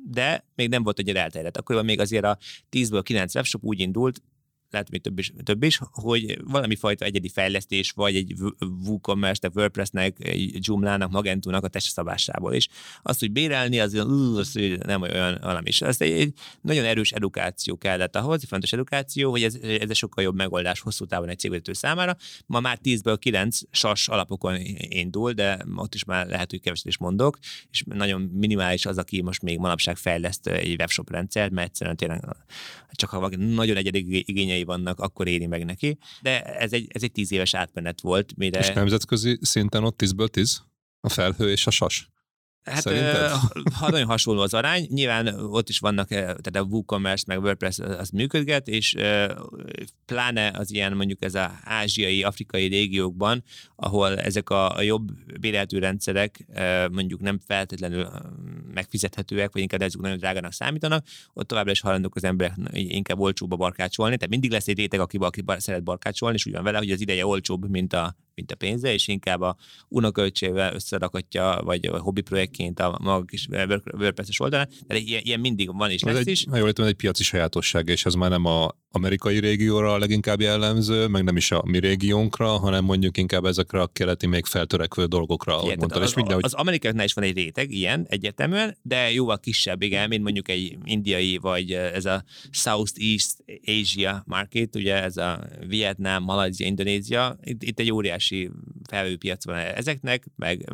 de 0.09 0.45
még 0.55 0.69
nem 0.69 0.83
volt 0.83 0.99
egy 0.99 1.09
elterjedt. 1.09 1.57
Akkoriban 1.57 1.85
még 1.85 1.99
azért 1.99 2.23
a 2.23 2.37
10-ből 2.71 3.01
9 3.03 3.35
webshop 3.35 3.63
úgy 3.63 3.79
indult, 3.79 4.21
lehet 4.69 4.89
még 4.89 5.01
több 5.01 5.19
is, 5.19 5.33
több 5.43 5.63
is, 5.63 5.79
hogy 5.91 6.39
valami 6.43 6.75
fajta 6.75 7.05
egyedi 7.05 7.29
fejlesztés, 7.29 7.91
vagy 7.91 8.15
egy 8.15 8.35
WooCommerce, 8.85 9.41
tehát 9.41 9.55
WordPressnek, 9.55 10.15
Joomla-nak, 10.51 11.11
Magentúnak 11.11 11.63
a 11.63 11.79
szabásából 11.79 12.53
is. 12.53 12.67
Azt, 13.01 13.19
hogy 13.19 13.31
bérelni, 13.31 13.79
az, 13.79 13.93
az 13.93 14.59
nem 14.85 15.01
olyan 15.01 15.37
valami 15.41 15.67
is. 15.67 15.81
Ez 15.81 16.01
egy, 16.01 16.11
egy 16.11 16.33
nagyon 16.61 16.85
erős 16.85 17.11
edukáció 17.11 17.77
kellett 17.77 18.15
ahhoz, 18.15 18.41
egy 18.41 18.47
fontos 18.47 18.73
edukáció, 18.73 19.31
hogy 19.31 19.43
ez, 19.43 19.55
ez 19.55 19.89
egy 19.89 19.95
sokkal 19.95 20.23
jobb 20.23 20.35
megoldás 20.35 20.79
hosszú 20.79 21.05
távon 21.05 21.29
egy 21.29 21.39
cégvezető 21.39 21.73
számára. 21.73 22.15
Ma 22.45 22.59
már 22.59 22.79
10-ből 22.83 23.17
9 23.19 23.59
sas 23.71 24.07
alapokon 24.07 24.55
indul, 24.77 25.31
de 25.31 25.65
ott 25.75 25.95
is 25.95 26.03
már 26.03 26.27
lehet, 26.27 26.49
hogy 26.49 26.61
keveset 26.61 26.85
is 26.85 26.97
mondok, 26.97 27.37
és 27.71 27.83
nagyon 27.85 28.21
minimális 28.21 28.85
az, 28.85 28.97
aki 28.97 29.21
most 29.21 29.41
még 29.41 29.57
manapság 29.57 29.97
fejleszt 29.97 30.47
egy 30.47 30.75
webshop 30.79 31.11
rendszert, 31.11 31.51
mert 31.51 31.67
egyszerűen 31.67 31.95
tényleg 31.95 32.23
csak 32.97 33.09
ha 33.09 33.17
valaki 33.19 33.35
nagyon 33.35 33.75
egyedi 33.75 34.23
igénye 34.27 34.56
igényei 34.57 34.63
vannak, 34.63 34.99
akkor 34.99 35.27
éri 35.27 35.45
meg 35.45 35.65
neki. 35.65 35.97
De 36.21 36.41
ez 36.43 36.73
egy, 36.73 36.87
ez 36.89 37.03
egy 37.03 37.11
tíz 37.11 37.31
éves 37.31 37.53
átmenet 37.53 38.01
volt. 38.01 38.35
Mire... 38.37 38.59
És 38.59 38.69
nemzetközi 38.69 39.37
szinten 39.41 39.83
ott 39.83 39.97
tízből 39.97 40.27
tíz? 40.27 40.63
A 41.01 41.09
felhő 41.09 41.51
és 41.51 41.67
a 41.67 41.71
sas? 41.71 42.09
Hát 42.67 42.83
ha 43.73 43.89
nagyon 43.89 44.07
hasonló 44.07 44.41
az 44.41 44.53
arány, 44.53 44.87
nyilván 44.89 45.27
ott 45.27 45.69
is 45.69 45.79
vannak, 45.79 46.07
tehát 46.07 46.55
a 46.55 46.61
WooCommerce 46.61 47.23
meg 47.27 47.39
WordPress 47.39 47.79
az 47.79 48.09
működget, 48.09 48.67
és 48.67 48.95
pláne 50.05 50.51
az 50.55 50.73
ilyen 50.73 50.93
mondjuk 50.93 51.23
ez 51.23 51.35
az 51.35 51.49
ázsiai, 51.63 52.23
afrikai 52.23 52.67
régiókban, 52.67 53.43
ahol 53.75 54.19
ezek 54.19 54.49
a, 54.49 54.75
a 54.75 54.81
jobb 54.81 55.11
béreltő 55.39 55.79
rendszerek 55.79 56.45
mondjuk 56.91 57.21
nem 57.21 57.39
feltétlenül 57.47 58.09
megfizethetőek, 58.73 59.53
vagy 59.53 59.61
inkább 59.61 59.81
ezek 59.81 60.01
nagyon 60.01 60.17
drágának 60.17 60.53
számítanak, 60.53 61.05
ott 61.33 61.47
továbbra 61.47 61.71
is 61.71 61.79
hajlandók 61.79 62.15
az 62.15 62.23
emberek 62.23 62.53
inkább 62.73 63.19
olcsóba 63.19 63.55
barkácsolni, 63.55 64.15
tehát 64.15 64.29
mindig 64.29 64.51
lesz 64.51 64.67
egy 64.67 64.77
réteg, 64.77 64.99
aki, 64.99 65.17
aki 65.17 65.43
szeret 65.57 65.83
barkácsolni, 65.83 66.35
és 66.35 66.45
úgy 66.45 66.53
van 66.53 66.63
vele, 66.63 66.77
hogy 66.77 66.91
az 66.91 67.01
ideje 67.01 67.25
olcsóbb, 67.25 67.69
mint 67.69 67.93
a, 67.93 68.15
mint 68.37 68.51
a 68.51 68.55
pénze, 68.55 68.93
és 68.93 69.07
inkább 69.07 69.41
a 69.41 69.55
unoköltsével 69.87 70.73
összerakatja, 70.73 71.61
vagy 71.63 71.85
a 71.85 71.99
hobbi 71.99 72.21
projektként 72.21 72.79
a 72.79 72.99
maga 73.01 73.25
kis 73.25 73.47
WordPress-es 73.93 74.39
oldalán. 74.39 74.69
Tehát 74.87 75.03
ilyen, 75.03 75.21
ilyen 75.23 75.39
mindig 75.39 75.75
van 75.75 75.91
és 75.91 76.03
lesz 76.03 76.19
egy, 76.19 76.27
is. 76.27 76.45
Ha 76.49 76.57
jól 76.57 76.67
értem, 76.67 76.85
egy 76.85 76.93
piaci 76.93 77.23
sajátosság, 77.23 77.87
és 77.87 78.05
ez 78.05 78.13
már 78.13 78.29
nem 78.29 78.45
a 78.45 78.71
amerikai 78.91 79.39
régióra 79.39 79.97
leginkább 79.97 80.41
jellemző, 80.41 81.07
meg 81.07 81.23
nem 81.23 81.37
is 81.37 81.51
a 81.51 81.63
mi 81.65 81.79
régiónkra, 81.79 82.47
hanem 82.47 82.83
mondjuk 82.83 83.17
inkább 83.17 83.45
ezekre 83.45 83.81
a 83.81 83.87
keleti 83.87 84.27
még 84.27 84.45
feltörekvő 84.45 85.05
dolgokra, 85.05 85.53
ahogy 85.53 85.65
igen, 85.65 85.77
mondtad. 85.77 86.01
Az, 86.01 86.09
és 86.09 86.15
mindenhogy... 86.15 86.43
az 86.45 86.53
amerikaiaknál 86.53 87.05
is 87.05 87.13
van 87.13 87.23
egy 87.23 87.35
réteg, 87.35 87.71
ilyen 87.71 88.05
egyértelműen, 88.09 88.77
de 88.81 89.11
jóval 89.11 89.39
kisebb, 89.39 89.81
igen, 89.81 90.07
mint 90.07 90.23
mondjuk 90.23 90.49
egy 90.49 90.77
indiai, 90.83 91.37
vagy 91.37 91.71
ez 91.71 92.05
a 92.05 92.23
Southeast 92.49 93.35
Asia 93.65 94.23
market, 94.25 94.75
ugye 94.75 95.03
ez 95.03 95.17
a 95.17 95.47
Vietnám, 95.67 96.23
Malajzia, 96.23 96.67
Indonézia, 96.67 97.37
itt, 97.43 97.63
itt 97.63 97.79
egy 97.79 97.91
óriási 97.91 98.51
felvőpiac 98.89 99.45
van 99.45 99.55
ezeknek, 99.55 100.25
meg 100.35 100.71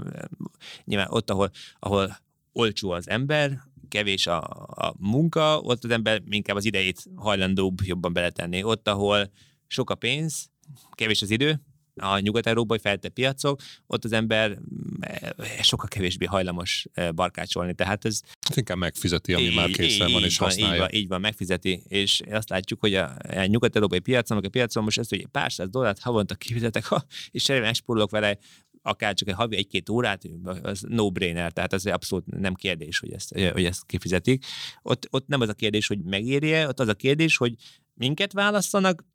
nyilván 0.83 1.07
ott, 1.09 1.29
ahol, 1.29 1.51
ahol 1.79 2.17
olcsó 2.53 2.91
az 2.91 3.09
ember, 3.09 3.61
kevés 3.93 4.27
a, 4.27 4.41
a 4.67 4.93
munka, 4.97 5.59
ott 5.59 5.83
az 5.83 5.89
ember 5.89 6.21
inkább 6.29 6.55
az 6.55 6.65
idejét 6.65 7.05
hajlandóbb 7.15 7.81
jobban 7.83 8.13
beletenni. 8.13 8.63
Ott, 8.63 8.87
ahol 8.87 9.31
sok 9.67 9.89
a 9.89 9.95
pénz, 9.95 10.49
kevés 10.91 11.21
az 11.21 11.29
idő, 11.29 11.61
a 11.95 12.19
nyugat-európai 12.19 12.79
feltett 12.79 13.13
piacok, 13.13 13.61
ott 13.87 14.03
az 14.03 14.11
ember 14.11 14.57
eh, 14.99 15.29
sokkal 15.61 15.87
kevésbé 15.87 16.25
hajlamos 16.25 16.85
eh, 16.93 17.11
barkácsolni. 17.11 17.73
Tehát 17.73 18.05
ez... 18.05 18.21
Hát 18.47 18.57
inkább 18.57 18.77
megfizeti, 18.77 19.33
ami 19.33 19.43
í- 19.43 19.55
már 19.55 19.69
készen 19.69 20.11
van, 20.11 20.23
és 20.23 20.37
van, 20.37 20.49
használja. 20.49 20.73
Így 20.73 20.79
van, 20.79 20.89
így 20.91 21.07
van, 21.07 21.21
megfizeti, 21.21 21.83
és 21.87 22.21
azt 22.31 22.49
látjuk, 22.49 22.79
hogy 22.79 22.93
a, 22.93 23.15
a 23.27 23.45
nyugat-európai 23.45 23.99
piacon, 23.99 24.37
a 24.37 24.49
piacon 24.49 24.83
most 24.83 24.99
ezt, 24.99 25.09
hogy 25.09 25.27
pár 25.31 25.51
száz 25.51 25.69
dollárt 25.69 25.99
havonta 25.99 26.35
kifizetek, 26.35 26.85
ha, 26.85 27.05
és 27.31 27.43
cserébe 27.43 27.65
megspórolok 27.65 28.11
vele 28.11 28.37
akár 28.83 29.13
csak 29.13 29.27
egy 29.27 29.33
havi 29.33 29.55
egy-két 29.55 29.89
órát, 29.89 30.21
az 30.61 30.85
no-brainer, 30.87 31.51
tehát 31.51 31.73
az 31.73 31.85
abszolút 31.85 32.25
nem 32.25 32.53
kérdés, 32.53 32.99
hogy 32.99 33.11
ezt, 33.11 33.39
hogy 33.51 33.65
ezt 33.65 33.85
kifizetik. 33.85 34.45
Ott, 34.81 35.07
ott 35.09 35.27
nem 35.27 35.41
az 35.41 35.49
a 35.49 35.53
kérdés, 35.53 35.87
hogy 35.87 36.03
megérje, 36.03 36.67
ott 36.67 36.79
az 36.79 36.87
a 36.87 36.93
kérdés, 36.93 37.37
hogy 37.37 37.55
minket 37.93 38.33
választanak, 38.33 39.05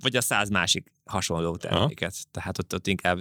vagy 0.00 0.16
a 0.16 0.20
száz 0.20 0.48
másik 0.48 0.92
hasonló 1.08 1.56
terméket. 1.56 2.12
Aha. 2.12 2.30
Tehát 2.30 2.58
ott, 2.58 2.74
ott 2.74 2.86
inkább 2.86 3.20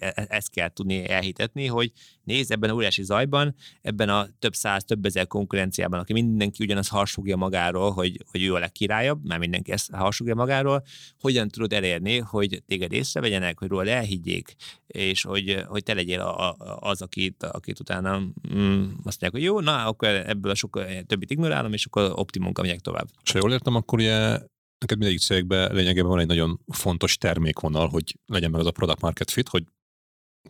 e, 0.00 0.26
ezt 0.28 0.50
kell 0.50 0.68
tudni 0.68 1.08
elhitetni, 1.08 1.66
hogy 1.66 1.92
nézd 2.24 2.52
ebben 2.52 2.70
a 2.70 2.72
óriási 2.72 3.02
zajban, 3.02 3.54
ebben 3.80 4.08
a 4.08 4.26
több 4.38 4.54
száz, 4.54 4.84
több 4.84 5.04
ezer 5.04 5.26
konkurenciában, 5.26 6.00
aki 6.00 6.12
mindenki 6.12 6.64
ugyanaz 6.64 6.88
harsogja 6.88 7.36
magáról, 7.36 7.90
hogy, 7.90 8.24
hogy 8.30 8.42
ő 8.42 8.54
a 8.54 8.58
legkirályabb, 8.58 9.24
mert 9.24 9.40
mindenki 9.40 9.72
ezt 9.72 9.90
harsogja 9.90 10.34
magáról, 10.34 10.84
hogyan 11.20 11.48
tudod 11.48 11.72
elérni, 11.72 12.18
hogy 12.18 12.62
téged 12.66 12.92
észrevegyenek, 12.92 13.58
hogy 13.58 13.68
róla 13.68 13.90
elhiggyék, 13.90 14.54
és 14.86 15.22
hogy, 15.22 15.64
hogy 15.66 15.82
te 15.82 15.94
legyél 15.94 16.20
a, 16.20 16.50
a, 16.50 16.78
az, 16.80 17.02
akit, 17.02 17.42
akit 17.42 17.80
utána 17.80 18.18
mm, 18.18 18.82
azt 19.04 19.20
mondják, 19.20 19.32
hogy 19.32 19.42
jó, 19.42 19.60
na, 19.60 19.84
akkor 19.84 20.08
ebből 20.08 20.50
a 20.50 20.54
sok 20.54 20.84
többit 21.06 21.30
ignorálom, 21.30 21.72
és 21.72 21.86
akkor 21.86 22.12
optimunka 22.14 22.62
megyek 22.62 22.80
tovább. 22.80 23.08
És 23.24 23.32
ha 23.32 23.38
jól 23.38 23.52
értem, 23.52 23.74
akkor 23.74 23.98
ugye 23.98 24.38
neked 24.78 24.98
mindegyik 24.98 25.20
cégben 25.20 25.74
lényegében 25.74 26.10
van 26.10 26.18
egy 26.18 26.26
nagyon 26.26 26.60
fontos 26.66 27.16
termékvonal, 27.16 27.88
hogy 27.88 28.18
legyen 28.26 28.50
meg 28.50 28.60
az 28.60 28.66
a 28.66 28.70
product 28.70 29.00
market 29.00 29.30
fit, 29.30 29.48
hogy 29.48 29.64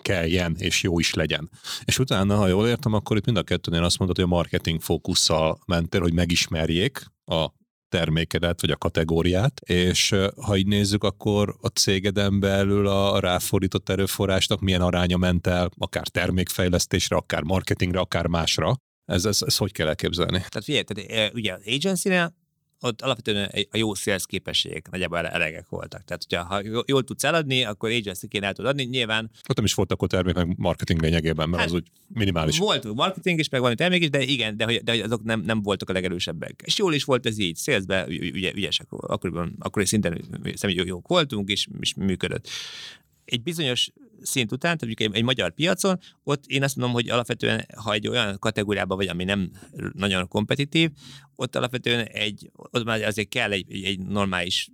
kelljen, 0.02 0.56
és 0.58 0.82
jó 0.82 0.98
is 0.98 1.14
legyen. 1.14 1.50
És 1.84 1.98
utána, 1.98 2.36
ha 2.36 2.46
jól 2.46 2.68
értem, 2.68 2.92
akkor 2.92 3.16
itt 3.16 3.24
mind 3.24 3.36
a 3.36 3.42
kettőnél 3.42 3.84
azt 3.84 3.98
mondod, 3.98 4.16
hogy 4.16 4.24
a 4.24 4.28
marketing 4.28 4.80
fókusszal 4.80 5.58
mentél, 5.66 6.00
hogy 6.00 6.12
megismerjék 6.12 7.04
a 7.24 7.48
termékedet, 7.88 8.60
vagy 8.60 8.70
a 8.70 8.76
kategóriát, 8.76 9.60
és 9.60 10.14
ha 10.36 10.56
így 10.56 10.66
nézzük, 10.66 11.04
akkor 11.04 11.56
a 11.60 11.66
cégeden 11.66 12.40
belül 12.40 12.86
a 12.86 13.20
ráfordított 13.20 13.88
erőforrásnak 13.88 14.60
milyen 14.60 14.80
aránya 14.80 15.16
ment 15.16 15.46
el, 15.46 15.70
akár 15.76 16.08
termékfejlesztésre, 16.08 17.16
akár 17.16 17.42
marketingre, 17.42 17.98
akár 17.98 18.26
másra. 18.26 18.76
Ez, 19.04 19.24
ez, 19.24 19.42
ez 19.46 19.56
hogy 19.56 19.72
kell 19.72 19.88
elképzelni? 19.88 20.30
Tehát 20.32 20.64
figyelj, 20.64 20.82
tehát, 20.82 21.34
ugye 21.34 21.52
az 21.52 21.62
agency 21.66 22.08
ott 22.80 23.02
alapvetően 23.02 23.50
a 23.70 23.76
jó 23.76 23.94
sales 23.94 24.26
képességek 24.26 24.90
nagyjából 24.90 25.18
elegek 25.18 25.68
voltak. 25.68 26.04
Tehát, 26.04 26.22
hogyha 26.28 26.44
ha 26.44 26.82
jól 26.86 27.04
tudsz 27.04 27.24
eladni, 27.24 27.64
akkor 27.64 27.90
agency-ként 27.90 28.44
el 28.44 28.52
tudod 28.52 28.70
adni. 28.70 28.84
Nyilván... 28.84 29.30
Ott 29.48 29.56
nem 29.56 29.64
is 29.64 29.74
volt 29.74 29.92
akkor 29.92 30.08
termék, 30.08 30.34
meg 30.34 30.58
marketing 30.58 31.00
lényegében, 31.00 31.48
mert 31.48 31.62
hát, 31.62 31.70
az 31.70 31.76
úgy 31.76 31.86
minimális. 32.06 32.58
Volt 32.58 32.94
marketing 32.94 33.38
is, 33.38 33.48
meg 33.48 33.60
valami 33.60 33.76
termék 33.76 34.02
is, 34.02 34.10
de 34.10 34.22
igen, 34.22 34.56
de, 34.56 34.64
hogy, 34.64 34.82
de 34.82 35.04
azok 35.04 35.22
nem, 35.22 35.40
nem 35.40 35.62
voltak 35.62 35.90
a 35.90 35.92
legerősebbek. 35.92 36.62
És 36.64 36.78
jól 36.78 36.94
is 36.94 37.04
volt 37.04 37.26
ez 37.26 37.38
így. 37.38 37.56
Salesbe 37.58 38.06
ügy, 38.08 38.52
ügyesek, 38.54 38.86
akkoriban, 38.90 39.56
akkori 39.58 39.86
szinten 39.86 40.24
személy 40.54 40.82
jók 40.84 41.08
voltunk, 41.08 41.48
és, 41.50 41.68
és 41.80 41.94
működött. 41.94 42.48
Egy 43.24 43.42
bizonyos 43.42 43.90
szint 44.22 44.52
után, 44.52 44.78
tehát 44.78 45.00
egy, 45.00 45.10
egy 45.12 45.22
magyar 45.22 45.52
piacon, 45.52 45.98
ott 46.24 46.46
én 46.46 46.62
azt 46.62 46.76
mondom, 46.76 46.94
hogy 46.94 47.08
alapvetően, 47.08 47.66
ha 47.76 47.92
egy 47.92 48.08
olyan 48.08 48.38
kategóriában 48.38 48.96
vagy, 48.96 49.08
ami 49.08 49.24
nem 49.24 49.50
nagyon 49.92 50.28
kompetitív, 50.28 50.90
ott 51.36 51.56
alapvetően 51.56 52.06
egy, 52.06 52.50
ott 52.54 52.84
már 52.84 53.02
azért 53.02 53.28
kell 53.28 53.52
egy, 53.52 53.84
egy 53.84 53.98
normális 53.98 54.68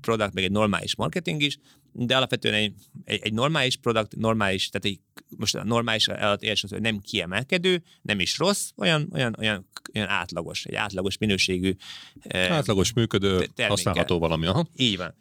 product, 0.00 0.34
meg 0.34 0.44
egy 0.44 0.50
normális 0.50 0.96
marketing 0.96 1.42
is, 1.42 1.58
de 1.92 2.16
alapvetően 2.16 2.54
egy, 2.54 2.72
egy, 3.04 3.20
egy 3.22 3.32
normális 3.32 3.76
produkt, 3.76 4.16
normális, 4.16 4.68
tehát 4.68 4.98
egy, 4.98 5.00
most 5.36 5.54
a 5.54 5.64
normális 5.64 6.08
alatt 6.08 6.42
érs 6.42 6.64
hogy 6.68 6.80
nem 6.80 6.98
kiemelkedő, 6.98 7.82
nem 8.02 8.20
is 8.20 8.38
rossz, 8.38 8.70
olyan, 8.76 9.08
olyan, 9.12 9.36
olyan, 9.38 9.68
olyan 9.94 10.08
átlagos, 10.08 10.64
egy 10.64 10.74
átlagos 10.74 11.18
minőségű. 11.18 11.74
Átlagos 12.28 12.92
működő, 12.92 13.28
terméke. 13.36 13.66
használható 13.66 14.18
valami. 14.18 14.46
Aha. 14.46 14.66
Így 14.76 14.96
van 14.96 15.14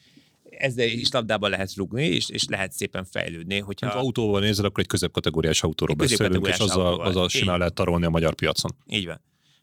ezzel 0.57 0.87
is 0.87 1.11
labdába 1.11 1.47
lehet 1.47 1.75
rugni, 1.75 2.05
és, 2.05 2.29
és 2.29 2.45
lehet 2.47 2.71
szépen 2.71 3.05
fejlődni. 3.05 3.59
Hogyha... 3.59 3.89
Ha 3.89 3.99
autóval 3.99 4.41
nézel, 4.41 4.65
akkor 4.65 4.79
egy 4.79 4.89
középkategóriás 4.89 5.63
autóról 5.63 5.95
egy 5.99 6.09
beszélünk, 6.09 6.47
és 6.47 6.57
azzal, 6.57 6.85
autóval. 6.85 7.07
azzal 7.07 7.29
simán 7.29 7.57
lehet 7.57 7.73
tarolni 7.73 8.05
a 8.05 8.09
magyar 8.09 8.33
piacon. 8.33 8.71
Így 8.87 9.05
van. 9.05 9.21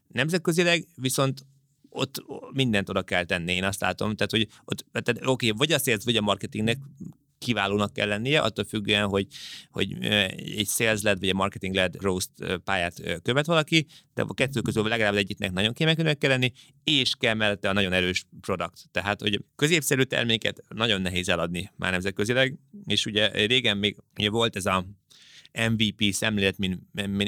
Nemzetközileg 0.09 0.86
viszont 0.94 1.47
ott 1.90 2.24
mindent 2.52 2.89
oda 2.89 3.02
kell 3.02 3.24
tenni, 3.24 3.52
én 3.52 3.65
azt 3.65 3.81
látom. 3.81 4.15
Tehát, 4.15 4.31
hogy 4.31 4.48
ott, 4.65 4.86
tehát, 4.93 5.27
oké, 5.27 5.51
vagy 5.51 5.73
a 5.73 5.78
sales, 5.78 6.05
vagy 6.05 6.16
a 6.16 6.20
marketingnek 6.20 6.78
kiválónak 7.39 7.93
kell 7.93 8.09
lennie, 8.09 8.40
attól 8.40 8.65
függően, 8.65 9.06
hogy, 9.09 9.27
hogy 9.70 9.97
egy 10.56 10.69
sales 10.69 11.02
led 11.02 11.19
vagy 11.19 11.28
egy 11.28 11.35
marketing 11.35 11.74
led 11.74 11.94
roast 12.01 12.31
pályát 12.65 13.20
követ 13.23 13.47
valaki, 13.47 13.86
de 14.15 14.23
a 14.23 14.35
kettő 14.35 14.60
közül 14.60 14.89
legalább 14.89 15.15
egyiknek 15.15 15.52
nagyon 15.52 15.73
kiemelkedőnek 15.73 16.19
kell 16.19 16.31
lenni, 16.31 16.52
és 16.85 17.12
kell 17.19 17.35
mellette 17.35 17.69
a 17.69 17.73
nagyon 17.73 17.93
erős 17.93 18.24
produkt. 18.40 18.89
Tehát, 18.90 19.20
hogy 19.20 19.44
középszerű 19.56 20.02
terméket 20.02 20.62
nagyon 20.69 21.01
nehéz 21.01 21.28
eladni 21.28 21.70
már 21.77 21.90
nemzetközileg, 21.90 22.59
és 22.86 23.06
ugye 23.06 23.47
régen 23.47 23.77
még 23.77 23.97
ugye 24.16 24.31
volt 24.31 24.56
ez 24.56 24.66
a 24.66 24.86
MVP 25.52 26.12
szemlélet, 26.12 26.58
mint 26.58 26.80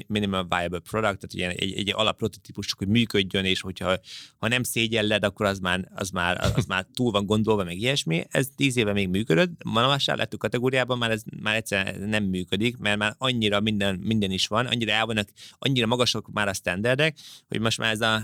minimum 0.07 0.47
viable 0.49 0.79
product, 0.79 1.19
tehát 1.19 1.33
ilyen 1.33 1.51
egy, 1.51 1.73
egy 1.73 1.93
alapprototípus 1.97 2.67
csak, 2.67 2.79
hogy 2.79 2.89
működjön, 2.89 3.45
és 3.45 3.61
hogyha 3.61 3.99
ha 4.39 4.49
nem 4.49 4.63
szégyelled, 4.63 5.25
akkor 5.25 5.47
az 5.47 5.59
már, 5.59 5.89
az 5.95 6.11
már, 6.11 6.51
az 6.57 6.65
már 6.65 6.87
túl 6.95 7.11
van 7.11 7.27
gondolva, 7.27 7.65
meg 7.65 7.79
ilyesmi. 7.79 8.25
Ez 8.29 8.49
tíz 8.57 8.77
éve 8.77 8.93
még 8.93 9.09
működött, 9.09 9.65
ma 9.65 9.89
a 9.89 10.27
kategóriában 10.39 10.99
már 10.99 11.11
ez 11.11 11.23
már 11.43 11.57
egyszerűen 11.57 12.09
nem 12.09 12.25
működik, 12.25 12.77
mert 12.77 12.99
már 12.99 13.15
annyira 13.19 13.61
minden, 13.61 13.95
minden 14.03 14.31
is 14.31 14.47
van, 14.47 14.67
annyira 14.67 14.93
el 14.93 15.07
vannak, 15.07 15.29
annyira 15.59 15.87
magasak 15.87 16.31
már 16.33 16.49
a 16.49 16.53
standardek, 16.53 17.19
hogy 17.49 17.61
most 17.61 17.79
már 17.79 17.93
ez 17.93 18.01
a 18.01 18.23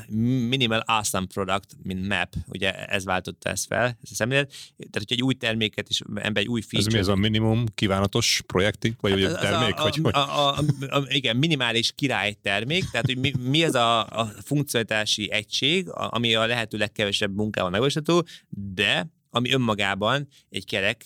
minimal 0.49 0.83
awesome 0.87 1.27
product, 1.27 1.77
mint 1.83 2.09
map, 2.09 2.35
ugye 2.47 2.73
ez 2.87 3.05
váltotta 3.05 3.51
ezt 3.51 3.67
fel, 3.67 3.85
ez 3.85 4.11
a 4.11 4.15
szemlélet. 4.15 4.49
Tehát, 4.77 4.93
hogyha 4.93 5.15
egy 5.15 5.23
új 5.23 5.35
terméket 5.35 5.89
és 5.89 6.01
ember 6.15 6.43
egy 6.43 6.49
új 6.49 6.61
feature. 6.61 6.87
Ez 6.87 6.93
mi 6.93 6.99
ez 6.99 7.09
a 7.09 7.21
minimum 7.21 7.65
kívánatos 7.75 8.43
projekti, 8.47 8.95
vagy 9.01 9.23
hát 9.25 9.41
termék? 9.41 9.75
A, 9.79 9.83
vagy, 10.03 10.15
a, 10.15 10.19
a, 10.19 10.59
a, 10.59 10.97
a, 10.97 11.05
igen, 11.09 11.37
minimális 11.37 11.93
királytermék, 11.95 12.91
tehát 12.91 13.07
hogy 13.07 13.19
mi, 13.19 13.33
mi 13.41 13.65
az 13.65 13.75
a, 13.75 14.07
a 14.07 14.33
funkcionalitási 14.45 15.31
egység, 15.33 15.89
ami 15.91 16.35
a 16.35 16.47
lehető 16.47 16.79
legkevesebb 16.79 17.35
munkával 17.35 17.71
megvalósítható, 17.71 18.27
de 18.49 19.11
ami 19.31 19.53
önmagában 19.53 20.29
egy 20.49 20.65
kerek, 20.65 21.05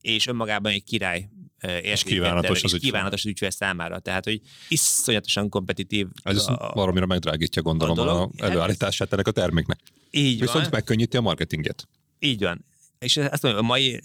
és 0.00 0.26
önmagában 0.26 0.72
egy 0.72 0.84
király 0.84 1.28
és 1.82 2.02
kívánatos 2.02 2.62
az, 2.62 2.74
és 2.74 2.80
kívánatos 2.80 3.20
az 3.20 3.26
ügyfél 3.26 3.50
számára. 3.50 3.98
Tehát, 3.98 4.24
hogy 4.24 4.40
iszonyatosan 4.68 5.48
kompetitív. 5.48 6.06
Ez 6.22 6.46
a, 6.46 6.70
valamire 6.74 7.06
megdrágítja, 7.06 7.62
gondolom, 7.62 7.98
a, 7.98 8.04
dolog, 8.04 8.30
a 8.36 8.44
előállítását 8.44 9.12
ennek 9.12 9.26
a 9.26 9.30
terméknek. 9.30 9.80
Így 10.10 10.40
Viszont 10.40 10.62
van. 10.62 10.70
megkönnyíti 10.70 11.16
a 11.16 11.20
marketinget. 11.20 11.88
Így 12.18 12.42
van. 12.42 12.64
És 12.98 13.16
azt 13.16 13.42
mondom, 13.42 13.64
a 13.64 13.66
mai 13.66 14.00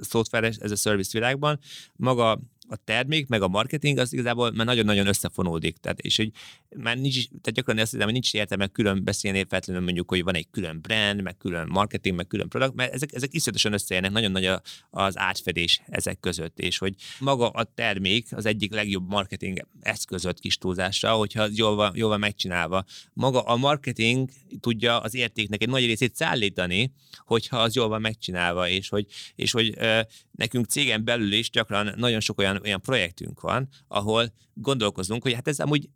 szoftver, 0.00 0.44
ez 0.44 0.70
a 0.70 0.76
service 0.76 1.10
világban 1.12 1.60
maga 1.92 2.40
a 2.68 2.76
termék, 2.76 3.28
meg 3.28 3.42
a 3.42 3.48
marketing 3.48 3.98
az 3.98 4.12
igazából 4.12 4.52
már 4.52 4.66
nagyon-nagyon 4.66 5.06
összefonódik. 5.06 5.76
Tehát, 5.76 6.00
és 6.00 6.16
hogy 6.16 6.30
már 6.78 6.96
nincs, 6.96 7.14
tehát 7.14 7.52
gyakran 7.52 7.78
azt 7.78 7.90
hiszem, 7.90 8.04
hogy 8.04 8.12
nincs 8.12 8.34
értelme 8.34 8.66
külön 8.66 9.04
beszélni, 9.04 9.44
feltétlenül 9.48 9.84
mondjuk, 9.84 10.08
hogy 10.08 10.22
van 10.22 10.34
egy 10.34 10.50
külön 10.50 10.80
brand, 10.80 11.22
meg 11.22 11.36
külön 11.36 11.68
marketing, 11.68 12.16
meg 12.16 12.26
külön 12.26 12.48
produkt, 12.48 12.74
mert 12.74 12.92
ezek, 12.92 13.12
ezek 13.12 13.34
iszonyatosan 13.34 13.72
összejönnek, 13.72 14.10
nagyon 14.10 14.30
nagy 14.30 14.44
a, 14.44 14.62
az 14.90 15.18
átfedés 15.18 15.80
ezek 15.86 16.20
között, 16.20 16.58
és 16.58 16.78
hogy 16.78 16.94
maga 17.18 17.48
a 17.48 17.64
termék 17.64 18.26
az 18.30 18.46
egyik 18.46 18.72
legjobb 18.72 19.08
marketing 19.08 19.66
eszközött 19.80 20.38
kis 20.38 20.58
túlzásra, 20.58 21.12
hogyha 21.12 21.46
jól 21.52 21.74
van, 21.74 21.92
jól 21.94 22.08
van 22.08 22.18
megcsinálva. 22.18 22.84
Maga 23.12 23.40
a 23.40 23.56
marketing 23.56 24.30
tudja 24.60 25.00
az 25.00 25.14
értéknek 25.14 25.62
egy 25.62 25.68
nagy 25.68 25.86
részét 25.86 26.14
szállítani, 26.14 26.92
hogyha 27.18 27.56
az 27.56 27.74
jól 27.74 27.88
van 27.88 28.00
megcsinálva, 28.00 28.68
és 28.68 28.88
hogy, 28.88 29.06
és 29.34 29.52
hogy 29.52 29.74
ö, 29.76 30.00
nekünk 30.30 30.66
cégen 30.66 31.04
belül 31.04 31.32
is 31.32 31.50
gyakran 31.50 31.92
nagyon 31.96 32.20
sok 32.20 32.38
olyan, 32.38 32.60
olyan 32.64 32.80
projektünk 32.80 33.40
van, 33.40 33.68
ahol 33.88 34.32
gondolkozunk, 34.54 35.22
hogy 35.22 35.32
hát 35.32 35.48
ez 35.48 35.58
amúgy 35.58 35.88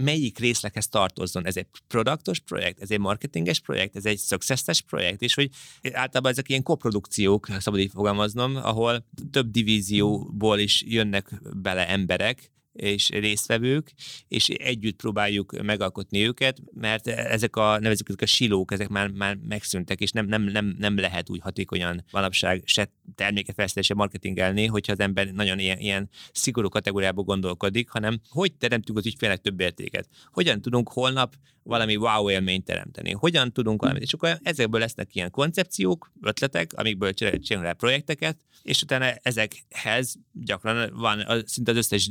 melyik 0.00 0.38
részleghez 0.38 0.88
tartozzon. 0.88 1.46
Ez 1.46 1.56
egy 1.56 1.66
produktos 1.88 2.38
projekt, 2.38 2.80
ez 2.80 2.90
egy 2.90 2.98
marketinges 2.98 3.60
projekt, 3.60 3.96
ez 3.96 4.04
egy 4.04 4.18
success 4.18 4.80
projekt, 4.80 5.22
és 5.22 5.34
hogy 5.34 5.50
általában 5.92 6.32
ezek 6.32 6.48
ilyen 6.48 6.62
koprodukciók, 6.62 7.48
szabad 7.58 7.80
így 7.80 7.90
fogalmaznom, 7.90 8.56
ahol 8.56 9.06
több 9.30 9.50
divízióból 9.50 10.58
is 10.58 10.82
jönnek 10.86 11.40
bele 11.54 11.88
emberek, 11.88 12.50
és 12.72 13.08
résztvevők, 13.08 13.92
és 14.28 14.48
együtt 14.48 14.96
próbáljuk 14.96 15.62
megalkotni 15.62 16.26
őket, 16.26 16.58
mert 16.74 17.06
ezek 17.06 17.56
a, 17.56 17.78
nevezük 17.78 18.08
ezek 18.08 18.20
a 18.20 18.26
silók, 18.26 18.72
ezek 18.72 18.88
már, 18.88 19.08
már 19.08 19.36
megszűntek, 19.48 20.00
és 20.00 20.10
nem, 20.10 20.26
nem, 20.26 20.42
nem, 20.42 20.74
nem 20.78 20.98
lehet 20.98 21.30
úgy 21.30 21.40
hatékonyan 21.40 22.04
manapság 22.12 22.62
se 22.64 22.92
terméket 23.14 23.54
fejleszteni, 23.54 23.86
se 23.86 23.94
marketingelni, 23.94 24.66
hogyha 24.66 24.92
az 24.92 25.00
ember 25.00 25.26
nagyon 25.26 25.58
ilyen, 25.58 25.78
ilyen 25.78 26.08
szigorú 26.32 26.68
kategóriából 26.68 27.24
gondolkodik, 27.24 27.88
hanem 27.88 28.20
hogy 28.28 28.54
teremtünk 28.54 28.98
az 28.98 29.06
ügyfélnek 29.06 29.40
több 29.40 29.60
értéket. 29.60 30.08
Hogyan 30.32 30.60
tudunk 30.60 30.88
holnap 30.92 31.36
valami 31.62 31.96
wow 31.96 32.30
élményt 32.30 32.64
teremteni. 32.64 33.12
Hogyan 33.12 33.52
tudunk 33.52 33.80
valamit? 33.80 34.02
És 34.02 34.12
akkor 34.12 34.38
ezekből 34.42 34.80
lesznek 34.80 35.14
ilyen 35.14 35.30
koncepciók, 35.30 36.12
ötletek, 36.22 36.72
amikből 36.72 37.12
csinálunk 37.12 37.62
rá 37.62 37.72
projekteket, 37.72 38.36
és 38.62 38.82
utána 38.82 39.04
ezekhez 39.22 40.14
gyakran 40.32 40.90
van 40.94 41.42
szinte 41.46 41.70
az 41.70 41.76
összes 41.76 42.10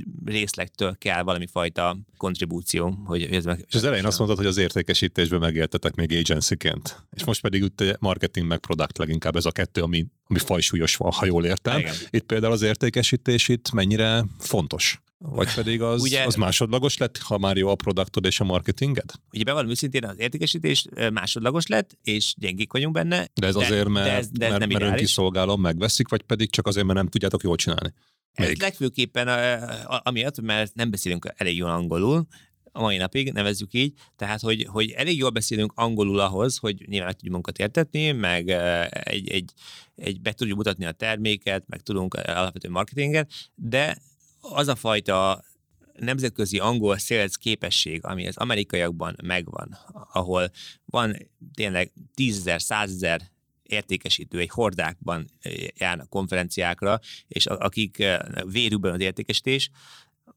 részlektől 0.50 0.96
kell 0.98 1.24
valami 1.24 1.48
fajta 1.48 1.98
kontribúció, 2.18 2.98
hogy 3.06 3.24
ez 3.24 3.46
meg... 3.46 3.66
És 3.68 3.76
az 3.76 3.84
elején 3.84 4.06
azt 4.06 4.18
mondtad, 4.18 4.40
hogy 4.40 4.48
az 4.48 4.58
értékesítésben 4.58 5.40
megéltetek 5.40 5.96
még 5.96 6.12
agencyként, 6.12 7.04
és 7.12 7.24
most 7.24 7.42
pedig 7.42 7.64
úgy 7.64 7.96
marketing 8.00 8.48
meg 8.48 8.60
product 8.60 8.98
leginkább 8.98 9.36
ez 9.36 9.46
a 9.46 9.52
kettő, 9.52 9.82
ami, 9.82 10.06
ami 10.28 10.40
fajsúlyos 10.40 10.96
van, 10.96 11.12
ha 11.12 11.26
jól 11.26 11.46
értem. 11.46 11.80
Igen. 11.80 11.96
Itt 12.10 12.24
például 12.24 12.54
az 12.54 12.62
értékesítés 12.62 13.48
itt 13.48 13.72
mennyire 13.72 14.26
fontos? 14.40 15.02
Vagy 15.22 15.54
pedig 15.54 15.82
az, 15.82 16.02
Ugye, 16.02 16.24
az 16.26 16.36
másodlagos 16.36 16.98
lett, 16.98 17.18
ha 17.18 17.38
már 17.38 17.58
jó 17.58 17.70
a 17.70 17.76
produktod 17.76 18.26
és 18.26 18.40
a 18.40 18.44
marketinged? 18.44 19.12
Ugye 19.34 19.44
bevallom 19.44 19.70
őszintén, 19.70 20.06
az 20.06 20.20
értékesítés 20.20 20.86
másodlagos 21.14 21.68
lett, 21.68 21.98
és 22.04 22.34
gyengék 22.38 22.72
vagyunk 22.72 22.94
benne. 22.94 23.28
De 23.34 23.48
ez 23.48 23.56
de, 23.56 23.66
azért, 23.66 23.88
mert, 23.88 24.06
de 24.06 24.14
ez, 24.14 24.30
de 24.30 24.46
ez 24.46 24.52
mert, 24.52 24.68
nem 24.68 24.80
mert 24.80 24.92
önkiszolgálom 24.92 25.62
megveszik, 25.62 26.08
vagy 26.08 26.22
pedig 26.22 26.50
csak 26.50 26.68
azért, 26.68 26.86
mert 26.86 26.98
nem 26.98 27.08
tudjátok 27.08 27.44
jól 27.44 27.56
csinálni? 27.56 27.94
Még. 28.36 28.50
Ez 28.50 28.58
legfőképpen 28.58 29.28
amiatt, 29.86 30.42
mert 30.42 30.76
nem 30.76 30.92
beszélünk 30.92 31.34
elég 31.36 31.58
jól 31.58 31.70
angolul, 31.70 32.28
a 32.72 32.82
mai 32.82 32.98
napig, 32.98 33.32
nevezzük 33.32 33.74
így, 33.74 33.94
tehát, 34.16 34.42
hogy, 34.42 34.68
hogy 34.70 34.92
elég 34.92 35.18
jól 35.18 35.30
beszélünk 35.30 35.72
angolul 35.76 36.20
ahhoz, 36.20 36.58
hogy 36.58 36.86
nyilván 36.88 37.12
tudjuk 37.12 37.34
munkat 37.34 37.58
értetni, 37.58 38.12
meg 38.12 38.50
egy, 38.90 39.30
egy, 39.30 39.52
egy 39.96 40.22
be 40.22 40.34
tudjuk 40.34 40.58
mutatni 40.58 40.86
a 40.86 40.92
terméket, 40.92 41.64
meg 41.68 41.82
tudunk 41.82 42.14
alapvető 42.14 42.70
marketinget, 42.70 43.32
de 43.56 43.98
az 44.42 44.68
a 44.68 44.76
fajta 44.76 45.44
nemzetközi 46.00 46.60
angol 46.60 46.98
sales 46.98 47.38
képesség, 47.38 48.06
ami 48.06 48.28
az 48.28 48.38
amerikaiakban 48.38 49.16
megvan, 49.24 49.78
ahol 50.14 50.52
van 50.86 51.30
tényleg 51.54 51.92
tízezer, 52.14 52.62
százezer 52.62 53.22
értékesítő 53.70 54.40
egy 54.40 54.50
hordákban 54.50 55.30
járnak 55.76 56.10
konferenciákra, 56.10 57.00
és 57.28 57.46
akik 57.46 58.04
vérükben 58.46 58.94
az 58.94 59.00
értékesítés, 59.00 59.70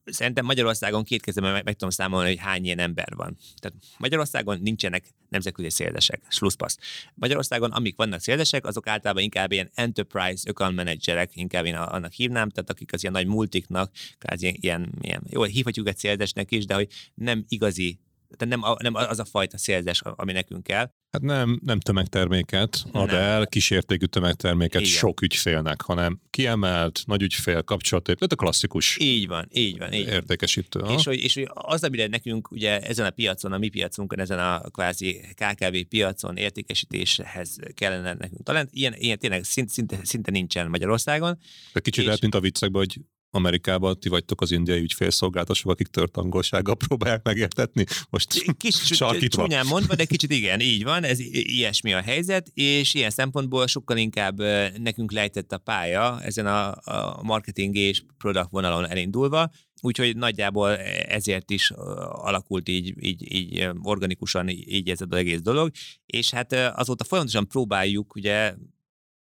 szerintem 0.05 0.45
Magyarországon 0.45 1.03
két 1.03 1.21
kezemben 1.21 1.51
meg, 1.51 1.63
meg 1.63 1.73
tudom 1.73 1.89
számolni, 1.89 2.29
hogy 2.29 2.39
hány 2.39 2.65
ilyen 2.65 2.79
ember 2.79 3.15
van. 3.15 3.37
Tehát 3.59 3.77
Magyarországon 3.97 4.59
nincsenek 4.61 5.13
nemzetközi 5.29 5.69
széldesek, 5.69 6.21
slusszpassz. 6.27 6.77
Magyarországon, 7.13 7.71
amik 7.71 7.95
vannak 7.95 8.19
széldesek, 8.19 8.65
azok 8.65 8.87
általában 8.87 9.23
inkább 9.23 9.51
ilyen 9.51 9.69
enterprise 9.73 10.49
account 10.49 10.75
managerek, 10.75 11.31
inkább 11.33 11.65
én 11.65 11.75
annak 11.75 12.11
hívnám, 12.11 12.49
tehát 12.49 12.69
akik 12.69 12.93
az 12.93 13.01
ilyen 13.01 13.13
nagy 13.13 13.27
multiknak, 13.27 13.91
ilyen, 14.35 14.55
ilyen, 14.59 14.93
ilyen 15.01 15.23
jó, 15.29 15.43
hívhatjuk 15.43 15.87
egy 15.87 15.97
széldesnek 15.97 16.51
is, 16.51 16.65
de 16.65 16.73
hogy 16.73 16.87
nem 17.13 17.45
igazi 17.47 17.99
tehát 18.37 18.57
nem, 18.57 18.75
nem 18.79 18.95
az 18.95 19.19
a 19.19 19.25
fajta 19.25 19.57
szélzés, 19.57 20.01
ami 20.03 20.31
nekünk 20.31 20.63
kell. 20.63 20.91
Hát 21.11 21.21
nem, 21.21 21.59
nem 21.63 21.79
tömegterméket 21.79 22.83
ad 22.91 23.07
nem. 23.07 23.15
el, 23.15 23.47
kísértékű 23.47 24.05
tömegterméket 24.05 24.81
Igen. 24.81 24.93
sok 24.93 25.21
ügyfélnek, 25.21 25.81
hanem 25.81 26.19
kiemelt, 26.29 27.03
nagy 27.05 27.21
ügyfél, 27.21 27.61
kapcsolatét, 27.61 28.15
tehát 28.15 28.31
a 28.31 28.35
klasszikus 28.35 28.97
így 28.99 29.27
van, 29.27 29.47
így 29.51 29.77
van, 29.77 29.93
így 29.93 30.07
értékesítő. 30.07 30.79
És 30.79 31.03
hogy, 31.03 31.19
és 31.23 31.33
hogy 31.33 31.49
az, 31.53 31.83
amire 31.83 32.07
nekünk 32.07 32.51
ugye 32.51 32.79
ezen 32.79 33.05
a 33.05 33.09
piacon, 33.09 33.51
a 33.51 33.57
mi 33.57 33.69
piacunkon, 33.69 34.19
ezen 34.19 34.39
a 34.39 34.61
kvázi 34.69 35.21
KKV 35.33 35.75
piacon 35.89 36.37
értékesítéshez 36.37 37.57
kellene 37.73 38.13
nekünk 38.13 38.43
talán, 38.43 38.69
ilyen, 38.71 38.93
ilyen 38.97 39.19
tényleg 39.19 39.43
szinte, 39.43 39.71
szinte, 39.71 39.99
szinte 40.03 40.31
nincsen 40.31 40.69
Magyarországon. 40.69 41.37
De 41.73 41.79
kicsit 41.79 41.99
és... 41.99 42.05
lehet, 42.05 42.21
mint 42.21 42.35
a 42.35 42.39
viccekben, 42.39 42.81
hogy 42.81 42.99
Amerikában 43.35 43.99
ti 43.99 44.09
vagytok 44.09 44.41
az 44.41 44.51
indiai 44.51 44.81
ügyfélszolgáltatások, 44.81 45.71
akik 45.71 45.87
tört 45.87 46.17
angolsággal 46.17 46.75
próbálják 46.75 47.23
megértetni. 47.23 47.85
Most 48.09 48.55
kicsit 48.57 49.29
csúnyán 49.29 49.65
mondva, 49.65 49.95
de 49.95 50.05
kicsit 50.05 50.31
igen, 50.31 50.59
így 50.59 50.83
van, 50.83 51.03
ez 51.03 51.19
ilyesmi 51.31 51.93
a 51.93 52.01
helyzet, 52.01 52.47
és 52.53 52.93
ilyen 52.93 53.09
szempontból 53.09 53.67
sokkal 53.67 53.97
inkább 53.97 54.37
nekünk 54.77 55.11
lejtett 55.11 55.51
a 55.51 55.57
pálya 55.57 56.21
ezen 56.21 56.45
a, 56.45 56.71
a 56.83 57.23
marketing 57.23 57.75
és 57.75 58.03
product 58.17 58.49
vonalon 58.49 58.89
elindulva, 58.89 59.51
úgyhogy 59.81 60.17
nagyjából 60.17 60.77
ezért 61.07 61.49
is 61.49 61.71
alakult 62.11 62.69
így, 62.69 62.93
így, 62.99 63.33
így 63.33 63.69
organikusan 63.81 64.49
így 64.49 64.89
ez 64.89 65.01
az 65.01 65.11
egész 65.11 65.41
dolog, 65.41 65.71
és 66.05 66.31
hát 66.31 66.53
azóta 66.53 67.03
folyamatosan 67.03 67.47
próbáljuk 67.47 68.15
ugye 68.15 68.53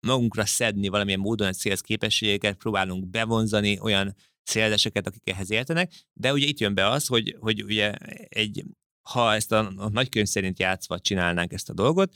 magunkra 0.07 0.45
szedni 0.45 0.87
valamilyen 0.87 1.19
módon 1.19 1.47
egy 1.47 1.57
sales 1.57 1.81
képességeket, 1.81 2.57
próbálunk 2.57 3.07
bevonzani 3.07 3.79
olyan 3.79 4.15
széleseket, 4.43 5.07
akik 5.07 5.29
ehhez 5.29 5.51
értenek, 5.51 5.93
de 6.13 6.33
ugye 6.33 6.45
itt 6.45 6.59
jön 6.59 6.73
be 6.73 6.87
az, 6.87 7.07
hogy, 7.07 7.35
hogy 7.39 7.63
ugye 7.63 7.93
egy, 8.29 8.63
ha 9.01 9.33
ezt 9.33 9.51
a, 9.51 9.71
a 9.75 9.89
nagykönyv 9.89 10.27
szerint 10.27 10.59
játszva 10.59 10.99
csinálnánk 10.99 11.53
ezt 11.53 11.69
a 11.69 11.73
dolgot, 11.73 12.11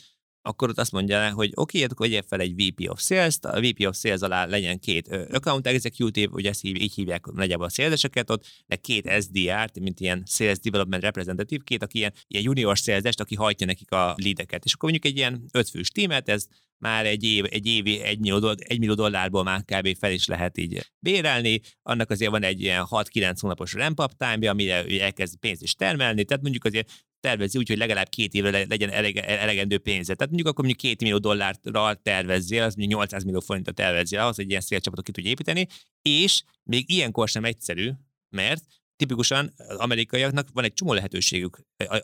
akkor 0.45 0.69
ott 0.69 0.77
azt 0.77 0.91
mondja, 0.91 1.31
hogy 1.31 1.51
oké, 1.53 1.77
okay, 1.77 1.83
akkor 1.83 2.07
vegyél 2.07 2.23
fel 2.27 2.39
egy 2.39 2.53
VP 2.55 2.89
of 2.89 3.01
Sales-t, 3.01 3.45
a 3.45 3.59
VP 3.59 3.85
of 3.87 3.97
Sales 3.97 4.19
alá 4.19 4.45
legyen 4.45 4.79
két 4.79 5.07
account 5.31 5.67
executive, 5.67 6.31
ugye 6.31 6.49
ezt 6.49 6.61
hív, 6.61 6.75
így 6.75 6.93
hívják 6.93 7.25
nagyjából 7.25 7.65
a 7.65 7.69
széleseket 7.69 8.29
ott, 8.29 8.45
de 8.65 8.75
két 8.75 9.11
SDR-t, 9.21 9.79
mint 9.79 9.99
ilyen 9.99 10.23
Sales 10.25 10.59
Development 10.59 11.03
Representative, 11.03 11.63
két, 11.63 11.83
aki 11.83 11.97
ilyen, 11.97 12.13
ilyen 12.27 12.43
junior 12.43 12.77
sales 12.77 13.15
aki 13.15 13.35
hajtja 13.35 13.65
nekik 13.65 13.91
a 13.91 14.15
leadeket. 14.23 14.65
És 14.65 14.73
akkor 14.73 14.89
mondjuk 14.91 15.13
egy 15.13 15.17
ilyen 15.19 15.45
ötfős 15.51 15.89
tímet, 15.89 16.29
ez 16.29 16.45
már 16.77 17.05
egy, 17.05 17.23
év, 17.23 17.45
egy 17.49 17.65
évi 17.65 18.01
egy 18.01 18.19
millió, 18.19 18.55
egy 18.57 18.79
millió 18.79 18.93
dollárból 18.93 19.43
már 19.43 19.63
kb. 19.65 19.97
fel 19.97 20.11
is 20.11 20.25
lehet 20.25 20.57
így 20.57 20.91
bérelni. 20.99 21.61
Annak 21.81 22.09
azért 22.09 22.31
van 22.31 22.43
egy 22.43 22.61
ilyen 22.61 22.85
6-9 22.89 23.35
hónapos 23.39 23.73
ramp-up 23.73 24.11
time 24.17 24.49
amire 24.49 24.85
elkezd 24.85 25.37
pénzt 25.37 25.61
is 25.61 25.73
termelni, 25.73 26.23
tehát 26.23 26.43
mondjuk 26.43 26.65
azért 26.65 26.91
tervezi 27.23 27.57
úgy, 27.57 27.67
hogy 27.67 27.77
legalább 27.77 28.09
két 28.09 28.33
évre 28.33 28.65
legyen 28.69 28.89
elegendő 28.89 29.77
pénze. 29.77 30.13
Tehát 30.13 30.31
mondjuk 30.33 30.47
akkor 30.47 30.65
mondjuk 30.65 30.89
két 30.89 31.01
millió 31.01 31.17
dollárral 31.17 31.95
tervezzél, 31.95 32.63
az 32.63 32.75
mondjuk 32.75 32.99
800 32.99 33.23
millió 33.23 33.39
forintot 33.39 33.75
tervezzél 33.75 34.19
ahhoz, 34.19 34.35
hogy 34.35 34.49
ilyen 34.49 34.61
szélcsapatot 34.61 35.05
ki 35.05 35.11
tudj 35.11 35.27
építeni, 35.27 35.67
és 36.01 36.43
még 36.63 36.89
ilyenkor 36.89 37.27
sem 37.27 37.43
egyszerű, 37.43 37.91
mert 38.29 38.63
tipikusan 38.95 39.53
az 39.55 39.77
amerikaiaknak 39.77 40.47
van 40.53 40.63
egy 40.63 40.73
csomó 40.73 40.93
lehetőségük, 40.93 41.59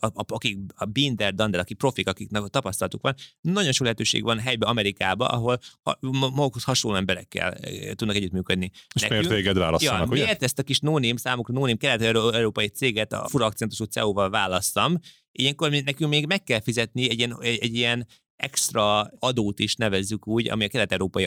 akik 0.09 0.57
a 0.75 0.85
Binder, 0.85 1.33
Dander, 1.33 1.59
akik 1.59 1.77
profik, 1.77 2.07
akiknek 2.07 2.43
a 2.43 2.47
tapasztalatuk 2.47 3.01
van, 3.01 3.15
nagyon 3.41 3.71
sok 3.71 3.83
lehetőség 3.83 4.23
van 4.23 4.39
helybe 4.39 4.65
Amerikába, 4.65 5.25
ahol 5.25 5.59
magukhoz 6.11 6.63
hasonló 6.63 6.97
emberekkel 6.97 7.57
tudnak 7.95 8.15
együttműködni. 8.15 8.71
És 8.95 9.01
Nekünk, 9.01 9.21
miért 9.21 9.35
téged 9.35 9.57
választanak, 9.57 9.99
ja, 9.99 10.11
ugye? 10.11 10.23
Miért 10.23 10.43
ezt 10.43 10.59
a 10.59 10.63
kis 10.63 10.79
nóném, 10.79 11.15
számukra 11.15 11.53
nóném 11.53 11.77
kelet-európai 11.77 12.67
céget 12.67 13.13
a 13.13 13.27
fura 13.27 13.45
akcentusú 13.45 13.83
CEO-val 13.83 14.29
választam, 14.29 14.99
Ilyenkor 15.31 15.69
nekünk 15.69 16.09
még 16.09 16.25
meg 16.25 16.43
kell 16.43 16.61
fizetni 16.61 17.09
egy 17.09 17.17
ilyen, 17.17 17.37
egy, 17.41 17.57
egy 17.57 17.75
ilyen 17.75 18.07
extra 18.39 19.11
adót 19.19 19.59
is 19.59 19.75
nevezzük 19.75 20.27
úgy, 20.27 20.49
ami 20.49 20.63
a 20.63 20.67
kelet-európai 20.67 21.25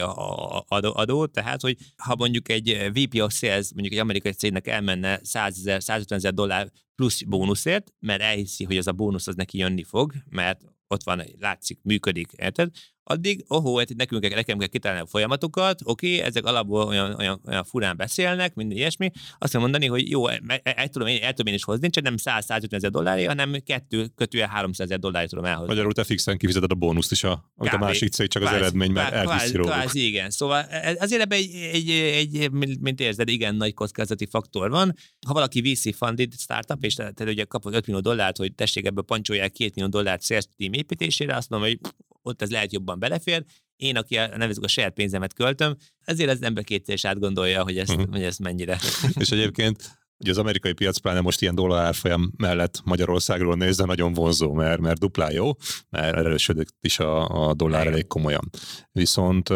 adó, 0.77 1.25
tehát, 1.25 1.61
hogy 1.61 1.77
ha 1.97 2.15
mondjuk 2.15 2.49
egy 2.49 2.91
VP 2.93 3.21
of 3.21 3.33
Sales, 3.33 3.71
mondjuk 3.73 3.93
egy 3.93 3.99
amerikai 3.99 4.31
cégnek 4.31 4.67
elmenne 4.67 5.19
100 5.23 5.57
ezer, 5.57 5.83
150 5.83 6.17
ezer 6.17 6.33
dollár 6.33 6.71
plusz 6.95 7.21
bónuszért, 7.21 7.93
mert 7.99 8.21
elhiszi, 8.21 8.63
hogy 8.63 8.77
az 8.77 8.87
a 8.87 8.91
bónusz 8.91 9.27
az 9.27 9.35
neki 9.35 9.57
jönni 9.57 9.83
fog, 9.83 10.13
mert 10.29 10.61
ott 10.93 11.03
van, 11.03 11.23
látszik, 11.39 11.79
működik, 11.83 12.31
érted? 12.35 12.69
addig, 13.03 13.43
ohó, 13.47 13.77
hát 13.77 13.95
nekünk 13.95 14.33
nekem 14.33 14.57
kell 14.57 14.67
kitalálni 14.67 15.03
a 15.03 15.07
folyamatokat, 15.07 15.81
oké, 15.83 16.15
okay, 16.15 16.27
ezek 16.27 16.45
alapból 16.45 16.87
olyan, 16.87 17.15
olyan, 17.19 17.41
olyan 17.47 17.63
furán 17.63 17.97
beszélnek, 17.97 18.55
minden 18.55 18.77
ilyesmi, 18.77 19.11
azt 19.39 19.51
kell 19.51 19.61
mondani, 19.61 19.87
hogy 19.87 20.09
jó, 20.09 20.27
el, 20.27 20.39
el, 20.63 20.87
tudom, 20.87 21.07
én, 21.07 21.23
el 21.23 21.29
tudom 21.29 21.47
én 21.47 21.53
is 21.53 21.63
hozni, 21.63 21.89
csak 21.89 22.03
nem 22.03 22.15
100-150 22.23 22.73
ezer 22.73 22.91
dolláré, 22.91 23.23
hanem 23.23 23.55
kettő 23.65 24.07
kötője 24.15 24.47
300 24.47 24.87
ezer 24.87 24.99
dolláré 24.99 25.25
tudom 25.25 25.45
elhozni. 25.45 25.67
Magyarul 25.67 25.93
te 25.93 26.03
fixen 26.03 26.37
kifizeted 26.37 26.71
a 26.71 26.75
bónuszt 26.75 27.11
is, 27.11 27.23
a, 27.23 27.51
amit 27.55 27.73
a 27.73 27.77
másik 27.77 28.11
cég 28.11 28.27
csak 28.27 28.41
kvázi, 28.41 28.57
az 28.57 28.61
eredmény, 28.61 28.91
mert 28.91 29.13
elviszi 29.13 29.55
róluk. 29.55 29.71
Kvázi, 29.71 30.05
igen. 30.07 30.29
Szóval 30.29 30.61
e, 30.61 30.95
azért 30.99 31.21
ebben 31.21 31.37
egy, 31.37 31.53
egy, 31.71 31.89
egy, 31.89 32.51
mint 32.79 32.99
érzed, 32.99 33.29
igen 33.29 33.55
nagy 33.55 33.73
kockázati 33.73 34.25
faktor 34.25 34.69
van. 34.69 34.95
Ha 35.27 35.33
valaki 35.33 35.61
VC 35.61 35.95
funded 35.95 36.33
startup, 36.37 36.83
és 36.83 36.93
te, 36.93 37.11
te 37.11 37.23
ugye 37.23 37.43
kapod 37.43 37.75
5 37.75 37.87
millió 37.87 38.01
dollárt, 38.01 38.37
hogy 38.37 38.55
tessék 38.55 38.85
ebből 38.85 39.03
pancsolják 39.03 39.51
2 39.51 39.71
millió 39.75 39.89
dollárt 39.89 40.23
sales 40.23 40.45
team 40.57 40.73
építésére, 40.83 41.35
azt 41.35 41.49
mondom, 41.49 41.69
hogy 41.69 41.79
ott 42.21 42.41
ez 42.41 42.51
lehet 42.51 42.73
jobban 42.73 42.99
belefér. 42.99 43.43
Én, 43.75 43.97
aki 43.97 44.17
a, 44.17 44.37
nevezzük 44.37 44.63
a 44.63 44.67
saját 44.67 44.93
pénzemet 44.93 45.33
költöm, 45.33 45.77
ezért 46.01 46.29
az 46.29 46.41
ember 46.41 46.63
kétszer 46.63 46.95
is 46.95 47.05
átgondolja, 47.05 47.63
hogy 47.63 47.77
ezt, 47.77 47.91
uh-huh. 47.91 48.11
hogy 48.11 48.23
ezt 48.23 48.39
mennyire. 48.39 48.79
És 49.19 49.29
egyébként 49.29 50.01
Ugye 50.17 50.31
az 50.31 50.37
amerikai 50.37 50.73
piac 50.73 50.97
pláne 50.97 51.21
most 51.21 51.41
ilyen 51.41 51.55
dollár 51.55 51.85
árfolyam 51.85 52.31
mellett 52.37 52.81
Magyarországról 52.83 53.55
nézve 53.55 53.85
nagyon 53.85 54.13
vonzó, 54.13 54.53
mert, 54.53 54.79
mert 54.79 54.99
duplá 54.99 55.31
jó, 55.31 55.51
mert 55.89 56.15
erősödik 56.15 56.67
is 56.81 56.99
a, 56.99 57.27
a 57.47 57.53
dollár 57.53 57.87
elég 57.87 58.07
komolyan. 58.07 58.49
Viszont 58.91 59.47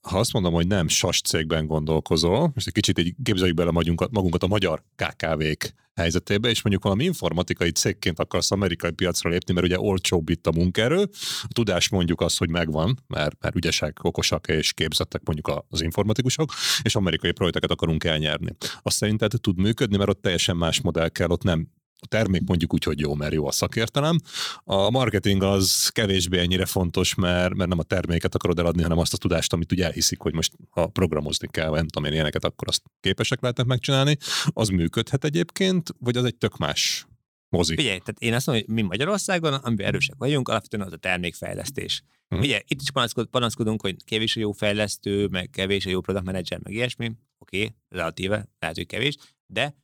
ha 0.00 0.18
azt 0.18 0.32
mondom, 0.32 0.52
hogy 0.52 0.66
nem 0.66 0.88
sas 0.88 1.20
cégben 1.20 1.66
gondolkozol, 1.66 2.50
most 2.54 2.66
egy 2.66 2.72
kicsit 2.72 2.98
így 2.98 3.14
képzeljük 3.22 3.56
bele 3.56 3.70
magunkat, 3.70 4.10
magunkat 4.10 4.42
a 4.42 4.46
magyar 4.46 4.82
KKV-k 4.96 5.72
helyzetébe, 5.94 6.48
és 6.48 6.62
mondjuk 6.62 6.84
valami 6.84 7.04
informatikai 7.04 7.70
cégként 7.70 8.18
akarsz 8.18 8.50
amerikai 8.50 8.90
piacra 8.90 9.30
lépni, 9.30 9.54
mert 9.54 9.66
ugye 9.66 9.80
olcsóbb 9.80 10.28
itt 10.28 10.46
a 10.46 10.52
munkaerő, 10.52 11.08
a 11.42 11.52
tudás 11.52 11.88
mondjuk 11.88 12.20
az, 12.20 12.36
hogy 12.36 12.50
megvan, 12.50 12.98
mert, 13.06 13.36
mert 13.40 13.56
ügyesek, 13.56 14.04
okosak 14.04 14.48
és 14.48 14.72
képzettek 14.72 15.22
mondjuk 15.24 15.64
az 15.68 15.82
informatikusok, 15.82 16.52
és 16.82 16.94
amerikai 16.94 17.32
projekteket 17.32 17.70
akarunk 17.70 18.04
elnyerni. 18.04 18.56
Azt 18.82 18.96
szerinted 18.96 19.32
tud 19.40 19.58
működni, 19.58 19.96
mert 19.96 20.10
ott 20.10 20.22
teljesen 20.22 20.56
más 20.56 20.80
modell 20.80 21.08
kell, 21.08 21.28
ott 21.28 21.42
nem 21.42 21.68
a 22.02 22.06
termék 22.06 22.42
mondjuk 22.46 22.72
úgy, 22.72 22.84
hogy 22.84 23.00
jó, 23.00 23.14
mert 23.14 23.32
jó 23.32 23.46
a 23.46 23.52
szakértelem. 23.52 24.18
A 24.64 24.90
marketing 24.90 25.42
az 25.42 25.88
kevésbé 25.88 26.38
ennyire 26.38 26.66
fontos, 26.66 27.14
mert, 27.14 27.54
mert 27.54 27.68
nem 27.68 27.78
a 27.78 27.82
terméket 27.82 28.34
akarod 28.34 28.58
eladni, 28.58 28.82
hanem 28.82 28.98
azt 28.98 29.14
a 29.14 29.16
tudást, 29.16 29.52
amit 29.52 29.72
ugye 29.72 29.84
elhiszik, 29.84 30.20
hogy 30.20 30.34
most 30.34 30.52
ha 30.70 30.86
programozni 30.86 31.48
kell, 31.50 31.68
vagy 31.68 31.78
nem 31.78 31.88
tudom 31.88 32.08
én 32.08 32.14
ilyeneket, 32.14 32.44
akkor 32.44 32.68
azt 32.68 32.82
képesek 33.00 33.40
lehetnek 33.40 33.66
megcsinálni. 33.66 34.16
Az 34.46 34.68
működhet 34.68 35.24
egyébként, 35.24 35.94
vagy 35.98 36.16
az 36.16 36.24
egy 36.24 36.36
tök 36.36 36.56
más 36.56 37.06
mozik? 37.48 37.78
Figyelj, 37.78 37.98
tehát 37.98 38.20
én 38.20 38.34
azt 38.34 38.46
mondom, 38.46 38.64
hogy 38.66 38.74
mi 38.74 38.82
Magyarországon, 38.82 39.54
amiben 39.54 39.86
erősek 39.86 40.14
vagyunk, 40.18 40.48
alapvetően 40.48 40.86
az 40.86 40.92
a 40.92 40.96
termékfejlesztés. 40.96 42.02
Hmm. 42.28 42.40
Ugye 42.40 42.62
itt 42.66 42.80
is 42.80 42.90
panaszkod, 42.90 43.26
panaszkodunk, 43.26 43.80
hogy 43.80 44.04
kevés 44.04 44.36
a 44.36 44.40
jó 44.40 44.52
fejlesztő, 44.52 45.26
meg 45.26 45.50
kevés 45.50 45.86
a 45.86 45.90
jó 45.90 46.00
product 46.00 46.24
manager, 46.24 46.60
meg 46.62 46.72
ilyesmi. 46.72 47.12
Oké, 47.38 47.56
okay, 47.56 47.74
relatíve, 47.88 48.48
lehet, 48.58 48.76
hogy 48.76 48.86
kevés, 48.86 49.16
de 49.46 49.74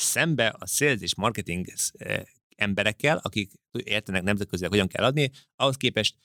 szembe 0.00 0.48
a 0.48 0.66
sales 0.66 1.00
és 1.00 1.14
marketing 1.14 1.66
eh, 1.92 2.22
emberekkel, 2.56 3.16
akik 3.16 3.52
értenek 3.84 4.22
nemzetközileg, 4.22 4.70
hogyan 4.70 4.88
kell 4.88 5.04
adni, 5.04 5.30
ahhoz 5.56 5.76
képest 5.76 6.16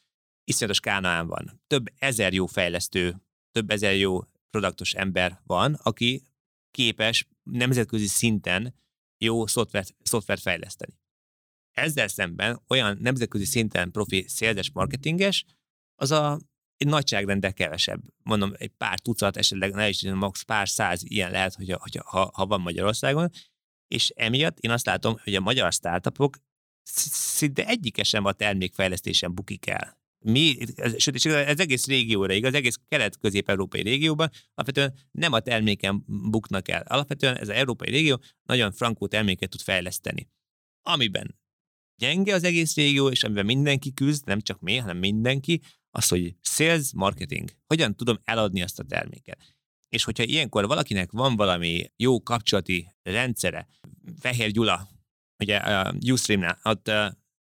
iszonyatos 0.43 0.79
kánaán 0.79 1.27
van. 1.27 1.61
Több 1.67 1.85
ezer 1.95 2.33
jó 2.33 2.45
fejlesztő, 2.45 3.21
több 3.51 3.69
ezer 3.69 3.95
jó 3.95 4.19
produktos 4.49 4.93
ember 4.93 5.41
van, 5.43 5.73
aki 5.73 6.23
képes 6.71 7.27
nemzetközi 7.43 8.07
szinten 8.07 8.75
jó 9.17 9.47
szoftvert, 9.47 9.95
szoftvert 10.03 10.41
fejleszteni. 10.41 10.99
Ezzel 11.71 12.07
szemben 12.07 12.61
olyan 12.67 12.97
nemzetközi 13.01 13.45
szinten 13.45 13.91
profi 13.91 14.25
széldes 14.27 14.71
marketinges, 14.71 15.45
az 15.95 16.11
a 16.11 16.39
egy 16.77 16.87
nagyságrendel 16.87 17.53
kevesebb. 17.53 18.01
Mondom, 18.23 18.53
egy 18.57 18.71
pár 18.77 18.99
tucat, 18.99 19.37
esetleg 19.37 19.73
ne 19.73 19.89
is 19.89 20.03
max 20.03 20.41
pár 20.41 20.69
száz 20.69 21.03
ilyen 21.03 21.31
lehet, 21.31 21.53
hogy, 21.53 21.71
hogy 21.71 21.99
ha, 22.03 22.31
ha 22.33 22.45
van 22.45 22.61
Magyarországon, 22.61 23.29
és 23.94 24.10
emiatt 24.15 24.60
én 24.60 24.72
azt 24.72 24.86
látom, 24.86 25.18
hogy 25.24 25.36
a 25.36 25.40
magyar 25.40 25.74
startupok 25.74 26.38
szinte 26.84 27.65
egyike 27.68 28.03
sem 28.03 28.26
a 28.26 28.32
termékfejlesztésen 28.32 29.34
bukik 29.34 29.68
el. 29.68 30.02
Mi, 30.26 30.57
sőt, 30.98 31.26
ez 31.26 31.60
egész 31.60 31.88
régióra 31.88 32.34
igaz, 32.34 32.53
egész 32.53 32.80
kelet-közép-európai 32.88 33.82
régióban 33.82 34.30
alapvetően 34.53 34.94
nem 35.11 35.34
a 35.34 35.40
terméken 35.40 36.03
buknak 36.06 36.68
el. 36.68 36.82
Alapvetően 36.82 37.36
ez 37.36 37.49
az 37.49 37.56
európai 37.56 37.90
régió 37.90 38.22
nagyon 38.44 38.72
frankó 38.72 39.07
terméket 39.07 39.49
tud 39.49 39.61
fejleszteni. 39.61 40.30
Amiben 40.82 41.40
gyenge 41.95 42.34
az 42.34 42.44
egész 42.44 42.76
régió, 42.76 43.10
és 43.10 43.24
amiben 43.24 43.45
mindenki 43.45 43.94
küzd, 43.94 44.26
nem 44.26 44.41
csak 44.41 44.60
mi, 44.60 44.78
hanem 44.78 44.98
mindenki, 44.98 45.61
az, 45.91 46.07
hogy 46.07 46.36
sales, 46.41 46.94
marketing. 46.94 47.49
Hogyan 47.68 47.95
tudom 47.95 48.20
eladni 48.24 48.61
azt 48.61 48.80
a 48.80 48.84
terméket? 48.84 49.52
És 49.94 50.03
hogyha 50.03 50.24
ilyenkor 50.24 50.68
valakinek 50.68 51.11
van 51.11 51.36
valami 51.36 51.91
jó 51.95 52.24
kapcsolati 52.24 52.95
rendszere, 53.03 53.68
Fehér 54.20 54.52
Gyula, 54.52 54.88
ugye 55.44 55.57
a 55.57 55.94
Ustream-nál, 56.11 56.60
ott 56.64 56.91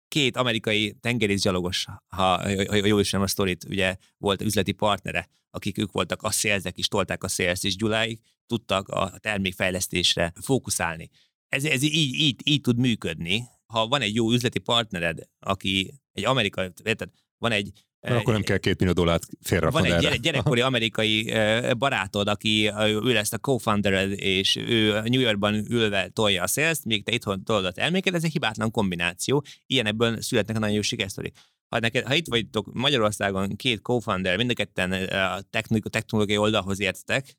két 0.09 0.37
amerikai 0.37 0.97
tengerészgyalogos, 1.01 1.87
ha, 2.07 2.25
ha 2.69 2.87
jól 2.87 3.01
ismerem 3.01 3.27
a 3.27 3.29
sztorit, 3.29 3.65
ugye 3.65 3.97
volt 4.19 4.43
üzleti 4.43 4.73
partnere, 4.73 5.29
akik 5.51 5.79
ők 5.79 5.93
voltak 5.93 6.23
a 6.23 6.31
szélzek 6.31 6.79
is, 6.79 6.89
tolták 6.89 7.25
a 7.25 7.29
szélzt, 7.29 7.65
és 7.65 7.77
Gyuláig 7.77 8.21
tudtak 8.47 8.89
a 8.89 9.19
termékfejlesztésre 9.19 10.33
fókuszálni. 10.41 11.11
Ez, 11.49 11.65
ez 11.65 11.83
így, 11.83 12.15
így, 12.15 12.41
így 12.45 12.61
tud 12.61 12.79
működni. 12.79 13.45
Ha 13.67 13.87
van 13.87 14.01
egy 14.01 14.15
jó 14.15 14.33
üzleti 14.33 14.59
partnered, 14.59 15.29
aki 15.39 15.95
egy 16.13 16.25
amerikai, 16.25 16.71
érted, 16.85 17.11
van 17.39 17.53
egy 17.53 17.73
Mert 18.09 18.21
akkor 18.21 18.33
nem 18.33 18.43
kell 18.43 18.57
két 18.57 18.79
millió 18.79 18.93
dollárt 18.93 19.27
félraknod 19.41 19.83
Van 19.83 19.93
egy 19.93 20.05
erre. 20.05 20.17
gyerekkori 20.17 20.61
amerikai 20.61 21.33
barátod, 21.79 22.29
aki 22.29 22.73
ő 22.79 23.13
lesz 23.13 23.33
a 23.33 23.39
co-founder, 23.39 24.11
és 24.11 24.57
ő 24.57 25.01
New 25.01 25.21
Yorkban 25.21 25.55
ülve 25.55 26.09
tolja 26.09 26.43
a 26.43 26.47
sales 26.47 26.79
míg 26.85 27.05
te 27.05 27.13
itthon 27.13 27.45
tolod 27.45 27.79
elméket, 27.79 28.15
ez 28.15 28.25
egy 28.25 28.33
hibátlan 28.33 28.71
kombináció. 28.71 29.45
Ilyenekből 29.67 30.21
születnek 30.21 30.57
a 30.57 30.59
nagyon 30.59 30.75
jó 30.75 30.83
sikersztori. 30.83 31.33
Ha, 31.69 31.79
neked, 31.79 32.07
ha 32.07 32.15
itt 32.15 32.29
vagytok 32.29 32.73
Magyarországon 32.73 33.57
két 33.57 33.83
co-founder, 33.83 34.37
mind 34.37 34.51
a 34.51 34.55
ketten 34.55 34.93
a 34.93 35.41
technológiai 35.91 36.39
oldalhoz 36.39 36.81
értetek, 36.81 37.37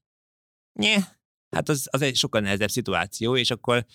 nye, 0.79 0.95
hát 1.55 1.69
az, 1.69 1.87
az 1.91 2.01
egy 2.01 2.15
sokkal 2.15 2.41
nehezebb 2.41 2.69
szituáció, 2.69 3.37
és 3.37 3.51
akkor 3.51 3.85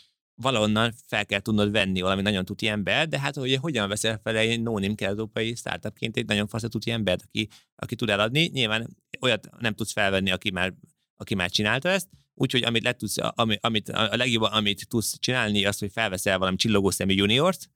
valahonnan 0.41 0.95
fel 1.07 1.27
kell 1.27 1.41
tudnod 1.41 1.71
venni 1.71 2.01
valami 2.01 2.23
nagyon 2.23 2.45
tuti 2.45 2.67
ember, 2.67 3.09
de 3.09 3.21
hát 3.21 3.35
hogy 3.35 3.55
hogyan 3.55 3.89
veszel 3.89 4.21
fel 4.23 4.37
egy 4.37 4.63
nónim 4.63 4.95
kelet-európai 4.95 5.55
startupként 5.55 6.17
egy 6.17 6.27
nagyon 6.27 6.47
fasz 6.47 6.65
tuti 6.69 6.91
embert, 6.91 7.23
aki, 7.27 7.49
aki 7.77 7.95
tud 7.95 8.11
eladni. 8.11 8.51
Nyilván 8.53 8.97
olyat 9.21 9.49
nem 9.59 9.75
tudsz 9.75 9.93
felvenni, 9.93 10.31
aki 10.31 10.51
már, 10.51 10.75
aki 11.17 11.35
már 11.35 11.51
csinálta 11.51 11.89
ezt, 11.89 12.09
úgyhogy 12.35 12.65
amit, 12.65 12.83
le 12.83 12.93
tudsz, 12.93 13.17
ami, 13.19 13.57
amit, 13.61 13.89
a 13.89 14.17
legjobb, 14.17 14.43
amit 14.43 14.89
tudsz 14.89 15.19
csinálni, 15.19 15.65
az, 15.65 15.79
hogy 15.79 15.93
felveszel 15.93 16.39
valami 16.39 16.57
csillogó 16.57 16.91
szemű 16.91 17.15
juniort, 17.15 17.71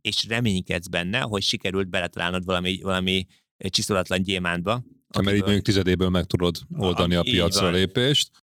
és 0.00 0.26
reménykedsz 0.28 0.86
benne, 0.86 1.20
hogy 1.20 1.42
sikerült 1.42 1.88
beletalálnod 1.88 2.44
valami, 2.44 2.78
valami 2.82 3.26
csiszolatlan 3.56 4.22
gyémántba. 4.22 4.84
Mert 5.22 5.36
így 5.36 5.42
mondjuk 5.42 5.64
tizedéből 5.64 6.08
meg 6.08 6.24
tudod 6.24 6.56
oldani 6.76 7.14
a, 7.14 7.20
a 7.20 7.22
piacra 7.22 7.70
lépést 7.70 8.43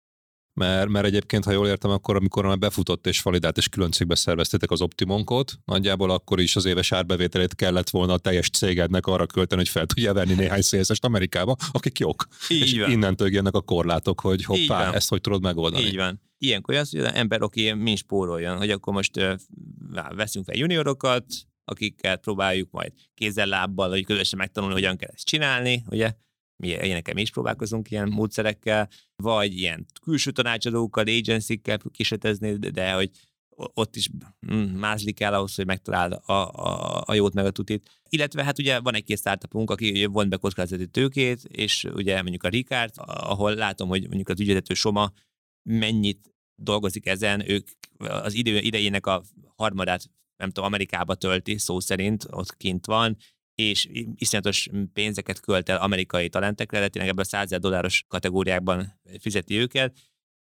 mert, 0.53 0.89
mert 0.89 1.05
egyébként, 1.05 1.43
ha 1.43 1.51
jól 1.51 1.67
értem, 1.67 1.91
akkor 1.91 2.15
amikor 2.15 2.45
már 2.45 2.57
befutott 2.57 3.07
és 3.07 3.21
validált 3.21 3.57
és 3.57 3.67
külön 3.67 3.91
cégbe 3.91 4.15
szerveztétek 4.15 4.71
az 4.71 4.81
Optimonkot, 4.81 5.59
nagyjából 5.65 6.09
akkor 6.09 6.39
is 6.39 6.55
az 6.55 6.65
éves 6.65 6.91
árbevételét 6.91 7.55
kellett 7.55 7.89
volna 7.89 8.13
a 8.13 8.17
teljes 8.17 8.49
cégednek 8.49 9.05
arra 9.05 9.25
költeni, 9.25 9.61
hogy 9.61 9.69
fel 9.69 9.85
tudja 9.85 10.13
venni 10.13 10.34
néhány 10.34 10.61
szélszest 10.61 11.05
Amerikába, 11.05 11.55
akik 11.71 11.99
jók. 11.99 12.27
Így 12.49 12.61
és 12.61 12.77
van. 12.77 12.91
innentől 12.91 13.31
jönnek 13.34 13.53
a 13.53 13.61
korlátok, 13.61 14.21
hogy 14.21 14.43
hoppá, 14.43 14.93
ezt 14.93 15.09
hogy 15.09 15.21
tudod 15.21 15.41
megoldani. 15.41 15.85
Így 15.85 15.95
van. 15.95 16.21
Ilyenkor 16.38 16.75
az, 16.75 16.91
hogy 16.91 16.99
az 16.99 17.13
ember 17.13 17.41
oké, 17.41 17.73
mi 17.73 17.95
spóroljon, 17.95 18.57
hogy 18.57 18.69
akkor 18.69 18.93
most 18.93 19.17
uh, 19.17 19.34
veszünk 20.15 20.45
fel 20.45 20.55
juniorokat, 20.55 21.25
akikkel 21.65 22.17
próbáljuk 22.17 22.71
majd 22.71 22.91
kézzel-lábbal, 23.13 23.89
hogy 23.89 24.05
közösen 24.05 24.39
megtanulni, 24.39 24.75
hogyan 24.75 24.97
kell 24.97 25.09
ezt 25.13 25.25
csinálni, 25.25 25.84
ugye? 25.89 26.13
mi 26.55 26.67
ilyenekkel 26.67 27.13
mi 27.13 27.21
is 27.21 27.31
próbálkozunk 27.31 27.91
ilyen 27.91 28.07
módszerekkel, 28.07 28.89
vagy 29.23 29.57
ilyen 29.57 29.85
külső 30.01 30.31
tanácsadókkal, 30.31 31.03
agency-kkel 31.03 31.79
kísérletezni, 31.91 32.57
de 32.57 32.91
hogy 32.91 33.09
ott 33.55 33.95
is 33.95 34.09
mm, 34.53 34.63
mázlik 34.63 35.19
el 35.19 35.33
ahhoz, 35.33 35.55
hogy 35.55 35.65
megtaláld 35.65 36.13
a, 36.13 36.31
a, 36.31 37.03
a 37.05 37.13
jót 37.13 37.33
meg 37.33 37.45
a 37.45 37.51
tutit. 37.51 38.01
Illetve 38.09 38.43
hát 38.43 38.59
ugye 38.59 38.79
van 38.79 38.95
egy-két 38.95 39.17
startupunk, 39.17 39.71
aki 39.71 40.05
vont 40.05 40.29
be 40.29 40.37
kockázati 40.37 40.87
tőkét, 40.87 41.43
és 41.43 41.83
ugye 41.93 42.21
mondjuk 42.21 42.43
a 42.43 42.47
Ricard, 42.47 42.93
ahol 43.05 43.53
látom, 43.53 43.87
hogy 43.87 44.01
mondjuk 44.01 44.29
az 44.29 44.39
ügyvezető 44.39 44.73
Soma 44.73 45.11
mennyit 45.69 46.33
dolgozik 46.55 47.05
ezen, 47.05 47.49
ők 47.49 47.67
az 47.97 48.33
idő, 48.33 48.57
idejének 48.57 49.05
a 49.05 49.23
harmadát 49.55 50.09
nem 50.37 50.51
tudom, 50.51 50.65
Amerikába 50.69 51.15
tölti, 51.15 51.57
szó 51.57 51.79
szerint, 51.79 52.25
ott 52.29 52.57
kint 52.57 52.85
van, 52.85 53.17
és 53.55 53.89
iszonyatos 54.15 54.69
pénzeket 54.93 55.39
költ 55.39 55.69
el 55.69 55.77
amerikai 55.77 56.30
talentekre, 56.30 56.80
de 56.80 56.88
tényleg 56.88 57.11
ebben 57.11 57.25
a 57.25 57.27
100 57.27 57.49
dolláros 57.49 58.03
kategóriákban 58.07 58.99
fizeti 59.19 59.55
őket, 59.55 59.97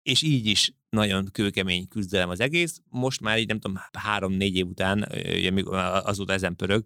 és 0.01 0.21
így 0.21 0.45
is 0.45 0.73
nagyon 0.89 1.25
kőkemény 1.31 1.87
küzdelem 1.87 2.29
az 2.29 2.39
egész. 2.39 2.79
Most 2.89 3.21
már 3.21 3.39
így 3.39 3.47
nem 3.47 3.59
tudom, 3.59 3.81
három-négy 3.91 4.55
év 4.55 4.67
után, 4.67 5.07
azóta 6.03 6.33
ezen 6.33 6.55
pörög, 6.55 6.83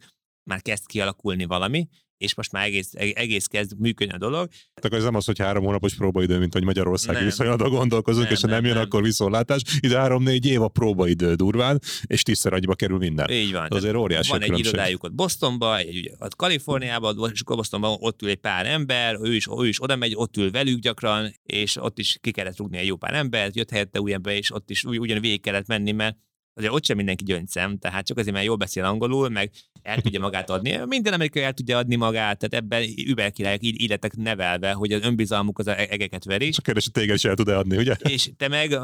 már 0.49 0.61
kezd 0.61 0.85
kialakulni 0.85 1.45
valami, 1.45 1.87
és 2.19 2.35
most 2.35 2.51
már 2.51 2.65
egész, 2.65 2.89
egész 2.93 3.45
kezd 3.45 3.79
működni 3.79 4.13
a 4.13 4.17
dolog. 4.17 4.49
Tehát 4.73 4.97
ez 4.97 5.03
nem 5.03 5.15
az, 5.15 5.25
hogy 5.25 5.39
három 5.39 5.63
hónapos 5.63 5.95
próbaidő, 5.95 6.39
mint 6.39 6.53
hogy 6.53 6.63
Magyarország 6.63 7.23
viszonylatban 7.23 7.69
gondolkozunk, 7.69 8.23
nem, 8.23 8.33
és 8.33 8.41
ha 8.41 8.47
nem, 8.47 8.55
nem 8.55 8.65
jön, 8.65 8.73
nem. 8.73 8.83
akkor 8.83 9.03
viszontlátás. 9.03 9.61
Ide 9.79 9.97
három-négy 9.97 10.45
év 10.45 10.61
a 10.61 10.67
próbaidő 10.67 11.33
durván, 11.35 11.79
és 12.05 12.23
tízszer 12.23 12.53
agyba 12.53 12.75
kerül 12.75 12.97
minden. 12.97 13.29
Így 13.29 13.51
van. 13.51 13.67
Azért 13.69 13.95
óriási 13.95 14.29
Van 14.31 14.41
egy 14.41 14.59
irodájuk 14.59 15.03
ott 15.03 15.13
Bostonban, 15.13 15.77
egy, 15.77 16.11
ott 16.19 16.35
Kaliforniában, 16.35 17.31
és 17.33 17.41
akkor 17.41 17.55
Bostonban 17.55 17.97
ott 17.99 18.21
ül 18.21 18.29
egy 18.29 18.35
pár 18.35 18.65
ember, 18.65 19.17
ő 19.21 19.35
is, 19.35 19.47
ő 19.59 19.67
is 19.67 19.83
oda 19.83 19.95
megy, 19.95 20.13
ott 20.15 20.37
ül 20.37 20.51
velük 20.51 20.79
gyakran, 20.79 21.33
és 21.43 21.75
ott 21.75 21.99
is 21.99 22.17
ki 22.21 22.31
kellett 22.31 22.57
rúgni 22.57 22.77
egy 22.77 22.87
jó 22.87 22.95
pár 22.95 23.13
embert, 23.13 23.55
jött 23.55 23.69
helyette 23.69 24.01
új 24.01 24.13
ember, 24.13 24.35
és 24.35 24.53
ott 24.53 24.69
is 24.69 24.83
ugyan 24.83 25.21
végig 25.21 25.41
kellett 25.41 25.67
menni, 25.67 25.91
mert 25.91 26.17
azért 26.59 26.73
ott 26.73 26.85
sem 26.85 26.95
mindenki 26.95 27.23
gyöngyszem, 27.23 27.77
tehát 27.77 28.05
csak 28.05 28.17
azért, 28.17 28.33
mert 28.33 28.45
jól 28.45 28.55
beszél 28.55 28.83
angolul, 28.83 29.29
meg 29.29 29.51
el 29.81 30.01
tudja 30.01 30.19
magát 30.19 30.49
adni. 30.49 30.79
Minden 30.85 31.13
amerikai 31.13 31.43
el 31.43 31.53
tudja 31.53 31.77
adni 31.77 31.95
magát, 31.95 32.39
tehát 32.39 32.65
ebben 32.65 32.83
überkirályok 33.07 33.63
így, 33.63 33.81
így 33.81 33.89
lettek 33.89 34.15
nevelve, 34.15 34.71
hogy 34.71 34.91
az 34.91 35.01
önbizalmuk 35.03 35.59
az 35.59 35.67
e- 35.67 35.87
egeket 35.89 36.23
veri. 36.23 36.49
Csak 36.49 36.63
kérdés, 36.63 36.83
hogy 36.83 36.93
téged 36.93 37.15
is 37.15 37.25
el 37.25 37.35
tud 37.35 37.47
adni, 37.47 37.77
ugye? 37.77 37.95
És 37.99 38.29
te 38.37 38.47
meg, 38.47 38.79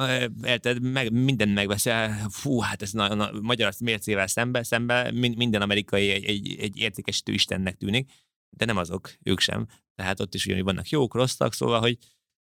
te 0.59 0.79
meg 0.81 1.11
mindent 1.11 1.53
megveszel, 1.53 2.27
fú, 2.29 2.59
hát 2.59 2.81
ez 2.81 2.91
na, 2.91 3.13
na, 3.13 3.29
magyar 3.41 3.73
mércével 3.79 4.27
szembe, 4.27 4.63
szembe 4.63 5.11
minden 5.11 5.61
amerikai 5.61 6.09
egy, 6.09 6.23
egy, 6.23 6.55
egy 6.59 6.77
értékesítő 6.77 7.31
istennek 7.33 7.77
tűnik, 7.77 8.09
de 8.49 8.65
nem 8.65 8.77
azok, 8.77 9.11
ők 9.23 9.39
sem. 9.39 9.67
Tehát 9.95 10.19
ott 10.19 10.33
is 10.33 10.45
ugyanúgy 10.45 10.63
vannak 10.63 10.89
jók, 10.89 11.13
rosszak, 11.13 11.53
szóval, 11.53 11.79
hogy 11.79 11.97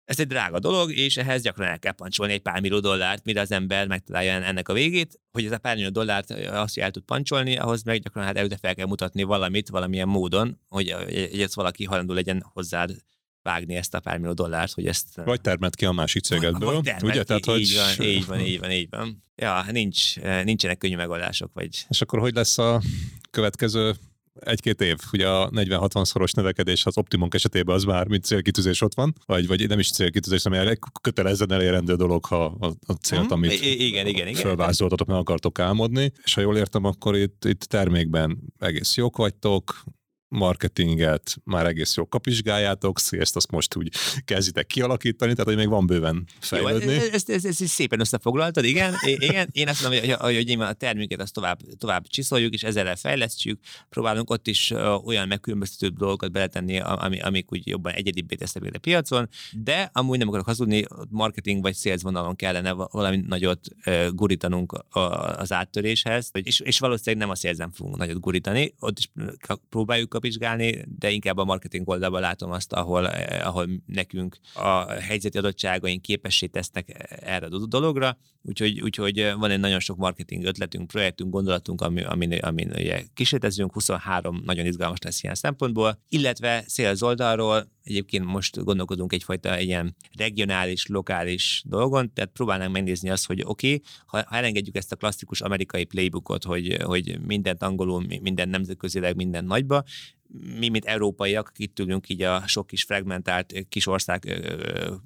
ez 0.04 0.20
egy 0.20 0.26
drága 0.26 0.58
dolog, 0.58 0.92
és 0.92 1.16
ehhez 1.16 1.42
gyakran 1.42 1.68
el 1.68 1.78
kell 1.78 1.92
pancsolni 1.92 2.32
egy 2.32 2.42
pár 2.42 2.60
millió 2.60 2.80
dollárt, 2.80 3.24
mire 3.24 3.40
az 3.40 3.50
ember 3.50 3.86
megtalálja 3.86 4.32
ennek 4.32 4.68
a 4.68 4.72
végét. 4.72 5.20
Hogy 5.30 5.44
ez 5.44 5.52
a 5.52 5.58
pár 5.58 5.74
millió 5.74 5.90
dollárt 5.90 6.30
azt, 6.30 6.74
hogy 6.74 6.82
el 6.82 6.90
tud 6.90 7.02
pancsolni, 7.02 7.56
ahhoz 7.56 7.82
meg 7.82 8.00
gyakran 8.00 8.24
hát 8.24 8.36
előtte 8.36 8.56
fel 8.56 8.74
kell 8.74 8.86
mutatni 8.86 9.22
valamit, 9.22 9.68
valamilyen 9.68 10.08
módon, 10.08 10.58
hogy, 10.68 10.90
hogy 10.90 11.40
ez 11.40 11.54
valaki 11.54 11.84
hajlandó 11.84 12.14
legyen 12.14 12.44
hozzád 12.52 12.96
vágni 13.42 13.74
ezt 13.74 13.94
a 13.94 14.00
pár 14.00 14.18
millió 14.18 14.32
dollárt, 14.32 14.72
hogy 14.72 14.86
ezt... 14.86 15.06
Vagy 15.24 15.40
termet 15.40 15.76
ki 15.76 15.84
a 15.84 15.92
másik 15.92 16.22
cégedből, 16.22 16.74
vagy, 16.74 17.02
ugye? 17.02 17.22
Tehát, 17.22 17.46
így, 17.46 17.46
hogy... 17.46 17.96
van, 17.96 18.06
így 18.06 18.26
van, 18.26 18.40
így 18.40 18.58
van, 18.58 18.70
így 18.70 18.88
van. 18.90 19.24
Ja, 19.36 19.64
nincs, 19.70 20.20
nincsenek 20.20 20.78
könnyű 20.78 20.96
megoldások, 20.96 21.50
vagy... 21.54 21.84
És 21.88 22.00
akkor 22.00 22.18
hogy 22.18 22.34
lesz 22.34 22.58
a 22.58 22.82
következő 23.30 23.94
egy-két 24.40 24.80
év, 24.80 24.96
ugye 25.12 25.28
a 25.28 25.50
40-60 25.50 26.04
szoros 26.04 26.32
növekedés 26.32 26.86
az 26.86 26.98
Optimum 26.98 27.28
esetében 27.30 27.74
az 27.74 27.84
már, 27.84 28.06
mint 28.06 28.24
célkitűzés 28.24 28.80
ott 28.80 28.94
van, 28.94 29.14
vagy, 29.26 29.46
vagy 29.46 29.68
nem 29.68 29.78
is 29.78 29.90
célkitűzés, 29.90 30.42
hanem 30.42 30.74
kötelezzen 31.00 31.52
elérendő 31.52 31.94
dolog, 31.94 32.24
ha 32.24 32.44
a, 32.44 32.92
célt, 32.92 33.20
hmm. 33.20 33.32
amit 33.32 33.52
I- 33.52 33.86
igen, 33.86 34.06
igen, 34.06 34.28
igen. 34.28 34.56
meg 35.06 35.16
akartok 35.16 35.58
álmodni. 35.58 36.12
És 36.24 36.34
ha 36.34 36.40
jól 36.40 36.56
értem, 36.56 36.84
akkor 36.84 37.16
itt, 37.16 37.44
itt 37.44 37.60
termékben 37.60 38.38
egész 38.58 38.96
jók 38.96 39.16
vagytok, 39.16 39.84
marketinget 40.32 41.36
már 41.44 41.66
egész 41.66 41.96
jól 41.96 42.06
kapizsgáljátok, 42.06 42.98
ezt 43.10 43.36
azt 43.36 43.50
most 43.50 43.76
úgy 43.76 43.92
kezditek 44.24 44.66
kialakítani, 44.66 45.32
tehát 45.32 45.46
hogy 45.46 45.56
még 45.56 45.68
van 45.68 45.86
bőven 45.86 46.26
fejlődni. 46.40 46.92
Jó, 46.92 46.98
ezt, 46.98 47.12
ezt, 47.12 47.30
ezt, 47.30 47.46
ezt 47.46 47.66
szépen 47.66 48.00
összefoglaltad, 48.00 48.64
igen. 48.64 48.94
igen. 49.04 49.48
Én 49.52 49.68
azt 49.68 49.82
mondom, 49.82 50.00
hogy, 50.00 50.12
hogy, 50.12 50.34
hogy 50.48 50.60
a 50.60 50.72
terméket 50.72 51.20
azt 51.20 51.32
tovább, 51.32 51.58
tovább 51.78 52.06
csiszoljuk, 52.06 52.52
és 52.52 52.62
ezzel 52.62 52.96
fejlesztjük, 52.96 53.60
próbálunk 53.88 54.30
ott 54.30 54.46
is 54.46 54.70
olyan 55.04 55.28
megkülönböztető 55.28 55.94
dolgokat 55.96 56.32
beletenni, 56.32 56.80
ami, 56.80 57.20
amik 57.20 57.52
úgy 57.52 57.66
jobban 57.66 57.92
egyedibbé 57.92 58.34
tesznek 58.34 58.74
a 58.74 58.78
piacon, 58.78 59.28
de 59.52 59.90
amúgy 59.92 60.18
nem 60.18 60.28
akarok 60.28 60.46
hazudni, 60.46 60.84
marketing 61.08 61.62
vagy 61.62 61.76
sales 61.76 62.02
vonalon 62.02 62.36
kellene 62.36 62.72
valami 62.72 63.24
nagyot 63.26 63.68
gurítanunk 64.10 64.84
az 65.36 65.52
áttöréshez, 65.52 66.30
és, 66.32 66.60
és 66.60 66.78
valószínűleg 66.78 67.26
nem 67.26 67.30
a 67.30 67.34
sales 67.34 67.56
fogunk 67.72 67.96
nagyot 67.96 68.20
gurítani, 68.20 68.74
ott 68.78 68.98
is 68.98 69.10
próbáljuk 69.68 70.14
vizsgálni, 70.22 70.84
de 70.98 71.10
inkább 71.10 71.36
a 71.36 71.44
marketing 71.44 71.88
oldalban 71.88 72.20
látom 72.20 72.50
azt, 72.50 72.72
ahol, 72.72 73.08
eh, 73.08 73.46
ahol 73.46 73.68
nekünk 73.86 74.36
a 74.54 74.90
helyzeti 74.90 75.38
adottságaink 75.38 76.02
képessé 76.02 76.46
tesznek 76.46 77.06
erre 77.20 77.46
a 77.46 77.66
dologra, 77.66 78.18
úgyhogy, 78.42 78.80
úgyhogy 78.80 79.18
eh, 79.18 79.34
van 79.34 79.50
egy 79.50 79.60
nagyon 79.60 79.80
sok 79.80 79.96
marketing 79.96 80.44
ötletünk, 80.44 80.86
projektünk, 80.86 81.30
gondolatunk, 81.32 81.80
ami, 81.80 82.02
amin, 82.04 82.32
amin 82.32 82.70
ugye 82.74 83.02
kísérletezünk, 83.14 83.72
23 83.72 84.42
nagyon 84.44 84.66
izgalmas 84.66 84.98
lesz 85.02 85.22
ilyen 85.22 85.34
szempontból, 85.34 85.98
illetve 86.08 86.64
sales 86.68 87.02
oldalról 87.02 87.70
Egyébként 87.82 88.24
most 88.24 88.64
gondolkodunk 88.64 89.12
egyfajta 89.12 89.58
ilyen 89.58 89.96
regionális, 90.18 90.86
lokális 90.86 91.62
dolgon, 91.66 92.12
tehát 92.12 92.30
próbálnánk 92.30 92.72
megnézni 92.72 93.10
azt, 93.10 93.26
hogy 93.26 93.42
oké, 93.44 93.66
okay, 93.66 93.82
ha, 94.06 94.22
ha 94.26 94.36
elengedjük 94.36 94.76
ezt 94.76 94.92
a 94.92 94.96
klasszikus 94.96 95.40
amerikai 95.40 95.84
playbookot, 95.84 96.44
hogy, 96.44 96.76
hogy 96.82 97.20
mindent 97.26 97.62
angolul, 97.62 98.04
minden 98.20 98.48
nemzetközileg, 98.48 99.16
minden 99.16 99.44
nagyba, 99.44 99.82
mi, 100.58 100.68
mint 100.68 100.84
európaiak, 100.84 101.52
itt 101.56 101.78
ülünk 101.78 102.08
így 102.08 102.22
a 102.22 102.46
sok 102.46 102.66
kis 102.66 102.82
fragmentált 102.82 103.66
kis 103.68 103.86
ország 103.86 104.42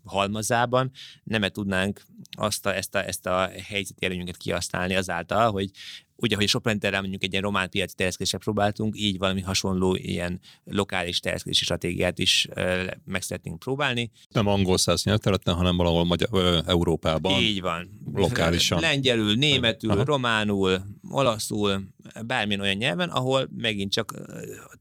halmazában, 0.05 0.91
nem 1.25 1.43
-e 1.43 1.49
tudnánk 1.49 2.03
azt 2.31 2.67
a, 2.67 2.75
ezt, 2.75 2.95
a, 2.95 3.07
ezt 3.07 3.27
a 3.27 3.51
helyzeti 3.67 4.05
előnyünket 4.05 4.37
kihasználni 4.37 4.95
azáltal, 4.95 5.51
hogy 5.51 5.71
ugye, 6.17 6.37
hogy 6.37 6.49
Soprenterrel 6.49 7.01
mondjuk 7.01 7.23
egy 7.23 7.31
ilyen 7.31 7.43
román 7.43 7.71
piaci 7.71 7.95
terjeszkedésre 7.95 8.39
próbáltunk, 8.39 8.99
így 8.99 9.19
valami 9.19 9.41
hasonló 9.41 9.95
ilyen 9.95 10.41
lokális 10.65 11.21
terjeszkedési 11.21 11.65
stratégiát 11.65 12.19
is 12.19 12.47
uh, 12.57 12.85
meg 13.05 13.23
szeretnénk 13.23 13.59
próbálni. 13.59 14.11
Nem 14.31 14.47
angol 14.47 14.79
száz 14.79 15.05
nyelvterületen, 15.05 15.55
hanem 15.55 15.77
valahol 15.77 16.05
Magyar, 16.05 16.29
ö, 16.33 16.59
Európában. 16.67 17.41
Így 17.41 17.61
van. 17.61 18.01
Lokálisan. 18.13 18.81
Lengyelül, 18.81 19.35
németül, 19.35 19.91
Aha. 19.91 20.05
románul, 20.05 20.81
olaszul, 21.11 21.83
bármilyen 22.27 22.61
olyan 22.61 22.77
nyelven, 22.77 23.09
ahol 23.09 23.49
megint 23.57 23.93
csak 23.93 24.15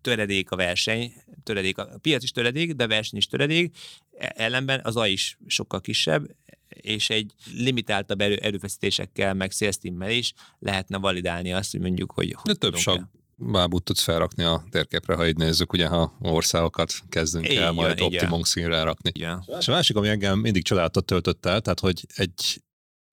töredék 0.01 0.51
a 0.51 0.55
verseny, 0.55 1.13
töredék 1.43 1.77
a, 1.77 1.81
a 1.93 1.97
piac 1.97 2.23
is 2.23 2.31
töredék, 2.31 2.73
de 2.73 2.83
a 2.83 2.87
verseny 2.87 3.17
is 3.17 3.27
töredék, 3.27 3.75
e- 4.17 4.33
ellenben 4.35 4.81
az 4.83 4.95
A 4.95 5.07
is 5.07 5.37
sokkal 5.47 5.81
kisebb, 5.81 6.25
és 6.69 7.09
egy 7.09 7.31
limitáltabb 7.57 8.21
erő, 8.21 8.35
erőfeszítésekkel, 8.35 9.33
meg 9.33 9.51
sales 9.51 9.75
is 10.07 10.33
lehetne 10.59 10.97
validálni 10.97 11.53
azt, 11.53 11.71
hogy 11.71 11.81
mondjuk, 11.81 12.11
hogy... 12.11 12.27
De 12.27 12.37
hogy 12.43 12.57
több 12.57 12.75
sok 12.75 13.13
bábút 13.37 13.83
tudsz 13.83 14.01
felrakni 14.01 14.43
a 14.43 14.63
térképre, 14.69 15.15
ha 15.15 15.27
így 15.27 15.37
nézzük, 15.37 15.73
ugye, 15.73 15.87
ha 15.87 16.17
országokat 16.19 16.93
kezdünk 17.09 17.49
Így 17.49 17.55
el 17.55 17.71
majd 17.71 17.99
így 17.99 18.03
optimum 18.03 18.43
színre 18.43 18.83
rakni. 18.83 19.11
Igen. 19.13 19.43
És 19.59 19.67
a 19.67 19.71
másik, 19.71 19.95
ami 19.95 20.07
engem 20.07 20.39
mindig 20.39 20.63
csodálatot 20.63 21.05
töltött 21.05 21.45
el, 21.45 21.61
tehát 21.61 21.79
hogy 21.79 22.05
egy 22.15 22.63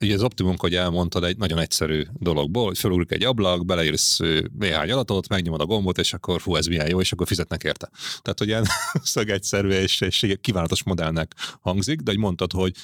Ugye 0.02 0.14
az 0.14 0.22
Optimum, 0.22 0.54
hogy 0.58 0.74
elmondtad, 0.74 1.24
egy 1.24 1.36
nagyon 1.36 1.58
egyszerű 1.58 2.02
dologból, 2.12 2.64
hogy 2.66 2.78
felugrik 2.78 3.10
egy 3.10 3.24
ablak, 3.24 3.66
beleírsz 3.66 4.18
néhány 4.58 4.90
adatot, 4.90 5.28
megnyomod 5.28 5.60
a 5.60 5.66
gombot, 5.66 5.98
és 5.98 6.12
akkor 6.12 6.40
fú, 6.40 6.56
ez 6.56 6.66
milyen 6.66 6.88
jó, 6.88 7.00
és 7.00 7.12
akkor 7.12 7.26
fizetnek 7.26 7.62
érte. 7.62 7.90
Tehát, 8.22 8.38
hogy 8.38 8.48
ilyen 8.48 8.64
szögegyszerű 9.02 9.68
és, 9.68 10.00
és 10.00 10.22
egy 10.22 10.40
kívánatos 10.40 10.82
modellnek 10.82 11.34
hangzik, 11.60 12.00
de 12.00 12.10
hogy 12.10 12.20
mondtad, 12.20 12.52
hogy, 12.52 12.74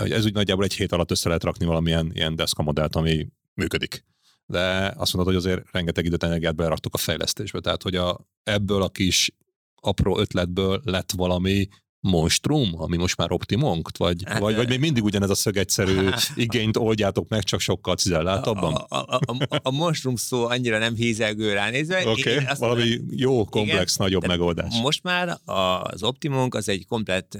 hogy 0.00 0.12
ez 0.12 0.24
úgy 0.24 0.32
nagyjából 0.32 0.64
egy 0.64 0.74
hét 0.74 0.92
alatt 0.92 1.10
össze 1.10 1.28
lehet 1.28 1.44
rakni 1.44 1.66
valamilyen 1.66 2.10
ilyen 2.12 2.36
deszka 2.36 2.62
modellt, 2.62 2.96
ami 2.96 3.28
működik. 3.54 4.04
De 4.46 4.92
azt 4.96 5.14
mondod, 5.14 5.34
hogy 5.34 5.42
azért 5.44 5.70
rengeteg 5.72 6.04
időt, 6.04 6.22
energiát 6.22 6.54
beleraktok 6.54 6.94
a 6.94 6.98
fejlesztésbe. 6.98 7.60
Tehát, 7.60 7.82
hogy 7.82 7.96
a, 7.96 8.26
ebből 8.42 8.82
a 8.82 8.88
kis 8.88 9.32
apró 9.74 10.18
ötletből 10.18 10.80
lett 10.84 11.12
valami 11.12 11.68
monstrum, 12.00 12.70
ami 12.76 12.96
most 12.96 13.16
már 13.16 13.32
optimonkt, 13.32 13.96
vagy, 13.96 14.22
Hát, 14.26 14.38
vagy, 14.38 14.56
vagy 14.56 14.68
még 14.68 14.80
mindig 14.80 15.04
ugyanez 15.04 15.30
a 15.30 15.34
szögegyszerű 15.34 16.08
igényt 16.34 16.76
oldjátok 16.76 17.28
meg, 17.28 17.42
csak 17.42 17.60
sokkal 17.60 17.94
cizelláltabban? 17.94 18.74
A, 18.74 18.96
a, 18.96 19.04
a, 19.08 19.20
a, 19.48 19.60
a 19.62 19.70
monstrum 19.70 20.16
szó 20.16 20.44
annyira 20.44 20.78
nem 20.78 20.94
hízelgő 20.94 21.52
ránézve. 21.52 22.08
Oké, 22.08 22.32
okay. 22.32 22.44
valami 22.58 22.88
mondom, 22.88 23.06
jó, 23.10 23.44
komplex, 23.44 23.96
nagyobb 23.96 24.20
Tehát 24.20 24.36
megoldás. 24.36 24.80
Most 24.80 25.02
már 25.02 25.38
az 25.44 26.02
Optimum 26.02 26.46
az 26.50 26.68
egy 26.68 26.86
komplett 26.86 27.36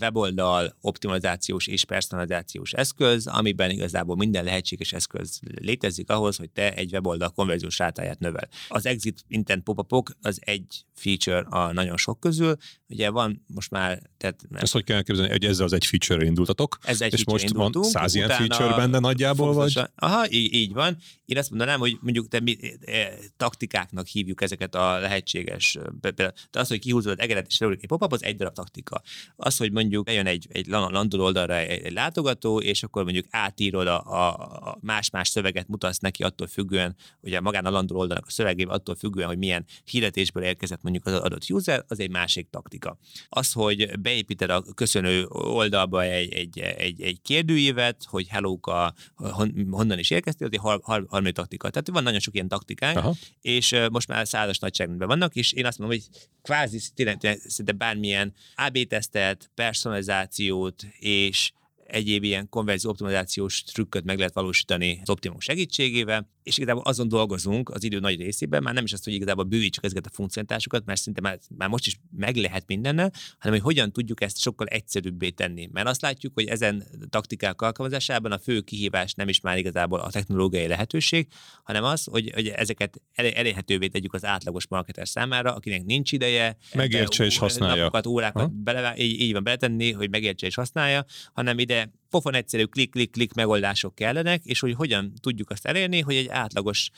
weboldal 0.00 0.76
optimalizációs 0.80 1.66
és 1.66 1.84
personalizációs 1.84 2.72
eszköz, 2.72 3.26
amiben 3.26 3.70
igazából 3.70 4.16
minden 4.16 4.44
lehetséges 4.44 4.92
eszköz 4.92 5.40
létezik 5.60 6.10
ahhoz, 6.10 6.36
hogy 6.36 6.50
te 6.50 6.74
egy 6.74 6.92
weboldal 6.92 7.30
konverziós 7.30 7.78
rátáját 7.78 8.18
növel. 8.18 8.48
Az 8.68 8.86
exit 8.86 9.24
intent 9.28 9.62
pop 9.62 10.12
az 10.22 10.38
egy 10.40 10.84
feature 10.94 11.46
a 11.48 11.72
nagyon 11.72 11.96
sok 11.96 12.20
közül. 12.20 12.56
Ugye 12.94 13.10
van 13.10 13.44
most 13.46 13.70
már, 13.70 14.02
tehát 14.16 14.40
nem, 14.48 14.62
Ezt 14.62 14.72
hogy 14.72 14.84
kell 14.84 14.96
elképzelni, 14.96 15.30
hogy 15.30 15.44
ezzel 15.44 15.64
az 15.64 15.72
egy 15.72 15.86
feature 15.86 16.24
indultatok, 16.24 16.78
ez 16.82 17.00
egy 17.00 17.12
és 17.12 17.24
most 17.24 17.50
van 17.50 17.72
száz 17.82 18.14
ilyen 18.14 18.28
feature 18.28 18.76
benne 18.76 18.98
nagyjából, 18.98 19.52
vagy? 19.52 19.80
Aha, 19.94 20.30
így, 20.30 20.54
így 20.54 20.72
van. 20.72 20.96
Én 21.24 21.38
azt 21.38 21.50
mondanám, 21.50 21.78
hogy 21.78 21.96
mondjuk 22.00 22.28
te 22.28 22.40
mi, 22.40 22.56
eh, 22.80 23.08
taktikáknak 23.36 24.06
hívjuk 24.06 24.42
ezeket 24.42 24.74
a 24.74 24.98
lehetséges, 24.98 25.74
eh, 25.74 25.82
pe- 25.82 26.12
például, 26.14 26.32
te 26.50 26.60
az, 26.60 26.68
hogy 26.68 26.78
kihúzod 26.78 27.12
az 27.12 27.18
egeret 27.18 27.46
és 27.48 27.60
egy 27.60 27.86
pop 27.86 28.12
az 28.12 28.22
egy 28.22 28.36
darab 28.36 28.54
taktika. 28.54 29.02
Az, 29.36 29.56
hogy 29.56 29.72
mondjuk 29.72 30.04
bejön 30.04 30.26
egy, 30.26 30.46
egy 30.50 30.66
lan- 30.66 30.92
landoló 30.92 31.24
oldalra 31.24 31.56
egy, 31.56 31.84
egy 31.84 31.92
látogató, 31.92 32.60
és 32.60 32.82
akkor 32.82 33.02
mondjuk 33.04 33.26
átírod 33.30 33.86
a, 33.86 34.00
a, 34.00 34.78
más-más 34.80 35.28
szöveget, 35.28 35.68
mutatsz 35.68 35.98
neki 35.98 36.22
attól 36.22 36.46
függően, 36.46 36.96
ugye 37.20 37.40
magán 37.40 37.64
a 37.64 37.70
landoló 37.70 38.00
oldalnak 38.00 38.26
a 38.26 38.30
szövegében 38.30 38.74
attól 38.74 38.94
függően, 38.94 39.28
hogy 39.28 39.38
milyen 39.38 39.64
hirdetésből 39.84 40.42
érkezett 40.42 40.82
mondjuk 40.82 41.06
az 41.06 41.12
adott 41.12 41.50
user, 41.50 41.84
az 41.88 42.00
egy 42.00 42.10
másik 42.10 42.50
taktika. 42.50 42.83
Az, 43.28 43.52
hogy 43.52 44.00
beépíted 44.00 44.50
a 44.50 44.62
köszönő 44.74 45.26
oldalba 45.28 46.02
egy, 46.02 46.32
egy, 46.32 46.58
egy, 46.58 47.02
egy 47.02 47.20
kérdőívet, 47.22 48.04
hogy 48.08 48.28
hellóka, 48.28 48.94
hon, 49.14 49.66
honnan 49.70 49.98
is 49.98 50.10
érkeztél, 50.10 50.46
az 50.46 50.52
egy 50.52 50.60
har, 50.60 50.80
har, 50.82 51.04
harmadik 51.08 51.34
taktika. 51.34 51.70
Tehát 51.70 51.88
van 51.88 52.02
nagyon 52.02 52.20
sok 52.20 52.34
ilyen 52.34 52.48
taktikánk, 52.48 52.96
Aha. 52.96 53.14
és 53.40 53.76
most 53.90 54.08
már 54.08 54.26
százas 54.26 54.58
nagyságrendben 54.58 55.08
vannak, 55.08 55.34
és 55.34 55.52
én 55.52 55.66
azt 55.66 55.78
mondom, 55.78 55.98
hogy 55.98 56.08
kvázi 56.42 56.80
tényleg, 56.94 57.16
tényleg 57.16 57.40
szinte 57.46 57.72
bármilyen 57.72 58.34
AB-tesztet, 58.56 59.50
personalizációt 59.54 60.86
és 60.98 61.52
egyéb 61.86 62.24
ilyen 62.24 62.48
konverzió 62.48 62.90
optimalizációs 62.90 63.62
trükköt 63.62 64.04
meg 64.04 64.18
lehet 64.18 64.34
valósítani 64.34 64.98
az 65.02 65.10
Optimum 65.10 65.40
segítségével, 65.40 66.28
és 66.42 66.58
igazából 66.58 66.82
azon 66.82 67.08
dolgozunk 67.08 67.70
az 67.70 67.84
idő 67.84 67.98
nagy 67.98 68.20
részében, 68.20 68.62
már 68.62 68.74
nem 68.74 68.84
is 68.84 68.92
azt, 68.92 69.04
hogy 69.04 69.12
igazából 69.12 69.44
bővítsük 69.44 69.84
ezeket 69.84 70.06
a 70.06 70.10
funkcionalitásokat, 70.12 70.84
mert 70.84 71.00
szinte 71.00 71.20
már, 71.20 71.38
már 71.56 71.68
most 71.68 71.86
is 71.86 72.00
meg 72.16 72.36
lehet 72.36 72.64
mindennel, 72.66 73.12
hanem 73.38 73.58
hogy 73.58 73.74
hogyan 73.74 73.92
tudjuk 73.92 74.22
ezt 74.22 74.38
sokkal 74.38 74.66
egyszerűbbé 74.66 75.30
tenni. 75.30 75.68
Mert 75.72 75.88
azt 75.88 76.00
látjuk, 76.00 76.32
hogy 76.34 76.46
ezen 76.46 76.84
taktikák 77.08 77.62
alkalmazásában 77.62 78.32
a 78.32 78.38
fő 78.38 78.60
kihívás 78.60 79.14
nem 79.14 79.28
is 79.28 79.40
már 79.40 79.58
igazából 79.58 80.00
a 80.00 80.10
technológiai 80.10 80.66
lehetőség, 80.66 81.28
hanem 81.62 81.84
az, 81.84 82.04
hogy, 82.04 82.30
hogy 82.34 82.48
ezeket 82.48 83.02
el- 83.12 83.26
elérhetővé 83.32 83.86
tegyük 83.86 84.14
az 84.14 84.24
átlagos 84.24 84.66
marketer 84.66 85.08
számára, 85.08 85.54
akinek 85.54 85.84
nincs 85.84 86.12
ideje. 86.12 86.56
Megértse 86.74 87.24
és 87.24 87.38
használja. 87.38 87.82
Napokat, 87.82 88.06
órákat 88.06 88.52
bele, 88.52 88.94
így, 88.96 89.20
így 89.20 89.32
van 89.32 89.42
beletenni, 89.42 89.92
hogy 89.92 90.10
megértse 90.10 90.46
és 90.46 90.54
használja, 90.54 91.04
hanem 91.32 91.58
ide 91.58 91.83
pofon 92.10 92.34
egyszerű 92.34 92.64
klik-klik-klik 92.64 93.32
megoldások 93.32 93.94
kellenek, 93.94 94.44
és 94.44 94.60
hogy 94.60 94.74
hogyan 94.74 95.12
tudjuk 95.20 95.50
azt 95.50 95.66
elérni, 95.66 96.00
hogy 96.00 96.14
egy 96.14 96.28
átlagos 96.28 96.90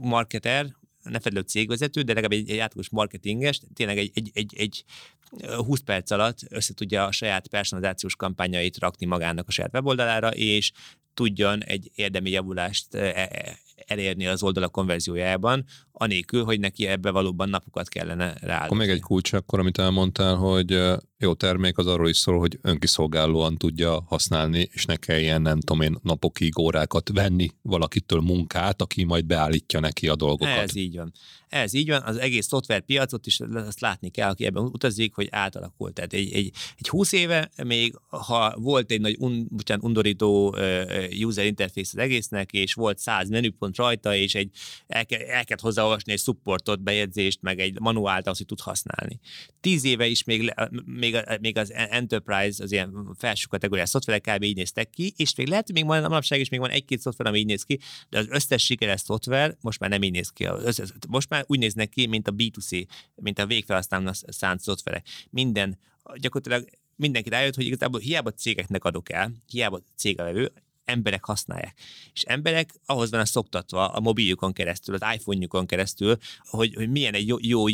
marketer, 0.00 0.76
ne 1.02 1.20
felelő 1.20 1.40
cégvezető, 1.40 2.02
de 2.02 2.12
legalább 2.12 2.40
egy, 2.40 2.50
egy 2.50 2.58
átlagos 2.58 2.90
marketinges, 2.90 3.60
tényleg 3.74 3.98
egy, 3.98 4.10
egy, 4.14 4.30
egy, 4.34 4.54
egy 4.56 4.84
20 5.56 5.80
perc 5.80 6.10
alatt 6.10 6.38
össze 6.48 7.00
a 7.00 7.12
saját 7.12 7.48
personalizációs 7.48 8.16
kampányait 8.16 8.78
rakni 8.78 9.06
magának 9.06 9.48
a 9.48 9.50
saját 9.50 9.74
weboldalára, 9.74 10.28
és 10.28 10.72
tudjon 11.14 11.64
egy 11.64 11.90
érdemi 11.94 12.30
javulást 12.30 12.94
eh, 12.94 13.12
eh, 13.16 13.28
elérni 13.86 14.26
az 14.26 14.42
oldala 14.42 14.68
konverziójában, 14.68 15.64
anélkül, 15.92 16.44
hogy 16.44 16.60
neki 16.60 16.86
ebbe 16.86 17.10
valóban 17.10 17.48
napokat 17.48 17.88
kellene 17.88 18.34
rá. 18.40 18.64
Akkor 18.64 18.76
még 18.76 18.88
egy 18.88 19.00
kulcs 19.00 19.32
akkor, 19.32 19.58
amit 19.58 19.78
elmondtál, 19.78 20.34
hogy 20.34 20.80
jó 21.18 21.34
termék 21.34 21.78
az 21.78 21.86
arról 21.86 22.08
is 22.08 22.16
szól, 22.16 22.38
hogy 22.38 22.58
önkiszolgálóan 22.62 23.56
tudja 23.56 24.04
használni, 24.06 24.68
és 24.72 24.84
ne 24.84 24.96
kelljen, 24.96 25.42
nem 25.42 25.60
tudom 25.60 25.82
én, 25.82 25.98
napokig, 26.02 26.58
órákat 26.58 27.10
venni 27.14 27.48
valakitől 27.62 28.20
munkát, 28.20 28.82
aki 28.82 29.04
majd 29.04 29.24
beállítja 29.24 29.80
neki 29.80 30.08
a 30.08 30.16
dolgokat. 30.16 30.56
Ez 30.56 30.76
így 30.76 30.96
van. 30.96 31.12
Ez 31.48 31.74
így 31.74 31.88
van, 31.88 32.02
az 32.02 32.16
egész 32.16 32.46
szoftverpiacot 32.46 33.26
is 33.26 33.40
azt 33.54 33.80
látni 33.80 34.10
kell, 34.10 34.28
aki 34.28 34.44
ebben 34.44 34.62
utazik, 34.62 35.14
hogy 35.14 35.28
átalakult. 35.30 35.94
Tehát 35.94 36.12
egy, 36.12 36.32
egy, 36.32 36.50
egy 36.76 36.88
20 36.88 37.12
éve 37.12 37.50
még, 37.64 37.94
ha 38.08 38.54
volt 38.58 38.90
egy 38.90 39.00
nagy 39.00 39.16
un, 39.18 39.46
bocsánat, 39.50 39.84
undorító 39.84 40.56
user 41.24 41.44
interface 41.44 41.90
az 41.92 42.02
egésznek, 42.02 42.52
és 42.52 42.74
volt 42.74 42.98
100 42.98 43.28
menüpont 43.28 43.71
rajta, 43.76 44.14
és 44.14 44.34
egy, 44.34 44.50
el, 44.86 45.06
kell, 45.06 45.20
el 45.20 45.44
kellett 45.44 45.62
hozzáolvasni 45.62 46.12
egy 46.12 46.18
supportot, 46.18 46.82
bejegyzést, 46.82 47.42
meg 47.42 47.60
egy 47.60 47.80
manuált, 47.80 48.26
azt, 48.26 48.36
hogy 48.36 48.46
tud 48.46 48.60
használni. 48.60 49.20
10 49.60 49.84
éve 49.84 50.06
is 50.06 50.24
még, 50.24 50.54
még, 50.84 51.16
még 51.40 51.56
az 51.56 51.72
Enterprise, 51.72 52.62
az 52.62 52.72
ilyen 52.72 53.14
felső 53.18 53.46
kategóriás 53.46 53.88
szoftverek 53.88 54.22
kb. 54.22 54.42
így 54.42 54.56
néztek 54.56 54.90
ki, 54.90 55.12
és 55.16 55.34
még 55.34 55.48
lehet, 55.48 55.66
hogy 55.66 55.74
még 55.74 55.84
manapság 55.84 56.40
is 56.40 56.48
még 56.48 56.60
van 56.60 56.70
egy-két 56.70 57.00
szoftver, 57.00 57.26
ami 57.26 57.38
így 57.38 57.46
néz 57.46 57.62
ki, 57.62 57.78
de 58.10 58.18
az 58.18 58.26
összes 58.28 58.64
sikeres 58.64 59.00
szoftver 59.00 59.56
most 59.60 59.78
már 59.80 59.90
nem 59.90 60.02
így 60.02 60.12
néz 60.12 60.30
ki. 60.30 60.48
Most 61.08 61.28
már 61.28 61.44
úgy 61.46 61.58
néznek 61.58 61.88
ki, 61.88 62.06
mint 62.06 62.28
a 62.28 62.32
B2C, 62.32 62.86
mint 63.14 63.38
a 63.38 63.46
végfelhasználónak 63.46 64.14
szánt 64.26 64.60
szoftverek. 64.60 65.06
Minden, 65.30 65.78
gyakorlatilag 66.14 66.68
mindenki 66.96 67.28
rájött, 67.28 67.54
hogy 67.54 67.66
igazából 67.66 68.00
hiába 68.00 68.30
cégeknek 68.30 68.84
adok 68.84 69.12
el, 69.12 69.32
hiába 69.46 69.80
cégevevő, 69.96 70.52
emberek 70.84 71.24
használják. 71.24 71.78
És 72.12 72.22
emberek 72.22 72.74
ahhoz 72.86 73.10
van 73.10 73.24
szoktatva 73.24 73.88
a 73.88 74.00
mobiljukon 74.00 74.52
keresztül, 74.52 74.94
az 74.94 75.14
iPhone-jukon 75.14 75.66
keresztül, 75.66 76.16
hogy, 76.38 76.74
hogy 76.74 76.90
milyen 76.90 77.14
egy 77.14 77.26
jó, 77.26 77.36
jó 77.40 77.64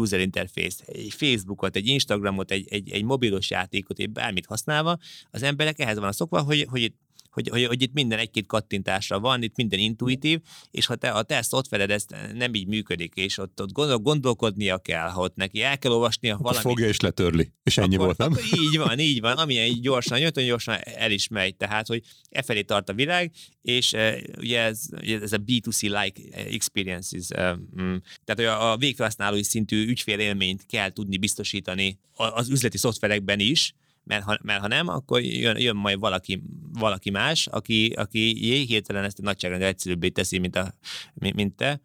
user 0.00 0.20
interface, 0.20 0.84
egy 0.86 1.12
Facebookot, 1.12 1.76
egy 1.76 1.86
Instagramot, 1.86 2.50
egy, 2.50 2.66
egy, 2.70 2.90
egy 2.90 3.04
mobilos 3.04 3.50
játékot, 3.50 3.98
egy 3.98 4.10
bármit 4.10 4.46
használva, 4.46 4.98
az 5.30 5.42
emberek 5.42 5.78
ehhez 5.78 5.98
van 5.98 6.12
szokva, 6.12 6.40
hogy, 6.40 6.66
hogy 6.70 6.92
hogy, 7.32 7.48
hogy, 7.48 7.64
hogy 7.64 7.82
itt 7.82 7.92
minden 7.92 8.18
egy-két 8.18 8.46
kattintásra 8.46 9.20
van, 9.20 9.42
itt 9.42 9.56
minden 9.56 9.78
intuitív, 9.78 10.40
és 10.70 10.86
ha 10.86 10.94
te, 10.94 11.10
a 11.10 11.22
te 11.22 11.42
ezt 11.88 12.16
nem 12.34 12.54
így 12.54 12.66
működik, 12.66 13.14
és 13.14 13.38
ott, 13.38 13.60
ott 13.60 13.72
gondol, 13.72 13.98
gondolkodnia 13.98 14.78
kell, 14.78 15.08
ha 15.08 15.20
ott 15.20 15.36
neki 15.36 15.62
el 15.62 15.78
kell 15.78 15.92
olvasnia 15.92 16.32
Akkor 16.32 16.44
valamit. 16.44 16.66
fogja 16.66 16.86
és 16.86 17.00
letörli. 17.00 17.52
És 17.62 17.78
ennyi 17.78 17.94
akkor, 17.94 18.06
volt, 18.06 18.18
nem? 18.18 18.32
Akkor 18.32 18.44
így 18.60 18.78
van, 18.78 18.98
így 18.98 19.20
van. 19.20 19.36
Amilyen 19.36 19.66
így 19.66 19.80
gyorsan 19.80 20.18
jött, 20.18 20.36
olyan 20.36 20.48
gyorsan 20.48 20.78
el 20.84 21.10
is 21.10 21.28
megy. 21.28 21.56
Tehát, 21.56 21.86
hogy 21.86 22.02
e 22.30 22.42
felé 22.42 22.62
tart 22.62 22.88
a 22.88 22.92
világ, 22.92 23.32
és 23.62 23.92
e, 23.92 24.22
ugye 24.38 24.60
ez, 24.60 24.80
ez 25.00 25.32
a 25.32 25.38
B2C-like 25.38 26.34
experiences. 26.34 27.30
E, 27.30 27.54
mm, 27.54 27.96
tehát, 28.24 28.36
hogy 28.36 28.44
a, 28.44 28.72
a 28.72 28.76
végfelhasználói 28.76 29.42
szintű 29.42 29.86
ügyfélélményt 29.86 30.66
kell 30.66 30.90
tudni 30.90 31.16
biztosítani 31.16 31.98
az 32.14 32.48
üzleti 32.48 32.78
szoftverekben 32.78 33.40
is, 33.40 33.74
mert 34.04 34.24
ha, 34.24 34.38
mert 34.42 34.60
ha 34.60 34.66
nem, 34.66 34.88
akkor 34.88 35.20
jön, 35.20 35.58
jön 35.58 35.76
majd 35.76 35.98
valaki, 35.98 36.42
valaki 36.72 37.10
más, 37.10 37.46
aki, 37.46 37.92
aki 37.96 38.34
hirtelen 38.66 39.04
ezt 39.04 39.18
a 39.18 39.22
nagyságrendel 39.22 39.68
egyszerűbbé 39.68 40.08
teszi, 40.08 40.38
mint, 40.38 40.56
a, 40.56 40.74
mint 41.14 41.54
te, 41.54 41.80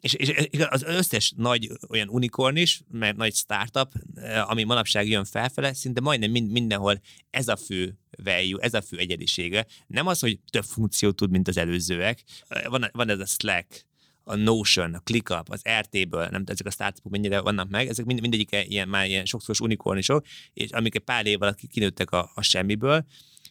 és, 0.00 0.12
és 0.14 0.60
az 0.68 0.82
összes 0.82 1.32
nagy 1.36 1.70
olyan 1.88 2.08
unikorn 2.08 2.56
is, 2.56 2.80
mert 2.90 3.16
nagy 3.16 3.34
startup, 3.34 3.92
eh, 4.14 4.50
ami 4.50 4.64
manapság 4.64 5.08
jön 5.08 5.24
felfele, 5.24 5.74
szinte 5.74 6.00
majdnem 6.00 6.30
mind, 6.30 6.50
mindenhol 6.50 7.00
ez 7.30 7.48
a 7.48 7.56
fő 7.56 7.98
value, 8.24 8.62
ez 8.62 8.74
a 8.74 8.82
fő 8.82 8.98
egyedisége. 8.98 9.66
Nem 9.86 10.06
az, 10.06 10.20
hogy 10.20 10.38
több 10.50 10.64
funkciót 10.64 11.16
tud, 11.16 11.30
mint 11.30 11.48
az 11.48 11.56
előzőek. 11.56 12.22
Van, 12.68 12.88
van 12.92 13.08
ez 13.08 13.18
a 13.18 13.26
Slack, 13.26 13.86
a 14.28 14.36
Notion, 14.36 14.94
a 14.94 14.98
ClickUp, 14.98 15.48
az 15.50 15.62
RT-ből, 15.80 16.28
nem 16.30 16.42
ezek 16.46 16.66
a 16.66 16.70
startupok 16.70 17.12
mennyire 17.12 17.40
vannak 17.40 17.68
meg, 17.68 17.88
ezek 17.88 18.04
mind, 18.04 18.20
mindegyik 18.20 18.56
ilyen, 18.68 18.88
már 18.88 19.06
ilyen 19.06 19.24
sokszoros 19.24 19.60
unikornisok, 19.60 20.26
és 20.52 20.70
amik 20.70 20.98
pár 20.98 21.26
év 21.26 21.42
alatt 21.42 21.58
kinőttek 21.70 22.10
a, 22.10 22.30
a 22.34 22.42
semmiből, 22.42 23.06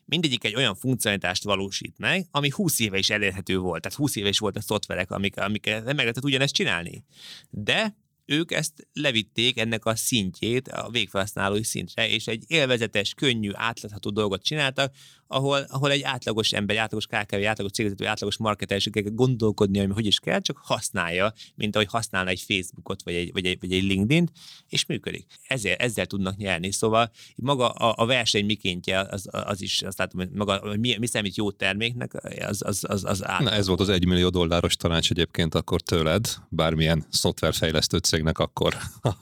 mindegyik 0.06 0.44
egy 0.44 0.56
olyan 0.56 0.76
funkcionalitást 0.76 1.44
valósít 1.44 1.98
meg, 1.98 2.28
ami 2.32 2.50
20 2.50 2.80
éve 2.80 2.98
is 2.98 3.10
elérhető 3.10 3.58
volt. 3.58 3.82
Tehát 3.82 3.98
20 3.98 4.16
éve 4.16 4.28
is 4.28 4.40
volt 4.40 4.58
a 4.58 4.62
szoftverek, 4.62 5.12
amik, 5.12 5.40
amik 5.40 5.66
meg 5.66 5.96
lehetett 5.96 6.24
ugyanezt 6.24 6.54
csinálni. 6.54 7.04
De 7.50 7.96
ők 8.26 8.52
ezt 8.52 8.88
levitték 8.94 9.60
ennek 9.60 9.86
a 9.86 9.96
szintjét 9.96 10.68
a 10.68 10.90
végfelhasználói 10.90 11.64
szintre, 11.64 12.10
és 12.10 12.28
egy 12.28 12.44
élvezetes, 12.48 13.14
könnyű, 13.14 13.50
átlátható 13.54 14.10
dolgot 14.10 14.44
csináltak, 14.44 14.94
ahol, 15.28 15.66
ahol 15.68 15.92
egy 15.92 16.02
átlagos 16.02 16.52
ember, 16.52 16.76
egy 16.76 16.82
átlagos 16.82 17.06
KKV, 17.06 17.34
egy 17.34 17.44
átlagos 17.44 17.72
cégvezető, 17.72 18.08
átlagos 18.08 18.38
marketer 18.38 18.82
kell 18.82 19.04
gondolkodni, 19.04 19.80
hogy 19.80 19.92
hogy 19.94 20.06
is 20.06 20.20
kell, 20.20 20.40
csak 20.40 20.58
használja, 20.64 21.34
mint 21.56 21.76
ahogy 21.76 21.88
használna 21.90 22.30
egy 22.30 22.42
Facebookot, 22.48 23.04
vagy 23.04 23.14
egy, 23.14 23.32
vagy 23.32 23.46
egy, 23.46 23.58
vagy 23.60 23.74
egy 23.74 23.84
LinkedIn, 23.84 24.30
és 24.70 24.86
működik. 24.86 25.26
Ezzel, 25.48 25.76
ezzel 25.76 26.06
tudnak 26.06 26.36
nyerni. 26.36 26.72
Szóval 26.72 27.12
maga 27.36 27.70
a, 27.70 27.94
a 27.98 28.06
verseny 28.06 28.46
mikéntje, 28.46 29.00
az, 29.00 29.28
az 29.32 29.62
is, 29.62 29.82
azt 29.82 29.98
látom, 29.98 30.20
hogy 30.20 30.30
maga, 30.30 30.76
mi, 30.80 30.98
mi 31.00 31.08
számít 31.08 31.36
jó 31.36 31.52
terméknek, 31.52 32.14
az, 32.48 32.62
az, 32.66 32.84
az, 32.88 33.04
az 33.04 33.20
Na 33.20 33.52
ez 33.52 33.68
volt 33.68 33.80
az 33.80 33.90
egy 33.90 34.06
millió 34.06 34.30
dolláros 34.30 34.76
tanács 34.76 35.12
egyébként 35.12 35.56
akkor 35.56 35.82
tőled, 35.82 36.28
bármilyen 36.50 37.06
szoftverfejlesztő 37.10 37.98
cégnek 37.98 38.40
akkor. 38.40 38.78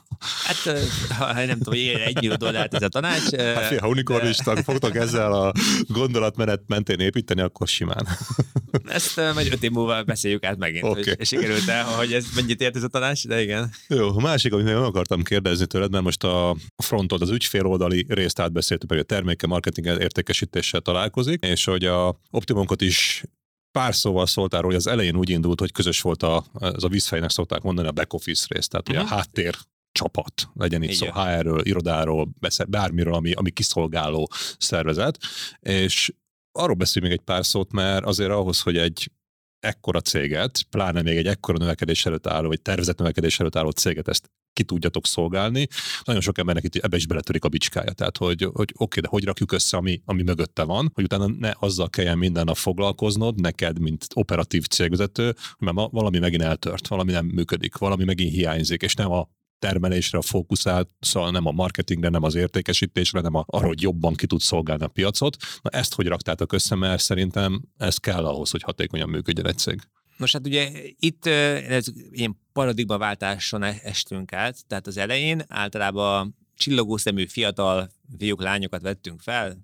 Hát, 0.44 0.80
ha 1.18 1.46
nem 1.46 1.58
tudom, 1.58 1.74
egy 2.06 2.16
millió 2.16 2.36
dollárt 2.36 2.74
ez 2.74 2.82
a 2.82 2.88
tanács. 2.88 3.36
Hát, 3.36 3.80
ha 3.80 3.88
unikornistak 3.88 4.58
fogtok 4.58 4.96
ezzel 4.96 5.34
a 5.34 5.52
gondolatmenet 5.94 6.62
mentén 6.68 7.00
építeni, 7.00 7.42
akkor 7.42 7.68
simán. 7.68 8.08
Ezt 8.86 9.16
majd 9.16 9.52
öt 9.52 9.64
év 9.64 9.72
múlva 9.72 10.04
beszéljük 10.04 10.46
át 10.46 10.58
megint, 10.58 10.84
okay. 10.84 11.04
hogy 11.04 11.26
sikerült 11.26 11.68
el, 11.68 11.84
hogy 11.84 12.14
ez 12.14 12.26
mennyit 12.36 12.62
ért 12.62 12.76
ez 12.76 12.84
a 12.84 12.88
tanács, 12.88 13.28
de 13.28 13.42
igen. 13.42 13.72
Jó, 13.88 14.18
a 14.18 14.22
másik, 14.22 14.54
amit 14.54 14.66
még 14.66 14.76
akartam 14.76 15.24
kérdezni 15.24 15.66
tőled, 15.66 15.92
mert 15.92 16.04
most 16.04 16.24
a 16.24 16.56
frontod, 16.84 17.22
az 17.22 17.30
ügyféloldali 17.30 18.06
részt 18.10 18.40
átbeszéltük, 18.40 18.90
hogy 18.90 19.00
a 19.00 19.04
terméke 19.04 19.48
marketing 19.48 19.86
értékesítéssel 19.86 20.82
találkozik, 20.82 21.44
és 21.44 21.64
hogy 21.64 21.86
a 21.86 22.20
Optimunkot 22.32 22.82
is 22.82 23.24
pár 23.72 23.96
szóval 23.96 24.26
szóltál 24.26 24.62
hogy 24.62 24.76
az 24.76 24.88
elején 24.88 25.16
úgy 25.16 25.30
indult, 25.30 25.60
hogy 25.60 25.72
közös 25.72 26.02
volt 26.02 26.24
a, 26.24 26.46
az 26.54 26.84
a 26.84 26.88
vízfejnek 26.88 27.30
szokták 27.30 27.62
mondani 27.62 27.88
a 27.88 27.92
back 27.92 28.14
office 28.14 28.46
rész, 28.50 28.68
tehát 28.68 28.90
uh-huh. 28.90 29.12
a 29.12 29.16
háttér 29.16 29.56
csapat, 29.94 30.50
legyen 30.54 30.84
itt 30.84 30.94
szó 30.94 31.06
HR-ről, 31.06 31.66
irodáról, 31.66 32.30
bármiről, 32.68 33.14
ami, 33.14 33.32
ami 33.32 33.52
kiszolgáló 33.52 34.30
szervezet, 34.58 35.18
és 35.60 36.14
arról 36.52 36.76
beszélünk 36.76 37.12
még 37.12 37.20
egy 37.20 37.26
pár 37.26 37.46
szót, 37.46 37.72
mert 37.72 38.06
azért 38.06 38.32
ahhoz, 38.32 38.62
hogy 38.62 38.78
egy 38.78 39.12
ekkora 39.60 40.02
céget, 40.02 40.64
pláne 40.70 41.02
még 41.02 41.18
egy 41.18 41.28
ekkora 41.28 41.58
növekedés 41.58 42.06
előtt 42.06 42.28
álló, 42.28 42.48
vagy 42.48 42.62
tervezett 42.62 42.98
növekedés 42.98 43.40
előtt 43.40 43.56
álló 43.56 43.70
céget 43.70 44.08
ezt 44.08 44.32
ki 44.54 44.64
tudjatok 44.64 45.08
szolgálni. 45.08 45.68
Nagyon 46.04 46.22
sok 46.22 46.38
embernek 46.38 46.64
itt 46.64 46.76
ebbe 46.76 46.96
is 46.96 47.08
beletörik 47.08 47.44
a 47.44 47.50
bicskája. 47.50 47.92
Tehát, 47.92 48.18
hogy, 48.18 48.50
hogy 48.54 48.74
oké, 48.78 49.00
de 49.00 49.08
hogy 49.08 49.24
rakjuk 49.24 49.52
össze, 49.52 49.78
ami, 49.78 50.02
ami 50.06 50.24
mögötte 50.24 50.64
van, 50.64 50.92
hogy 50.94 51.04
utána 51.04 51.28
ne 51.28 51.52
azzal 51.60 51.90
kelljen 51.90 52.18
minden 52.18 52.46
nap 52.46 52.56
foglalkoznod, 52.56 53.42
neked, 53.42 53.80
mint 53.80 54.08
operatív 54.14 54.66
cégvezető, 54.66 55.36
mert 55.58 55.76
ma 55.76 55.88
valami 55.88 56.20
megint 56.20 56.42
eltört, 56.42 56.88
valami 56.88 57.12
nem 57.12 57.26
működik, 57.26 57.78
valami 57.78 58.04
megint 58.04 58.34
hiányzik, 58.34 58.82
és 58.82 58.94
nem 58.96 59.12
a 59.12 59.30
termelésre 59.64 60.22
fókuszált, 60.22 60.90
szóval 61.00 61.32
nem 61.32 61.46
a 61.46 61.52
marketingre, 61.52 62.10
nem 62.10 62.24
az 62.24 62.36
értékesítésre, 62.36 63.22
nem 63.22 63.36
a, 63.36 63.44
arra, 63.48 63.68
hogy 63.68 63.82
jobban 63.82 64.14
ki 64.14 64.26
tud 64.28 64.40
szolgálni 64.40 64.84
a 64.84 64.88
piacot. 64.88 65.38
Na 65.62 65.70
ezt 65.70 65.94
hogy 65.94 66.08
raktátok 66.08 66.54
össze, 66.54 66.76
mert 66.76 67.02
szerintem 67.02 67.62
ez 67.78 67.98
kell 67.98 68.26
ahhoz, 68.26 68.50
hogy 68.52 68.62
hatékonyan 68.62 69.10
működjön 69.10 69.48
egy 69.48 69.58
cég. 69.58 69.82
Nos 70.18 70.32
hát 70.32 70.46
ugye 70.46 70.72
itt 71.00 71.26
ez 71.26 71.86
ilyen 72.12 72.40
paradigmaváltáson 72.54 73.64
e-, 73.64 73.80
estünk 73.84 74.34
át, 74.34 74.68
tehát 74.68 74.88
az 74.88 74.98
elején 74.98 75.44
általában 75.48 76.38
csillogó 76.56 76.98
szemű 76.98 77.28
fiatal 77.28 77.92
fiúk, 78.18 78.42
lányokat 78.42 78.82
vettünk 78.82 79.22
fel, 79.22 79.58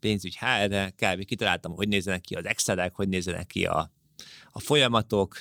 pénzügy 0.00 0.38
HR-re, 0.38 0.94
kb. 0.96 1.24
kitaláltam, 1.24 1.72
hogy 1.74 1.88
nézzenek 1.88 2.20
ki 2.20 2.34
az 2.34 2.44
excel 2.44 2.90
hogy 2.94 3.08
nézzenek 3.08 3.46
ki 3.46 3.64
a, 3.64 3.90
a 4.50 4.60
folyamatok, 4.60 5.36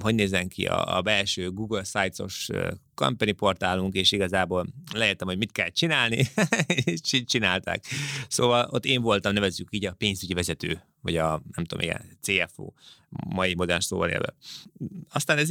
hogy 0.00 0.14
nézzen 0.14 0.48
ki 0.48 0.66
a, 0.66 0.96
a 0.96 1.02
belső 1.02 1.50
Google 1.50 1.84
Sites-os 1.84 2.48
company 2.94 3.34
portálunk, 3.34 3.94
és 3.94 4.12
igazából 4.12 4.66
lehettem, 4.92 5.28
hogy 5.28 5.38
mit 5.38 5.52
kell 5.52 5.68
csinálni, 5.68 6.26
és 6.84 7.00
csinálták. 7.26 7.84
Szóval 8.28 8.68
ott 8.70 8.84
én 8.84 9.02
voltam, 9.02 9.32
nevezzük 9.32 9.68
így 9.70 9.86
a 9.86 9.92
pénzügyi 9.92 10.34
vezető, 10.34 10.82
vagy 11.00 11.16
a, 11.16 11.42
nem 11.54 11.64
tudom, 11.64 11.84
igen, 11.84 12.18
CFO, 12.20 12.72
mai 13.08 13.54
modern 13.54 13.80
szóval 13.80 14.08
élve. 14.08 14.34
Aztán 15.08 15.38
ez 15.38 15.48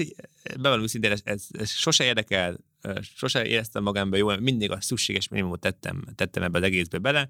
bevallom 0.59 0.87
szintén, 0.87 1.11
ez, 1.11 1.21
ez, 1.23 1.45
ez 1.51 1.69
sose 1.69 2.03
érdekel, 2.03 2.57
sose 3.01 3.45
éreztem 3.45 3.83
magamban 3.83 4.19
jól, 4.19 4.37
mindig 4.37 4.71
a 4.71 4.81
szükséges 4.81 5.27
minimumot 5.27 5.59
tettem, 5.59 6.03
tettem 6.15 6.43
ebbe 6.43 6.57
az 6.57 6.63
egészbe 6.63 6.97
bele, 6.97 7.29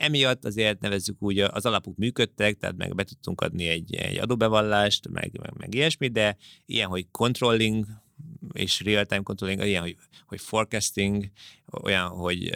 Emiatt 0.00 0.44
azért 0.44 0.80
nevezzük 0.80 1.22
úgy, 1.22 1.38
az 1.38 1.66
alapok 1.66 1.96
működtek, 1.96 2.56
tehát 2.56 2.76
meg 2.76 2.94
be 2.94 3.04
tudtunk 3.04 3.40
adni 3.40 3.68
egy, 3.68 3.94
egy 3.94 4.18
adóbevallást, 4.18 5.08
meg, 5.08 5.38
meg, 5.40 5.52
meg 5.56 5.74
ilyesmi, 5.74 6.08
de 6.08 6.36
ilyen, 6.66 6.88
hogy 6.88 7.06
controlling, 7.10 7.86
és 8.52 8.80
real-time 8.80 9.22
controlling, 9.22 9.64
ilyen, 9.64 9.82
hogy, 9.82 9.96
hogy 10.26 10.40
forecasting, 10.40 11.30
olyan, 11.82 12.08
hogy 12.08 12.48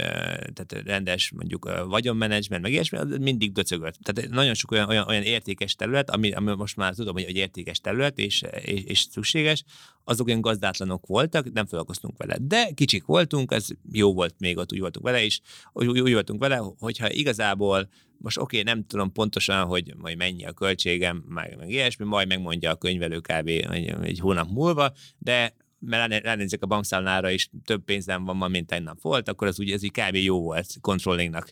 tehát 0.52 0.72
rendes 0.84 1.30
mondjuk 1.30 1.84
vagyonmenedzsment, 1.86 2.62
meg 2.62 2.72
ilyesmi, 2.72 2.98
mindig 3.20 3.52
döcögött. 3.52 3.96
Tehát 4.02 4.30
nagyon 4.30 4.54
sok 4.54 4.70
olyan, 4.70 4.88
olyan, 4.88 5.08
olyan 5.08 5.22
értékes 5.22 5.74
terület, 5.74 6.10
ami, 6.10 6.32
ami 6.32 6.54
most 6.54 6.76
már 6.76 6.94
tudom, 6.94 7.14
hogy 7.14 7.22
egy 7.22 7.36
értékes 7.36 7.80
terület, 7.80 8.18
és, 8.18 8.42
és, 8.62 8.82
és 8.82 9.06
szükséges, 9.10 9.64
azok 10.04 10.26
olyan 10.26 10.40
gazdátlanok 10.40 11.06
voltak, 11.06 11.52
nem 11.52 11.66
foglalkoztunk 11.66 12.16
vele. 12.18 12.36
De 12.40 12.70
kicsik 12.74 13.04
voltunk, 13.04 13.52
ez 13.52 13.66
jó 13.92 14.14
volt 14.14 14.34
még 14.38 14.56
ott, 14.56 14.72
úgy 14.72 14.80
voltunk 14.80 15.04
vele 15.04 15.24
is, 15.24 15.40
úgy, 15.72 16.00
úgy 16.00 16.12
voltunk 16.12 16.40
vele, 16.40 16.62
hogyha 16.78 17.10
igazából 17.10 17.88
most 18.24 18.38
oké, 18.38 18.60
okay, 18.60 18.72
nem 18.74 18.86
tudom 18.86 19.12
pontosan, 19.12 19.64
hogy 19.64 19.94
majd 19.96 20.16
mennyi 20.16 20.44
a 20.44 20.52
költségem, 20.52 21.24
meg, 21.28 21.56
meg 21.58 21.70
ilyesmi, 21.70 22.04
majd 22.04 22.28
megmondja 22.28 22.70
a 22.70 22.74
könyvelő 22.74 23.18
kb. 23.18 23.48
egy, 23.48 23.94
egy 24.02 24.18
hónap 24.18 24.48
múlva, 24.50 24.92
de 25.18 25.56
mert 25.78 26.22
ránézek 26.22 26.62
a 26.62 26.66
bankszámlára, 26.66 27.30
és 27.30 27.48
több 27.64 27.84
pénzem 27.84 28.24
van 28.24 28.36
ma, 28.36 28.48
mint 28.48 28.66
tegnap 28.66 29.00
volt, 29.00 29.28
akkor 29.28 29.46
az 29.46 29.60
úgy, 29.60 29.70
ez 29.70 29.82
így 29.82 29.90
kb. 29.90 30.14
jó 30.14 30.40
volt 30.40 30.66
controllingnak. 30.80 31.50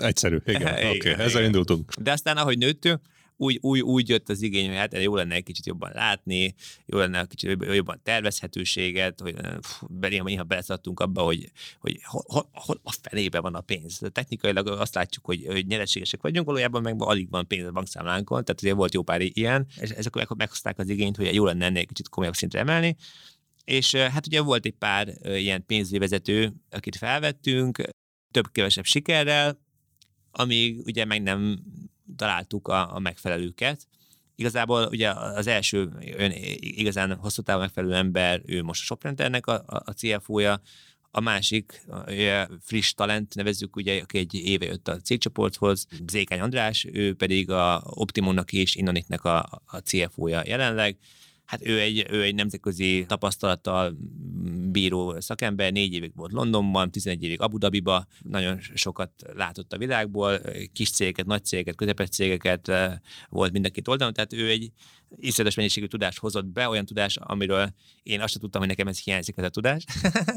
Egyszerű, 0.00 0.38
igen. 0.44 0.60
igen 0.78 0.90
Oké, 0.90 1.10
okay, 1.10 1.24
ezzel 1.24 1.44
indultunk. 1.44 1.92
De 2.00 2.12
aztán, 2.12 2.36
ahogy 2.36 2.58
nőttünk, 2.58 3.00
úgy, 3.36 3.58
úgy, 3.60 3.80
úgy 3.80 4.08
jött 4.08 4.28
az 4.28 4.42
igény, 4.42 4.66
hogy 4.68 4.76
hát 4.76 4.98
jó 4.98 5.14
lenne 5.14 5.34
egy 5.34 5.42
kicsit 5.42 5.66
jobban 5.66 5.90
látni, 5.94 6.54
jó 6.86 6.98
lenne 6.98 7.20
egy 7.20 7.26
kicsit 7.26 7.64
jobban 7.74 8.00
tervezhetőséget, 8.02 9.20
hogy 9.20 9.34
belé, 9.88 10.18
néha 10.18 10.42
beleszadtunk 10.42 11.00
abba, 11.00 11.22
hogy, 11.22 11.50
hogy 11.78 11.98
hol, 12.02 12.48
hol 12.52 12.80
a 12.82 12.92
felébe 13.02 13.40
van 13.40 13.54
a 13.54 13.60
pénz. 13.60 14.00
Technikailag 14.12 14.66
azt 14.66 14.94
látjuk, 14.94 15.24
hogy, 15.24 15.44
hogy 15.46 15.66
nyereségesek 15.66 16.22
vagyunk, 16.22 16.46
valójában 16.46 16.82
meg 16.82 17.02
alig 17.02 17.30
van 17.30 17.46
pénz 17.46 17.66
a 17.66 17.72
bankszámlánkon, 17.72 18.44
tehát 18.44 18.60
azért 18.60 18.76
volt 18.76 18.94
jó 18.94 19.02
pár 19.02 19.20
ilyen, 19.20 19.66
és 19.80 19.90
ezek 19.90 20.14
meg, 20.14 20.28
meghozták 20.36 20.78
az 20.78 20.88
igényt, 20.88 21.16
hogy 21.16 21.34
jó 21.34 21.44
lenne 21.44 21.64
ennél 21.64 21.80
egy 21.80 21.86
kicsit 21.86 22.08
komolyabb 22.08 22.34
szintre 22.34 22.58
emelni, 22.58 22.96
és 23.64 23.94
hát 23.94 24.26
ugye 24.26 24.40
volt 24.40 24.66
egy 24.66 24.74
pár 24.78 25.14
ilyen 25.22 25.66
pénzügyi 25.66 25.98
vezető, 25.98 26.52
akit 26.70 26.96
felvettünk, 26.96 27.82
több-kevesebb 28.30 28.84
sikerrel, 28.84 29.58
amíg 30.30 30.82
ugye 30.84 31.04
meg 31.04 31.22
nem 31.22 31.58
találtuk 32.16 32.68
a, 32.68 32.94
a 32.94 32.98
megfelelőket. 32.98 33.86
Igazából 34.34 34.88
ugye 34.90 35.10
az 35.10 35.46
első 35.46 35.88
ön 36.16 36.32
igazán 36.58 37.14
hosszú 37.14 37.42
távon 37.42 37.62
megfelelő 37.62 37.94
ember, 37.94 38.42
ő 38.46 38.62
most 38.62 38.80
a 38.80 38.84
Shoprenternek 38.84 39.46
a, 39.46 39.64
a 39.66 39.90
CFO-ja, 39.90 40.60
a 41.10 41.20
másik, 41.20 41.82
a 41.88 42.10
friss 42.60 42.92
talent 42.92 43.34
nevezzük, 43.34 43.76
ugye, 43.76 44.00
aki 44.02 44.18
egy 44.18 44.34
éve 44.34 44.64
jött 44.64 44.88
a 44.88 44.96
cégcsoporthoz, 44.96 45.86
Zékány 46.08 46.40
András, 46.40 46.86
ő 46.92 47.14
pedig 47.14 47.50
a 47.50 47.82
Optimonnak 47.84 48.52
és 48.52 48.74
Innoniknek 48.74 49.24
a, 49.24 49.62
a 49.66 49.76
CFO-ja 49.76 50.42
jelenleg 50.46 50.96
hát 51.46 51.66
ő 51.66 51.80
egy, 51.80 52.06
ő 52.10 52.22
egy 52.22 52.34
nemzetközi 52.34 53.04
tapasztalattal 53.08 53.96
bíró 54.70 55.20
szakember, 55.20 55.72
négy 55.72 55.92
évig 55.94 56.12
volt 56.14 56.32
Londonban, 56.32 56.90
11 56.90 57.22
évig 57.22 57.40
Abu 57.40 57.58
Dhabiba, 57.58 58.06
nagyon 58.22 58.58
sokat 58.74 59.10
látott 59.34 59.72
a 59.72 59.78
világból, 59.78 60.40
kis 60.72 60.90
cégeket, 60.90 61.26
nagy 61.26 61.44
cégeket, 61.44 61.74
közepes 61.74 62.08
cégeket 62.08 62.72
volt 63.28 63.52
mind 63.52 63.64
a 63.64 63.68
két 63.68 63.88
oldalon, 63.88 64.12
tehát 64.12 64.32
ő 64.32 64.48
egy 64.48 64.70
iszonyatos 65.16 65.56
mennyiségű 65.56 65.86
tudást 65.86 66.18
hozott 66.18 66.46
be, 66.46 66.68
olyan 66.68 66.84
tudás, 66.84 67.16
amiről 67.16 67.72
én 68.02 68.20
azt 68.20 68.32
sem 68.32 68.40
tudtam, 68.40 68.60
hogy 68.60 68.70
nekem 68.70 68.88
ez 68.88 68.98
hiányzik 68.98 69.36
ez 69.36 69.44
a 69.44 69.48
tudás. 69.48 69.84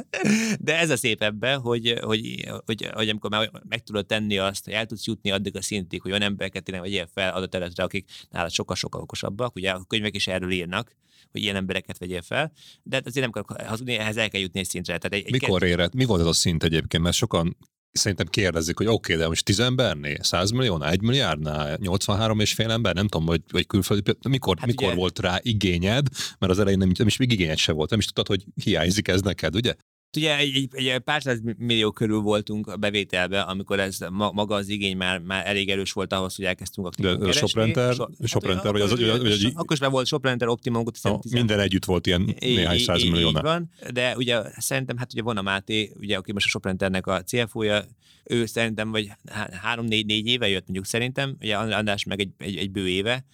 De 0.60 0.78
ez 0.78 0.90
a 0.90 0.98
szép 0.98 1.22
ebben, 1.22 1.60
hogy, 1.60 2.00
hogy, 2.02 2.46
hogy, 2.66 2.90
hogy 2.94 3.10
amikor 3.10 3.30
már 3.30 3.52
meg 3.70 3.84
tudod 3.84 4.06
tenni 4.06 4.38
azt, 4.38 4.66
hogy 4.66 4.74
el 4.74 4.86
tudsz 4.86 5.06
jutni 5.06 5.32
addig 5.32 5.56
a 5.56 5.62
szintig, 5.62 6.02
hogy 6.02 6.12
olyan 6.12 6.24
embereket 6.24 6.64
tényleg 6.64 6.84
vegyél 6.84 7.10
fel 7.14 7.34
adott 7.34 7.50
területre, 7.50 7.84
akik 7.84 8.10
nálad 8.30 8.52
sokkal-sokkal 8.52 9.02
okosabbak, 9.02 9.56
ugye 9.56 9.72
a 9.72 9.84
könyvek 9.88 10.16
is 10.16 10.28
erről 10.28 10.52
írnak, 10.52 10.96
hogy 11.32 11.41
ilyen 11.41 11.56
embereket 11.56 11.98
vegyél 11.98 12.22
fel, 12.22 12.52
de 12.84 12.96
hát 12.96 13.08
azért 13.08 13.32
nem 13.32 13.44
kell 13.44 13.68
hazudni, 13.68 13.94
ehhez 13.94 14.18
el 14.18 14.30
kell 14.30 14.41
jutni 14.41 14.60
egy 14.60 14.68
szintre. 14.70 14.98
Tehát 14.98 15.26
egy, 15.26 15.32
Mikor 15.32 15.64
éred? 15.64 15.96
Mi 15.96 16.06
volt 16.06 16.22
ez 16.22 16.28
a 16.28 16.34
szint 16.34 16.64
egyébként? 16.64 17.04
Mert 17.04 17.16
sokan 17.16 17.58
szerintem 17.91 18.28
kérdezik, 18.28 18.78
hogy 18.78 18.86
oké, 18.86 18.95
okay, 18.95 19.16
de 19.16 19.28
most 19.28 19.45
10 19.45 19.60
embernél, 19.60 20.24
100 20.24 20.52
milliónál, 20.52 20.91
1 20.91 21.02
milliárdnál, 21.02 21.78
83 21.82 22.40
és 22.40 22.53
fél 22.53 22.72
ember, 22.72 22.95
nem 22.95 23.07
tudom, 23.07 23.28
hogy, 23.28 23.41
vagy 23.52 23.68
külföldi, 23.68 24.16
mikor, 24.30 24.57
hát 24.57 24.68
mikor 24.68 24.88
ugye, 24.88 24.95
volt 24.95 25.20
rá 25.20 25.40
igényed, 25.41 26.07
mert 26.40 26.52
az 26.52 26.60
elején 26.60 26.78
nem, 26.78 26.91
nem 26.98 27.07
is 27.07 27.18
még 27.18 27.32
igényed 27.32 27.57
se 27.57 27.72
volt, 27.72 27.90
nem 27.90 27.99
is 27.99 28.06
tudtad, 28.06 28.28
hogy 28.28 28.45
hiányzik 28.64 29.07
ez 29.07 29.22
neked, 29.22 29.56
ugye? 29.56 29.74
Ugye 30.18 30.38
egy, 30.38 30.69
egy, 30.72 30.88
egy 30.88 30.99
pár 30.99 31.22
száz 31.22 31.40
millió 31.57 31.91
körül 31.91 32.19
voltunk 32.19 32.68
a 32.68 32.77
bevételbe, 32.77 33.41
amikor 33.41 33.80
ez 33.80 33.98
maga 34.10 34.56
az 34.56 34.68
igény 34.68 34.98
már, 34.98 35.19
már 35.19 35.48
elég 35.48 35.69
erős 35.69 35.91
volt 35.91 36.14
ahhoz, 36.14 36.36
hogy 36.36 36.45
elkezdtünk 36.45 36.88
a 36.88 37.15
De 37.15 37.31
Soprenter, 37.31 37.94
so, 37.94 38.06
Soprenter, 38.23 38.72
vagy 38.72 38.81
az, 38.81 38.90
hogy 38.90 39.03
az, 39.03 39.23
az, 39.23 39.52
Akkor 39.53 39.77
is 39.81 39.88
volt 39.88 40.07
Soprenter, 40.07 40.48
Optimum, 40.48 40.84
no, 41.02 41.19
minden 41.31 41.60
együtt 41.60 41.86
volt 41.86 42.07
ilyen 42.07 42.36
néhány 42.40 42.80
száz 42.80 43.03
millió. 43.03 43.31
van, 43.31 43.69
de 43.94 44.15
ugye 44.15 44.41
szerintem, 44.57 44.98
hát 44.98 45.14
ugye 45.14 45.22
a 45.38 45.41
Máté, 45.41 45.91
ugye, 45.99 46.18
aki 46.18 46.31
most 46.31 46.45
a 46.45 46.49
Soprenternek 46.49 47.07
a 47.07 47.23
CFO-ja, 47.23 47.84
ő 48.30 48.46
szerintem 48.46 48.92
vagy 48.92 49.12
három-négy-négy 49.62 50.28
éve 50.28 50.48
jött 50.48 50.64
mondjuk 50.64 50.86
szerintem, 50.86 51.36
ugye 51.42 51.58
András 51.58 52.04
meg 52.04 52.20
egy, 52.20 52.30
egy, 52.38 52.58
egy 52.58 52.72
bő 52.72 52.88
éve, 52.88 53.26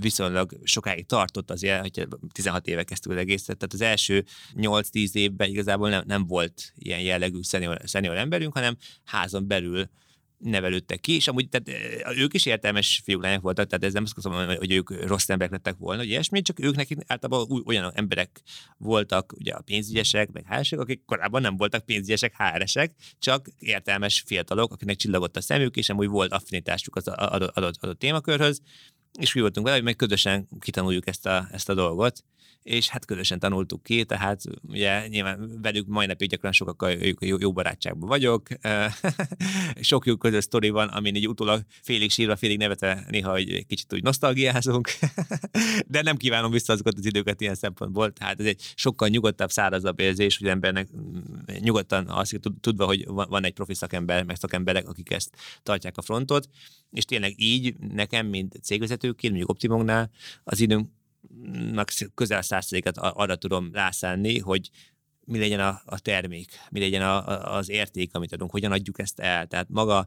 viszonylag 0.00 0.58
sokáig 0.64 1.06
tartott 1.06 1.50
azért, 1.50 1.80
hogy 1.80 2.08
16 2.32 2.66
éve 2.66 2.84
kezdtük 2.84 3.12
az 3.12 3.18
egészet, 3.18 3.56
tehát 3.56 3.72
az 3.72 3.80
első 3.80 4.24
8-10 4.56 5.14
évben 5.14 5.48
igazából 5.48 5.88
nem, 5.88 6.02
nem 6.06 6.26
volt 6.26 6.72
ilyen 6.78 7.00
jellegű 7.00 7.42
szenior, 7.42 7.80
szenior 7.84 8.16
emberünk, 8.16 8.52
hanem 8.52 8.76
házon 9.04 9.46
belül 9.46 9.88
nevelődtek 10.38 11.00
ki, 11.00 11.14
és 11.14 11.28
amúgy 11.28 11.48
tehát, 11.48 11.82
ők 12.16 12.34
is 12.34 12.46
értelmes 12.46 13.00
fiúk 13.04 13.22
lányok 13.22 13.42
voltak, 13.42 13.66
tehát 13.66 13.84
ez 13.84 13.92
nem 13.92 14.02
azt 14.02 14.28
mondom, 14.28 14.56
hogy 14.56 14.72
ők 14.72 15.06
rossz 15.06 15.28
emberek 15.28 15.52
lettek 15.52 15.76
volna, 15.76 16.00
hogy 16.00 16.10
ilyesmi, 16.10 16.42
csak 16.42 16.60
ők 16.60 16.76
nekik 16.76 16.98
általában 17.06 17.46
új, 17.48 17.62
olyan 17.66 17.92
emberek 17.94 18.40
voltak, 18.76 19.32
ugye 19.32 19.52
a 19.52 19.60
pénzügyesek, 19.60 20.32
meg 20.32 20.44
hárosok, 20.44 20.80
akik 20.80 21.04
korábban 21.04 21.40
nem 21.40 21.56
voltak 21.56 21.84
pénzügyesek, 21.84 22.34
háresek, 22.36 22.94
csak 23.18 23.48
értelmes 23.58 24.22
fiatalok, 24.26 24.72
akiknek 24.72 24.96
csillagott 24.96 25.36
a 25.36 25.40
szemük, 25.40 25.76
és 25.76 25.88
amúgy 25.88 26.08
volt 26.08 26.32
affinitásuk 26.32 26.96
az 26.96 27.08
adott, 27.08 27.56
adott, 27.56 27.74
adott 27.80 27.98
témakörhöz, 27.98 28.60
és 29.18 29.34
úgy 29.34 29.42
voltunk 29.42 29.66
vele, 29.66 29.78
hogy 29.78 29.86
meg 29.86 29.96
közösen 29.96 30.48
kitanuljuk 30.60 31.06
ezt 31.06 31.26
a, 31.26 31.48
ezt 31.52 31.68
a 31.68 31.74
dolgot, 31.74 32.24
és 32.62 32.88
hát 32.88 33.04
közösen 33.04 33.38
tanultuk 33.38 33.82
ki, 33.82 34.04
tehát 34.04 34.42
ugye 34.62 35.06
nyilván 35.06 35.60
velük 35.62 35.86
mai 35.86 36.06
napig 36.06 36.28
gyakran 36.28 36.52
sokakkal 36.52 36.90
jó, 37.18 37.36
jó 37.38 37.52
barátságban 37.52 38.08
vagyok. 38.08 38.48
Sok 39.80 40.06
jó 40.06 40.16
közös 40.16 40.44
sztori 40.44 40.68
van, 40.68 40.88
amin 40.88 41.14
így 41.14 41.28
utólag 41.28 41.62
félig 41.82 42.10
sírva, 42.10 42.36
félig 42.36 42.58
nevetve 42.58 43.04
néha 43.10 43.30
hogy 43.30 43.66
kicsit 43.66 43.92
úgy 43.92 44.02
nosztalgiázunk, 44.02 44.88
de 45.86 46.02
nem 46.02 46.16
kívánom 46.16 46.50
vissza 46.50 46.72
azokat 46.72 46.94
az 46.98 47.06
időket 47.06 47.40
ilyen 47.40 47.54
szempontból, 47.54 48.12
tehát 48.12 48.40
ez 48.40 48.46
egy 48.46 48.72
sokkal 48.74 49.08
nyugodtabb, 49.08 49.50
szárazabb 49.50 50.00
érzés, 50.00 50.38
hogy 50.38 50.48
embernek 50.48 50.88
mm, 50.96 51.18
nyugodtan 51.58 52.08
azt 52.08 52.40
tudva, 52.60 52.84
hogy 52.84 53.06
van 53.06 53.44
egy 53.44 53.52
profi 53.52 53.74
szakember, 53.74 54.24
meg 54.24 54.36
szakemberek, 54.36 54.88
akik 54.88 55.10
ezt 55.10 55.36
tartják 55.62 55.96
a 55.96 56.02
frontot, 56.02 56.48
és 56.90 57.04
tényleg 57.04 57.34
így 57.36 57.74
nekem, 57.78 58.26
mint 58.26 58.58
cégvezetőként, 59.08 59.32
mondjuk 59.32 59.50
Optimongnál 59.50 60.10
az 60.44 60.60
időnk 60.60 60.90
közel 62.14 62.42
százszeréket 62.42 62.98
arra 62.98 63.36
tudom 63.36 63.70
rászánni, 63.72 64.38
hogy 64.38 64.70
mi 65.24 65.38
legyen 65.38 65.60
a, 65.60 65.82
a 65.84 65.98
termék, 65.98 66.50
mi 66.70 66.80
legyen 66.80 67.02
a, 67.02 67.28
a, 67.28 67.56
az 67.56 67.68
érték, 67.68 68.14
amit 68.14 68.32
adunk, 68.32 68.50
hogyan 68.50 68.72
adjuk 68.72 68.98
ezt 68.98 69.20
el. 69.20 69.46
Tehát 69.46 69.68
maga 69.68 70.06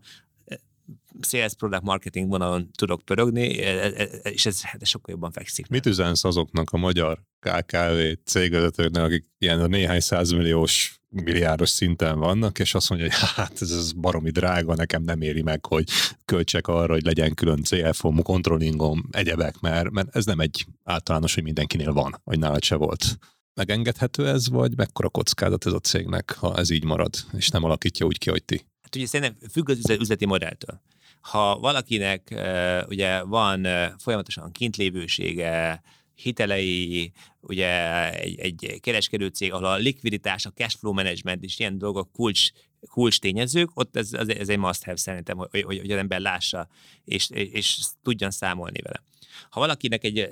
sales 1.22 1.54
product 1.54 1.84
marketing 1.84 2.30
vonalon 2.30 2.72
tudok 2.72 3.02
pörögni, 3.02 3.60
eh, 3.60 3.86
eh, 3.86 4.08
és 4.24 4.46
ez, 4.46 4.62
ez 4.80 4.88
sokkal 4.88 5.14
jobban 5.14 5.32
fekszik. 5.32 5.68
Mit 5.68 5.86
üzensz 5.86 6.24
azoknak 6.24 6.70
a 6.70 6.78
magyar 6.78 7.22
KKV 7.40 8.00
cégvezetőknek, 8.26 9.04
akik 9.04 9.26
ilyen 9.38 9.60
a 9.60 9.68
néhány 9.68 10.00
százmilliós 10.00 11.02
milliárdos 11.10 11.70
szinten 11.70 12.20
vannak, 12.20 12.60
és 12.60 12.74
azt 12.74 12.90
mondja, 12.90 13.08
hogy 13.08 13.18
hát 13.36 13.62
ez, 13.62 13.72
ez 13.72 13.92
baromi 13.92 14.30
drága, 14.30 14.76
nekem 14.76 15.04
nem 15.04 15.22
éri 15.22 15.42
meg, 15.42 15.66
hogy 15.66 15.90
költsek 16.26 16.68
arra, 16.68 16.94
hogy 16.94 17.04
legyen 17.04 17.34
külön 17.34 17.64
CFO-m, 17.64 18.22
kontrollingom, 18.22 19.04
egyebek, 19.12 19.60
mert, 19.60 19.90
mert 19.90 20.16
ez 20.16 20.26
nem 20.26 20.40
egy 20.40 20.66
általános, 20.84 21.34
hogy 21.34 21.44
mindenkinél 21.44 21.94
van, 21.94 22.22
vagy 22.24 22.40
nálad 22.40 22.64
se 22.64 22.76
volt. 22.76 23.18
Megengedhető 23.54 24.28
ez, 24.28 24.50
vagy 24.50 24.78
mekkora 24.78 25.10
kockázat 25.10 25.66
ez 25.66 25.74
a 25.74 25.80
cégnek, 25.80 26.32
ha 26.32 26.58
ez 26.58 26.70
így 26.70 26.84
marad, 26.84 27.16
és 27.34 27.50
nem 27.50 27.64
alakítja 27.64 28.06
úgy 28.06 28.18
ki, 28.18 28.30
hogy 28.30 28.44
ti? 28.44 28.66
Hát 28.92 29.00
ugye 29.00 29.10
szerintem 29.10 29.50
függ 29.50 29.70
az 29.70 29.90
üzleti 29.90 30.26
modelltől. 30.26 30.82
Ha 31.22 31.60
valakinek 31.60 32.36
ugye 32.88 33.24
van 33.24 33.68
folyamatosan 33.98 34.52
kintlévősége, 34.52 35.82
hitelei, 36.16 37.12
ugye 37.42 38.12
egy, 38.14 38.40
egy 38.40 38.80
kereskedő 38.80 39.28
cég, 39.28 39.54
ahol 39.54 39.66
a 39.66 39.76
likviditás, 39.76 40.46
a 40.46 40.52
cash 40.52 40.78
flow 40.78 40.94
management 40.94 41.44
és 41.44 41.60
ilyen 41.60 41.78
dolgok 41.78 42.12
kulcs, 42.12 42.50
kulcs 42.90 43.20
tényezők, 43.20 43.70
ott 43.74 43.96
ez, 43.96 44.14
ez 44.14 44.50
egy 44.50 44.58
must 44.58 44.84
have 44.84 44.98
szerintem, 44.98 45.38
hogy, 45.38 45.62
hogy, 45.62 45.80
hogy 45.80 45.92
az 45.92 45.98
ember 45.98 46.20
lássa 46.20 46.68
és, 47.04 47.30
és 47.30 47.78
tudjon 48.04 48.32
számolni 48.32 48.82
vele. 48.82 49.04
Ha 49.50 49.60
valakinek 49.60 50.04
egy 50.04 50.30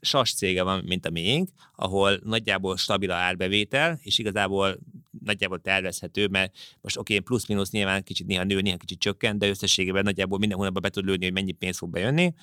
sas 0.00 0.34
cége 0.34 0.62
van, 0.62 0.84
mint 0.84 1.06
a 1.06 1.10
miénk, 1.10 1.48
ahol 1.76 2.20
nagyjából 2.24 2.76
stabil 2.76 3.10
a 3.10 3.14
árbevétel, 3.14 3.98
és 4.02 4.18
igazából 4.18 4.78
nagyjából 5.24 5.60
tervezhető, 5.60 6.26
mert 6.26 6.56
most 6.80 6.96
oké, 6.96 7.12
okay, 7.12 7.24
plusz-minusz 7.24 7.70
nyilván 7.70 8.02
kicsit 8.02 8.26
néha 8.26 8.44
nő, 8.44 8.60
néha 8.60 8.76
kicsit 8.76 8.98
csökken, 8.98 9.38
de 9.38 9.48
összességében 9.48 10.04
nagyjából 10.04 10.38
minden 10.38 10.58
hónapban 10.58 10.82
be 10.82 10.88
tud 10.88 11.04
lőni, 11.04 11.24
hogy 11.24 11.32
mennyi 11.32 11.52
pénz 11.52 11.78
fog 11.78 11.90
bejönni, 11.90 12.34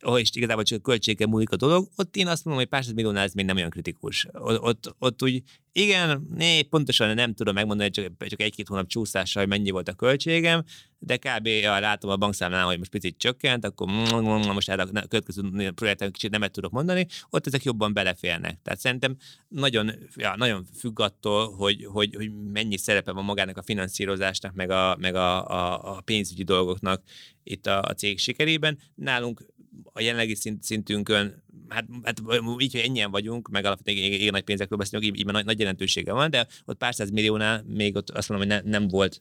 ahol 0.00 0.18
is 0.18 0.30
igazából 0.32 0.62
csak 0.62 0.78
a 0.78 0.82
költsége 0.82 1.26
múlik 1.26 1.50
a 1.50 1.56
dolog, 1.56 1.88
ott 1.96 2.16
én 2.16 2.26
azt 2.26 2.44
mondom, 2.44 2.62
hogy 2.62 2.72
pár 2.72 2.94
milliónál 2.94 3.24
ez 3.24 3.32
még 3.32 3.44
nem 3.44 3.56
olyan 3.56 3.70
kritikus. 3.70 4.26
Ott, 4.32 4.60
ott, 4.60 4.94
ott 4.98 5.22
úgy, 5.22 5.42
igen, 5.72 6.26
né, 6.34 6.62
pontosan 6.62 7.14
nem 7.14 7.34
tudom 7.34 7.54
megmondani, 7.54 7.90
csak, 7.90 8.26
csak 8.26 8.40
egy-két 8.40 8.68
hónap 8.68 8.86
csúszással, 8.86 9.42
hogy 9.42 9.50
mennyi 9.50 9.70
volt 9.70 9.88
a 9.88 9.92
költségem, 9.92 10.64
de 10.98 11.16
kb. 11.16 11.46
Ja, 11.46 11.78
látom 11.78 12.10
a 12.10 12.16
bankszámlán, 12.16 12.64
hogy 12.64 12.78
most 12.78 12.90
picit 12.90 13.18
csökkent, 13.18 13.64
akkor 13.64 13.88
most 14.52 14.70
erre 14.70 14.82
a 14.82 15.06
következő 15.06 15.70
projekten 15.74 16.12
kicsit 16.12 16.30
nemet 16.30 16.52
tudok 16.52 16.72
mondani, 16.72 17.06
ott 17.30 17.46
ezek 17.46 17.64
jobban 17.64 17.92
beleférnek. 17.92 18.58
Tehát 18.62 18.80
szerintem 18.80 19.16
nagyon, 19.48 19.92
ja, 20.16 20.36
nagyon 20.36 20.64
függ 20.78 21.00
attól, 21.00 21.54
hogy, 21.54 21.84
hogy, 21.84 22.14
hogy 22.14 22.30
mennyi 22.52 22.78
szerepe 22.78 23.12
van 23.12 23.24
magának 23.24 23.56
a 23.56 23.62
finanszírozásnak, 23.62 24.54
meg 24.54 24.70
a, 24.70 24.96
meg 25.00 25.14
a, 25.14 25.46
a, 25.46 25.96
a 25.96 26.00
pénzügyi 26.00 26.42
dolgoknak 26.42 27.02
itt 27.42 27.66
a, 27.66 27.82
a 27.82 27.94
cég 27.94 28.18
sikerében. 28.18 28.78
Nálunk 28.94 29.42
a 29.92 30.00
jelenlegi 30.00 30.34
szint, 30.34 30.62
szintünkön, 30.62 31.42
hát, 31.68 31.84
hát 32.02 32.20
így, 32.58 32.72
hogy 32.72 32.80
ennyien 32.80 33.10
vagyunk, 33.10 33.48
meg 33.48 33.64
alapvetően 33.64 34.12
igen 34.12 34.30
nagy 34.32 34.42
pénzekről 34.42 34.78
beszélünk, 34.78 35.06
így, 35.10 35.18
így 35.18 35.26
nagy, 35.26 35.44
nagy 35.44 35.58
jelentősége 35.58 36.12
van, 36.12 36.30
de 36.30 36.46
ott 36.64 36.78
pár 36.78 36.94
száz 36.94 37.10
milliónál 37.10 37.64
még 37.66 37.96
ott 37.96 38.10
azt 38.10 38.28
mondom, 38.28 38.48
hogy 38.48 38.56
ne, 38.56 38.70
nem 38.70 38.88
volt 38.88 39.20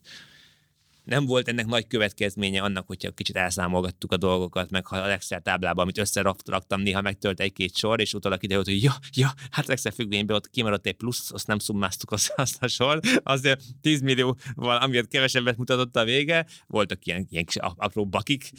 nem 1.07 1.25
volt 1.25 1.47
ennek 1.47 1.65
nagy 1.65 1.88
következménye 1.88 2.61
annak, 2.61 2.88
hogyha 2.88 3.11
kicsit 3.11 3.35
elszámolgattuk 3.35 4.11
a 4.11 4.17
dolgokat, 4.17 4.69
meg 4.69 4.85
ha 4.85 4.97
a 4.97 5.11
Excel 5.11 5.41
táblában, 5.41 5.84
amit 5.84 5.97
összeraktam, 5.97 6.81
néha 6.81 7.01
megtölt 7.01 7.39
egy-két 7.39 7.75
sor, 7.75 7.99
és 7.99 8.13
utólag 8.13 8.39
kiderült, 8.39 8.65
hogy 8.67 8.84
ja, 8.84 8.95
ja, 9.13 9.34
hát 9.51 9.69
Excel 9.69 9.91
függvényben 9.91 10.35
ott 10.35 10.49
kimaradt 10.49 10.88
egy 10.88 10.93
plusz, 10.93 11.31
azt 11.31 11.47
nem 11.47 11.59
szummáztuk 11.59 12.11
azt, 12.11 12.34
azt 12.35 12.63
a 12.63 12.67
sor, 12.67 12.99
azért 13.23 13.61
10 13.81 14.01
millióval, 14.01 14.77
amiért 14.77 15.07
kevesebbet 15.07 15.57
mutatott 15.57 15.95
a 15.95 16.03
vége, 16.03 16.45
voltak 16.67 17.05
ilyen, 17.05 17.27
ilyen 17.29 17.45
kis 17.45 17.55
apró 17.55 18.07
bakik. 18.07 18.51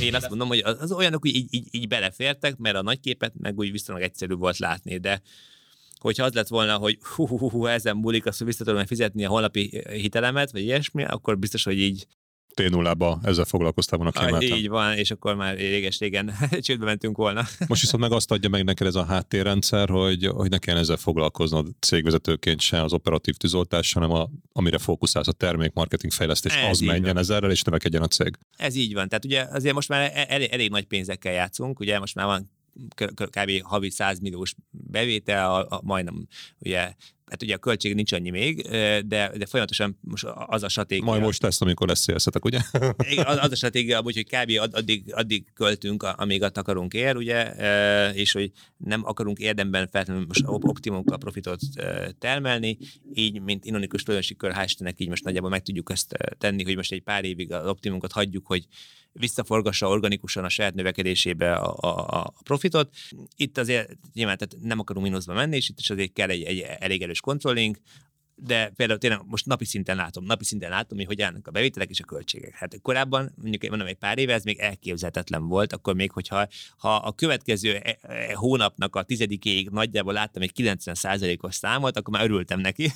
Én 0.00 0.14
azt 0.14 0.28
mondom, 0.28 0.48
hogy 0.48 0.58
az 0.58 0.92
olyanok, 0.92 1.20
hogy 1.20 1.34
így, 1.34 1.54
így, 1.54 1.68
így 1.70 1.88
belefértek, 1.88 2.56
mert 2.56 2.76
a 2.76 2.82
nagy 2.82 3.00
képet 3.00 3.32
meg 3.38 3.58
úgy 3.58 3.70
viszonylag 3.70 4.04
egyszerű 4.04 4.34
volt 4.34 4.58
látni, 4.58 4.98
de 4.98 5.22
hogyha 6.02 6.24
az 6.24 6.32
lett 6.32 6.48
volna, 6.48 6.76
hogy 6.76 6.98
hú, 7.14 7.26
hú, 7.26 7.50
hú 7.50 7.66
ezen 7.66 7.96
múlik, 7.96 8.26
azt 8.26 8.44
vissza 8.44 8.64
tudom 8.64 8.86
fizetni 8.86 9.24
a 9.24 9.28
holnapi 9.28 9.82
hitelemet, 9.90 10.50
vagy 10.50 10.62
ilyesmi, 10.62 11.04
akkor 11.04 11.38
biztos, 11.38 11.64
hogy 11.64 11.78
így 11.78 12.06
t 12.54 12.70
0 12.70 13.20
ezzel 13.22 13.44
foglalkoztál 13.44 13.98
volna 13.98 14.12
kiemeltem. 14.12 14.58
Így 14.58 14.68
van, 14.68 14.96
és 14.96 15.10
akkor 15.10 15.34
már 15.34 15.56
réges-régen 15.56 16.32
csődbe 16.60 16.84
mentünk 16.84 17.16
volna. 17.16 17.44
Most 17.66 17.80
viszont 17.80 18.02
meg 18.02 18.12
azt 18.12 18.30
adja 18.30 18.48
meg 18.48 18.64
neked 18.64 18.86
ez 18.86 18.94
a 18.94 19.04
háttérrendszer, 19.04 19.88
hogy, 19.88 20.26
hogy 20.26 20.50
ne 20.50 20.58
kelljen 20.58 20.82
ezzel 20.82 20.96
foglalkoznod 20.96 21.68
cégvezetőként 21.80 22.60
se 22.60 22.82
az 22.82 22.92
operatív 22.92 23.34
tűzoltás, 23.34 23.92
hanem 23.92 24.10
a, 24.10 24.28
amire 24.52 24.78
fókuszálsz 24.78 25.28
a 25.28 25.32
termék, 25.32 25.72
marketing, 25.72 26.12
fejlesztés, 26.12 26.54
ez 26.54 26.70
az 26.70 26.80
menjen 26.80 27.02
van. 27.02 27.18
ezerrel, 27.18 27.50
és 27.50 27.62
növekedjen 27.62 28.02
a 28.02 28.06
cég. 28.06 28.38
Ez 28.56 28.74
így 28.74 28.94
van. 28.94 29.08
Tehát 29.08 29.24
ugye 29.24 29.46
azért 29.50 29.74
most 29.74 29.88
már 29.88 30.26
elég, 30.28 30.48
elég 30.48 30.70
nagy 30.70 30.84
pénzekkel 30.84 31.32
játszunk, 31.32 31.80
ugye 31.80 31.98
most 31.98 32.14
már 32.14 32.26
van 32.26 32.50
kb. 33.14 33.62
havi 33.62 33.90
100 33.90 34.18
milliós 34.18 34.54
bevétel, 34.70 35.54
a, 35.54 35.66
a, 35.76 35.80
majdnem 35.82 36.26
ugye 36.58 36.94
hát 37.32 37.42
ugye 37.42 37.54
a 37.54 37.58
költség 37.58 37.94
nincs 37.94 38.12
annyi 38.12 38.30
még, 38.30 38.62
de, 39.06 39.32
de 39.36 39.46
folyamatosan 39.46 39.98
most 40.00 40.24
az 40.46 40.62
a 40.62 40.68
stratégia. 40.68 41.04
Majd 41.04 41.22
most 41.22 41.42
lesz, 41.42 41.60
amikor 41.60 41.88
lesz 41.88 42.00
szélszetek, 42.00 42.44
ugye? 42.44 42.58
az, 43.24 43.38
az 43.40 43.50
a 43.50 43.54
stratégia, 43.54 44.00
hogy 44.00 44.24
kb. 44.24 44.74
addig, 44.74 45.12
addig 45.14 45.52
költünk, 45.54 46.02
amíg 46.02 46.42
akarunk 46.42 46.94
ér, 46.94 47.16
ugye, 47.16 47.52
és 48.12 48.32
hogy 48.32 48.50
nem 48.76 49.04
akarunk 49.04 49.38
érdemben 49.38 49.88
feltétlenül 49.88 50.26
most 50.26 50.42
optimumokkal 50.46 51.18
profitot 51.18 51.60
termelni, 52.18 52.78
így, 53.14 53.40
mint 53.40 53.64
inonikus 53.64 54.02
tulajdonosi 54.02 54.36
kör, 54.36 54.68
így 54.96 55.08
most 55.08 55.24
nagyjából 55.24 55.50
meg 55.50 55.62
tudjuk 55.62 55.90
ezt 55.90 56.16
tenni, 56.38 56.64
hogy 56.64 56.76
most 56.76 56.92
egy 56.92 57.02
pár 57.02 57.24
évig 57.24 57.52
az 57.52 57.66
optimumokat 57.66 58.12
hagyjuk, 58.12 58.46
hogy 58.46 58.66
visszaforgassa 59.12 59.88
organikusan 59.88 60.44
a 60.44 60.48
saját 60.48 60.74
növekedésébe 60.74 61.54
a, 61.54 61.76
a, 61.80 62.20
a 62.20 62.32
profitot. 62.42 62.94
Itt 63.36 63.58
azért 63.58 63.98
nyilván 64.12 64.36
tehát 64.36 64.64
nem 64.64 64.78
akarunk 64.78 65.06
mínuszba 65.06 65.34
menni, 65.34 65.56
és 65.56 65.68
itt 65.68 65.78
is 65.78 65.90
azért 65.90 66.12
kell 66.12 66.28
egy, 66.28 66.42
egy 66.42 66.58
elég 66.78 67.02
erős 67.02 67.20
controlling, 67.20 67.76
de 68.44 68.72
például 68.76 68.98
tényleg 68.98 69.20
most 69.24 69.46
napi 69.46 69.64
szinten 69.64 69.96
látom, 69.96 70.24
napi 70.24 70.44
szinten 70.44 70.70
látom, 70.70 70.98
hogy 70.98 71.06
hogy 71.06 71.22
állnak 71.22 71.46
a 71.46 71.50
bevételek 71.50 71.90
és 71.90 72.00
a 72.00 72.04
költségek. 72.04 72.54
Hát 72.54 72.80
korábban, 72.82 73.32
mondjuk 73.42 73.68
mondom, 73.68 73.88
egy 73.88 73.96
pár 73.96 74.18
éve 74.18 74.32
ez 74.32 74.44
még 74.44 74.58
elképzelhetetlen 74.58 75.46
volt, 75.48 75.72
akkor 75.72 75.94
még, 75.94 76.10
hogyha 76.10 76.48
ha 76.76 76.94
a 76.94 77.12
következő 77.12 77.74
e, 77.74 77.98
e, 78.02 78.34
hónapnak 78.34 78.96
a 78.96 79.02
tizedikéig 79.02 79.68
nagyjából 79.68 80.12
láttam 80.12 80.42
egy 80.42 80.52
90%-os 80.56 81.54
számot, 81.54 81.96
akkor 81.96 82.14
már 82.14 82.24
örültem 82.24 82.60
neki. 82.60 82.92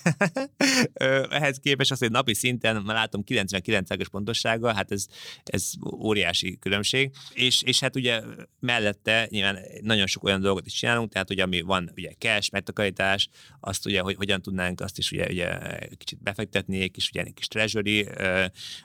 Ehhez 1.30 1.58
képest 1.58 1.90
az, 1.90 1.98
hogy 1.98 2.10
napi 2.10 2.34
szinten 2.34 2.82
már 2.82 2.96
látom 2.96 3.22
99%-os 3.26 4.08
pontossággal, 4.08 4.74
hát 4.74 4.92
ez, 4.92 5.06
ez 5.44 5.72
óriási 5.98 6.58
különbség. 6.58 7.10
És, 7.32 7.62
és 7.62 7.80
hát 7.80 7.96
ugye 7.96 8.22
mellette 8.60 9.26
nyilván 9.30 9.58
nagyon 9.80 10.06
sok 10.06 10.24
olyan 10.24 10.40
dolgot 10.40 10.66
is 10.66 10.72
csinálunk, 10.72 11.12
tehát 11.12 11.30
ugye 11.30 11.42
ami 11.42 11.60
van, 11.60 11.90
ugye 11.96 12.10
cash, 12.18 12.52
megtakarítás, 12.52 13.28
azt 13.60 13.86
ugye, 13.86 14.00
hogy 14.00 14.14
hogyan 14.16 14.42
tudnánk 14.42 14.80
azt 14.80 14.98
is 14.98 15.10
ugye 15.10 15.32
ugye 15.36 15.78
kicsit 15.96 16.22
befektetni, 16.22 16.80
egy 16.80 16.90
kis, 16.90 17.08
ugye, 17.10 17.22
egy 17.22 17.34
kis 17.34 17.46
treasury, 17.46 18.08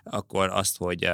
akkor 0.03 0.49
azt, 0.49 0.77
hogy 0.77 1.09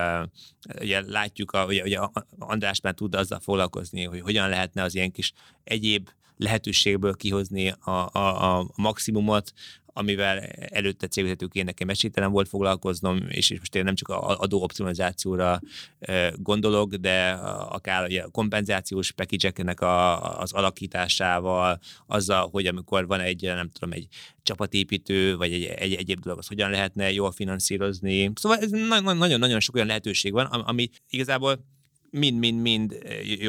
ugye 0.79 1.01
látjuk, 1.01 1.51
a, 1.51 1.65
ugye, 1.65 1.83
ugye 1.83 1.99
András 2.37 2.81
már 2.81 2.93
tud 2.93 3.15
azzal 3.15 3.39
foglalkozni, 3.39 4.03
hogy 4.03 4.21
hogyan 4.21 4.49
lehetne 4.49 4.83
az 4.83 4.95
ilyen 4.95 5.11
kis 5.11 5.33
egyéb 5.63 6.09
lehetőségből 6.37 7.15
kihozni 7.15 7.69
a, 7.69 8.09
a, 8.11 8.57
a 8.57 8.67
maximumot, 8.75 9.53
amivel 9.97 10.37
előtte 10.69 11.07
cégvezetőként 11.07 11.65
nekem 11.65 11.89
esélytelen 11.89 12.31
volt 12.31 12.47
foglalkoznom, 12.47 13.19
és 13.29 13.55
most 13.57 13.75
én 13.75 13.83
nem 13.83 13.95
csak 13.95 14.07
a 14.07 14.39
adóoptimalizációra 14.39 15.59
gondolok, 16.35 16.93
de 16.93 17.29
akár 17.69 18.03
a 18.03 18.29
kompenzációs 18.29 19.11
package 19.11 19.71
a, 19.85 20.39
az 20.39 20.53
alakításával, 20.53 21.79
azzal, 22.05 22.49
hogy 22.51 22.65
amikor 22.65 23.07
van 23.07 23.19
egy, 23.19 23.41
nem 23.41 23.69
tudom, 23.69 23.91
egy 23.91 24.07
csapatépítő, 24.43 25.37
vagy 25.37 25.53
egy, 25.53 25.63
egy 25.63 25.93
egyéb 25.93 26.19
dolog, 26.19 26.39
az 26.39 26.47
hogyan 26.47 26.69
lehetne 26.69 27.11
jól 27.11 27.31
finanszírozni. 27.31 28.31
Szóval 28.35 28.57
ez 28.57 28.69
nagyon-nagyon 28.69 29.59
sok 29.59 29.75
olyan 29.75 29.87
lehetőség 29.87 30.31
van, 30.31 30.45
ami 30.45 30.89
igazából 31.09 31.65
mind-mind-mind 32.11 32.97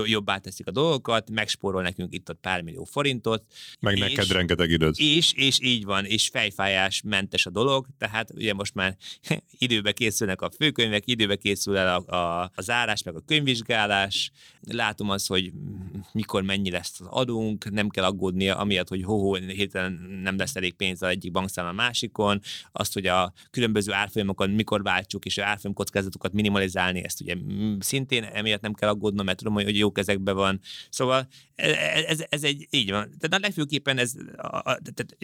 jobbá 0.05 0.39
teszik 0.39 0.67
a 0.67 0.71
dolgokat, 0.71 1.31
megspórol 1.31 1.83
nekünk 1.83 2.15
itt 2.15 2.31
ott 2.31 2.41
pár 2.41 2.63
millió 2.63 2.85
forintot. 2.85 3.45
Meg 3.81 3.95
és, 3.95 4.01
neked 4.01 4.31
rengeteg 4.31 4.71
időt. 4.71 4.99
És, 4.99 5.33
és 5.33 5.59
így 5.63 5.85
van, 5.85 6.05
és 6.05 6.29
fejfájás 6.29 7.03
mentes 7.05 7.47
a 7.47 7.51
dolog, 7.51 7.87
tehát 7.99 8.31
ugye 8.35 8.55
most 8.55 8.75
már 8.75 8.97
időbe 9.59 9.93
készülnek 9.93 10.43
a 10.43 10.51
főkönyvek, 10.51 11.07
időbe 11.07 11.37
készül 11.37 11.77
el 11.77 12.05
a, 12.07 12.17
a, 12.17 12.51
a 12.55 12.61
zárás, 12.61 13.03
meg 13.03 13.15
a 13.15 13.23
könyvvizsgálás, 13.27 14.31
látom 14.61 15.11
az, 15.11 15.27
hogy 15.27 15.53
mikor 16.13 16.43
mennyi 16.43 16.71
lesz 16.71 17.01
az 17.01 17.07
adunk, 17.11 17.71
nem 17.71 17.89
kell 17.89 18.05
aggódnia 18.05 18.57
amiatt, 18.57 18.89
hogy 18.89 19.03
hoho, 19.03 19.35
hirtelen 19.35 19.93
nem 20.23 20.37
lesz 20.37 20.57
elég 20.57 20.75
pénz 20.75 21.03
az 21.03 21.09
egyik 21.09 21.31
bankszámla 21.33 21.71
a 21.71 21.75
másikon, 21.75 22.41
azt, 22.73 22.93
hogy 22.95 23.07
a 23.07 23.33
különböző 23.51 23.93
árfolyamokon 23.93 24.51
mikor 24.51 24.83
váltsuk, 24.83 25.25
és 25.25 25.39
a 25.39 25.45
árfolyam 25.45 25.77
kockázatokat 25.77 26.33
minimalizálni, 26.33 27.05
ezt 27.05 27.21
ugye 27.21 27.35
szintén 27.79 28.23
emiatt 28.49 28.63
nem 28.63 28.75
kell 28.75 28.89
aggódnom, 28.89 29.25
mert 29.25 29.39
tudom, 29.39 29.53
hogy 29.53 29.79
jó 29.79 29.93
kezekben 29.93 30.35
van. 30.35 30.61
Szóval 30.91 31.29
ez, 31.55 32.05
ez, 32.07 32.25
ez 32.29 32.43
egy, 32.43 32.67
így 32.71 32.91
van. 32.91 33.15
Tehát 33.19 33.41
legfőképpen 33.41 33.99
ez, 33.99 34.13
tehát 34.63 35.17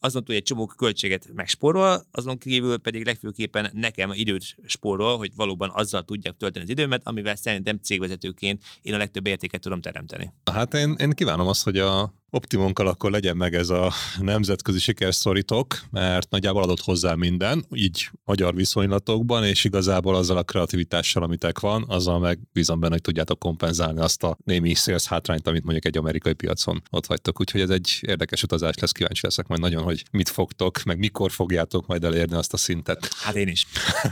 azon 0.00 0.24
túl 0.24 0.34
egy 0.34 0.42
csomó 0.42 0.66
költséget 0.66 1.28
megspórol, 1.34 2.06
azon 2.10 2.38
kívül 2.38 2.78
pedig 2.78 3.04
legfőképpen 3.04 3.70
nekem 3.72 4.12
időt 4.12 4.56
spórol, 4.66 5.18
hogy 5.18 5.30
valóban 5.34 5.70
azzal 5.74 6.02
tudjak 6.02 6.36
tölteni 6.36 6.64
az 6.64 6.70
időmet, 6.70 7.06
amivel 7.06 7.36
szerintem 7.36 7.78
cégvezetőként 7.82 8.62
én 8.82 8.94
a 8.94 8.96
legtöbb 8.96 9.26
értéket 9.26 9.60
tudom 9.60 9.80
teremteni. 9.80 10.32
Hát 10.52 10.74
én, 10.74 10.94
én 10.98 11.10
kívánom 11.10 11.46
azt, 11.46 11.64
hogy 11.64 11.78
a 11.78 12.14
Optimonkkal 12.34 12.86
akkor 12.86 13.10
legyen 13.10 13.36
meg 13.36 13.54
ez 13.54 13.68
a 13.68 13.92
nemzetközi 14.20 14.78
sikerszoritok, 14.78 15.80
mert 15.90 16.30
nagyjából 16.30 16.62
adott 16.62 16.80
hozzá 16.80 17.14
minden, 17.14 17.64
így 17.74 18.10
magyar 18.24 18.54
viszonylatokban, 18.54 19.44
és 19.44 19.64
igazából 19.64 20.14
azzal 20.14 20.36
a 20.36 20.42
kreativitással, 20.42 21.22
amitek 21.22 21.60
van, 21.60 21.84
azzal 21.88 22.18
meg 22.18 22.38
bízom 22.52 22.80
benne, 22.80 22.92
hogy 22.92 23.00
tudjátok 23.00 23.38
kompenzálni 23.38 24.00
azt 24.00 24.22
a 24.22 24.36
némi 24.44 24.74
sales 24.74 25.06
hátrányt, 25.06 25.46
amit 25.46 25.62
mondjuk 25.62 25.84
egy 25.84 25.98
amerikai 25.98 26.32
piacon 26.32 26.82
ott 26.90 27.06
hagytok. 27.06 27.40
Úgyhogy 27.40 27.60
ez 27.60 27.70
egy 27.70 27.98
érdekes 28.00 28.42
utazás 28.42 28.74
lesz, 28.76 28.92
kíváncsi 28.92 29.20
leszek 29.22 29.46
majd 29.46 29.60
nagyon, 29.60 29.82
hogy 29.82 30.04
mit 30.10 30.28
fogtok, 30.28 30.82
meg 30.82 30.98
mikor 30.98 31.30
fogjátok 31.30 31.86
majd 31.86 32.04
elérni 32.04 32.34
azt 32.34 32.52
a 32.52 32.56
szintet. 32.56 33.14
Hát 33.14 33.34
én 33.34 33.48
is. 33.48 33.66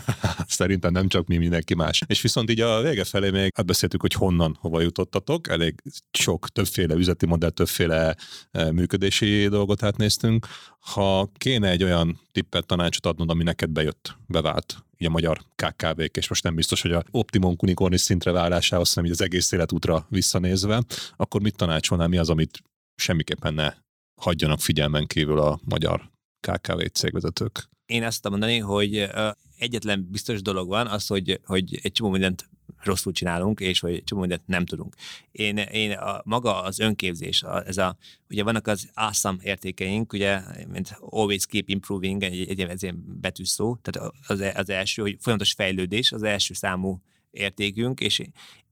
Szerintem 0.47 0.93
nem 0.93 1.09
csak 1.09 1.27
mi, 1.27 1.37
mindenki 1.37 1.75
más. 1.75 2.03
És 2.07 2.23
viszont 2.23 2.51
így 2.51 2.61
a 2.61 2.81
vége 2.81 3.05
felé 3.05 3.31
még 3.31 3.53
beszéltük, 3.67 4.01
hogy 4.01 4.13
honnan, 4.13 4.57
hova 4.61 4.81
jutottatok. 4.81 5.49
Elég 5.49 5.83
sok, 6.11 6.49
többféle 6.49 6.95
üzleti 6.95 7.27
modell, 7.27 7.51
többféle 7.51 8.10
E, 8.51 8.73
működési 8.73 9.49
dolgot 9.49 9.83
átnéztünk. 9.83 10.47
Ha 10.81 11.31
kéne 11.37 11.69
egy 11.69 11.85
olyan 11.85 12.21
tippet, 12.33 12.67
tanácsot 12.67 13.07
adnod, 13.07 13.31
ami 13.31 13.43
neked 13.43 13.71
bejött, 13.71 14.17
bevált, 14.27 14.85
így 14.99 15.09
a 15.09 15.11
magyar 15.11 15.41
KKV-k, 15.55 16.17
és 16.17 16.29
most 16.29 16.43
nem 16.43 16.55
biztos, 16.55 16.83
hogy 16.83 16.93
a 16.93 17.05
optimum 17.11 17.55
unicornis 17.63 18.01
szintre 18.01 18.33
válásához, 18.33 18.93
hanem 18.93 19.09
így 19.09 19.17
az 19.17 19.23
egész 19.23 19.53
életútra 19.53 20.07
visszanézve, 20.09 20.83
akkor 21.17 21.41
mit 21.41 21.57
tanácsolnál, 21.57 22.09
mi 22.09 22.19
az, 22.19 22.31
amit 22.31 22.63
semmiképpen 22.95 23.55
ne 23.55 23.75
hagyjanak 24.21 24.61
figyelmen 24.61 25.07
kívül 25.07 25.39
a 25.39 25.61
magyar 25.65 26.11
KKV 26.41 26.81
cégvezetők? 26.93 27.69
Én 27.87 28.03
azt 28.05 28.29
mondani, 28.29 28.59
hogy 28.59 29.11
egyetlen 29.59 30.09
biztos 30.11 30.43
dolog 30.43 30.69
van, 30.69 30.87
az, 30.87 31.07
hogy, 31.07 31.41
hogy 31.45 31.79
egy 31.83 31.93
csomó 31.93 32.11
mindent 32.11 32.49
rosszul 32.83 33.13
csinálunk, 33.13 33.61
és 33.61 33.81
hogy 33.81 34.05
csomó 34.05 34.21
mindent 34.21 34.47
nem 34.47 34.65
tudunk. 34.65 34.95
Én, 35.33 35.57
én 35.57 35.93
a, 35.93 36.21
maga 36.25 36.63
az 36.63 36.79
önképzés, 36.79 37.43
a, 37.43 37.67
ez 37.67 37.79
a, 37.79 37.97
ugye 38.31 38.43
vannak 38.43 38.67
az 38.67 38.91
awesome 38.95 39.39
értékeink, 39.43 40.13
ugye, 40.13 40.41
mint 40.69 40.97
always 41.01 41.47
keep 41.47 41.69
improving, 41.69 42.23
egy, 42.23 42.49
egy, 42.49 42.61
egy 42.61 42.83
ilyen 42.83 43.21
betűs 43.21 43.49
szó, 43.49 43.77
tehát 43.77 44.13
az, 44.27 44.41
az 44.55 44.71
első, 44.71 45.03
hogy 45.03 45.17
folyamatos 45.21 45.53
fejlődés, 45.53 46.13
az 46.13 46.23
első 46.23 46.55
számú 46.55 47.03
értékünk, 47.31 48.01
és 48.01 48.23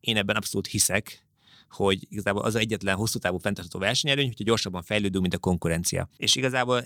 én 0.01 0.16
ebben 0.16 0.36
abszolút 0.36 0.66
hiszek, 0.66 1.26
hogy 1.70 2.06
igazából 2.09 2.43
az 2.43 2.55
egyetlen 2.55 2.97
hosszú 2.97 3.18
távú 3.18 3.39
fenntartható 3.39 3.78
versenyelőny, 3.78 4.26
hogyha 4.26 4.44
gyorsabban 4.44 4.82
fejlődünk, 4.82 5.22
mint 5.22 5.35
a 5.35 5.39
konkurencia. 5.39 6.09
És 6.16 6.36
igazából 6.36 6.85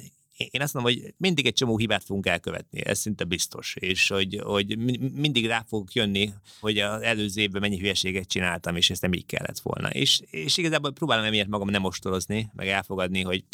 én 0.50 0.62
azt 0.62 0.74
mondom, 0.74 0.92
hogy 0.92 1.14
mindig 1.16 1.46
egy 1.46 1.52
csomó 1.52 1.76
hibát 1.78 2.04
fogunk 2.04 2.26
elkövetni, 2.26 2.84
ez 2.84 2.98
szinte 2.98 3.24
biztos, 3.24 3.74
és 3.78 4.08
hogy, 4.08 4.40
hogy 4.44 4.78
mindig 5.14 5.46
rá 5.46 5.64
fogok 5.68 5.92
jönni, 5.92 6.32
hogy 6.60 6.78
az 6.78 7.02
előző 7.02 7.40
évben 7.40 7.60
mennyi 7.60 7.78
hülyeséget 7.78 8.28
csináltam, 8.28 8.76
és 8.76 8.90
ezt 8.90 9.02
nem 9.02 9.12
így 9.12 9.26
kellett 9.26 9.58
volna. 9.58 9.90
És, 9.90 10.20
és 10.30 10.56
igazából 10.56 10.92
próbálom 10.92 11.24
emiatt 11.24 11.48
magam 11.48 11.70
nem 11.70 11.84
ostorozni, 11.84 12.50
meg 12.54 12.68
elfogadni, 12.68 13.22
hogy 13.22 13.44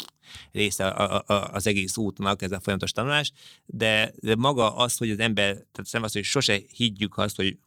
része 0.51 0.87
a, 0.87 1.23
a, 1.27 1.49
az 1.53 1.67
egész 1.67 1.97
útnak 1.97 2.41
ez 2.41 2.51
a 2.51 2.59
folyamatos 2.59 2.91
tanulás, 2.91 3.31
de, 3.65 4.13
de 4.19 4.35
maga 4.35 4.75
az, 4.75 4.97
hogy 4.97 5.09
az 5.09 5.19
ember, 5.19 5.53
tehát 5.53 5.91
nem 5.91 6.03
az, 6.03 6.13
hogy 6.13 6.23
sose 6.23 6.59
higgyük 6.75 7.17
azt, 7.17 7.35
hogy 7.35 7.57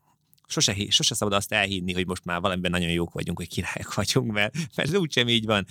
sose, 0.52 0.76
sose 0.88 1.14
szabad 1.14 1.34
azt 1.34 1.52
elhinni, 1.52 1.92
hogy 1.92 2.06
most 2.06 2.24
már 2.24 2.40
valamiben 2.40 2.70
nagyon 2.70 2.90
jók 2.90 3.12
vagyunk, 3.12 3.38
hogy 3.38 3.48
királyok 3.48 3.94
vagyunk, 3.94 4.32
mert, 4.32 4.54
mert 4.76 4.88
ez 4.88 4.94
úgysem 4.94 5.28
így 5.28 5.44
van. 5.44 5.66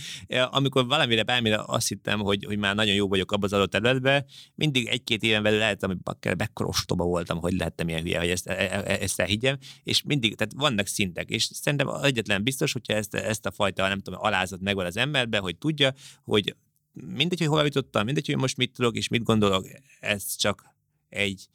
Amikor 0.52 0.86
valamire, 0.86 1.24
bármire 1.24 1.64
azt 1.66 1.88
hittem, 1.88 2.20
hogy, 2.20 2.46
hogy 2.46 2.58
már 2.58 2.76
nagyon 2.76 2.96
jó 2.96 3.08
vagyok 3.08 3.32
abban 3.32 3.44
az 3.44 3.54
adott 3.54 3.72
területben, 3.72 4.26
mindig 4.56 4.88
egy-két 4.88 5.24
éven 5.24 5.44
belül 5.44 5.60
lehet, 5.60 5.86
hogy 5.86 5.98
bakker, 5.98 6.36
mekkora 6.36 6.70
ostoba 6.70 7.04
voltam, 7.04 7.40
hogy 7.40 7.54
lehettem 7.54 7.90
ilyen 7.90 8.02
hülye, 8.02 8.20
hogy 8.20 8.30
ezt, 8.30 8.48
e, 8.48 8.54
e, 8.54 8.84
e, 8.86 8.98
ezt 9.02 9.20
elhiggyem, 9.20 9.58
és 9.84 10.02
mindig, 10.02 10.36
tehát 10.36 10.54
vannak 10.56 10.88
szintek, 10.88 11.30
és 11.30 11.44
szerintem 11.44 11.88
egyetlen 11.88 12.44
biztos, 12.44 12.72
hogyha 12.72 12.94
ezt, 12.94 13.16
ezt 13.16 13.46
a 13.46 13.52
fajta, 13.52 13.88
nem 13.88 14.00
tudom, 14.00 14.20
alázat 14.22 14.62
megvan 14.62 14.86
az 14.86 14.98
emberbe, 14.98 15.38
hogy 15.38 15.58
tudja, 15.58 15.94
hogy 16.24 16.56
mindegy, 16.94 17.40
hogy 17.40 17.48
hova 17.48 17.64
jutottam, 17.64 18.06
mindegy, 18.06 18.26
hogy 18.26 18.38
most 18.38 18.58
mit 18.58 18.72
tudok 18.72 18.96
és 18.96 19.08
mit 19.08 19.24
gondolok, 19.24 19.66
ez 20.00 20.36
csak 20.36 20.66
egy 21.10 21.48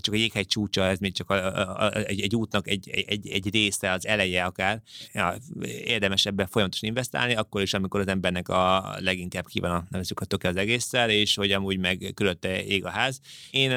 csak 0.00 0.14
a 0.14 0.16
jéghegy 0.16 0.46
csúcsa, 0.46 0.84
ez 0.84 0.98
még 0.98 1.12
csak 1.12 1.30
a, 1.30 1.34
a, 1.34 1.82
a, 1.84 1.94
egy, 1.94 2.20
egy 2.20 2.36
útnak 2.36 2.68
egy, 2.68 2.90
egy, 3.06 3.28
egy 3.28 3.50
része, 3.52 3.90
az 3.90 4.06
eleje 4.06 4.44
akár. 4.44 4.82
Ja, 5.12 5.36
érdemes 5.84 6.26
ebben 6.26 6.46
folyamatosan 6.46 6.88
investálni, 6.88 7.34
akkor 7.34 7.62
is, 7.62 7.74
amikor 7.74 8.00
az 8.00 8.06
embernek 8.06 8.48
a 8.48 8.94
leginkább 8.98 9.46
kíván 9.46 9.72
a, 9.72 9.86
nevezük 9.90 10.20
a 10.20 10.24
töke 10.24 10.48
az 10.48 10.56
egésszel, 10.56 11.10
és 11.10 11.34
hogy 11.34 11.52
amúgy 11.52 11.78
meg 11.78 12.12
körülötte 12.14 12.64
ég 12.64 12.84
a 12.84 12.90
ház. 12.90 13.20
Én 13.50 13.70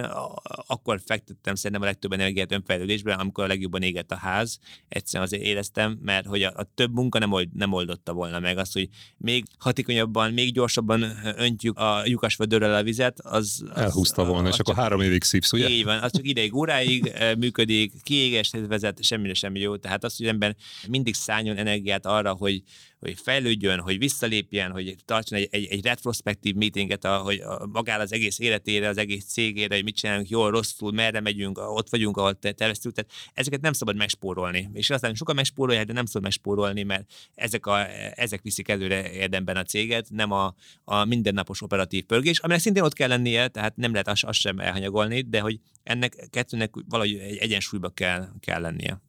akkor 0.68 1.02
fektettem 1.06 1.56
szerintem 1.56 1.82
a 1.82 1.86
legtöbb 1.86 2.12
energiát 2.12 2.52
önfejlődésben, 2.52 3.20
amikor 3.20 3.44
a 3.44 3.48
legjobban 3.48 3.82
égett 3.82 4.12
a 4.12 4.16
ház. 4.16 4.60
Egyszerűen 4.90 5.24
azért 5.24 5.44
éreztem, 5.44 6.00
mert 6.02 6.26
hogy 6.26 6.44
a, 6.44 6.54
a 6.56 6.68
több 6.76 6.94
munka 6.94 7.20
nem, 7.20 7.32
old, 7.32 7.54
nem 7.54 7.74
oldotta 7.74 8.14
volna 8.14 8.40
meg 8.40 8.58
azt, 8.58 8.74
hogy 8.74 8.90
még 9.18 9.46
hatékonyabban, 9.58 10.32
még 10.32 10.54
gyorsabban 10.54 11.04
öntjük 11.38 11.78
a 11.78 12.02
lyukas 12.06 12.36
vödörrel 12.36 12.76
a 12.76 12.84
vizet, 12.84 13.20
az... 13.20 13.64
az 13.70 13.82
Elhúzta 13.82 14.26
volna, 14.26 14.48
és 14.48 14.60
akkor 14.60 14.76
három 14.76 15.02
évig 15.02 15.24
szívsz, 15.24 15.54
ugye? 15.54 15.70
Így 15.70 15.84
van, 15.84 16.03
az 16.04 16.12
csak 16.12 16.28
ideig, 16.28 16.54
óráig 16.56 17.14
működik, 17.38 17.94
kiégéshez 18.04 18.68
vezet, 18.68 19.04
semmire 19.04 19.34
sem 19.34 19.56
jó. 19.56 19.78
Tehát 19.78 20.04
az, 20.04 20.18
hogy 20.18 20.28
ember 20.28 20.56
mindig 20.88 21.14
szálljon 21.14 21.58
energiát 21.58 22.06
arra, 22.06 22.34
hogy, 22.34 22.64
hogy 23.04 23.20
fejlődjön, 23.20 23.80
hogy 23.80 23.98
visszalépjen, 23.98 24.72
hogy 24.72 24.96
tartson 25.06 25.38
egy, 25.38 25.48
egy, 25.52 25.66
egy 25.66 25.84
retrospektív 25.84 26.56
meetinget, 26.56 27.06
hogy 27.06 27.44
magára 27.72 28.02
az 28.02 28.14
egész 28.14 28.40
életére, 28.40 28.88
az 28.88 28.98
egész 28.98 29.26
cégére, 29.26 29.76
hogy 29.76 29.84
mit 29.84 29.96
csinálunk 29.96 30.30
jól, 30.30 30.52
rosszul, 30.52 30.92
merre 30.92 31.20
megyünk, 31.20 31.58
ott 31.58 31.90
vagyunk, 31.90 32.18
ahol 32.18 32.40
terveztük. 32.40 32.94
Tehát 32.94 33.12
ezeket 33.34 33.62
nem 33.62 33.74
szabad 33.74 33.96
megspórolni. 33.96 34.70
És 34.74 34.90
aztán 34.90 35.16
sokan 35.16 35.36
megspórolják, 35.36 35.86
de 35.86 35.94
nem 35.94 36.06
szabad 36.06 36.22
megspórolni, 36.22 36.84
mert 36.84 37.12
ezek, 37.36 37.66
a, 37.66 37.88
ezek 38.20 38.42
viszik 38.42 38.68
előre 38.68 39.12
érdemben 39.12 39.56
a 39.56 39.64
céget, 39.64 40.10
nem 40.10 40.32
a, 40.32 40.56
a 40.84 41.06
mindennapos 41.06 41.62
operatív 41.62 42.04
pörgés, 42.04 42.40
aminek 42.40 42.62
szintén 42.62 42.84
ott 42.84 42.94
kell 42.94 43.08
lennie, 43.08 43.48
tehát 43.48 43.76
nem 43.76 43.92
lehet 43.92 44.08
azt, 44.08 44.24
azt 44.24 44.40
sem 44.40 44.60
elhanyagolni, 44.60 45.22
de 45.22 45.40
hogy 45.40 45.60
ennek 45.84 46.28
kettőnek 46.30 46.74
valahogy 46.90 47.14
egy 47.14 47.38
egyensúlyba 47.38 47.90
kell, 47.90 48.28
kell 48.40 48.62
lennie. 48.62 49.02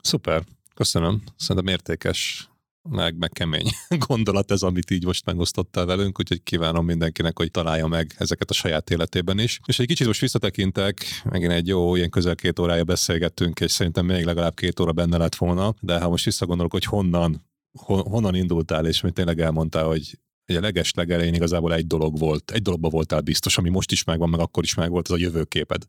Szuper, 0.00 0.42
köszönöm. 0.74 1.22
Szerintem 1.36 1.72
értékes 1.72 2.48
meg, 2.88 3.16
meg 3.16 3.30
kemény 3.30 3.70
gondolat 4.08 4.50
ez, 4.50 4.62
amit 4.62 4.90
így 4.90 5.04
most 5.04 5.24
megosztottál 5.24 5.86
velünk, 5.86 6.18
úgyhogy 6.18 6.42
kívánom 6.42 6.84
mindenkinek, 6.84 7.38
hogy 7.38 7.50
találja 7.50 7.86
meg 7.86 8.14
ezeket 8.18 8.50
a 8.50 8.54
saját 8.54 8.90
életében 8.90 9.38
is. 9.38 9.60
És 9.66 9.78
egy 9.78 9.86
kicsit 9.86 10.06
most 10.06 10.20
visszatekintek, 10.20 11.04
megint 11.24 11.52
egy 11.52 11.66
jó, 11.66 11.96
ilyen 11.96 12.10
közel 12.10 12.34
két 12.34 12.58
órája 12.58 12.84
beszélgettünk, 12.84 13.60
és 13.60 13.72
szerintem 13.72 14.06
még 14.06 14.24
legalább 14.24 14.54
két 14.54 14.80
óra 14.80 14.92
benne 14.92 15.16
lett 15.16 15.34
volna, 15.34 15.74
de 15.80 16.00
ha 16.00 16.08
most 16.08 16.24
visszagondolok, 16.24 16.72
hogy 16.72 16.84
honnan, 16.84 17.46
honnan 17.86 18.34
indultál, 18.34 18.86
és 18.86 19.00
hogy 19.00 19.12
tényleg 19.12 19.40
elmondtál, 19.40 19.84
hogy 19.84 20.18
a 20.46 20.60
leges 20.60 20.94
legelején 20.94 21.34
igazából 21.34 21.74
egy 21.74 21.86
dolog 21.86 22.18
volt, 22.18 22.50
egy 22.50 22.62
dologban 22.62 22.90
voltál 22.90 23.20
biztos, 23.20 23.58
ami 23.58 23.68
most 23.68 23.92
is 23.92 24.04
megvan, 24.04 24.28
meg 24.28 24.40
akkor 24.40 24.62
is 24.62 24.74
megvolt, 24.74 25.08
az 25.08 25.14
a 25.14 25.18
jövőképed 25.18 25.82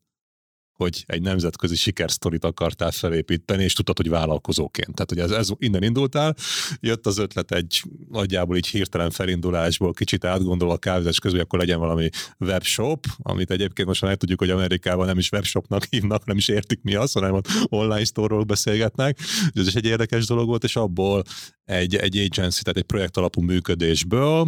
hogy 0.78 1.04
egy 1.08 1.22
nemzetközi 1.22 1.76
sikersztorit 1.76 2.44
akartál 2.44 2.92
felépíteni, 2.92 3.64
és 3.64 3.74
tudtad, 3.74 3.98
hogy 3.98 4.10
vállalkozóként. 4.10 4.94
Tehát, 4.94 5.10
hogy 5.10 5.20
ez, 5.20 5.32
ez 5.32 5.50
innen 5.58 5.84
indultál, 5.84 6.36
jött 6.80 7.06
az 7.06 7.18
ötlet 7.18 7.52
egy 7.52 7.84
nagyjából 8.10 8.58
így 8.58 8.68
hirtelen 8.68 9.10
felindulásból, 9.10 9.94
kicsit 9.94 10.26
átgondolva 10.26 10.74
a 10.74 10.78
kávézás 10.78 11.20
közül, 11.20 11.40
akkor 11.40 11.60
legyen 11.60 11.80
valami 11.80 12.10
webshop, 12.40 13.06
amit 13.18 13.52
egyébként 13.52 13.88
most 13.88 14.02
már 14.02 14.16
tudjuk, 14.16 14.40
hogy 14.40 14.50
Amerikában 14.50 15.06
nem 15.06 15.18
is 15.18 15.32
webshopnak 15.32 15.84
hívnak, 15.90 16.26
nem 16.26 16.38
is 16.38 16.48
értik 16.48 16.80
mi 16.82 16.96
az, 16.96 17.12
hanem 17.12 17.42
online 17.64 18.04
store-ról 18.04 18.44
beszélgetnek. 18.44 19.20
Ez 19.54 19.68
is 19.68 19.76
egy 19.76 19.86
érdekes 19.86 20.26
dolog 20.26 20.48
volt, 20.48 20.64
és 20.64 20.76
abból 20.76 21.24
egy, 21.64 21.96
egy 21.96 22.18
agency, 22.18 22.62
tehát 22.62 22.78
egy 22.78 22.84
projekt 22.84 23.18
alapú 23.18 23.42
működésből 23.42 24.48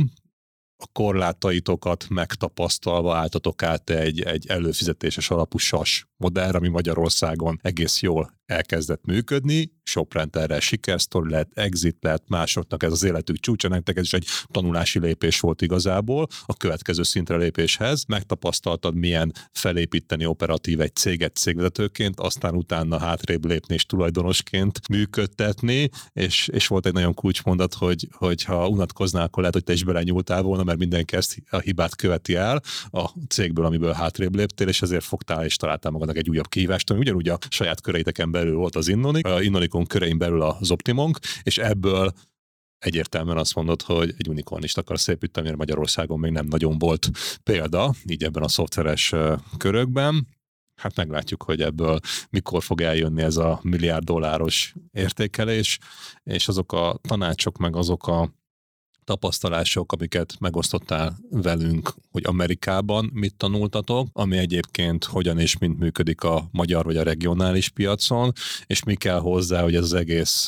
a 0.81 0.87
korlátaitokat 0.91 2.05
megtapasztalva 2.09 3.15
álltatok 3.15 3.63
át 3.63 3.89
egy, 3.89 4.21
egy 4.21 4.47
előfizetéses 4.47 5.29
alapú 5.29 5.57
sas 5.57 6.08
modellre, 6.19 6.57
ami 6.57 6.67
Magyarországon 6.67 7.59
egész 7.61 8.01
jól 8.01 8.37
elkezdett 8.45 9.05
működni, 9.05 9.71
Soprent 9.83 10.35
erre 10.35 10.59
sikersztori 10.59 11.29
lett, 11.29 11.51
exit 11.53 11.97
lett, 11.99 12.23
másoknak 12.27 12.83
ez 12.83 12.91
az 12.91 13.03
életük 13.03 13.39
csúcsa, 13.39 13.67
nektek 13.67 13.97
ez 13.97 14.03
is 14.03 14.13
egy 14.13 14.25
tanulási 14.51 14.99
lépés 14.99 15.39
volt 15.39 15.61
igazából 15.61 16.27
a 16.45 16.53
következő 16.53 17.03
szintre 17.03 17.37
lépéshez. 17.37 18.03
Megtapasztaltad, 18.07 18.95
milyen 18.95 19.33
felépíteni 19.51 20.25
operatív 20.25 20.81
egy 20.81 20.95
céget 20.95 21.35
cégvezetőként, 21.35 22.19
aztán 22.19 22.55
utána 22.55 22.99
hátrébb 22.99 23.45
lépni 23.45 23.73
és 23.73 23.85
tulajdonosként 23.85 24.87
működtetni, 24.87 25.89
és, 26.13 26.47
és 26.47 26.67
volt 26.67 26.85
egy 26.85 26.93
nagyon 26.93 27.13
kulcsmondat, 27.13 27.73
hogy, 27.73 28.07
hogy 28.11 28.43
ha 28.43 28.67
unatkoznál, 28.67 29.23
akkor 29.23 29.39
lehet, 29.39 29.53
hogy 29.53 29.63
te 29.63 29.73
is 29.73 29.83
belenyúltál 29.83 30.41
volna, 30.41 30.63
mert 30.63 30.77
mindenki 30.77 31.15
ezt 31.15 31.37
a 31.49 31.59
hibát 31.59 31.95
követi 31.95 32.35
el 32.35 32.61
a 32.89 33.09
cégből, 33.27 33.65
amiből 33.65 33.93
hátrébb 33.93 34.35
léptél, 34.35 34.67
és 34.67 34.81
ezért 34.81 35.03
fogtál 35.03 35.45
és 35.45 35.55
találtál 35.55 35.91
magadnak 36.09 36.17
egy 36.17 36.29
újabb 36.29 36.47
kihívást, 36.47 36.89
ami 36.89 36.99
ugyanúgy 36.99 37.29
a 37.29 37.37
saját 37.49 37.81
köreiteken 37.81 38.31
belül 38.31 38.55
volt 38.55 38.75
az 38.75 38.87
Innonik, 38.87 39.25
a 39.25 39.41
Innonikon 39.41 39.85
körein 39.85 40.17
belül 40.17 40.41
az 40.41 40.71
Optimonk, 40.71 41.19
és 41.43 41.57
ebből 41.57 42.11
egyértelműen 42.79 43.37
azt 43.37 43.55
mondod, 43.55 43.81
hogy 43.81 44.13
egy 44.17 44.29
unikornist 44.29 44.77
akarsz 44.77 45.07
építeni, 45.07 45.45
mert 45.45 45.57
Magyarországon 45.57 46.19
még 46.19 46.31
nem 46.31 46.45
nagyon 46.45 46.77
volt 46.77 47.09
példa, 47.43 47.93
így 48.05 48.23
ebben 48.23 48.43
a 48.43 48.47
szoftveres 48.47 49.13
körökben. 49.57 50.27
Hát 50.75 50.95
meglátjuk, 50.95 51.43
hogy 51.43 51.61
ebből 51.61 51.99
mikor 52.29 52.63
fog 52.63 52.81
eljönni 52.81 53.21
ez 53.21 53.37
a 53.37 53.59
milliárd 53.63 54.03
dolláros 54.03 54.73
értékelés, 54.91 55.79
és 56.23 56.47
azok 56.47 56.71
a 56.71 56.99
tanácsok, 57.01 57.57
meg 57.57 57.75
azok 57.75 58.07
a 58.07 58.33
tapasztalások, 59.09 59.91
amiket 59.91 60.33
megosztottál 60.39 61.17
velünk, 61.29 61.93
hogy 62.11 62.23
Amerikában 62.25 63.09
mit 63.13 63.35
tanultatok, 63.35 64.07
ami 64.13 64.37
egyébként 64.37 65.03
hogyan 65.03 65.39
és 65.39 65.57
mint 65.57 65.79
működik 65.79 66.23
a 66.23 66.47
magyar 66.51 66.85
vagy 66.85 66.97
a 66.97 67.03
regionális 67.03 67.69
piacon, 67.69 68.31
és 68.65 68.83
mi 68.83 68.95
kell 68.95 69.19
hozzá, 69.19 69.61
hogy 69.61 69.75
ez 69.75 69.83
az 69.83 69.93
egész 69.93 70.47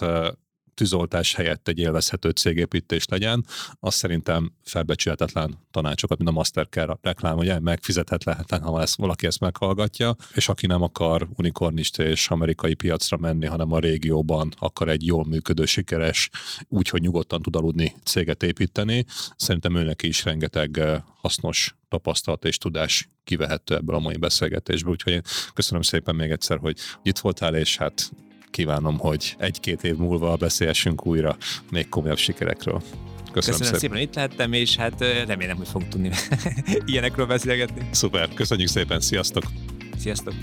tűzoltás 0.82 1.36
helyett 1.36 1.68
egy 1.68 1.80
élvezhető 1.80 2.30
cégépítés 2.30 3.06
legyen, 3.06 3.46
az 3.80 3.94
szerintem 3.94 4.52
felbecsülhetetlen 4.64 5.58
tanácsokat, 5.72 6.18
mint 6.18 6.30
a 6.30 6.34
Mastercard 6.34 6.98
reklám, 7.02 7.38
ugye? 7.38 7.60
Megfizethetetlen, 7.60 8.62
ha 8.62 8.82
ezt, 8.82 8.96
valaki 8.96 9.26
ezt 9.26 9.40
meghallgatja, 9.40 10.16
és 10.34 10.50
aki 10.50 10.68
nem 10.68 10.82
akar 10.82 11.28
unikornist 11.36 12.00
és 12.00 12.30
amerikai 12.30 12.74
piacra 12.74 13.18
menni, 13.18 13.46
hanem 13.46 13.72
a 13.72 13.80
régióban 13.80 14.54
akar 14.60 14.90
egy 14.90 15.06
jól 15.06 15.26
működő, 15.26 15.66
sikeres, 15.66 16.30
úgyhogy 16.68 17.02
nyugodtan 17.02 17.42
tud 17.42 17.56
aludni 17.56 17.96
céget 18.04 18.44
építeni, 18.44 19.06
szerintem 19.36 19.76
őnek 19.76 20.04
is 20.04 20.24
rengeteg 20.24 20.78
eh, 20.78 21.02
hasznos 21.16 21.76
tapasztalat 21.90 22.46
és 22.46 22.58
tudás 22.58 23.10
kivehető 23.24 23.76
ebből 23.76 23.96
a 23.96 24.00
mai 24.00 24.18
beszélgetésből. 24.18 24.92
Úgyhogy 24.92 25.14
én 25.14 25.22
köszönöm 25.54 25.82
szépen 25.82 26.16
még 26.16 26.32
egyszer, 26.32 26.58
hogy 26.58 26.78
itt 27.04 27.18
voltál, 27.18 27.56
és 27.56 27.78
hát 27.78 28.12
kívánom, 28.52 28.98
hogy 28.98 29.36
egy-két 29.38 29.84
év 29.84 29.96
múlva 29.96 30.36
beszélhessünk 30.36 31.06
újra 31.06 31.38
még 31.72 31.90
komolyabb 31.90 32.18
sikerekről. 32.18 32.82
Köszönöm, 33.32 33.60
Köszönöm 33.60 33.64
szépen. 33.64 33.80
szépen, 33.80 33.98
itt 33.98 34.16
lehettem, 34.16 34.54
és 34.54 34.76
hát 34.76 35.02
remélem, 35.28 35.58
hogy 35.58 35.68
fogunk 35.68 35.92
tudni 35.92 36.12
ilyenekről 36.86 37.26
beszélgetni. 37.26 37.90
Szuper, 37.92 38.34
köszönjük 38.34 38.68
szépen, 38.68 39.00
sziasztok! 39.00 39.44
Sziasztok! 39.98 40.34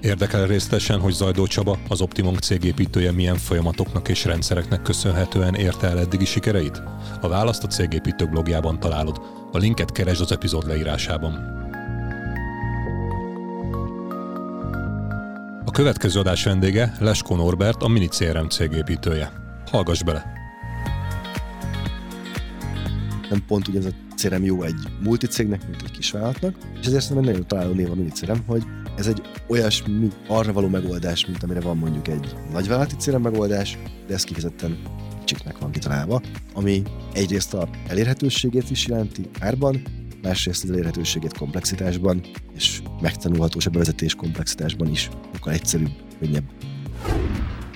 Érdekel 0.00 0.46
részletesen, 0.46 1.00
hogy 1.00 1.12
Zajdó 1.12 1.46
Csaba, 1.46 1.78
az 1.88 2.00
Optimum 2.00 2.34
cégépítője 2.34 3.12
milyen 3.12 3.36
folyamatoknak 3.36 4.08
és 4.08 4.24
rendszereknek 4.24 4.82
köszönhetően 4.82 5.54
érte 5.54 5.86
el 5.86 5.98
eddigi 5.98 6.24
sikereit? 6.24 6.82
A 7.20 7.28
választ 7.28 7.64
a 7.64 7.66
cégépítő 7.66 8.26
blogjában 8.26 8.80
találod. 8.80 9.20
A 9.52 9.58
linket 9.58 9.92
keresd 9.92 10.20
az 10.20 10.32
epizód 10.32 10.66
leírásában. 10.66 11.63
Következő 15.74 16.20
adás 16.20 16.44
vendége 16.44 16.94
Leskó 17.00 17.36
Norbert, 17.36 17.82
a 17.82 17.88
Mini 17.88 18.08
CRM 18.08 18.48
cégépítője. 18.48 19.32
Hallgass 19.70 20.02
bele! 20.02 20.32
Nem 23.30 23.44
pont 23.46 23.68
ugye 23.68 23.78
ez 23.78 23.84
a 23.84 23.90
CRM 24.16 24.42
jó 24.42 24.62
egy 24.62 24.74
multicégnek, 25.02 25.68
mint 25.68 25.82
egy 25.82 25.90
kisvállalatnak, 25.90 26.54
és 26.80 26.86
ezért 26.86 27.02
szerintem 27.02 27.24
nagyon 27.24 27.46
találó 27.46 27.72
név 27.72 27.90
a 27.90 27.94
Mini 27.94 28.10
CRM, 28.10 28.38
hogy 28.46 28.62
ez 28.96 29.06
egy 29.06 29.22
olyasmi 29.48 30.08
arra 30.28 30.52
való 30.52 30.68
megoldás, 30.68 31.26
mint 31.26 31.42
amire 31.42 31.60
van 31.60 31.76
mondjuk 31.76 32.08
egy 32.08 32.34
nagyvállalati 32.52 32.96
CRM 32.96 33.22
megoldás, 33.22 33.78
de 34.06 34.14
ez 34.14 34.24
kifejezetten 34.24 34.78
kicsiknek 35.24 35.58
van 35.58 35.70
kitalálva, 35.70 36.20
ami 36.52 36.82
egyrészt 37.12 37.54
a 37.54 37.68
elérhetőségét 37.88 38.70
is 38.70 38.86
jelenti 38.86 39.28
árban, 39.40 39.82
másrészt 40.24 40.64
az 40.64 40.70
elérhetőségét 40.70 41.36
komplexitásban, 41.38 42.20
és 42.54 42.82
megtanulhatós 43.00 43.66
a 43.66 43.70
bevezetés 43.70 44.14
komplexitásban 44.14 44.90
is, 44.90 45.10
akkor 45.34 45.52
egyszerűbb, 45.52 45.92
könnyebb. 46.18 46.44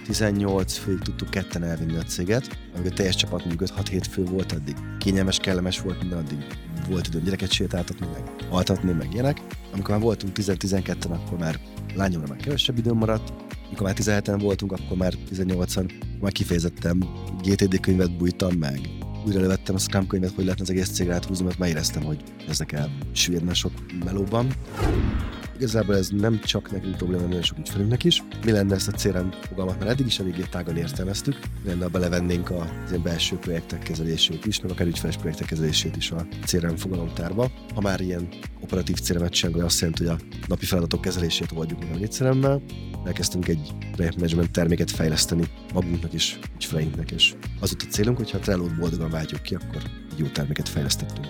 18 0.04 0.76
főig 0.76 0.98
tudtuk 0.98 1.30
ketten 1.30 1.62
elvinni 1.62 1.96
a 1.96 2.02
céget, 2.02 2.58
amikor 2.74 2.92
a 2.92 2.94
teljes 2.94 3.14
csapat 3.14 3.44
mondjuk 3.44 3.68
6-7 3.76 4.04
fő 4.10 4.24
volt, 4.24 4.52
addig 4.52 4.76
kényelmes, 4.98 5.38
kellemes 5.38 5.80
volt 5.80 6.00
minden, 6.00 6.18
addig 6.18 6.46
volt 6.88 7.06
időm 7.06 7.22
gyereket 7.22 7.50
sétáltatni, 7.50 8.06
meg 8.12 8.22
altatni, 8.50 8.92
meg 8.92 9.12
ilyenek. 9.12 9.40
Amikor 9.72 9.90
már 9.90 10.00
voltunk 10.00 10.32
10-12-en, 10.36 11.10
akkor 11.10 11.38
már 11.38 11.60
lányomra 11.94 12.26
már 12.28 12.38
kevesebb 12.38 12.78
időm 12.78 12.96
maradt, 12.96 13.32
amikor 13.66 13.86
már 13.86 13.96
17-en 13.98 14.38
voltunk, 14.40 14.72
akkor 14.72 14.96
már 14.96 15.14
18-an 15.34 15.90
már 16.20 16.32
kifejezettem 16.32 17.04
GTD 17.42 17.80
könyvet 17.80 18.16
bújtam 18.16 18.52
meg, 18.52 18.80
újra 19.28 19.40
levettem 19.40 19.74
a 19.74 19.78
Scrum 19.78 20.06
könyvet, 20.06 20.34
hogy 20.34 20.44
lehetne 20.44 20.64
az 20.64 20.70
egész 20.70 20.90
cégre 20.90 21.14
áthúzni, 21.14 21.44
mert 21.44 21.58
már 21.58 21.68
éreztem, 21.68 22.02
hogy 22.02 22.22
ezek 22.48 22.72
el 22.72 22.90
süllyedne 23.12 23.54
sok 23.54 23.72
melóban. 24.04 24.46
Igazából 25.58 25.96
ez 25.96 26.08
nem 26.08 26.40
csak 26.40 26.70
nekünk 26.70 26.96
probléma, 26.96 27.22
nagyon 27.22 27.42
sok 27.42 27.58
ügyfelünknek 27.58 28.04
is. 28.04 28.22
Mi 28.44 28.50
lenne 28.50 28.74
ezt 28.74 28.88
a 28.88 28.92
CRM 28.92 29.28
fogalmat, 29.40 29.78
mert 29.78 29.90
eddig 29.90 30.06
is 30.06 30.18
eléggé 30.18 30.42
tágan 30.50 30.76
értelmeztük. 30.76 31.38
Lenne, 31.64 31.82
ha 31.82 31.88
belevennénk 31.88 32.50
a 32.50 32.70
ilyen 32.88 33.02
belső 33.02 33.36
projektek 33.36 33.82
kezelését 33.82 34.46
is, 34.46 34.60
meg 34.60 34.70
akár 34.70 34.86
ügyfeles 34.86 35.16
projektek 35.16 35.46
kezelését 35.46 35.96
is 35.96 36.10
a 36.10 36.26
CRM 36.44 36.74
fogalomtárba. 36.74 37.50
Ha 37.74 37.80
már 37.80 38.00
ilyen 38.00 38.28
operatív 38.60 39.00
CRM-et 39.00 39.34
sem, 39.34 39.52
azt 39.54 39.80
jelenti, 39.80 40.06
hogy 40.06 40.16
a 40.20 40.36
napi 40.46 40.64
feladatok 40.64 41.00
kezelését 41.00 41.52
oldjuk 41.54 41.80
meg 41.80 42.02
a 42.02 42.06
CRM-mel. 42.06 42.62
Elkezdtünk 43.04 43.48
egy 43.48 43.72
projektmanagement 43.92 44.50
terméket 44.50 44.90
fejleszteni 44.90 45.44
magunknak 45.74 46.12
is, 46.12 46.38
ügyfeleinknek, 46.54 47.10
és 47.10 47.34
az 47.60 47.72
ott 47.72 47.82
a 47.82 47.90
célunk, 47.90 48.16
hogy 48.16 48.30
ha 48.30 48.38
Trello-t 48.38 48.78
boldogan 48.78 49.10
váltjuk 49.10 49.42
ki, 49.42 49.54
akkor 49.54 49.82
egy 50.12 50.18
jó 50.18 50.26
terméket 50.26 50.68
fejlesztettünk 50.68 51.28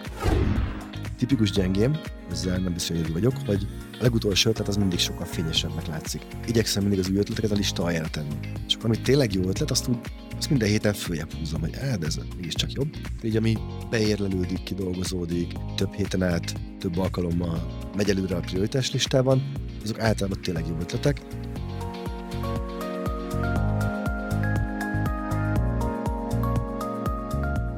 tipikus 1.19 1.51
gyengém, 1.51 2.01
ezzel 2.31 2.59
nem 2.59 2.73
biztos, 2.73 2.97
hogy 2.97 3.13
vagyok, 3.13 3.35
hogy 3.47 3.67
a 3.93 4.03
legutolsó 4.03 4.51
ötlet 4.51 4.69
az 4.69 4.77
mindig 4.77 4.99
sokkal 4.99 5.27
fényesebbnek 5.27 5.87
látszik. 5.87 6.23
Igyekszem 6.47 6.83
mindig 6.83 6.99
az 6.99 7.11
új 7.11 7.17
ötleteket 7.17 7.51
a 7.51 7.55
lista 7.55 7.83
aljára 7.83 8.09
tenni. 8.09 8.35
És 8.67 8.75
akkor, 8.75 8.87
ami 8.87 9.01
tényleg 9.01 9.33
jó 9.33 9.43
ötlet, 9.43 9.71
azt, 9.71 9.89
úgy, 9.89 9.99
azt 10.37 10.51
minden 10.51 10.69
héten 10.69 10.93
följebb 10.93 11.33
húzom, 11.33 11.61
hogy 11.61 11.77
hát 11.77 12.05
ez 12.05 12.19
csak 12.49 12.73
jobb. 12.73 12.97
Így 13.23 13.37
ami 13.37 13.57
beérlelődik, 13.91 14.63
kidolgozódik, 14.63 15.53
több 15.77 15.93
héten 15.93 16.23
át, 16.23 16.55
több 16.79 16.99
alkalommal 16.99 17.89
megy 17.97 18.11
előre 18.11 18.37
a 18.37 18.41
prioritás 18.41 18.93
listában, 18.93 19.53
azok 19.83 20.01
általában 20.01 20.43
tényleg 20.43 20.67
jó 20.67 20.77
ötletek. 20.81 21.21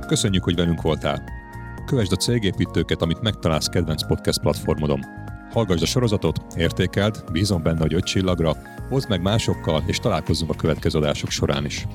Köszönjük, 0.07 0.45
hogy 0.45 0.55
velünk 0.55 0.83
voltál! 0.83 1.40
Kövesd 1.91 2.13
a 2.13 2.17
cégépítőket, 2.17 3.03
amit 3.03 3.21
megtalálsz 3.21 3.67
kedvenc 3.67 4.07
podcast 4.07 4.41
platformodon. 4.41 5.01
Hallgassd 5.53 5.83
a 5.83 5.87
sorozatot, 5.87 6.41
értékeld, 6.57 7.25
bízom 7.33 7.63
benne, 7.63 7.81
hogy 7.81 7.95
öt 7.95 8.05
csillagra, 8.05 8.57
hozd 8.89 9.09
meg 9.09 9.23
másokkal, 9.23 9.83
és 9.87 9.99
találkozzunk 9.99 10.51
a 10.51 10.55
következő 10.55 10.99
adások 10.99 11.31
során 11.31 11.65
is. 11.65 11.87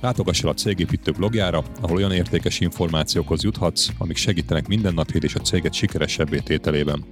Látogass 0.00 0.42
el 0.42 0.48
a 0.48 0.54
Cégépítő 0.54 1.10
blogjára, 1.10 1.64
ahol 1.80 1.96
olyan 1.96 2.12
értékes 2.12 2.60
információkhoz 2.60 3.42
juthatsz, 3.42 3.88
amik 3.98 4.16
segítenek 4.16 4.68
mindennapjét 4.68 5.24
és 5.24 5.34
a 5.34 5.40
céget 5.40 5.74
sikeresebbé 5.74 6.38
tételében. 6.38 7.04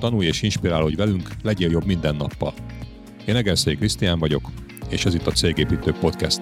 Tanulj 0.00 0.26
és 0.26 0.42
inspirálódj 0.42 0.94
velünk, 0.94 1.28
legyél 1.42 1.70
jobb 1.70 1.86
minden 1.86 2.16
nappal. 2.16 2.54
Én 3.24 3.36
Egerszegi 3.36 3.76
Krisztián 3.76 4.18
vagyok, 4.18 4.50
és 4.88 5.04
ez 5.04 5.14
itt 5.14 5.26
a 5.26 5.32
Cégépítő 5.32 5.92
Podcast. 5.92 6.40